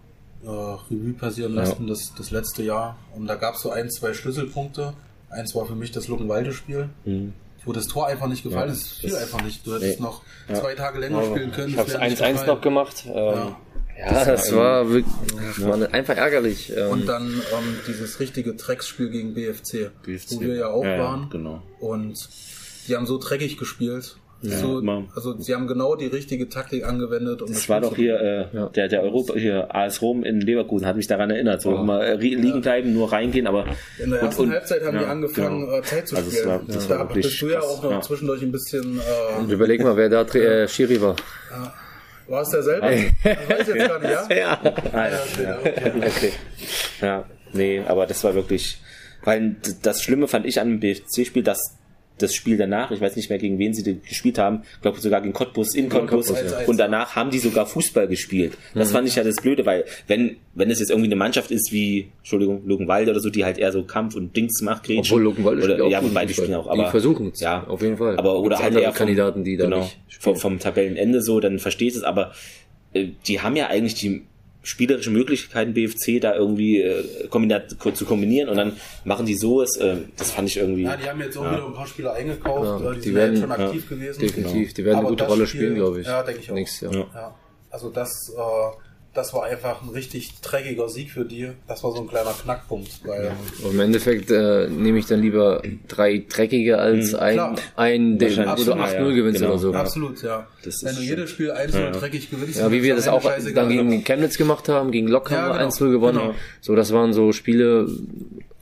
äh, 0.44 0.48
Revue 0.48 1.14
passieren 1.14 1.54
lassen, 1.54 1.84
ja. 1.84 1.88
das, 1.88 2.12
das 2.18 2.30
letzte 2.30 2.62
Jahr. 2.62 2.98
Und 3.16 3.26
da 3.28 3.36
gab 3.36 3.54
es 3.54 3.62
so 3.62 3.70
ein, 3.70 3.90
zwei 3.90 4.12
Schlüsselpunkte. 4.12 4.92
Eins 5.30 5.54
war 5.54 5.64
für 5.64 5.74
mich 5.74 5.90
das 5.90 6.08
Luckenwalde-Spiel. 6.08 6.90
Mhm 7.06 7.32
wo 7.64 7.72
das 7.72 7.86
Tor 7.86 8.06
einfach 8.06 8.26
nicht 8.26 8.42
gefallen 8.42 8.68
ja, 8.68 8.74
ist. 8.74 9.00
Fiel 9.00 9.14
einfach 9.16 9.42
nicht. 9.42 9.66
Du 9.66 9.74
hättest 9.74 10.00
nee. 10.00 10.04
noch 10.04 10.22
ja. 10.48 10.54
zwei 10.56 10.74
Tage 10.74 10.98
länger 10.98 11.22
spielen 11.24 11.52
können. 11.52 11.68
Ich 11.70 11.78
habe 11.78 11.90
1-1 11.90 12.46
noch 12.46 12.60
gemacht. 12.60 13.04
Ähm, 13.06 13.14
ja. 13.14 13.56
Ja, 13.98 14.24
das, 14.24 14.24
das 14.24 14.56
war, 14.56 14.88
wirklich, 14.88 15.14
war 15.58 15.92
einfach 15.92 16.16
ärgerlich. 16.16 16.72
Ähm. 16.74 16.90
Und 16.90 17.06
dann 17.06 17.28
ähm, 17.28 17.76
dieses 17.86 18.20
richtige 18.20 18.54
Drecksspiel 18.54 19.10
gegen 19.10 19.34
BFC, 19.34 19.90
BFC, 20.02 20.32
wo 20.32 20.40
wir 20.40 20.54
ja 20.56 20.68
auch 20.68 20.82
waren. 20.82 21.28
Genau. 21.30 21.62
Und 21.78 22.28
die 22.88 22.96
haben 22.96 23.06
so 23.06 23.18
dreckig 23.18 23.58
gespielt. 23.58 24.16
Ja, 24.42 24.58
so, 24.58 24.82
also 25.14 25.38
sie 25.38 25.54
haben 25.54 25.68
genau 25.68 25.94
die 25.94 26.08
richtige 26.08 26.48
Taktik 26.48 26.84
angewendet. 26.84 27.42
Um 27.42 27.48
das, 27.48 27.58
das 27.58 27.68
war 27.68 27.80
doch 27.80 27.94
hier 27.94 28.20
äh, 28.20 28.56
ja. 28.56 28.68
der, 28.70 28.88
der 28.88 29.02
Europa, 29.02 29.34
hier 29.34 29.72
AS 29.72 30.02
Rom 30.02 30.24
in 30.24 30.40
Leverkusen 30.40 30.84
hat 30.84 30.96
mich 30.96 31.06
daran 31.06 31.30
erinnert. 31.30 31.62
So 31.62 31.70
oh. 31.70 31.80
immer 31.80 32.04
äh, 32.04 32.16
liegen 32.16 32.60
bleiben, 32.60 32.92
nur 32.92 33.12
reingehen, 33.12 33.46
aber 33.46 33.66
in 34.02 34.10
der 34.10 34.20
ersten 34.20 34.42
und, 34.42 34.48
und, 34.48 34.54
Halbzeit 34.54 34.84
haben 34.84 34.98
die 34.98 35.04
angefangen 35.04 35.66
genau. 35.66 35.78
Äh, 35.78 35.82
Zeit 35.82 36.08
zu 36.08 36.16
also 36.16 36.30
spielen. 36.30 36.48
War, 36.48 36.60
das 36.66 36.88
da 36.88 36.98
war 36.98 37.08
bist 37.08 37.40
du 37.40 37.48
ja 37.48 37.60
auch 37.60 37.82
noch 37.84 38.00
zwischendurch 38.00 38.42
ein 38.42 38.50
bisschen. 38.50 38.98
Äh, 38.98 39.52
überleg 39.52 39.80
mal, 39.82 39.96
wer 39.96 40.08
da 40.08 40.22
äh, 40.22 40.66
Schiri 40.66 41.00
war. 41.00 41.14
War 42.26 42.42
es 42.42 42.48
der 42.50 42.62
selber? 42.64 42.90
Das 42.90 43.48
weiß 43.48 43.68
ich 43.68 43.74
jetzt 43.74 43.88
gar 43.88 43.98
nicht, 44.00 44.10
ja? 44.10 44.28
Ja. 44.36 44.60
Ah, 44.92 45.08
ja, 45.08 45.42
ja. 45.42 45.58
Okay. 45.58 45.92
okay. 45.96 46.32
ja, 47.00 47.24
nee, 47.52 47.82
aber 47.86 48.06
das 48.06 48.24
war 48.24 48.34
wirklich, 48.34 48.80
weil 49.22 49.56
das 49.82 50.02
Schlimme 50.02 50.26
fand 50.26 50.46
ich 50.46 50.60
an 50.60 50.68
dem 50.68 50.80
BFC-Spiel, 50.80 51.44
dass 51.44 51.78
das 52.22 52.34
Spiel 52.34 52.56
danach, 52.56 52.90
ich 52.90 53.00
weiß 53.00 53.16
nicht 53.16 53.30
mehr 53.30 53.38
gegen 53.38 53.58
wen 53.58 53.74
sie 53.74 54.00
gespielt 54.00 54.38
haben, 54.38 54.62
ich 54.74 54.82
glaube 54.82 55.00
sogar 55.00 55.20
gegen 55.20 55.32
Cottbus 55.32 55.74
in 55.74 55.88
Cottbus 55.88 56.30
ja. 56.30 56.66
und 56.66 56.78
danach 56.78 57.16
haben 57.16 57.30
die 57.30 57.38
sogar 57.38 57.66
Fußball 57.66 58.08
gespielt. 58.08 58.56
Das 58.74 58.88
mhm. 58.88 58.92
fand 58.92 59.08
ich 59.08 59.16
ja 59.16 59.24
das 59.24 59.36
Blöde, 59.36 59.66
weil 59.66 59.84
wenn 60.06 60.36
wenn 60.54 60.70
es 60.70 60.80
jetzt 60.80 60.90
irgendwie 60.90 61.08
eine 61.08 61.16
Mannschaft 61.16 61.50
ist 61.50 61.72
wie 61.72 62.10
Entschuldigung 62.18 62.62
Luckenwalde 62.66 63.10
oder 63.10 63.20
so, 63.20 63.30
die 63.30 63.44
halt 63.44 63.58
eher 63.58 63.72
so 63.72 63.84
Kampf 63.84 64.14
und 64.14 64.36
Dings 64.36 64.60
macht, 64.62 64.84
Gretchen, 64.84 65.00
Obwohl 65.00 65.22
Luckenwalde 65.22 65.64
oder 65.64 65.86
ja, 65.88 66.00
beide 66.12 66.32
spielen 66.32 66.54
auch, 66.54 66.68
aber 66.68 66.84
die 66.84 66.90
versuchen 66.90 67.30
es, 67.32 67.40
ja, 67.40 67.64
auf 67.64 67.82
jeden 67.82 67.96
Fall. 67.96 68.18
Aber 68.18 68.40
oder 68.40 68.58
halt 68.58 68.74
eher 68.74 68.90
vom, 68.90 68.94
Kandidaten, 68.94 69.44
die 69.44 69.56
da 69.56 69.64
genau, 69.64 69.90
vom, 70.20 70.36
vom 70.36 70.58
Tabellenende 70.58 71.22
so, 71.22 71.40
dann 71.40 71.58
versteht 71.58 71.96
es, 71.96 72.02
aber 72.02 72.32
äh, 72.92 73.08
die 73.26 73.40
haben 73.40 73.56
ja 73.56 73.68
eigentlich 73.68 73.94
die 73.94 74.22
spielerische 74.62 75.10
Möglichkeiten 75.10 75.74
BFC 75.74 76.20
da 76.20 76.34
irgendwie 76.34 76.80
äh, 76.80 77.28
zu 77.94 78.04
kombinieren 78.04 78.48
und 78.48 78.56
dann 78.56 78.76
machen 79.04 79.26
die 79.26 79.34
so 79.34 79.60
es 79.62 79.76
äh, 79.76 79.96
das 80.16 80.30
fand 80.30 80.48
ich 80.48 80.56
irgendwie 80.56 80.82
ja 80.84 80.96
die 80.96 81.08
haben 81.08 81.20
jetzt 81.20 81.36
auch 81.36 81.44
ja. 81.44 81.52
wieder 81.52 81.66
ein 81.66 81.74
paar 81.74 81.86
Spieler 81.86 82.12
eingekauft 82.14 82.84
ja, 82.84 82.92
die, 82.92 83.00
die 83.00 83.14
werden 83.14 83.40
schon 83.40 83.52
aktiv 83.52 83.84
ja, 83.90 83.96
gewesen 83.96 84.20
definitiv 84.20 84.74
die 84.74 84.84
werden 84.84 84.98
Aber 84.98 85.08
eine 85.08 85.16
gute 85.16 85.26
Rolle 85.26 85.46
Spiel, 85.46 85.60
spielen 85.60 85.74
glaube 85.74 86.00
ich 86.00 86.06
ja 86.06 86.22
denke 86.22 86.40
ich 86.40 86.50
auch 86.50 86.54
Nächstes 86.54 86.92
Jahr. 86.92 87.08
Ja. 87.12 87.34
also 87.70 87.90
das 87.90 88.10
äh, 88.36 88.91
das 89.14 89.34
war 89.34 89.44
einfach 89.44 89.82
ein 89.82 89.90
richtig 89.90 90.40
dreckiger 90.40 90.88
Sieg 90.88 91.10
für 91.10 91.24
die. 91.24 91.50
Das 91.68 91.84
war 91.84 91.92
so 91.92 92.00
ein 92.00 92.08
kleiner 92.08 92.32
Knackpunkt. 92.32 93.06
Weil 93.06 93.24
ja. 93.24 93.70
Im 93.70 93.78
Endeffekt 93.78 94.30
äh, 94.30 94.68
nehme 94.68 94.98
ich 94.98 95.06
dann 95.06 95.20
lieber 95.20 95.62
drei 95.86 96.24
dreckige 96.26 96.78
als 96.78 97.12
mhm, 97.12 97.18
ein, 97.18 97.40
ein 97.76 98.18
den, 98.18 98.38
wo 98.38 98.64
du 98.64 98.72
8-0 98.72 98.92
ja, 98.92 99.10
gewinnst 99.10 99.40
genau. 99.40 99.52
oder 99.52 99.60
so. 99.60 99.74
Absolut, 99.74 100.22
ja. 100.22 100.46
Das 100.64 100.82
Wenn 100.82 100.96
du 100.96 101.02
jedes 101.02 101.28
Spiel 101.28 101.52
1-0 101.52 101.78
ja. 101.78 101.90
dreckig 101.90 102.30
gewinnst. 102.30 102.58
Ja, 102.58 102.72
wie 102.72 102.82
wir 102.82 102.96
das 102.96 103.08
auch 103.08 103.22
dann 103.54 103.68
gegen 103.68 104.02
Chemnitz 104.04 104.38
gemacht 104.38 104.68
haben, 104.70 104.90
gegen 104.90 105.08
Lok 105.08 105.30
haben 105.30 105.52
wir 105.52 105.58
genau. 105.58 105.70
1-0 105.70 105.90
gewonnen. 105.90 106.18
Genau. 106.18 106.34
So, 106.62 106.74
das 106.74 106.92
waren 106.92 107.12
so 107.12 107.32
Spiele, 107.32 107.88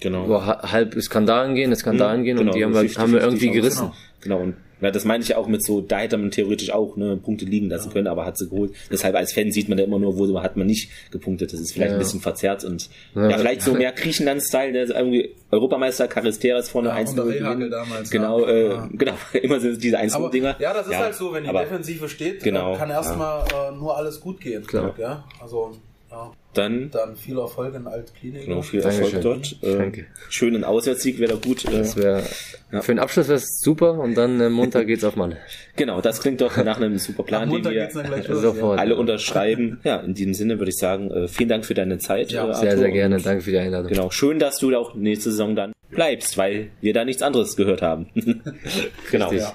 genau. 0.00 0.28
wo 0.28 0.44
halb 0.44 1.00
Skandalen 1.00 1.54
gehen, 1.54 1.74
Skandalen 1.76 2.20
mhm, 2.20 2.24
gehen 2.24 2.36
genau, 2.38 2.50
und 2.50 2.56
die 2.56 2.64
haben 2.64 2.74
wir, 2.74 2.88
haben 2.96 3.12
wir 3.12 3.20
irgendwie 3.20 3.50
gerissen. 3.50 3.92
Genau. 4.20 4.38
genau. 4.38 4.40
Und 4.40 4.54
ja, 4.80 4.90
das 4.90 5.04
meine 5.04 5.22
ich 5.22 5.30
ja 5.30 5.36
auch 5.36 5.46
mit 5.46 5.64
so, 5.64 5.80
da 5.80 5.98
hätte 5.98 6.16
man 6.16 6.30
theoretisch 6.30 6.70
auch 6.70 6.96
ne, 6.96 7.16
Punkte 7.16 7.44
liegen 7.44 7.68
lassen 7.68 7.88
ja. 7.88 7.92
können, 7.92 8.06
aber 8.06 8.24
hat 8.24 8.38
sie 8.38 8.48
geholt. 8.48 8.72
Deshalb 8.90 9.14
als 9.14 9.32
Fan 9.32 9.52
sieht 9.52 9.68
man 9.68 9.78
da 9.78 9.84
immer 9.84 9.98
nur, 9.98 10.18
wo 10.18 10.40
hat 10.40 10.56
man 10.56 10.66
nicht 10.66 10.90
gepunktet. 11.10 11.52
Das 11.52 11.60
ist 11.60 11.72
vielleicht 11.72 11.90
ja. 11.90 11.96
ein 11.96 12.00
bisschen 12.00 12.20
verzerrt 12.20 12.64
und 12.64 12.88
ja, 13.14 13.36
vielleicht 13.38 13.62
so 13.62 13.74
mehr 13.74 13.92
Griechenland-Style, 13.92 14.72
der 14.72 14.88
irgendwie 14.88 15.34
Europameister 15.50 16.08
Charisteras 16.08 16.68
vorne 16.68 16.88
ja, 16.88 16.94
1 16.94 17.14
damals. 17.14 18.10
Genau, 18.10 18.46
äh, 18.46 18.76
genau, 18.92 19.14
immer 19.32 19.60
so 19.60 19.74
diese 19.74 19.98
1 19.98 20.16
dinger 20.32 20.56
Ja, 20.58 20.72
das 20.72 20.86
ist 20.86 20.96
halt 20.96 21.14
so, 21.14 21.32
wenn 21.32 21.44
die 21.44 21.50
Defensive 21.50 22.08
steht, 22.08 22.42
genau, 22.42 22.76
kann 22.76 22.90
erstmal 22.90 23.44
äh, 23.48 23.76
nur 23.76 23.96
alles 23.96 24.20
gut 24.20 24.40
gehen. 24.40 24.66
Klar. 24.66 24.94
Ja? 24.98 25.24
Also 25.40 25.72
ja. 26.10 26.32
Dann, 26.54 26.90
dann 26.90 27.14
viel 27.14 27.38
Erfolg 27.38 27.76
in 27.76 27.86
Altklinik. 27.86 28.46
Genau, 28.46 28.62
viel 28.62 28.80
Erfolg 28.80 29.20
dort. 29.22 29.56
Äh, 29.62 29.76
Danke. 29.76 30.06
Schönen 30.30 30.64
Auswärtssieg 30.64 31.20
wäre 31.20 31.34
da 31.34 31.38
gut. 31.38 31.64
Äh, 31.64 31.78
das 31.78 31.96
wäre 31.96 32.24
ja. 32.72 32.82
für 32.82 32.92
den 32.92 32.98
Abschluss 32.98 33.28
wäre 33.28 33.38
super 33.38 33.92
und 33.94 34.16
dann 34.16 34.40
äh, 34.40 34.50
Montag 34.50 34.88
geht's 34.88 35.04
auf 35.04 35.16
Malle. 35.16 35.36
Genau, 35.76 36.02
das 36.02 36.20
klingt 36.20 36.42
doch 36.42 36.62
nach 36.62 36.76
einem 36.76 36.98
super 36.98 37.22
Plan, 37.22 37.48
den 37.48 37.64
wir 37.64 37.88
los, 38.28 38.42
sofort, 38.42 38.78
alle 38.78 38.94
ja. 38.94 39.00
unterschreiben. 39.00 39.80
Ja, 39.82 39.96
in 40.00 40.12
diesem 40.12 40.34
Sinne 40.34 40.58
würde 40.58 40.70
ich 40.70 40.76
sagen, 40.76 41.10
äh, 41.10 41.26
vielen 41.26 41.48
Dank 41.48 41.64
für 41.64 41.72
deine 41.72 41.96
Zeit. 41.96 42.32
Ja, 42.32 42.50
äh, 42.50 42.54
sehr, 42.54 42.76
sehr 42.76 42.90
gerne. 42.90 43.18
Danke 43.18 43.44
für 43.44 43.50
die 43.52 43.58
Einladung. 43.58 43.88
Genau, 43.88 44.10
schön, 44.10 44.38
dass 44.38 44.58
du 44.58 44.76
auch 44.76 44.94
nächste 44.94 45.30
Saison 45.30 45.56
dann 45.56 45.72
bleibst, 45.88 46.36
weil 46.36 46.70
wir 46.82 46.92
da 46.92 47.06
nichts 47.06 47.22
anderes 47.22 47.56
gehört 47.56 47.80
haben. 47.80 48.10
genau. 49.10 49.32
Ja. 49.32 49.54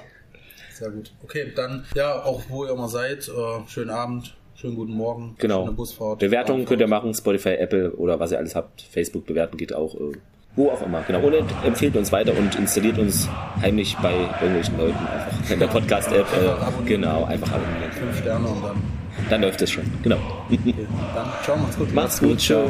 Sehr 0.72 0.90
gut. 0.90 1.12
Okay, 1.22 1.52
dann 1.54 1.84
ja, 1.94 2.22
auch 2.24 2.42
wo 2.48 2.64
ihr 2.64 2.72
immer 2.72 2.88
seid, 2.88 3.28
äh, 3.28 3.68
schönen 3.68 3.90
Abend. 3.90 4.36
Schönen 4.66 4.76
guten 4.78 4.94
Morgen. 4.94 5.36
Genau. 5.38 5.62
Schöne 5.62 5.76
Busfahrt. 5.76 6.18
Bewertungen 6.18 6.64
könnt 6.64 6.80
ihr 6.80 6.88
machen, 6.88 7.14
Spotify, 7.14 7.50
Apple 7.50 7.92
oder 7.92 8.18
was 8.18 8.32
ihr 8.32 8.38
alles 8.38 8.56
habt. 8.56 8.82
Facebook 8.82 9.24
bewerten 9.24 9.56
geht 9.56 9.72
auch. 9.72 9.94
Äh, 9.94 10.16
wo 10.56 10.70
auch 10.70 10.82
immer. 10.82 11.02
Genau. 11.06 11.20
Und 11.20 11.34
empfehlt 11.64 11.96
uns 11.96 12.10
weiter 12.10 12.36
und 12.36 12.56
installiert 12.56 12.98
uns 12.98 13.28
heimlich 13.60 13.96
bei 14.02 14.12
irgendwelchen 14.40 14.76
Leuten 14.76 14.98
einfach 15.06 15.50
in 15.52 15.60
der 15.60 15.68
Podcast-App. 15.68 16.26
Äh, 16.32 16.84
genau, 16.84 17.22
einfach 17.26 17.52
abonnieren. 17.52 17.92
Fünf 17.92 18.18
Sterne 18.18 18.48
und 18.48 18.64
dann. 18.64 18.82
Dann 19.30 19.42
läuft 19.42 19.62
es 19.62 19.70
schon. 19.70 19.84
Genau. 20.02 20.18
Okay. 20.50 20.74
Dann 21.14 21.26
ciao, 21.44 21.56
macht's 21.56 21.78
gut. 21.78 21.94
Macht's 21.94 22.20
gut, 22.20 22.40
ciao. 22.40 22.68